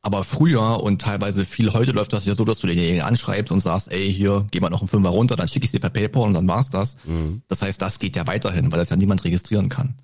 Aber 0.00 0.22
früher 0.22 0.80
und 0.82 1.00
teilweise 1.00 1.44
viel 1.44 1.72
heute 1.72 1.90
läuft 1.92 2.12
das 2.12 2.24
ja 2.24 2.34
so, 2.34 2.44
dass 2.44 2.60
du 2.60 2.66
denjenigen 2.68 3.02
anschreibst 3.02 3.50
und 3.50 3.60
sagst, 3.60 3.90
ey, 3.90 4.12
hier, 4.12 4.46
geh 4.50 4.60
mal 4.60 4.70
noch 4.70 4.80
einen 4.80 4.88
Fünfer 4.88 5.10
runter, 5.10 5.34
dann 5.34 5.48
schicke 5.48 5.64
ich 5.64 5.72
dir 5.72 5.80
per 5.80 5.90
PayPal 5.90 6.22
und 6.22 6.34
dann 6.34 6.46
war's 6.46 6.70
das. 6.70 6.96
Mhm. 7.04 7.42
Das 7.48 7.62
heißt, 7.62 7.82
das 7.82 7.98
geht 7.98 8.14
ja 8.14 8.26
weiterhin, 8.26 8.70
weil 8.70 8.78
das 8.78 8.90
ja 8.90 8.96
niemand 8.96 9.24
registrieren 9.24 9.68
kann. 9.68 9.94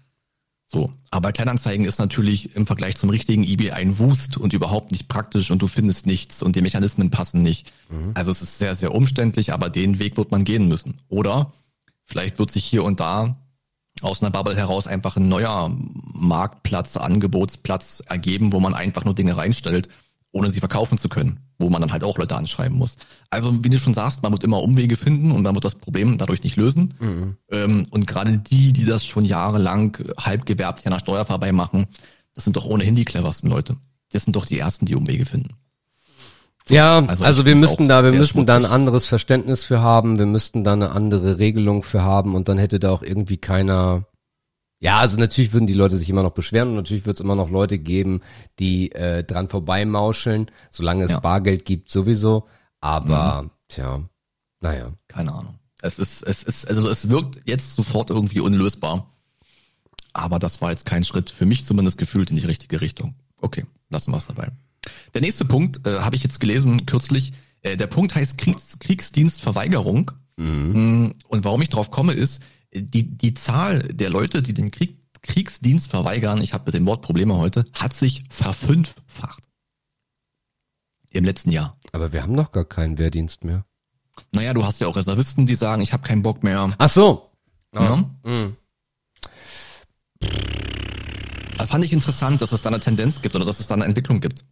So. 0.67 0.93
Aber 1.13 1.31
Kleinanzeigen 1.31 1.87
ist 1.87 1.99
natürlich 1.99 2.57
im 2.57 2.67
Vergleich 2.67 2.97
zum 2.97 3.09
richtigen 3.11 3.45
eBay 3.45 3.71
ein 3.71 3.99
Wust 4.01 4.37
und 4.37 4.53
überhaupt 4.53 4.91
nicht 4.91 5.07
praktisch 5.07 5.53
und 5.53 5.63
du 5.63 5.69
findest 5.69 6.07
nichts 6.07 6.43
und 6.43 6.57
die 6.57 6.63
Mechanismen 6.63 7.11
passen 7.11 7.43
nicht. 7.43 7.73
Mhm. 7.89 8.11
Also 8.15 8.33
es 8.33 8.43
ist 8.43 8.59
sehr, 8.59 8.75
sehr 8.75 8.93
umständlich, 8.93 9.53
aber 9.53 9.71
den 9.71 10.01
Weg 10.01 10.17
wird 10.17 10.33
man 10.33 10.45
gehen 10.45 10.67
müssen. 10.67 10.99
Oder 11.09 11.53
vielleicht 12.05 12.41
wird 12.41 12.51
sich 12.51 12.65
hier 12.65 12.83
und 12.83 12.99
da 12.99 13.37
aus 14.03 14.23
einer 14.23 14.31
Bubble 14.31 14.57
heraus 14.57 14.87
einfach 14.87 15.17
ein 15.17 15.29
neuer 15.29 15.71
Marktplatz, 16.13 16.97
Angebotsplatz 16.97 18.03
ergeben, 18.07 18.53
wo 18.53 18.61
man 18.61 18.75
einfach 18.75 19.05
nur 19.05 19.15
Dinge 19.15 19.37
reinstellt, 19.37 19.89
ohne 20.33 20.51
sie 20.51 20.59
verkaufen 20.59 20.99
zu 20.99 21.09
können, 21.09 21.41
wo 21.59 21.71
man 21.71 21.81
dann 21.81 21.93
halt 21.93 22.03
auch 22.03 22.19
Leute 22.19 22.37
anschreiben 22.37 22.77
muss. 22.77 22.97
Also 23.31 23.65
wie 23.65 23.71
du 23.71 23.79
schon 23.79 23.95
sagst, 23.95 24.23
man 24.23 24.33
wird 24.33 24.43
immer 24.43 24.63
Umwege 24.63 24.97
finden 24.97 25.31
und 25.31 25.43
man 25.43 25.55
wird 25.55 25.65
das 25.65 25.77
Problem 25.77 26.19
dadurch 26.19 26.43
nicht 26.43 26.57
lösen. 26.57 26.95
Mhm. 26.99 27.37
Ähm, 27.51 27.87
und 27.91 28.07
gerade 28.07 28.39
die, 28.39 28.73
die 28.73 28.85
das 28.85 29.07
schon 29.07 29.25
jahrelang 29.25 29.97
halb 30.19 30.45
gewerblich 30.45 30.87
an 30.87 30.93
der 30.93 31.01
Steuer 31.01 31.25
vorbei 31.25 31.53
machen, 31.53 31.87
das 32.35 32.45
sind 32.45 32.57
doch 32.57 32.67
ohnehin 32.67 32.97
die 32.97 33.05
cleversten 33.05 33.49
Leute. 33.49 33.77
Das 34.11 34.25
sind 34.25 34.35
doch 34.35 34.47
die 34.47 34.59
ersten, 34.59 34.87
die 34.87 34.97
Umwege 34.97 35.25
finden. 35.25 35.55
So, 36.67 36.75
ja, 36.75 37.05
also, 37.05 37.25
also 37.25 37.45
wir 37.45 37.57
müssten 37.57 37.89
da, 37.89 38.03
wir 38.05 38.13
müssten 38.13 38.47
da 38.47 38.57
ein 38.57 38.65
anderes 38.65 39.07
Verständnis 39.07 39.65
für 39.65 39.81
haben, 39.81 40.19
wir 40.19 40.25
müssten 40.25 40.65
da 40.65 40.73
eine 40.73 40.93
andere 40.93 41.39
Regelung 41.39 41.83
für 41.83 42.03
haben 42.03 42.35
und 42.35 42.49
dann 42.49 42.57
hätte 42.57 42.81
da 42.81 42.91
auch 42.91 43.03
irgendwie 43.03 43.37
keiner. 43.37 44.07
Ja, 44.81 44.99
also 44.99 45.19
natürlich 45.19 45.53
würden 45.53 45.67
die 45.67 45.75
Leute 45.75 45.99
sich 45.99 46.09
immer 46.09 46.23
noch 46.23 46.33
beschweren 46.33 46.71
und 46.71 46.77
natürlich 46.77 47.05
wird 47.05 47.17
es 47.17 47.21
immer 47.21 47.35
noch 47.35 47.51
Leute 47.51 47.79
geben, 47.79 48.23
die 48.59 48.93
äh, 48.93 49.25
dran 49.25 49.49
vorbeimauscheln, 49.49 50.51
solange 50.71 51.05
es 51.05 51.13
ja. 51.13 51.21
Bargeld 51.21 51.67
gibt 51.67 51.91
sowieso. 51.91 52.47
Aber 52.81 53.43
mhm. 53.43 53.51
tja, 53.69 54.01
naja. 54.61 54.93
Keine 55.09 55.33
Ahnung. 55.33 55.59
Es 55.83 55.99
ist, 55.99 56.23
es 56.23 56.43
ist, 56.43 56.67
also 56.67 56.89
es 56.89 57.11
wirkt 57.11 57.43
jetzt 57.45 57.75
sofort 57.75 58.09
irgendwie 58.09 58.41
unlösbar. 58.41 59.11
Aber 60.15 60.39
das 60.39 60.63
war 60.63 60.71
jetzt 60.71 60.87
kein 60.87 61.05
Schritt, 61.05 61.29
für 61.29 61.45
mich 61.45 61.67
zumindest 61.67 61.99
gefühlt 61.99 62.31
in 62.31 62.37
die 62.37 62.47
richtige 62.47 62.81
Richtung. 62.81 63.15
Okay, 63.41 63.67
lassen 63.91 64.13
wir 64.13 64.19
es 64.19 64.27
dabei. 64.27 64.51
Der 65.15 65.21
nächste 65.21 65.45
Punkt 65.45 65.87
äh, 65.87 66.01
habe 66.01 66.17
ich 66.17 66.23
jetzt 66.23 66.41
gelesen 66.41 66.87
kürzlich. 66.87 67.33
Äh, 67.63 67.77
der 67.77 67.87
Punkt 67.87 68.15
heißt 68.15 68.39
Kriegs 68.39 68.79
Kriegsdienstverweigerung. 68.79 70.11
Mhm. 70.37 71.15
Und 71.29 71.45
warum 71.45 71.63
ich 71.63 71.69
drauf 71.69 71.91
komme, 71.91 72.13
ist, 72.13 72.43
die, 72.75 73.17
die 73.17 73.35
Zahl 73.35 73.81
der 73.81 74.11
Leute, 74.11 74.43
die 74.43 74.55
den 74.55 74.71
Krieg, 74.71 74.99
Kriegsdienst 75.23 75.91
verweigern, 75.91 76.43
ich 76.43 76.53
habe 76.53 76.65
mit 76.67 76.75
dem 76.75 76.87
Wort 76.87 77.03
Probleme 77.03 77.37
heute, 77.37 77.67
hat 77.73 77.95
sich 77.95 78.25
verfünffacht. 78.29 79.45
Im 81.11 81.25
letzten 81.25 81.51
Jahr. 81.51 81.79
Aber 81.93 82.13
wir 82.13 82.23
haben 82.23 82.35
noch 82.35 82.51
gar 82.53 82.65
keinen 82.65 82.99
Wehrdienst 82.99 83.45
mehr. 83.45 83.65
Naja, 84.33 84.53
du 84.53 84.65
hast 84.65 84.81
ja 84.81 84.89
auch 84.89 84.97
Reservisten, 84.97 85.47
die 85.47 85.55
sagen, 85.55 85.81
ich 85.81 85.93
habe 85.93 86.03
keinen 86.03 86.23
Bock 86.23 86.43
mehr. 86.43 86.75
Ach 86.77 86.89
so. 86.89 87.31
Ja. 87.73 88.05
Mhm. 88.25 88.57
Fand 91.67 91.85
ich 91.85 91.93
interessant, 91.93 92.43
dass 92.43 92.53
es 92.53 92.63
da 92.63 92.69
eine 92.69 92.81
Tendenz 92.81 93.23
gibt 93.23 93.35
oder 93.35 93.45
dass 93.45 93.61
es 93.61 93.67
da 93.67 93.75
eine 93.75 93.85
Entwicklung 93.85 94.21
gibt. 94.21 94.45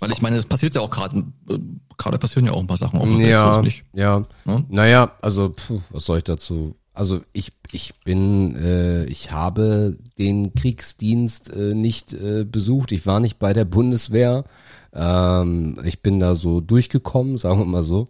Weil 0.00 0.12
ich 0.12 0.22
meine, 0.22 0.36
es 0.36 0.46
passiert 0.46 0.74
ja 0.74 0.80
auch 0.80 0.90
gerade, 0.90 1.24
äh, 1.48 1.58
gerade 1.96 2.18
passieren 2.18 2.46
ja 2.46 2.52
auch 2.52 2.60
ein 2.60 2.66
paar 2.66 2.76
Sachen. 2.76 3.00
Auch 3.00 3.06
ja, 3.06 3.62
ja, 3.94 4.26
ja. 4.44 4.62
Naja, 4.68 5.12
also 5.22 5.50
puh, 5.50 5.80
was 5.90 6.04
soll 6.04 6.18
ich 6.18 6.24
dazu? 6.24 6.74
Also 6.92 7.20
ich, 7.32 7.52
ich 7.72 7.94
bin, 8.04 8.54
äh, 8.54 9.04
ich 9.06 9.32
habe 9.32 9.98
den 10.16 10.54
Kriegsdienst 10.54 11.52
äh, 11.52 11.74
nicht 11.74 12.12
äh, 12.12 12.44
besucht. 12.44 12.92
Ich 12.92 13.04
war 13.04 13.18
nicht 13.18 13.40
bei 13.40 13.52
der 13.52 13.64
Bundeswehr. 13.64 14.44
Ähm, 14.92 15.78
ich 15.84 16.02
bin 16.02 16.20
da 16.20 16.36
so 16.36 16.60
durchgekommen, 16.60 17.36
sagen 17.36 17.58
wir 17.58 17.66
mal 17.66 17.82
so. 17.82 18.08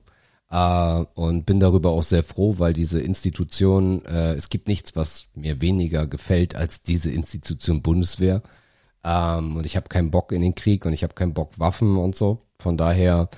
Äh, 0.51 1.05
und 1.15 1.47
bin 1.47 1.61
darüber 1.61 1.90
auch 1.90 2.02
sehr 2.02 2.23
froh, 2.23 2.56
weil 2.59 2.74
diese 2.74 3.01
Institution, 3.01 4.05
äh, 4.05 4.35
es 4.35 4.51
gibt 4.51 4.69
nichts, 4.69 4.94
was 4.94 5.27
mir 5.35 5.62
weniger 5.62 6.06
gefällt 6.06 6.55
als 6.55 6.82
diese 6.82 7.11
Institution 7.11 7.81
Bundeswehr. 7.81 8.43
Ähm, 9.05 9.56
und 9.56 9.66
ich 9.66 9.76
habe 9.76 9.89
keinen 9.89 10.10
Bock 10.10 10.32
in 10.32 10.43
den 10.43 10.55
Krieg 10.55 10.86
und 10.86 10.93
ich 10.93 11.02
habe 11.02 11.14
keinen 11.14 11.35
Bock 11.35 11.59
Waffen 11.59 11.97
und 11.97 12.16
so. 12.16 12.43
Von 12.59 12.76
daher 12.76 13.28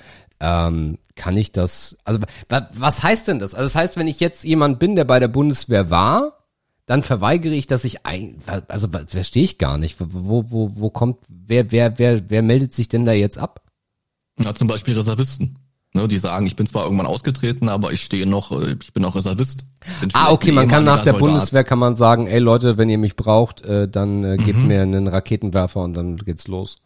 ähm, 0.40 0.98
kann 1.14 1.36
ich 1.36 1.52
das. 1.52 1.96
Also 2.04 2.20
was 2.48 3.02
heißt 3.02 3.28
denn 3.28 3.38
das? 3.38 3.54
Also 3.54 3.66
das 3.66 3.74
heißt, 3.74 3.96
wenn 3.96 4.06
ich 4.08 4.20
jetzt 4.20 4.44
jemand 4.44 4.78
bin, 4.78 4.96
der 4.96 5.04
bei 5.04 5.18
der 5.18 5.28
Bundeswehr 5.28 5.90
war, 5.90 6.44
dann 6.86 7.02
verweigere 7.02 7.54
ich, 7.54 7.66
dass 7.66 7.84
ich 7.84 8.06
ein. 8.06 8.42
Also 8.68 8.88
verstehe 9.08 9.42
ich 9.42 9.58
gar 9.58 9.78
nicht. 9.78 9.96
Wo 9.98 10.44
wo 10.48 10.70
wo 10.76 10.90
kommt 10.90 11.18
wer 11.28 11.72
wer 11.72 11.98
wer 11.98 12.30
wer 12.30 12.42
meldet 12.42 12.72
sich 12.72 12.88
denn 12.88 13.04
da 13.04 13.12
jetzt 13.12 13.38
ab? 13.38 13.62
Na 14.36 14.54
zum 14.54 14.68
Beispiel 14.68 14.94
Reservisten. 14.94 15.58
Ne, 15.96 16.08
die 16.08 16.18
sagen, 16.18 16.46
ich 16.46 16.56
bin 16.56 16.66
zwar 16.66 16.84
irgendwann 16.84 17.06
ausgetreten, 17.06 17.70
aber 17.70 17.90
ich 17.90 18.02
stehe 18.02 18.26
noch, 18.26 18.52
äh, 18.52 18.76
ich 18.82 18.92
bin 18.92 19.02
noch 19.02 19.16
Reservist. 19.16 19.64
Bin 20.00 20.10
ah, 20.12 20.30
okay, 20.30 20.52
man 20.52 20.68
kann 20.68 20.84
nach 20.84 21.02
der 21.02 21.14
Soldat. 21.14 21.20
Bundeswehr 21.20 21.64
kann 21.64 21.78
man 21.78 21.96
sagen, 21.96 22.26
ey 22.26 22.38
Leute, 22.38 22.76
wenn 22.76 22.90
ihr 22.90 22.98
mich 22.98 23.16
braucht, 23.16 23.62
äh, 23.62 23.88
dann 23.88 24.22
äh, 24.22 24.36
gebt 24.36 24.58
mhm. 24.58 24.66
mir 24.66 24.82
einen 24.82 25.08
Raketenwerfer 25.08 25.80
und 25.80 25.94
dann 25.94 26.18
geht's 26.18 26.48
los. 26.48 26.76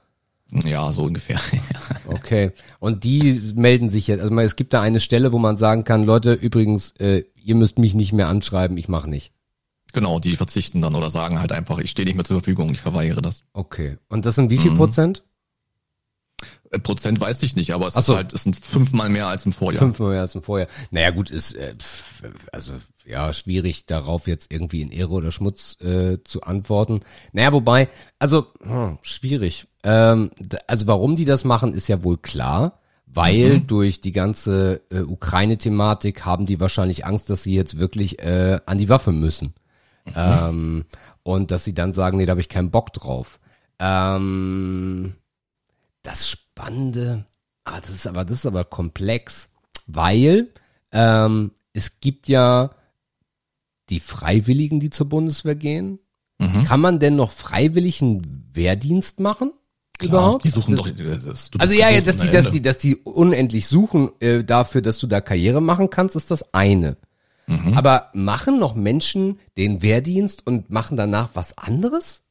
Ja, 0.65 0.93
so 0.93 1.03
ungefähr. 1.03 1.41
okay. 2.07 2.53
Und 2.79 3.03
die 3.03 3.41
melden 3.57 3.89
sich 3.89 4.07
jetzt. 4.07 4.23
Also 4.23 4.39
es 4.39 4.55
gibt 4.55 4.73
da 4.75 4.81
eine 4.81 5.01
Stelle, 5.01 5.33
wo 5.33 5.39
man 5.39 5.57
sagen 5.57 5.83
kann, 5.83 6.05
Leute, 6.05 6.33
übrigens, 6.33 6.93
äh, 7.01 7.25
ihr 7.35 7.57
müsst 7.57 7.81
mich 7.81 7.95
nicht 7.95 8.13
mehr 8.13 8.29
anschreiben, 8.29 8.77
ich 8.77 8.89
mache 8.89 9.11
nicht. 9.11 9.33
Genau, 9.93 10.21
die 10.21 10.37
verzichten 10.37 10.81
dann 10.81 10.95
oder 10.95 11.11
sagen 11.11 11.41
halt 11.41 11.51
einfach, 11.51 11.79
ich 11.79 11.91
stehe 11.91 12.07
nicht 12.07 12.15
mehr 12.15 12.25
zur 12.25 12.37
Verfügung, 12.37 12.71
ich 12.71 12.81
verweigere 12.81 13.23
das. 13.23 13.43
Okay. 13.55 13.99
Und 14.09 14.25
das 14.25 14.37
sind 14.37 14.51
wie 14.51 14.59
viel 14.59 14.71
mhm. 14.71 14.77
Prozent? 14.77 15.25
Prozent 16.79 17.21
weiß 17.21 17.43
ich 17.43 17.57
nicht, 17.57 17.75
aber 17.75 17.89
es 17.89 17.95
so. 17.95 18.01
ist 18.01 18.09
halt, 18.09 18.33
es 18.33 18.45
sind 18.45 18.57
fünfmal 18.57 19.09
mehr 19.09 19.27
als 19.27 19.45
im 19.45 19.53
Vorjahr. 19.53 19.81
Fünfmal 19.81 20.11
mehr 20.11 20.21
als 20.21 20.35
im 20.37 20.43
Vorjahr. 20.43 20.69
Naja, 20.91 21.11
gut, 21.11 21.31
ist 21.31 21.55
äh, 21.55 21.75
also 22.53 22.75
ja 23.05 23.33
schwierig 23.33 23.87
darauf 23.87 24.29
jetzt 24.29 24.53
irgendwie 24.53 24.83
in 24.83 24.93
Ehre 24.93 25.11
oder 25.11 25.33
Schmutz 25.33 25.77
äh, 25.81 26.19
zu 26.23 26.43
antworten. 26.43 27.01
Naja, 27.33 27.53
wobei, 27.53 27.89
also 28.21 28.47
hm, 28.63 28.99
schwierig. 29.03 29.67
Ähm, 29.83 30.31
also 30.69 30.87
warum 30.87 31.17
die 31.17 31.25
das 31.25 31.45
machen, 31.45 31.73
ist 31.73 31.89
ja 31.89 32.05
wohl 32.05 32.19
klar. 32.19 32.77
Weil 33.13 33.55
mhm. 33.55 33.67
durch 33.67 34.01
die 34.01 34.13
ganze 34.13 34.83
äh, 34.91 35.01
Ukraine-Thematik 35.01 36.25
haben 36.25 36.47
die 36.47 36.61
wahrscheinlich 36.61 37.05
Angst, 37.05 37.29
dass 37.29 37.43
sie 37.43 37.55
jetzt 37.55 37.77
wirklich 37.77 38.21
äh, 38.21 38.61
an 38.67 38.79
die 38.79 38.89
Waffe 38.89 39.11
müssen. 39.11 39.55
Mhm. 40.07 40.13
Ähm, 40.15 40.85
und 41.25 41.51
dass 41.51 41.65
sie 41.65 41.75
dann 41.75 41.93
sagen, 41.93 42.19
nee, 42.19 42.27
da 42.27 42.31
habe 42.31 42.41
ich 42.41 42.49
keinen 42.49 42.71
Bock 42.71 42.93
drauf. 42.93 43.41
Ähm, 43.81 45.15
das 46.03 46.39
Spannende, 46.61 47.25
ah, 47.65 47.81
das 47.81 47.91
ist 47.91 48.07
aber, 48.07 48.25
das 48.25 48.39
ist 48.39 48.47
aber 48.47 48.65
komplex, 48.65 49.49
weil 49.87 50.49
ähm, 50.93 51.53
es 51.73 52.01
gibt 52.01 52.29
ja 52.29 52.71
die 53.89 54.01
Freiwilligen, 54.01 54.81
die 54.81 54.91
zur 54.91 55.09
Bundeswehr 55.09 55.55
gehen. 55.55 55.99
Mhm. 56.39 56.65
Kann 56.65 56.81
man 56.81 57.01
denn 57.01 57.17
noch 57.17 57.31
freiwilligen 57.31 58.49
Wehrdienst 58.53 59.21
machen? 59.21 59.53
Klar, 59.99 60.11
überhaupt? 60.11 60.45
Die 60.45 60.49
suchen 60.51 60.77
das, 60.77 60.87
doch. 60.87 61.59
Das, 61.59 61.61
also 61.61 61.75
ja, 61.75 61.91
ja, 61.91 62.01
dass 62.01 62.17
die, 62.17 62.31
dass 62.31 62.49
die, 62.51 62.63
dass 62.63 62.79
die 62.79 62.97
unendlich 62.97 63.67
suchen 63.67 64.11
äh, 64.21 64.43
dafür, 64.45 64.81
dass 64.81 64.99
du 64.99 65.07
da 65.07 65.21
Karriere 65.21 65.61
machen 65.61 65.91
kannst, 65.91 66.17
ist 66.17 66.31
das 66.31 66.55
eine. 66.55 66.97
Mhm. 67.47 67.75
Aber 67.75 68.11
machen 68.15 68.59
noch 68.59 68.75
Menschen 68.75 69.39
den 69.59 69.83
Wehrdienst 69.83 70.47
und 70.47 70.71
machen 70.71 70.97
danach 70.97 71.31
was 71.35 71.59
anderes? 71.59 72.23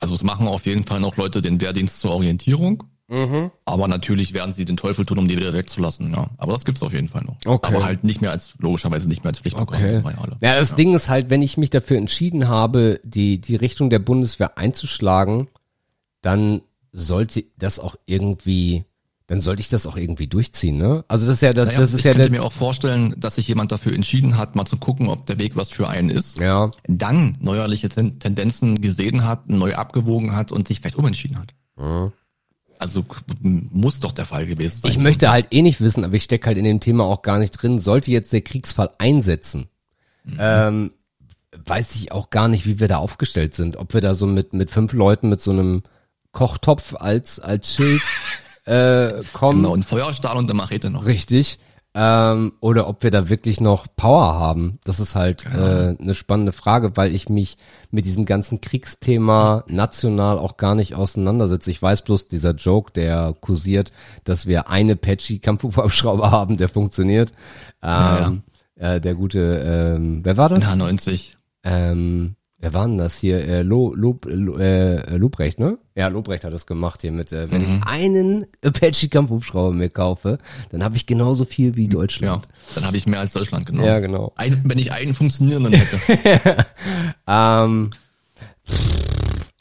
Also 0.00 0.14
es 0.14 0.22
machen 0.22 0.48
auf 0.48 0.66
jeden 0.66 0.84
Fall 0.84 1.00
noch 1.00 1.16
Leute 1.16 1.40
den 1.40 1.60
Wehrdienst 1.60 2.00
zur 2.00 2.12
Orientierung. 2.12 2.84
Mhm. 3.08 3.50
Aber 3.64 3.88
natürlich 3.88 4.34
werden 4.34 4.52
sie 4.52 4.66
den 4.66 4.76
Teufel 4.76 5.06
tun, 5.06 5.18
um 5.18 5.28
die 5.28 5.36
wieder 5.36 5.54
wegzulassen, 5.54 6.12
ja. 6.12 6.28
Aber 6.36 6.52
das 6.52 6.66
gibt's 6.66 6.82
auf 6.82 6.92
jeden 6.92 7.08
Fall 7.08 7.24
noch. 7.24 7.38
Okay. 7.46 7.74
Aber 7.74 7.84
halt 7.84 8.04
nicht 8.04 8.20
mehr 8.20 8.30
als, 8.30 8.54
logischerweise 8.58 9.08
nicht 9.08 9.24
mehr 9.24 9.30
als 9.30 9.38
Pflichtprogramm. 9.38 9.82
Okay. 9.82 10.02
Das 10.02 10.40
ja, 10.42 10.56
das 10.56 10.70
ja. 10.70 10.76
Ding 10.76 10.94
ist 10.94 11.08
halt, 11.08 11.30
wenn 11.30 11.40
ich 11.40 11.56
mich 11.56 11.70
dafür 11.70 11.96
entschieden 11.96 12.48
habe, 12.48 13.00
die, 13.04 13.40
die 13.40 13.56
Richtung 13.56 13.88
der 13.88 13.98
Bundeswehr 13.98 14.58
einzuschlagen, 14.58 15.48
dann 16.20 16.60
sollte 16.92 17.44
das 17.56 17.80
auch 17.80 17.96
irgendwie 18.04 18.84
dann 19.28 19.42
sollte 19.42 19.60
ich 19.60 19.68
das 19.68 19.86
auch 19.86 19.96
irgendwie 19.96 20.26
durchziehen, 20.26 20.78
ne? 20.78 21.04
Also 21.06 21.26
das 21.26 21.36
ist 21.36 21.42
ja 21.42 21.52
das, 21.52 21.66
naja, 21.66 21.80
das 21.80 21.90
ist 21.90 21.98
ich 21.98 22.04
ja 22.06 22.14
könnte 22.14 22.30
mir 22.30 22.42
auch 22.42 22.52
vorstellen, 22.52 23.14
dass 23.18 23.34
sich 23.34 23.46
jemand 23.46 23.70
dafür 23.70 23.92
entschieden 23.92 24.38
hat, 24.38 24.56
mal 24.56 24.64
zu 24.64 24.78
gucken, 24.78 25.08
ob 25.08 25.26
der 25.26 25.38
Weg 25.38 25.54
was 25.54 25.68
für 25.68 25.86
einen 25.86 26.08
ist. 26.08 26.40
Ja. 26.40 26.70
Dann 26.86 27.36
neuerliche 27.38 27.90
Tendenzen 27.90 28.80
gesehen 28.80 29.24
hat, 29.26 29.50
neu 29.50 29.74
abgewogen 29.74 30.34
hat 30.34 30.50
und 30.50 30.66
sich 30.66 30.80
vielleicht 30.80 30.96
umentschieden 30.96 31.38
hat. 31.38 31.54
Mhm. 31.76 32.12
Also 32.78 33.04
muss 33.42 34.00
doch 34.00 34.12
der 34.12 34.24
Fall 34.24 34.46
gewesen 34.46 34.80
sein. 34.80 34.90
Ich 34.90 34.98
möchte 34.98 35.30
halt 35.30 35.48
eh 35.50 35.60
nicht 35.60 35.82
wissen, 35.82 36.04
aber 36.04 36.14
ich 36.14 36.22
stecke 36.22 36.46
halt 36.46 36.56
in 36.56 36.64
dem 36.64 36.80
Thema 36.80 37.04
auch 37.04 37.20
gar 37.20 37.38
nicht 37.38 37.50
drin. 37.50 37.80
Sollte 37.80 38.10
jetzt 38.10 38.32
der 38.32 38.40
Kriegsfall 38.40 38.92
einsetzen, 38.96 39.68
mhm. 40.24 40.36
ähm, 40.38 40.90
weiß 41.66 41.96
ich 41.96 42.12
auch 42.12 42.30
gar 42.30 42.48
nicht, 42.48 42.64
wie 42.64 42.80
wir 42.80 42.88
da 42.88 42.96
aufgestellt 42.96 43.54
sind. 43.54 43.76
Ob 43.76 43.92
wir 43.92 44.00
da 44.00 44.14
so 44.14 44.26
mit 44.26 44.54
mit 44.54 44.70
fünf 44.70 44.94
Leuten 44.94 45.28
mit 45.28 45.42
so 45.42 45.50
einem 45.50 45.82
Kochtopf 46.32 46.94
als 46.94 47.40
als 47.40 47.74
Schild 47.74 48.00
äh, 48.68 49.22
kommen. 49.32 49.62
Genau, 49.62 49.74
ein 49.74 49.82
Feuerstahl 49.82 50.36
und 50.36 50.44
eine 50.44 50.54
Machete 50.54 50.90
noch. 50.90 51.06
Richtig. 51.06 51.58
Ähm, 51.94 52.52
oder 52.60 52.86
ob 52.86 53.02
wir 53.02 53.10
da 53.10 53.28
wirklich 53.28 53.60
noch 53.60 53.86
Power 53.96 54.34
haben. 54.34 54.78
Das 54.84 55.00
ist 55.00 55.14
halt 55.14 55.44
genau. 55.44 55.66
äh, 55.66 55.96
eine 55.98 56.14
spannende 56.14 56.52
Frage, 56.52 56.96
weil 56.96 57.14
ich 57.14 57.28
mich 57.28 57.56
mit 57.90 58.04
diesem 58.04 58.26
ganzen 58.26 58.60
Kriegsthema 58.60 59.64
national 59.68 60.38
auch 60.38 60.58
gar 60.58 60.74
nicht 60.74 60.94
auseinandersetze. 60.94 61.70
Ich 61.70 61.80
weiß 61.80 62.02
bloß 62.02 62.28
dieser 62.28 62.54
Joke, 62.54 62.92
der 62.92 63.34
kursiert, 63.40 63.92
dass 64.24 64.46
wir 64.46 64.68
eine 64.68 64.96
patchy 64.96 65.38
Kampfhubschrauber 65.38 66.30
haben, 66.30 66.58
der 66.58 66.68
funktioniert. 66.68 67.32
Ähm, 67.82 67.88
ja, 67.88 68.32
ja. 68.80 68.94
Äh, 68.94 69.00
der 69.00 69.14
gute, 69.14 69.96
ähm, 69.96 70.20
wer 70.22 70.36
war 70.36 70.50
das? 70.50 70.64
H90. 70.64 71.32
Ähm, 71.64 72.36
Wer 72.60 72.74
war 72.74 72.88
denn 72.88 72.98
das 72.98 73.18
hier? 73.18 73.46
Äh, 73.46 73.62
Lo, 73.62 73.94
Lob, 73.94 74.26
äh, 74.26 75.16
Lobrecht, 75.16 75.60
ne? 75.60 75.78
Ja, 75.94 76.08
Lobrecht 76.08 76.44
hat 76.44 76.52
das 76.52 76.66
gemacht 76.66 77.02
hier 77.02 77.12
mit, 77.12 77.32
äh, 77.32 77.50
wenn 77.52 77.62
mhm. 77.62 77.82
ich 77.82 77.86
einen 77.86 78.46
Apache 78.64 79.08
Kampfhubschrauber 79.08 79.72
mir 79.72 79.90
kaufe, 79.90 80.38
dann 80.70 80.82
habe 80.82 80.96
ich 80.96 81.06
genauso 81.06 81.44
viel 81.44 81.76
wie 81.76 81.86
Deutschland. 81.86 82.42
Ja, 82.42 82.74
dann 82.74 82.86
habe 82.86 82.96
ich 82.96 83.06
mehr 83.06 83.20
als 83.20 83.32
Deutschland, 83.32 83.66
genau. 83.66 83.84
Ja, 83.84 84.00
genau. 84.00 84.32
Ein, 84.34 84.60
wenn 84.64 84.78
ich 84.78 84.90
einen 84.90 85.14
funktionierenden 85.14 85.72
hätte. 85.72 86.66
ähm, 87.28 87.90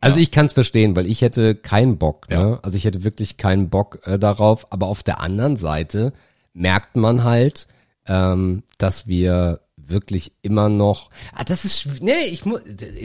also 0.02 0.18
ja. 0.18 0.24
ich 0.24 0.32
kann 0.32 0.48
es 0.48 0.54
verstehen, 0.54 0.96
weil 0.96 1.06
ich 1.06 1.22
hätte 1.22 1.54
keinen 1.54 2.00
Bock. 2.00 2.30
Ne? 2.30 2.36
Ja. 2.36 2.60
Also 2.64 2.78
ich 2.78 2.86
hätte 2.86 3.04
wirklich 3.04 3.38
keinen 3.38 3.70
Bock 3.70 4.00
äh, 4.06 4.18
darauf. 4.18 4.72
Aber 4.72 4.88
auf 4.88 5.04
der 5.04 5.22
anderen 5.22 5.58
Seite 5.58 6.14
merkt 6.54 6.96
man 6.96 7.24
halt, 7.24 7.68
ähm, 8.08 8.64
dass 8.80 9.06
wir 9.06 9.60
wirklich 9.90 10.34
immer 10.42 10.70
noch. 10.70 11.10
Ah, 11.34 11.44
das 11.44 11.66
ist 11.66 12.02
nee, 12.02 12.26
ich 12.32 12.46
muss 12.46 12.62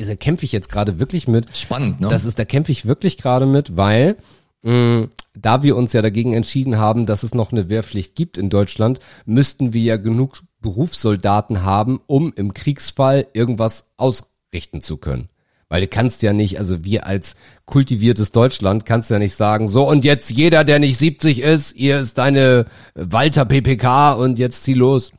da 0.06 0.14
kämpfe 0.16 0.44
ich 0.44 0.52
jetzt 0.52 0.68
gerade 0.68 0.98
wirklich 0.98 1.28
mit. 1.28 1.56
Spannend, 1.56 2.00
ne? 2.00 2.08
Das 2.08 2.24
ist 2.24 2.38
da 2.38 2.44
kämpfe 2.44 2.72
ich 2.72 2.86
wirklich 2.86 3.18
gerade 3.18 3.46
mit, 3.46 3.76
weil 3.76 4.16
mh, 4.62 5.08
da 5.34 5.62
wir 5.62 5.76
uns 5.76 5.92
ja 5.92 6.02
dagegen 6.02 6.34
entschieden 6.34 6.78
haben, 6.78 7.06
dass 7.06 7.22
es 7.22 7.34
noch 7.34 7.52
eine 7.52 7.68
Wehrpflicht 7.68 8.14
gibt 8.14 8.38
in 8.38 8.50
Deutschland, 8.50 9.00
müssten 9.24 9.72
wir 9.72 9.82
ja 9.82 9.96
genug 9.96 10.40
Berufssoldaten 10.60 11.62
haben, 11.62 12.00
um 12.06 12.32
im 12.34 12.54
Kriegsfall 12.54 13.26
irgendwas 13.32 13.86
ausrichten 13.96 14.80
zu 14.80 14.96
können. 14.96 15.28
Weil 15.68 15.80
du 15.80 15.88
kannst 15.88 16.22
ja 16.22 16.34
nicht, 16.34 16.58
also 16.58 16.84
wir 16.84 17.06
als 17.06 17.34
kultiviertes 17.64 18.30
Deutschland 18.30 18.84
kannst 18.84 19.10
ja 19.10 19.18
nicht 19.18 19.34
sagen, 19.34 19.68
so 19.68 19.88
und 19.88 20.04
jetzt 20.04 20.30
jeder, 20.30 20.64
der 20.64 20.78
nicht 20.78 20.98
70 20.98 21.40
ist, 21.40 21.74
hier 21.74 21.98
ist 21.98 22.18
deine 22.18 22.66
Walter 22.94 23.46
PPK 23.46 24.12
und 24.12 24.38
jetzt 24.38 24.64
zieh 24.64 24.74
los. 24.74 25.12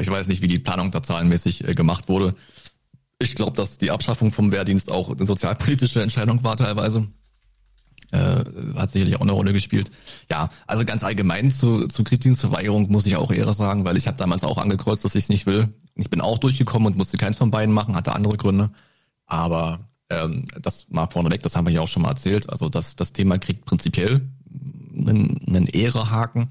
Ich 0.00 0.10
weiß 0.10 0.26
nicht, 0.28 0.42
wie 0.42 0.48
die 0.48 0.58
Planung 0.58 0.90
da 0.90 1.02
zahlenmäßig 1.02 1.68
äh, 1.68 1.74
gemacht 1.74 2.08
wurde. 2.08 2.34
Ich 3.18 3.34
glaube, 3.34 3.52
dass 3.52 3.78
die 3.78 3.90
Abschaffung 3.90 4.32
vom 4.32 4.50
Wehrdienst 4.50 4.90
auch 4.90 5.10
eine 5.10 5.26
sozialpolitische 5.26 6.02
Entscheidung 6.02 6.42
war 6.42 6.56
teilweise. 6.56 7.06
Äh, 8.12 8.44
hat 8.74 8.90
sicherlich 8.90 9.16
auch 9.16 9.20
eine 9.20 9.32
Rolle 9.32 9.52
gespielt. 9.52 9.90
Ja, 10.28 10.48
also 10.66 10.84
ganz 10.84 11.04
allgemein 11.04 11.50
zu, 11.50 11.86
zu 11.86 12.02
Kriegsdienstverweigerung 12.02 12.90
muss 12.90 13.06
ich 13.06 13.14
auch 13.14 13.30
eher 13.30 13.52
sagen, 13.52 13.84
weil 13.84 13.96
ich 13.96 14.08
habe 14.08 14.16
damals 14.16 14.42
auch 14.42 14.58
angekreuzt, 14.58 15.04
dass 15.04 15.14
ich 15.14 15.24
es 15.24 15.28
nicht 15.28 15.46
will. 15.46 15.68
Ich 15.94 16.10
bin 16.10 16.20
auch 16.20 16.38
durchgekommen 16.38 16.86
und 16.86 16.96
musste 16.96 17.18
keins 17.18 17.36
von 17.36 17.52
beiden 17.52 17.72
machen, 17.72 17.94
hatte 17.94 18.12
andere 18.12 18.36
Gründe. 18.36 18.70
Aber 19.26 19.90
ähm, 20.08 20.46
das 20.60 20.88
mal 20.88 21.06
vorneweg, 21.06 21.42
das 21.42 21.54
haben 21.54 21.66
wir 21.66 21.72
ja 21.72 21.82
auch 21.82 21.88
schon 21.88 22.02
mal 22.02 22.08
erzählt. 22.08 22.50
Also 22.50 22.68
das, 22.68 22.96
das 22.96 23.12
Thema 23.12 23.38
kriegt 23.38 23.64
prinzipiell 23.64 24.28
einen, 24.92 25.40
einen 25.46 25.66
Ehrehaken. 25.66 26.48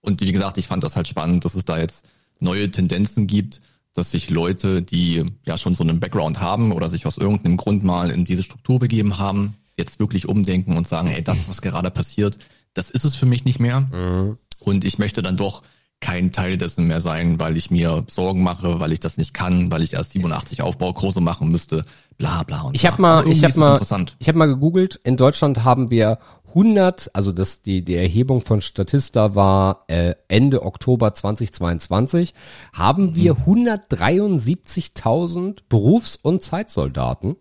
Und 0.00 0.22
wie 0.22 0.32
gesagt, 0.32 0.56
ich 0.56 0.66
fand 0.66 0.82
das 0.82 0.96
halt 0.96 1.08
spannend, 1.08 1.44
dass 1.44 1.54
es 1.54 1.66
da 1.66 1.78
jetzt 1.78 2.06
neue 2.42 2.70
Tendenzen 2.70 3.26
gibt, 3.26 3.60
dass 3.94 4.10
sich 4.10 4.30
Leute, 4.30 4.82
die 4.82 5.24
ja 5.44 5.58
schon 5.58 5.74
so 5.74 5.82
einen 5.82 6.00
Background 6.00 6.40
haben 6.40 6.72
oder 6.72 6.88
sich 6.88 7.06
aus 7.06 7.18
irgendeinem 7.18 7.56
Grund 7.56 7.84
mal 7.84 8.10
in 8.10 8.24
diese 8.24 8.42
Struktur 8.42 8.78
begeben 8.78 9.18
haben, 9.18 9.54
jetzt 9.76 10.00
wirklich 10.00 10.28
umdenken 10.28 10.76
und 10.76 10.88
sagen, 10.88 11.08
ey, 11.08 11.22
das, 11.22 11.48
was 11.48 11.62
gerade 11.62 11.90
passiert, 11.90 12.38
das 12.74 12.90
ist 12.90 13.04
es 13.04 13.14
für 13.14 13.26
mich 13.26 13.44
nicht 13.44 13.60
mehr. 13.60 13.80
Mhm. 13.80 14.38
Und 14.60 14.84
ich 14.84 14.98
möchte 14.98 15.22
dann 15.22 15.36
doch 15.36 15.62
kein 16.02 16.32
Teil 16.32 16.58
dessen 16.58 16.88
mehr 16.88 17.00
sein, 17.00 17.40
weil 17.40 17.56
ich 17.56 17.70
mir 17.70 18.04
Sorgen 18.08 18.42
mache, 18.42 18.80
weil 18.80 18.92
ich 18.92 19.00
das 19.00 19.16
nicht 19.16 19.32
kann, 19.32 19.70
weil 19.70 19.82
ich 19.82 19.94
erst 19.94 20.12
87 20.12 20.60
Aufbaukurse 20.60 21.22
machen 21.22 21.48
müsste, 21.48 21.86
bla 22.18 22.42
bla 22.42 22.62
und 22.62 22.74
Ich 22.74 22.84
habe 22.84 23.00
mal, 23.00 23.26
ich 23.28 23.42
habe 23.44 23.58
mal, 23.58 23.80
ich 24.18 24.28
habe 24.28 24.38
mal 24.38 24.46
gegoogelt. 24.46 25.00
In 25.04 25.16
Deutschland 25.16 25.64
haben 25.64 25.90
wir 25.90 26.18
100, 26.48 27.10
also 27.14 27.32
das 27.32 27.62
die 27.62 27.82
die 27.84 27.94
Erhebung 27.94 28.42
von 28.42 28.60
Statista 28.60 29.34
war 29.34 29.84
äh, 29.86 30.14
Ende 30.28 30.64
Oktober 30.64 31.14
2022, 31.14 32.34
haben 32.72 33.14
wir 33.14 33.34
mhm. 33.34 33.68
173.000 33.68 35.60
Berufs- 35.68 36.18
und 36.20 36.42
Zeitsoldaten. 36.42 37.36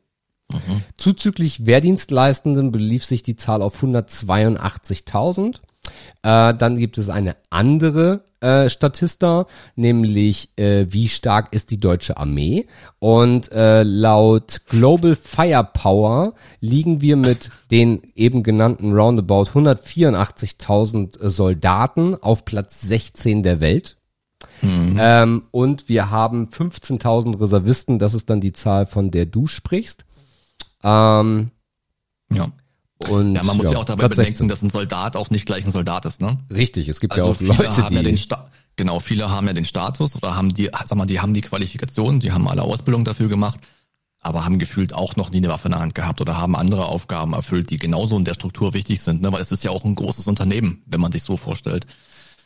Mhm. 0.49 0.83
Zuzüglich 0.97 1.65
Wehrdienstleistenden 1.65 2.71
belief 2.71 3.05
sich 3.05 3.23
die 3.23 3.35
Zahl 3.35 3.61
auf 3.63 3.81
182.000. 3.81 5.61
Äh, 6.23 6.53
dann 6.53 6.75
gibt 6.75 6.99
es 6.99 7.09
eine 7.09 7.35
andere 7.49 8.30
äh, 8.41 8.69
Statista, 8.69 9.45
nämlich 9.75 10.49
äh, 10.57 10.87
wie 10.89 11.07
stark 11.07 11.53
ist 11.53 11.71
die 11.71 11.79
deutsche 11.79 12.17
Armee. 12.17 12.67
Und 12.99 13.51
äh, 13.51 13.83
laut 13.83 14.61
Global 14.67 15.15
Firepower 15.15 16.33
liegen 16.59 17.01
wir 17.01 17.15
mit 17.15 17.49
den 17.71 18.01
eben 18.15 18.43
genannten 18.43 18.93
Roundabout 18.93 19.51
184.000 19.53 21.29
Soldaten 21.29 22.15
auf 22.15 22.45
Platz 22.45 22.81
16 22.81 23.43
der 23.43 23.61
Welt. 23.61 23.97
Mhm. 24.61 24.97
Ähm, 24.99 25.43
und 25.51 25.87
wir 25.87 26.09
haben 26.09 26.47
15.000 26.47 27.39
Reservisten, 27.39 27.99
das 27.99 28.13
ist 28.13 28.29
dann 28.29 28.41
die 28.41 28.53
Zahl, 28.53 28.85
von 28.85 29.11
der 29.11 29.25
du 29.25 29.47
sprichst. 29.47 30.05
Ähm, 30.83 31.51
ja. 32.31 32.51
Und 33.09 33.35
ja, 33.35 33.43
man 33.43 33.57
muss 33.57 33.65
ja, 33.65 33.73
ja 33.73 33.77
auch 33.79 33.85
dabei 33.85 34.07
bedenken, 34.07 34.47
dass 34.47 34.61
ein 34.61 34.69
Soldat 34.69 35.15
auch 35.15 35.29
nicht 35.29 35.45
gleich 35.45 35.65
ein 35.65 35.71
Soldat 35.71 36.05
ist, 36.05 36.21
ne? 36.21 36.39
Richtig, 36.53 36.87
es 36.87 36.99
gibt 36.99 37.13
also 37.13 37.25
ja 37.45 37.53
auch 37.53 37.57
Leute, 37.57 37.85
die 37.89 37.95
ja 37.95 38.03
den 38.03 38.17
Sta 38.17 38.49
genau, 38.75 38.99
viele 38.99 39.29
haben 39.29 39.47
ja 39.47 39.53
den 39.53 39.65
Status 39.65 40.15
oder 40.15 40.35
haben 40.35 40.53
die, 40.53 40.71
sag 40.85 40.95
mal, 40.95 41.05
die 41.05 41.19
haben 41.19 41.33
die 41.33 41.41
Qualifikation, 41.41 42.19
die 42.19 42.31
haben 42.31 42.47
alle 42.47 42.63
Ausbildung 42.63 43.03
dafür 43.03 43.27
gemacht, 43.27 43.59
aber 44.21 44.45
haben 44.45 44.59
gefühlt 44.59 44.93
auch 44.93 45.15
noch 45.15 45.31
nie 45.31 45.37
eine 45.37 45.49
Waffe 45.49 45.67
in 45.67 45.73
der 45.73 45.81
Hand 45.81 45.95
gehabt 45.95 46.21
oder 46.21 46.37
haben 46.37 46.55
andere 46.55 46.85
Aufgaben 46.85 47.33
erfüllt, 47.33 47.69
die 47.69 47.77
genauso 47.77 48.17
in 48.17 48.25
der 48.25 48.33
Struktur 48.33 48.73
wichtig 48.73 49.01
sind, 49.01 49.21
ne? 49.21 49.31
Weil 49.31 49.41
es 49.41 49.51
ist 49.51 49.63
ja 49.63 49.71
auch 49.71 49.83
ein 49.83 49.95
großes 49.95 50.27
Unternehmen, 50.27 50.83
wenn 50.85 51.01
man 51.01 51.11
sich 51.11 51.23
so 51.23 51.37
vorstellt. 51.37 51.85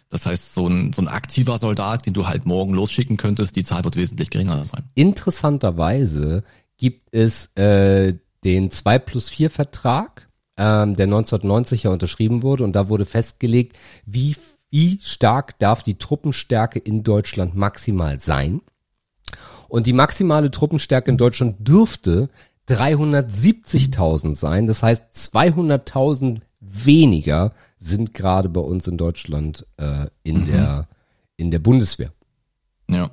Das 0.10 0.26
heißt, 0.26 0.54
so 0.54 0.68
ein, 0.68 0.94
so 0.94 1.02
ein 1.02 1.08
aktiver 1.08 1.58
Soldat, 1.58 2.06
den 2.06 2.14
du 2.14 2.28
halt 2.28 2.46
morgen 2.46 2.74
losschicken 2.74 3.18
könntest, 3.18 3.56
die 3.56 3.64
Zahl 3.64 3.84
wird 3.84 3.96
wesentlich 3.96 4.30
geringer 4.30 4.64
sein. 4.66 4.84
Interessanterweise 4.94 6.44
gibt 6.78 7.14
es 7.14 7.48
äh, 7.56 8.14
den 8.44 8.72
2 8.72 9.00
plus 9.00 9.30
4 9.30 9.50
Vertrag, 9.50 10.25
ähm, 10.58 10.96
der 10.96 11.06
1990 11.06 11.84
ja 11.84 11.92
unterschrieben 11.92 12.44
wurde 12.44 12.64
und 12.64 12.74
da 12.74 12.90
wurde 12.90 13.06
festgelegt, 13.06 13.78
wie, 14.06 14.36
wie 14.70 15.00
stark 15.02 15.60
darf 15.60 15.84
die 15.84 15.98
Truppenstärke 15.98 16.80
in 16.80 17.04
Deutschland 17.04 17.56
maximal 17.56 18.20
sein. 18.20 18.62
Und 19.68 19.88
die 19.88 19.94
maximale 19.94 20.52
Truppenstärke 20.52 21.10
in 21.10 21.18
Deutschland 21.18 21.68
dürfte 21.68 22.30
370.000 22.70 24.36
sein. 24.36 24.68
Das 24.68 24.84
heißt, 24.84 25.04
200.000 25.16 26.42
weniger 26.60 27.54
sind 27.78 28.14
gerade 28.14 28.50
bei 28.50 28.62
uns 28.62 28.88
in 28.88 28.98
Deutschland 28.98 29.66
äh, 29.78 30.08
in 30.24 30.42
mhm. 30.42 30.46
der 30.48 30.88
in 31.38 31.52
der 31.52 31.60
Bundeswehr. 31.60 32.14
Ja. 32.90 33.12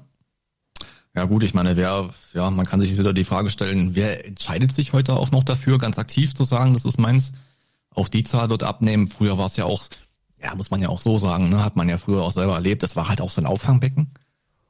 Ja 1.14 1.24
gut, 1.24 1.42
ich 1.42 1.52
meine, 1.52 1.76
wer, 1.76 2.08
ja, 2.32 2.50
man 2.50 2.64
kann 2.64 2.80
sich 2.80 2.98
wieder 2.98 3.12
die 3.12 3.24
Frage 3.24 3.50
stellen, 3.50 3.94
wer 3.94 4.26
entscheidet 4.26 4.72
sich 4.72 4.92
heute 4.92 5.14
auch 5.16 5.30
noch 5.30 5.44
dafür, 5.44 5.78
ganz 5.78 5.98
aktiv 5.98 6.34
zu 6.34 6.44
sagen, 6.44 6.72
das 6.72 6.86
ist 6.86 6.98
meins? 6.98 7.32
Auch 7.90 8.08
die 8.08 8.22
Zahl 8.22 8.48
wird 8.48 8.62
abnehmen. 8.62 9.08
Früher 9.08 9.36
war 9.36 9.46
es 9.46 9.56
ja 9.56 9.66
auch, 9.66 9.84
ja, 10.42 10.54
muss 10.54 10.70
man 10.70 10.80
ja 10.80 10.88
auch 10.88 10.98
so 10.98 11.18
sagen, 11.18 11.50
ne, 11.50 11.62
hat 11.62 11.76
man 11.76 11.88
ja 11.88 11.98
früher 11.98 12.22
auch 12.22 12.32
selber 12.32 12.54
erlebt, 12.54 12.82
das 12.82 12.96
war 12.96 13.08
halt 13.08 13.20
auch 13.20 13.30
so 13.30 13.42
ein 13.42 13.46
Auffangbecken 13.46 14.12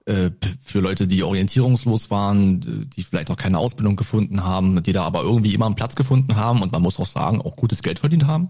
äh, 0.06 0.30
für 0.60 0.80
Leute, 0.80 1.06
die 1.06 1.22
orientierungslos 1.22 2.10
waren, 2.10 2.90
die 2.90 3.04
vielleicht 3.04 3.30
auch 3.30 3.36
keine 3.36 3.58
Ausbildung 3.58 3.96
gefunden 3.96 4.44
haben, 4.44 4.82
die 4.82 4.92
da 4.92 5.04
aber 5.04 5.22
irgendwie 5.22 5.54
immer 5.54 5.66
einen 5.66 5.76
Platz 5.76 5.94
gefunden 5.94 6.36
haben 6.36 6.62
und 6.62 6.72
man 6.72 6.82
muss 6.82 6.98
auch 6.98 7.06
sagen, 7.06 7.40
auch 7.40 7.56
gutes 7.56 7.82
Geld 7.82 8.00
verdient 8.00 8.26
haben. 8.26 8.48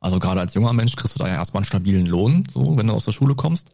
Also 0.00 0.18
gerade 0.18 0.40
als 0.40 0.54
junger 0.54 0.72
Mensch 0.72 0.96
kriegst 0.96 1.14
du 1.14 1.18
da 1.18 1.28
ja 1.28 1.34
erstmal 1.34 1.60
einen 1.60 1.66
stabilen 1.66 2.06
Lohn, 2.06 2.44
so 2.52 2.76
wenn 2.76 2.86
du 2.86 2.94
aus 2.94 3.04
der 3.04 3.12
Schule 3.12 3.34
kommst. 3.34 3.72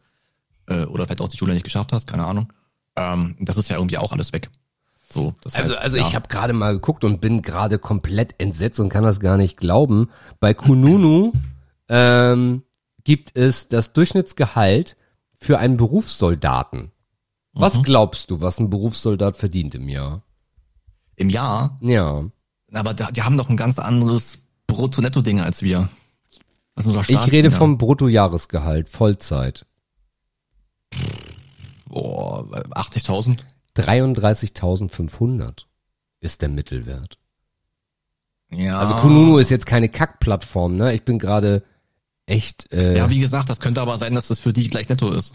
Äh, 0.66 0.84
oder 0.84 1.04
vielleicht 1.04 1.20
auch 1.20 1.28
die 1.28 1.36
Schule 1.36 1.54
nicht 1.54 1.64
geschafft 1.64 1.92
hast, 1.92 2.06
keine 2.06 2.26
Ahnung. 2.26 2.52
Ähm, 2.96 3.36
das 3.40 3.56
ist 3.56 3.68
ja 3.68 3.76
irgendwie 3.76 3.98
auch 3.98 4.12
alles 4.12 4.32
weg. 4.32 4.50
So, 5.08 5.34
das 5.42 5.54
also, 5.54 5.72
heißt, 5.72 5.82
also 5.82 5.96
ja. 5.98 6.06
ich 6.06 6.14
habe 6.14 6.28
gerade 6.28 6.52
mal 6.52 6.72
geguckt 6.72 7.04
und 7.04 7.20
bin 7.20 7.42
gerade 7.42 7.78
komplett 7.78 8.34
entsetzt 8.38 8.80
und 8.80 8.88
kann 8.88 9.04
das 9.04 9.20
gar 9.20 9.36
nicht 9.36 9.58
glauben. 9.58 10.08
Bei 10.40 10.54
Kununu 10.54 11.32
ähm, 11.88 12.62
gibt 13.04 13.36
es 13.36 13.68
das 13.68 13.92
Durchschnittsgehalt 13.92 14.96
für 15.36 15.58
einen 15.58 15.76
Berufssoldaten. 15.76 16.92
Was 17.52 17.78
mhm. 17.78 17.82
glaubst 17.82 18.30
du, 18.30 18.40
was 18.40 18.58
ein 18.58 18.70
Berufssoldat 18.70 19.36
verdient 19.36 19.74
im 19.74 19.88
Jahr? 19.88 20.22
Im 21.16 21.28
Jahr? 21.28 21.78
Ja. 21.82 22.24
Aber 22.72 22.94
da, 22.94 23.10
die 23.10 23.22
haben 23.22 23.36
doch 23.36 23.50
ein 23.50 23.58
ganz 23.58 23.78
anderes 23.78 24.38
Brutto-Netto-Ding 24.66 25.40
als 25.40 25.62
wir. 25.62 25.90
ich 27.06 27.32
rede 27.32 27.50
vom 27.50 27.76
Bruttojahresgehalt, 27.76 28.88
Vollzeit. 28.88 29.66
Boah, 31.92 32.46
80.000? 32.70 33.40
33.500 33.76 35.66
ist 36.20 36.40
der 36.40 36.48
Mittelwert. 36.48 37.18
Ja. 38.50 38.78
Also 38.78 38.96
Kununu 38.96 39.38
ist 39.38 39.50
jetzt 39.50 39.66
keine 39.66 39.90
Kackplattform, 39.90 40.76
ne? 40.76 40.94
Ich 40.94 41.04
bin 41.04 41.18
gerade 41.18 41.62
echt. 42.26 42.72
Äh, 42.72 42.96
ja, 42.96 43.10
wie 43.10 43.18
gesagt, 43.18 43.50
das 43.50 43.60
könnte 43.60 43.82
aber 43.82 43.98
sein, 43.98 44.14
dass 44.14 44.28
das 44.28 44.40
für 44.40 44.52
die 44.54 44.68
gleich 44.68 44.88
netto 44.88 45.10
ist. 45.10 45.34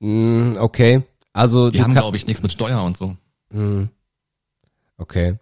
Mm, 0.00 0.56
okay. 0.58 1.02
Also 1.32 1.70
die 1.70 1.82
haben, 1.82 1.92
glaube 1.92 2.16
ich, 2.16 2.26
nichts 2.26 2.42
mit 2.42 2.52
Steuer 2.52 2.82
und 2.82 2.96
so. 2.96 3.16
Mm, 3.50 3.84
okay. 4.96 5.38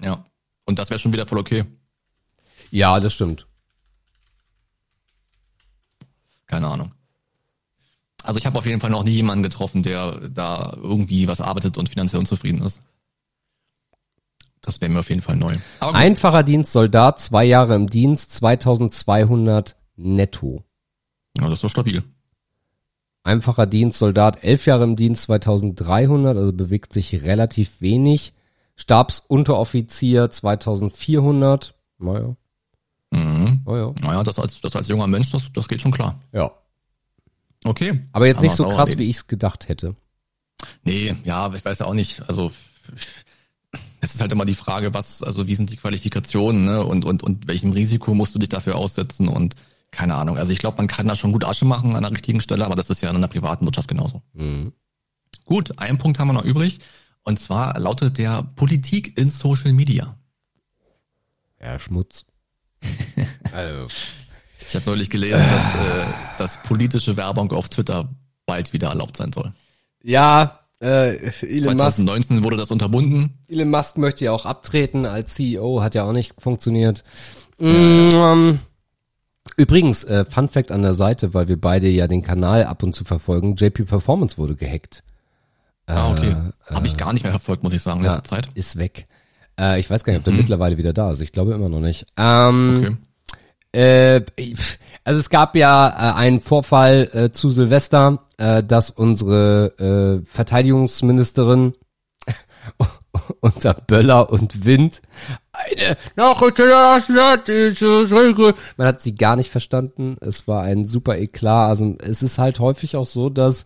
Ja. 0.00 0.24
Und 0.66 0.78
das 0.78 0.90
wäre 0.90 0.98
schon 0.98 1.12
wieder 1.12 1.26
voll 1.26 1.38
okay. 1.38 1.64
Ja, 2.70 3.00
das 3.00 3.14
stimmt. 3.14 3.46
Keine 6.46 6.68
Ahnung. 6.68 6.92
Also 8.22 8.38
ich 8.38 8.46
habe 8.46 8.58
auf 8.58 8.66
jeden 8.66 8.80
Fall 8.80 8.90
noch 8.90 9.04
nie 9.04 9.12
jemanden 9.12 9.42
getroffen, 9.42 9.82
der 9.82 10.28
da 10.28 10.76
irgendwie 10.76 11.28
was 11.28 11.40
arbeitet 11.40 11.78
und 11.78 11.88
finanziell 11.88 12.20
unzufrieden 12.20 12.62
ist. 12.62 12.80
Das 14.60 14.80
wäre 14.80 14.90
mir 14.90 14.98
auf 15.00 15.08
jeden 15.08 15.22
Fall 15.22 15.36
neu. 15.36 15.54
Einfacher 15.80 16.42
Dienst, 16.42 16.72
Soldat, 16.72 17.18
zwei 17.18 17.44
Jahre 17.44 17.74
im 17.74 17.88
Dienst, 17.88 18.32
2200 18.34 19.76
netto. 19.96 20.64
Ja, 21.38 21.44
das 21.44 21.54
ist 21.54 21.64
doch 21.64 21.70
stabil. 21.70 22.04
Einfacher 23.22 23.66
Dienst, 23.66 23.98
Soldat, 23.98 24.42
elf 24.44 24.66
Jahre 24.66 24.84
im 24.84 24.96
Dienst, 24.96 25.24
2300, 25.24 26.36
also 26.36 26.52
bewegt 26.52 26.92
sich 26.92 27.22
relativ 27.22 27.80
wenig. 27.80 28.34
Stabsunteroffizier, 28.76 30.30
2400. 30.30 31.74
Naja. 31.98 32.36
Mhm. 33.10 33.60
Naja. 33.66 33.94
naja, 34.00 34.22
das 34.22 34.38
als, 34.38 34.60
das 34.60 34.76
als 34.76 34.88
junger 34.88 35.06
Mensch, 35.06 35.30
das, 35.32 35.52
das 35.52 35.68
geht 35.68 35.82
schon 35.82 35.92
klar. 35.92 36.20
Ja. 36.32 36.50
Okay. 37.64 38.00
Aber 38.12 38.26
jetzt 38.26 38.42
nicht 38.42 38.54
so 38.54 38.68
krass, 38.68 38.96
wie 38.98 39.10
ich 39.10 39.16
es 39.16 39.26
gedacht 39.26 39.68
hätte. 39.68 39.94
Nee, 40.84 41.14
ja, 41.24 41.52
ich 41.54 41.64
weiß 41.64 41.78
ja 41.80 41.86
auch 41.86 41.94
nicht. 41.94 42.22
Also 42.28 42.52
es 44.00 44.14
ist 44.14 44.20
halt 44.20 44.32
immer 44.32 44.44
die 44.44 44.54
Frage, 44.54 44.94
was, 44.94 45.22
also 45.22 45.46
wie 45.46 45.54
sind 45.54 45.70
die 45.70 45.76
Qualifikationen, 45.76 46.64
ne? 46.64 46.84
Und, 46.84 47.04
und, 47.04 47.22
und 47.22 47.46
welchem 47.46 47.72
Risiko 47.72 48.14
musst 48.14 48.34
du 48.34 48.38
dich 48.38 48.48
dafür 48.48 48.76
aussetzen 48.76 49.28
und 49.28 49.54
keine 49.90 50.14
Ahnung. 50.14 50.38
Also 50.38 50.52
ich 50.52 50.58
glaube, 50.58 50.78
man 50.78 50.86
kann 50.86 51.08
da 51.08 51.16
schon 51.16 51.32
gut 51.32 51.44
Asche 51.44 51.64
machen 51.64 51.96
an 51.96 52.02
der 52.02 52.12
richtigen 52.12 52.40
Stelle, 52.40 52.64
aber 52.64 52.76
das 52.76 52.90
ist 52.90 53.02
ja 53.02 53.10
in 53.10 53.20
der 53.20 53.28
privaten 53.28 53.66
Wirtschaft 53.66 53.88
genauso. 53.88 54.22
Mhm. 54.32 54.72
Gut, 55.44 55.78
einen 55.78 55.98
Punkt 55.98 56.18
haben 56.18 56.28
wir 56.28 56.32
noch 56.32 56.44
übrig. 56.44 56.78
Und 57.22 57.38
zwar 57.38 57.78
lautet 57.78 58.18
der 58.18 58.42
Politik 58.42 59.18
in 59.18 59.28
Social 59.28 59.72
Media. 59.72 60.16
Ja, 61.60 61.78
Schmutz. 61.78 62.24
also. 63.52 63.88
Ich 64.70 64.76
habe 64.76 64.86
neulich 64.86 65.10
gelesen, 65.10 65.40
dass, 65.40 65.74
äh, 65.74 66.06
dass 66.38 66.62
politische 66.62 67.16
Werbung 67.16 67.50
auf 67.50 67.68
Twitter 67.68 68.08
bald 68.46 68.72
wieder 68.72 68.90
erlaubt 68.90 69.16
sein 69.16 69.32
soll. 69.32 69.52
Ja, 70.00 70.60
äh, 70.80 71.16
Elon 71.42 71.76
2019 71.76 72.36
Musk, 72.36 72.44
wurde 72.44 72.56
das 72.56 72.70
unterbunden. 72.70 73.34
Elon 73.48 73.68
Musk 73.68 73.98
möchte 73.98 74.26
ja 74.26 74.30
auch 74.30 74.46
abtreten 74.46 75.06
als 75.06 75.34
CEO, 75.34 75.82
hat 75.82 75.96
ja 75.96 76.04
auch 76.04 76.12
nicht 76.12 76.34
funktioniert. 76.38 77.02
Ja. 77.58 78.36
Mm, 78.36 78.60
übrigens, 79.56 80.04
äh, 80.04 80.24
Fun 80.24 80.48
Fact 80.48 80.70
an 80.70 80.82
der 80.82 80.94
Seite, 80.94 81.34
weil 81.34 81.48
wir 81.48 81.60
beide 81.60 81.88
ja 81.88 82.06
den 82.06 82.22
Kanal 82.22 82.62
ab 82.62 82.84
und 82.84 82.94
zu 82.94 83.02
verfolgen, 83.02 83.56
JP 83.56 83.86
Performance 83.86 84.38
wurde 84.38 84.54
gehackt. 84.54 85.02
Ah, 85.86 86.12
okay. 86.12 86.36
Äh, 86.68 86.74
Habe 86.74 86.86
ich 86.86 86.96
gar 86.96 87.12
nicht 87.12 87.24
mehr 87.24 87.32
verfolgt, 87.32 87.64
muss 87.64 87.72
ich 87.72 87.82
sagen, 87.82 88.02
letzte 88.02 88.18
ja, 88.18 88.24
Zeit. 88.24 88.48
Ist 88.54 88.78
weg. 88.78 89.08
Äh, 89.58 89.80
ich 89.80 89.90
weiß 89.90 90.04
gar 90.04 90.12
nicht, 90.12 90.20
ob 90.20 90.24
der 90.24 90.32
mhm. 90.32 90.38
mittlerweile 90.38 90.78
wieder 90.78 90.92
da 90.92 91.10
ist. 91.10 91.18
Ich 91.18 91.32
glaube 91.32 91.54
immer 91.54 91.68
noch 91.68 91.80
nicht. 91.80 92.06
Ähm, 92.16 92.76
okay. 92.78 92.96
Äh, 93.72 94.22
also 95.04 95.20
es 95.20 95.30
gab 95.30 95.54
ja 95.56 95.88
äh, 95.88 96.16
einen 96.16 96.40
Vorfall 96.40 97.08
äh, 97.12 97.30
zu 97.30 97.50
Silvester, 97.50 98.26
äh, 98.36 98.62
dass 98.64 98.90
unsere 98.90 100.22
äh, 100.22 100.26
Verteidigungsministerin 100.26 101.74
unter 103.40 103.74
Böller 103.74 104.30
und 104.30 104.64
Wind 104.64 105.02
eine 105.52 105.96
Nachricht. 106.16 106.58
Man 108.76 108.86
hat 108.86 109.00
sie 109.00 109.14
gar 109.14 109.36
nicht 109.36 109.50
verstanden. 109.50 110.16
Es 110.20 110.48
war 110.48 110.62
ein 110.62 110.84
super 110.84 111.18
Eklat. 111.18 111.70
Also 111.70 111.96
es 112.00 112.22
ist 112.22 112.38
halt 112.38 112.60
häufig 112.60 112.96
auch 112.96 113.06
so, 113.06 113.30
dass 113.30 113.64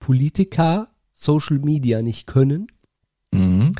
Politiker 0.00 0.88
Social 1.12 1.58
Media 1.58 2.02
nicht 2.02 2.26
können. 2.26 2.68
Mhm. 3.32 3.72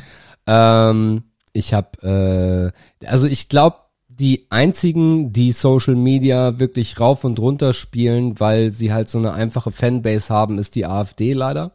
Ähm, 0.45 1.23
ich 1.53 1.73
habe, 1.73 2.73
äh, 3.03 3.07
also 3.07 3.27
ich 3.27 3.49
glaube, 3.49 3.77
die 4.19 4.47
einzigen, 4.49 5.31
die 5.31 5.51
Social 5.51 5.95
Media 5.95 6.59
wirklich 6.59 6.99
rauf 6.99 7.23
und 7.23 7.39
runter 7.39 7.73
spielen, 7.73 8.39
weil 8.39 8.71
sie 8.71 8.91
halt 8.91 9.09
so 9.09 9.17
eine 9.17 9.33
einfache 9.33 9.71
Fanbase 9.71 10.33
haben, 10.33 10.57
ist 10.57 10.75
die 10.75 10.85
AfD 10.85 11.33
leider. 11.33 11.73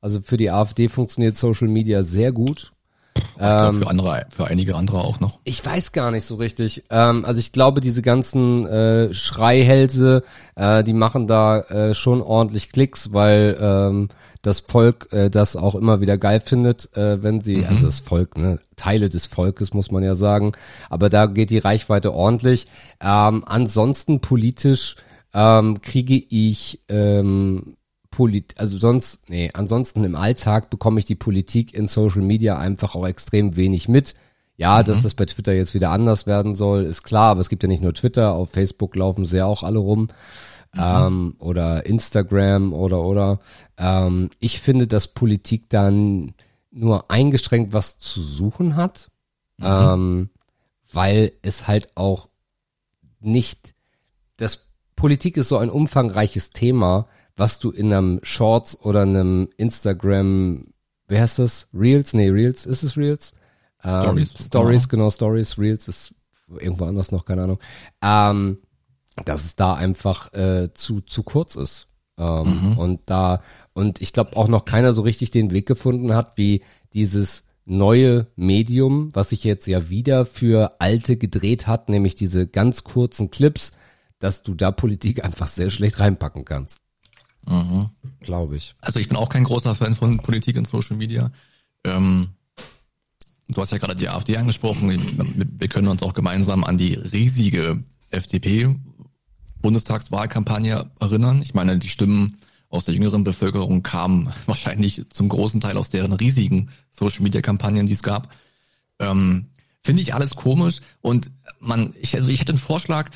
Also 0.00 0.20
für 0.22 0.36
die 0.36 0.50
AfD 0.50 0.88
funktioniert 0.88 1.36
Social 1.36 1.68
Media 1.68 2.02
sehr 2.02 2.32
gut. 2.32 2.72
Ähm, 3.38 3.82
für 3.82 3.88
andere, 3.88 4.26
für 4.34 4.46
einige 4.46 4.76
andere 4.76 4.98
auch 4.98 5.20
noch. 5.20 5.40
Ich 5.44 5.64
weiß 5.64 5.92
gar 5.92 6.10
nicht 6.10 6.24
so 6.24 6.36
richtig. 6.36 6.84
Ähm, 6.90 7.24
also 7.24 7.40
ich 7.40 7.52
glaube, 7.52 7.80
diese 7.80 8.02
ganzen 8.02 8.66
äh, 8.66 9.12
Schreihälse, 9.12 10.22
äh, 10.54 10.84
die 10.84 10.92
machen 10.92 11.26
da 11.26 11.60
äh, 11.60 11.94
schon 11.94 12.22
ordentlich 12.22 12.70
Klicks, 12.70 13.12
weil 13.12 13.56
ähm, 13.60 14.08
das 14.42 14.60
Volk 14.60 15.08
äh, 15.12 15.30
das 15.30 15.56
auch 15.56 15.74
immer 15.74 16.00
wieder 16.00 16.16
geil 16.18 16.40
findet, 16.40 16.96
äh, 16.96 17.22
wenn 17.22 17.40
sie, 17.40 17.58
mhm. 17.58 17.66
also 17.66 17.86
das 17.86 18.00
Volk, 18.00 18.38
ne, 18.38 18.58
Teile 18.76 19.08
des 19.08 19.26
Volkes 19.26 19.74
muss 19.74 19.90
man 19.90 20.02
ja 20.02 20.14
sagen, 20.14 20.52
aber 20.88 21.10
da 21.10 21.26
geht 21.26 21.50
die 21.50 21.58
Reichweite 21.58 22.14
ordentlich. 22.14 22.66
Ähm, 23.02 23.44
ansonsten 23.46 24.20
politisch 24.20 24.96
ähm, 25.34 25.80
kriege 25.82 26.22
ich 26.28 26.80
ähm, 26.88 27.76
Polit 28.10 28.54
also 28.58 28.76
sonst, 28.78 29.20
nee, 29.28 29.50
ansonsten 29.54 30.02
im 30.02 30.16
Alltag 30.16 30.68
bekomme 30.70 30.98
ich 30.98 31.04
die 31.04 31.14
Politik 31.14 31.74
in 31.74 31.86
Social 31.86 32.22
Media 32.22 32.58
einfach 32.58 32.94
auch 32.94 33.06
extrem 33.06 33.56
wenig 33.56 33.88
mit. 33.88 34.14
Ja, 34.56 34.82
mhm. 34.82 34.86
dass 34.86 35.00
das 35.00 35.14
bei 35.14 35.24
Twitter 35.24 35.54
jetzt 35.54 35.72
wieder 35.74 35.90
anders 35.90 36.26
werden 36.26 36.54
soll, 36.54 36.84
ist 36.84 37.02
klar, 37.02 37.30
aber 37.30 37.40
es 37.40 37.48
gibt 37.48 37.62
ja 37.62 37.68
nicht 37.68 37.82
nur 37.82 37.94
Twitter, 37.94 38.34
auf 38.34 38.50
Facebook 38.50 38.94
laufen 38.94 39.24
sie 39.24 39.38
ja 39.38 39.46
auch 39.46 39.62
alle 39.62 39.78
rum. 39.78 40.08
Mhm. 40.74 40.80
Ähm, 40.80 41.34
oder 41.38 41.86
Instagram 41.86 42.72
oder 42.72 43.00
oder. 43.00 43.40
Ähm, 43.76 44.30
ich 44.38 44.60
finde, 44.60 44.86
dass 44.86 45.08
Politik 45.08 45.68
dann 45.68 46.34
nur 46.70 47.10
eingeschränkt 47.10 47.72
was 47.72 47.98
zu 47.98 48.22
suchen 48.22 48.76
hat, 48.76 49.10
mhm. 49.58 49.66
ähm, 49.66 50.30
weil 50.92 51.32
es 51.42 51.66
halt 51.66 51.96
auch 51.96 52.28
nicht, 53.18 53.74
das 54.36 54.66
Politik 54.96 55.36
ist 55.36 55.48
so 55.48 55.58
ein 55.58 55.70
umfangreiches 55.70 56.50
Thema, 56.50 57.06
was 57.36 57.58
du 57.58 57.70
in 57.70 57.92
einem 57.92 58.20
Shorts 58.22 58.78
oder 58.80 59.02
einem 59.02 59.48
Instagram, 59.56 60.66
wer 61.08 61.22
heißt 61.22 61.38
das? 61.38 61.68
Reels? 61.72 62.14
Nee, 62.14 62.28
Reels, 62.28 62.66
ist 62.66 62.82
es 62.82 62.96
Reels? 62.96 63.32
Ähm, 63.82 64.02
Stories, 64.02 64.34
Stories 64.46 64.88
genau. 64.88 65.04
genau, 65.04 65.10
Stories, 65.10 65.58
Reels 65.58 65.88
ist 65.88 66.14
irgendwo 66.58 66.84
anders 66.84 67.12
noch, 67.12 67.24
keine 67.24 67.44
Ahnung. 67.44 67.58
Ähm, 68.02 68.58
dass 69.24 69.44
es 69.44 69.56
da 69.56 69.74
einfach 69.74 70.32
äh, 70.32 70.72
zu, 70.74 71.00
zu 71.00 71.22
kurz 71.22 71.56
ist. 71.56 71.88
Ähm, 72.18 72.72
mhm. 72.72 72.78
Und 72.78 73.00
da, 73.06 73.42
und 73.72 74.00
ich 74.00 74.12
glaube 74.12 74.36
auch 74.36 74.48
noch 74.48 74.64
keiner 74.64 74.92
so 74.92 75.02
richtig 75.02 75.30
den 75.30 75.50
Weg 75.50 75.66
gefunden 75.66 76.14
hat, 76.14 76.36
wie 76.36 76.62
dieses 76.92 77.44
neue 77.64 78.26
Medium, 78.36 79.14
was 79.14 79.30
sich 79.30 79.44
jetzt 79.44 79.66
ja 79.66 79.88
wieder 79.88 80.26
für 80.26 80.80
alte 80.80 81.16
gedreht 81.16 81.66
hat, 81.66 81.88
nämlich 81.88 82.14
diese 82.14 82.46
ganz 82.46 82.84
kurzen 82.84 83.30
Clips, 83.30 83.72
dass 84.18 84.42
du 84.42 84.54
da 84.54 84.70
Politik 84.70 85.24
einfach 85.24 85.48
sehr 85.48 85.70
schlecht 85.70 85.98
reinpacken 85.98 86.44
kannst. 86.44 86.80
Mhm. 87.46 87.90
Glaube 88.20 88.56
ich. 88.56 88.74
Also 88.80 89.00
ich 89.00 89.08
bin 89.08 89.16
auch 89.16 89.28
kein 89.28 89.44
großer 89.44 89.74
Fan 89.74 89.96
von 89.96 90.18
Politik 90.18 90.56
in 90.56 90.64
Social 90.64 90.96
Media. 90.96 91.30
Ähm, 91.84 92.30
du 93.48 93.60
hast 93.60 93.72
ja 93.72 93.78
gerade 93.78 93.96
die 93.96 94.08
AfD 94.08 94.36
angesprochen. 94.36 94.90
Wir 95.58 95.68
können 95.68 95.88
uns 95.88 96.02
auch 96.02 96.12
gemeinsam 96.12 96.64
an 96.64 96.76
die 96.76 96.94
riesige 96.94 97.82
FDP 98.10 98.76
Bundestagswahlkampagne 99.62 100.90
erinnern. 100.98 101.42
Ich 101.42 101.54
meine, 101.54 101.78
die 101.78 101.88
Stimmen 101.88 102.38
aus 102.68 102.84
der 102.84 102.94
jüngeren 102.94 103.24
Bevölkerung 103.24 103.82
kamen 103.82 104.32
wahrscheinlich 104.46 105.04
zum 105.10 105.28
großen 105.28 105.60
Teil 105.60 105.76
aus 105.76 105.90
deren 105.90 106.12
riesigen 106.12 106.70
Social-Media-Kampagnen, 106.92 107.86
die 107.86 107.92
es 107.92 108.02
gab. 108.02 108.34
Ähm, 108.98 109.46
Finde 109.82 110.02
ich 110.02 110.14
alles 110.14 110.36
komisch 110.36 110.80
und 111.00 111.30
man, 111.58 111.94
ich, 111.98 112.14
also 112.14 112.30
ich 112.30 112.40
hätte 112.40 112.52
einen 112.52 112.58
Vorschlag, 112.58 113.10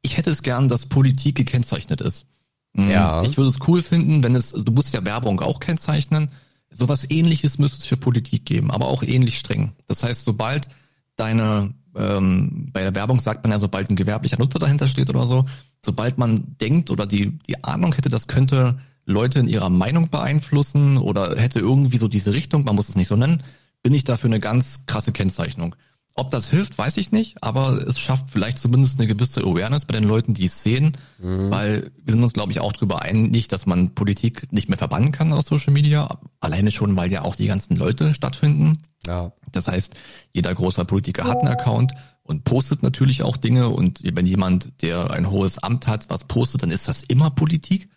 ich 0.00 0.16
hätte 0.16 0.30
es 0.30 0.42
gern, 0.42 0.68
dass 0.68 0.86
Politik 0.86 1.36
gekennzeichnet 1.36 2.00
ist. 2.00 2.26
Mhm. 2.72 2.90
Ja. 2.90 3.22
Ich 3.22 3.36
würde 3.36 3.50
es 3.50 3.58
cool 3.68 3.82
finden, 3.82 4.22
wenn 4.22 4.34
es, 4.34 4.52
du 4.52 4.72
musst 4.72 4.94
ja 4.94 5.04
Werbung 5.04 5.40
auch 5.40 5.60
kennzeichnen. 5.60 6.30
Sowas 6.70 7.06
ähnliches 7.10 7.58
müsste 7.58 7.78
es 7.78 7.86
für 7.86 7.96
Politik 7.96 8.44
geben, 8.44 8.70
aber 8.70 8.86
auch 8.86 9.02
ähnlich 9.02 9.38
streng. 9.38 9.72
Das 9.86 10.02
heißt, 10.02 10.24
sobald 10.24 10.68
deine, 11.16 11.74
ähm, 11.98 12.70
bei 12.72 12.82
der 12.82 12.94
Werbung 12.94 13.20
sagt 13.20 13.44
man 13.44 13.52
ja, 13.52 13.58
sobald 13.58 13.90
ein 13.90 13.96
gewerblicher 13.96 14.38
Nutzer 14.38 14.58
dahinter 14.58 14.86
steht 14.86 15.10
oder 15.10 15.26
so, 15.26 15.46
sobald 15.84 16.18
man 16.18 16.56
denkt 16.60 16.90
oder 16.90 17.06
die, 17.06 17.38
die 17.46 17.64
Ahnung 17.64 17.92
hätte, 17.94 18.08
das 18.08 18.28
könnte 18.28 18.78
Leute 19.04 19.40
in 19.40 19.48
ihrer 19.48 19.70
Meinung 19.70 20.10
beeinflussen 20.10 20.98
oder 20.98 21.36
hätte 21.36 21.58
irgendwie 21.58 21.96
so 21.96 22.08
diese 22.08 22.34
Richtung, 22.34 22.64
man 22.64 22.76
muss 22.76 22.88
es 22.88 22.96
nicht 22.96 23.08
so 23.08 23.16
nennen, 23.16 23.42
bin 23.82 23.94
ich 23.94 24.04
dafür 24.04 24.28
eine 24.28 24.40
ganz 24.40 24.86
krasse 24.86 25.12
Kennzeichnung. 25.12 25.74
Ob 26.18 26.30
das 26.30 26.50
hilft, 26.50 26.76
weiß 26.76 26.96
ich 26.96 27.12
nicht, 27.12 27.44
aber 27.44 27.86
es 27.86 28.00
schafft 28.00 28.32
vielleicht 28.32 28.58
zumindest 28.58 28.98
eine 28.98 29.06
gewisse 29.06 29.40
Awareness 29.42 29.84
bei 29.84 29.92
den 29.92 30.02
Leuten, 30.02 30.34
die 30.34 30.46
es 30.46 30.64
sehen, 30.64 30.96
mhm. 31.20 31.50
weil 31.50 31.92
wir 32.04 32.12
sind 32.12 32.24
uns, 32.24 32.32
glaube 32.32 32.50
ich, 32.50 32.58
auch 32.58 32.72
darüber 32.72 33.02
einig, 33.02 33.46
dass 33.46 33.66
man 33.66 33.94
Politik 33.94 34.52
nicht 34.52 34.68
mehr 34.68 34.78
verbannen 34.78 35.12
kann 35.12 35.32
aus 35.32 35.46
Social 35.46 35.72
Media, 35.72 36.18
alleine 36.40 36.72
schon, 36.72 36.96
weil 36.96 37.12
ja 37.12 37.22
auch 37.22 37.36
die 37.36 37.46
ganzen 37.46 37.76
Leute 37.76 38.14
stattfinden. 38.14 38.78
Ja. 39.06 39.30
Das 39.52 39.68
heißt, 39.68 39.94
jeder 40.32 40.52
großer 40.52 40.84
Politiker 40.84 41.22
hat 41.22 41.38
einen 41.38 41.52
Account 41.52 41.92
und 42.24 42.42
postet 42.42 42.82
natürlich 42.82 43.22
auch 43.22 43.36
Dinge 43.36 43.68
und 43.68 44.00
wenn 44.02 44.26
jemand, 44.26 44.82
der 44.82 45.12
ein 45.12 45.30
hohes 45.30 45.58
Amt 45.58 45.86
hat, 45.86 46.10
was 46.10 46.24
postet, 46.24 46.64
dann 46.64 46.72
ist 46.72 46.88
das 46.88 47.02
immer 47.02 47.30
Politik. 47.30 47.90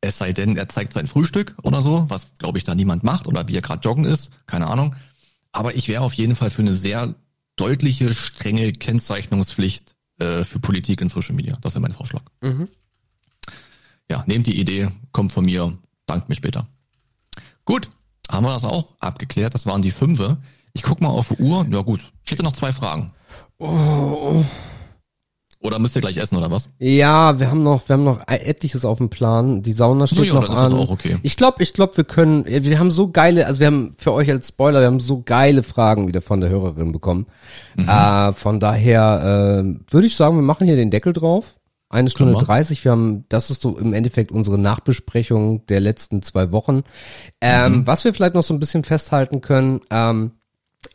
Es 0.00 0.18
sei 0.18 0.32
denn, 0.32 0.56
er 0.56 0.68
zeigt 0.68 0.92
sein 0.92 1.08
Frühstück 1.08 1.56
oder 1.64 1.82
so, 1.82 2.06
was 2.08 2.28
glaube 2.38 2.58
ich 2.58 2.64
da 2.64 2.76
niemand 2.76 3.02
macht 3.02 3.26
oder 3.26 3.48
wie 3.48 3.56
er 3.56 3.62
gerade 3.62 3.82
joggen 3.82 4.04
ist, 4.04 4.30
keine 4.46 4.68
Ahnung. 4.68 4.94
Aber 5.50 5.74
ich 5.74 5.88
wäre 5.88 6.02
auf 6.02 6.14
jeden 6.14 6.36
Fall 6.36 6.50
für 6.50 6.62
eine 6.62 6.74
sehr 6.74 7.14
deutliche, 7.56 8.14
strenge 8.14 8.72
Kennzeichnungspflicht 8.72 9.94
äh, 10.18 10.44
für 10.44 10.58
Politik 10.58 11.00
in 11.00 11.08
Social 11.08 11.34
Media. 11.34 11.56
Das 11.60 11.74
wäre 11.74 11.82
mein 11.82 11.92
Vorschlag. 11.92 12.22
Mhm. 12.40 12.68
Ja, 14.10 14.24
nehmt 14.26 14.46
die 14.46 14.58
Idee, 14.60 14.88
kommt 15.12 15.32
von 15.32 15.44
mir, 15.44 15.76
dankt 16.06 16.28
mir 16.28 16.34
später. 16.34 16.66
Gut, 17.64 17.90
haben 18.30 18.44
wir 18.44 18.52
das 18.52 18.64
auch 18.64 18.94
abgeklärt. 19.00 19.54
Das 19.54 19.66
waren 19.66 19.82
die 19.82 19.90
Fünfe. 19.90 20.38
Ich 20.72 20.82
guck 20.82 21.00
mal 21.00 21.08
auf 21.08 21.28
die 21.28 21.42
Uhr. 21.42 21.66
Ja 21.70 21.82
gut, 21.82 22.12
ich 22.24 22.32
hätte 22.32 22.42
noch 22.42 22.52
zwei 22.52 22.72
Fragen. 22.72 23.12
Oh. 23.58 24.44
Oder 25.64 25.78
müsst 25.78 25.96
ihr 25.96 26.02
gleich 26.02 26.18
essen 26.18 26.36
oder 26.36 26.50
was? 26.50 26.68
Ja, 26.78 27.40
wir 27.40 27.50
haben 27.50 27.62
noch, 27.62 27.88
wir 27.88 27.94
haben 27.94 28.04
noch 28.04 28.20
etliches 28.28 28.84
auf 28.84 28.98
dem 28.98 29.08
Plan. 29.08 29.62
Die 29.62 29.72
Sauna 29.72 30.06
steht 30.06 30.26
ja, 30.26 30.34
ja, 30.34 30.40
noch 30.40 30.50
an. 30.50 30.74
Okay. 30.74 31.16
Ich 31.22 31.38
glaube, 31.38 31.62
ich 31.62 31.72
glaube, 31.72 31.96
wir 31.96 32.04
können, 32.04 32.44
wir 32.44 32.78
haben 32.78 32.90
so 32.90 33.10
geile, 33.10 33.46
also 33.46 33.60
wir 33.60 33.68
haben 33.68 33.94
für 33.96 34.12
euch 34.12 34.30
als 34.30 34.48
Spoiler, 34.48 34.80
wir 34.80 34.88
haben 34.88 35.00
so 35.00 35.22
geile 35.24 35.62
Fragen 35.62 36.06
wieder 36.06 36.20
von 36.20 36.42
der 36.42 36.50
Hörerin 36.50 36.92
bekommen. 36.92 37.26
Mhm. 37.76 37.88
Äh, 37.88 38.34
von 38.34 38.60
daher 38.60 39.62
äh, 39.64 39.92
würde 39.92 40.06
ich 40.06 40.14
sagen, 40.14 40.36
wir 40.36 40.42
machen 40.42 40.66
hier 40.66 40.76
den 40.76 40.90
Deckel 40.90 41.14
drauf. 41.14 41.56
Eine 41.88 42.10
Stunde 42.10 42.34
dreißig. 42.34 42.84
Wir 42.84 42.92
haben, 42.92 43.24
das 43.28 43.50
ist 43.50 43.62
so 43.62 43.78
im 43.78 43.94
Endeffekt 43.94 44.32
unsere 44.32 44.58
Nachbesprechung 44.58 45.64
der 45.66 45.80
letzten 45.80 46.22
zwei 46.22 46.50
Wochen. 46.52 46.82
Ähm, 47.40 47.72
mhm. 47.72 47.86
Was 47.86 48.04
wir 48.04 48.12
vielleicht 48.12 48.34
noch 48.34 48.42
so 48.42 48.52
ein 48.52 48.60
bisschen 48.60 48.84
festhalten 48.84 49.40
können. 49.40 49.80
Ähm, 49.90 50.32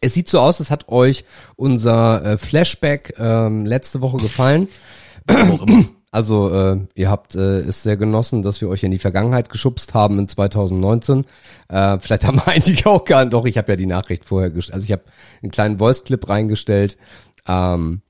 es 0.02 0.14
sieht 0.14 0.30
so 0.30 0.40
aus, 0.40 0.60
als 0.60 0.72
hat 0.72 0.90
euch 0.90 1.26
unser 1.56 2.24
äh, 2.24 2.38
Flashback 2.38 3.16
ähm, 3.20 3.66
letzte 3.66 4.02
Woche 4.02 4.18
gefallen. 4.18 4.68
Also 6.12 6.50
äh, 6.52 6.80
ihr 6.96 7.12
habt 7.12 7.36
äh, 7.36 7.60
es 7.60 7.84
sehr 7.84 7.96
genossen, 7.96 8.42
dass 8.42 8.62
wir 8.62 8.68
euch 8.70 8.82
in 8.82 8.90
die 8.90 8.98
Vergangenheit 8.98 9.50
geschubst 9.50 9.94
haben 9.94 10.18
in 10.18 10.28
2019. 10.28 11.24
Äh, 11.68 12.00
vielleicht 12.00 12.26
haben 12.26 12.42
einige 12.48 12.90
auch 12.90 13.06
gar 13.06 13.24
nicht, 13.24 13.34
doch, 13.34 13.46
ich 13.46 13.60
habe 13.60 13.72
ja 13.72 13.76
die 13.76 13.86
Nachricht 13.86 14.26
vorher 14.26 14.50
gestellt. 14.50 14.74
Also 14.74 14.86
ich 14.86 14.92
habe 14.92 15.04
einen 15.44 15.52
kleinen 15.52 15.78
Voice-Clip 15.78 16.28
reingestellt. 16.28 16.98
Ähm, 17.48 18.02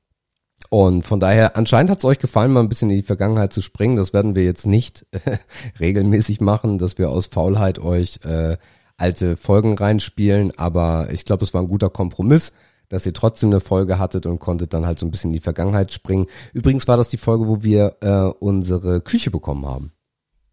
Und 0.69 1.05
von 1.05 1.19
daher, 1.19 1.57
anscheinend 1.57 1.89
hat 1.91 1.97
es 1.97 2.05
euch 2.05 2.19
gefallen, 2.19 2.53
mal 2.53 2.61
ein 2.61 2.69
bisschen 2.69 2.89
in 2.89 2.97
die 2.97 3.03
Vergangenheit 3.03 3.51
zu 3.51 3.61
springen. 3.61 3.97
Das 3.97 4.13
werden 4.13 4.33
wir 4.33 4.45
jetzt 4.45 4.65
nicht 4.65 5.05
äh, 5.11 5.37
regelmäßig 5.81 6.39
machen, 6.39 6.77
dass 6.77 6.97
wir 6.97 7.09
aus 7.09 7.27
Faulheit 7.27 7.79
euch 7.79 8.19
äh, 8.23 8.57
alte 8.99 9.37
Folgen 9.37 9.77
reinspielen. 9.77 10.57
Aber 10.57 11.09
ich 11.11 11.25
glaube, 11.25 11.43
es 11.43 11.53
war 11.53 11.61
ein 11.61 11.67
guter 11.67 11.89
Kompromiss, 11.89 12.53
dass 12.89 13.05
ihr 13.05 13.13
trotzdem 13.13 13.49
eine 13.49 13.59
Folge 13.59 13.99
hattet 13.99 14.25
und 14.25 14.39
konntet 14.39 14.73
dann 14.73 14.85
halt 14.85 14.99
so 14.99 15.05
ein 15.05 15.11
bisschen 15.11 15.31
in 15.31 15.37
die 15.37 15.43
Vergangenheit 15.43 15.91
springen. 15.91 16.27
Übrigens 16.53 16.87
war 16.87 16.97
das 16.97 17.09
die 17.09 17.17
Folge, 17.17 17.47
wo 17.47 17.63
wir 17.63 17.97
äh, 18.01 18.31
unsere 18.39 19.01
Küche 19.01 19.31
bekommen 19.31 19.65
haben. 19.65 19.91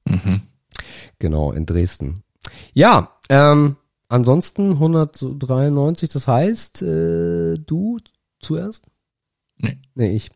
Mhm. 0.07 0.43
Genau, 1.19 1.53
in 1.53 1.67
Dresden. 1.67 2.23
Ja, 2.75 3.13
ähm, 3.29 3.77
ansonsten 4.09 4.73
193, 4.73 6.11
das 6.11 6.29
heißt, 6.29 6.83
äh, 6.83 7.55
du 7.59 7.99
zuerst? 8.39 8.87
Nee. 9.59 9.79
Nee, 9.95 10.17
ich. 10.17 10.31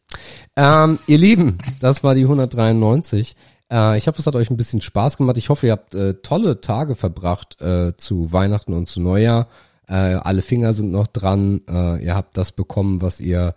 Ähm, 0.57 0.99
ihr 1.07 1.19
Lieben, 1.19 1.59
das 1.81 2.03
war 2.03 2.15
die 2.15 2.23
193. 2.23 3.37
Äh, 3.71 3.99
ich 3.99 4.07
hoffe, 4.09 4.21
es 4.21 4.27
hat 4.27 4.37
euch 4.37 4.51
ein 4.51 4.57
bisschen 4.57 4.81
Spaß 4.81 5.17
gemacht. 5.17 5.37
Ich 5.37 5.49
hoffe, 5.49 5.67
ihr 5.67 5.73
habt 5.73 5.95
äh, 5.95 6.15
tolle 6.15 6.61
Tage 6.61 6.95
verbracht 6.97 7.61
äh, 7.61 7.97
zu 7.97 8.33
Weihnachten 8.33 8.73
und 8.73 8.89
zu 8.89 9.01
Neujahr. 9.01 9.49
Äh, 9.89 9.95
alle 9.95 10.43
Finger 10.43 10.73
sind 10.73 10.93
noch 10.93 11.07
dran. 11.07 11.63
Äh, 11.69 12.05
ihr 12.05 12.15
habt 12.15 12.37
das 12.37 12.53
bekommen, 12.53 13.03
was 13.03 13.21
ihr 13.21 13.55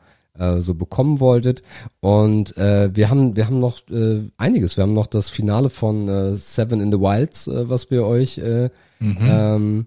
so 0.58 0.74
bekommen 0.74 1.20
wolltet. 1.20 1.62
Und 2.00 2.58
äh, 2.58 2.90
wir 2.96 3.12
haben 3.12 3.36
wir 3.36 3.46
haben 3.46 3.60
noch 3.60 3.88
äh, 3.92 4.32
einiges. 4.36 4.78
Wir 4.78 4.82
haben 4.82 4.94
noch 4.94 5.06
das 5.06 5.30
Finale 5.30 5.70
von 5.70 6.08
äh, 6.08 6.34
Seven 6.34 6.82
in 6.82 6.92
the 6.92 7.00
Wilds, 7.00 7.46
äh, 7.46 7.70
was 7.70 7.92
wir 7.92 8.04
euch 8.04 8.40
äh, 8.40 8.72
mhm. 9.00 9.18
ähm, 9.22 9.86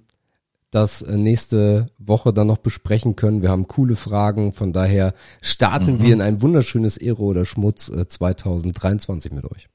das 0.70 1.04
nächste 1.06 1.86
Woche 1.98 2.32
dann 2.32 2.46
noch 2.48 2.58
besprechen 2.58 3.16
können. 3.16 3.42
Wir 3.42 3.50
haben 3.50 3.66
coole 3.66 3.96
Fragen, 3.96 4.52
von 4.52 4.72
daher 4.72 5.14
starten 5.40 5.94
mhm. 5.94 6.02
wir 6.02 6.12
in 6.12 6.20
ein 6.20 6.42
wunderschönes 6.42 6.96
Ero 6.96 7.24
oder 7.24 7.44
Schmutz 7.44 7.86
2023 7.86 9.32
äh, 9.32 9.34
mit 9.34 9.50
euch. 9.50 9.68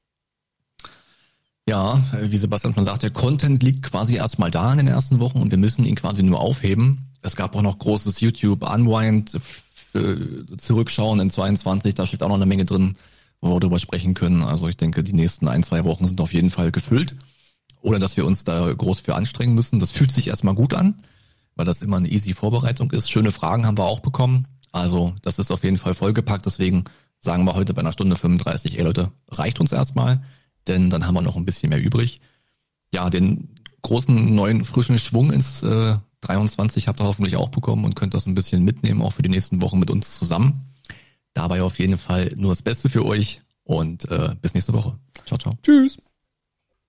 Ja, 1.68 2.02
wie 2.20 2.38
Sebastian 2.38 2.74
schon 2.74 2.84
sagt, 2.84 3.02
der 3.02 3.10
Content 3.10 3.62
liegt 3.62 3.84
quasi 3.84 4.16
erstmal 4.16 4.50
da 4.50 4.72
in 4.72 4.78
den 4.78 4.88
ersten 4.88 5.20
Wochen 5.20 5.40
und 5.40 5.50
wir 5.50 5.58
müssen 5.58 5.84
ihn 5.84 5.94
quasi 5.94 6.22
nur 6.22 6.40
aufheben. 6.40 7.08
Es 7.22 7.36
gab 7.36 7.54
auch 7.54 7.62
noch 7.62 7.78
großes 7.78 8.20
YouTube 8.20 8.68
Unwind, 8.68 9.38
zurückschauen 10.58 11.20
in 11.20 11.30
22, 11.30 11.94
da 11.94 12.06
steht 12.06 12.22
auch 12.22 12.28
noch 12.28 12.34
eine 12.34 12.46
Menge 12.46 12.64
drin, 12.64 12.96
wo 13.40 13.54
wir 13.54 13.60
darüber 13.60 13.78
sprechen 13.78 14.14
können. 14.14 14.42
Also 14.42 14.68
ich 14.68 14.76
denke, 14.76 15.04
die 15.04 15.12
nächsten 15.12 15.46
ein, 15.46 15.62
zwei 15.62 15.84
Wochen 15.84 16.08
sind 16.08 16.20
auf 16.20 16.32
jeden 16.32 16.50
Fall 16.50 16.72
gefüllt 16.72 17.14
ohne 17.82 17.98
dass 17.98 18.16
wir 18.16 18.24
uns 18.24 18.44
da 18.44 18.72
groß 18.72 19.00
für 19.00 19.14
anstrengen 19.14 19.54
müssen. 19.54 19.78
Das 19.78 19.92
fühlt 19.92 20.12
sich 20.12 20.28
erstmal 20.28 20.54
gut 20.54 20.72
an, 20.72 20.94
weil 21.56 21.66
das 21.66 21.82
immer 21.82 21.98
eine 21.98 22.08
easy 22.08 22.32
Vorbereitung 22.32 22.90
ist. 22.92 23.10
Schöne 23.10 23.32
Fragen 23.32 23.66
haben 23.66 23.76
wir 23.76 23.84
auch 23.84 24.00
bekommen. 24.00 24.48
Also 24.70 25.14
das 25.22 25.38
ist 25.38 25.50
auf 25.50 25.64
jeden 25.64 25.76
Fall 25.76 25.94
vollgepackt. 25.94 26.46
Deswegen 26.46 26.84
sagen 27.18 27.44
wir 27.44 27.54
heute 27.54 27.74
bei 27.74 27.80
einer 27.80 27.92
Stunde 27.92 28.16
35, 28.16 28.78
ey 28.78 28.84
Leute, 28.84 29.12
reicht 29.28 29.60
uns 29.60 29.72
erstmal, 29.72 30.22
denn 30.68 30.90
dann 30.90 31.06
haben 31.06 31.14
wir 31.14 31.22
noch 31.22 31.36
ein 31.36 31.44
bisschen 31.44 31.70
mehr 31.70 31.82
übrig. 31.82 32.20
Ja, 32.92 33.10
den 33.10 33.48
großen 33.82 34.34
neuen 34.34 34.64
frischen 34.64 34.98
Schwung 34.98 35.32
ins 35.32 35.62
äh, 35.62 35.96
23 36.20 36.88
habt 36.88 37.00
ihr 37.00 37.04
hoffentlich 37.04 37.36
auch 37.36 37.48
bekommen 37.48 37.84
und 37.84 37.96
könnt 37.96 38.14
das 38.14 38.26
ein 38.26 38.34
bisschen 38.34 38.64
mitnehmen, 38.64 39.02
auch 39.02 39.12
für 39.12 39.22
die 39.22 39.28
nächsten 39.28 39.60
Wochen 39.60 39.78
mit 39.78 39.90
uns 39.90 40.18
zusammen. 40.18 40.72
Dabei 41.34 41.62
auf 41.62 41.78
jeden 41.78 41.98
Fall 41.98 42.32
nur 42.36 42.52
das 42.52 42.62
Beste 42.62 42.88
für 42.88 43.04
euch 43.04 43.40
und 43.64 44.08
äh, 44.10 44.34
bis 44.40 44.54
nächste 44.54 44.72
Woche. 44.72 44.98
Ciao, 45.26 45.38
ciao. 45.38 45.54
Tschüss. 45.62 45.98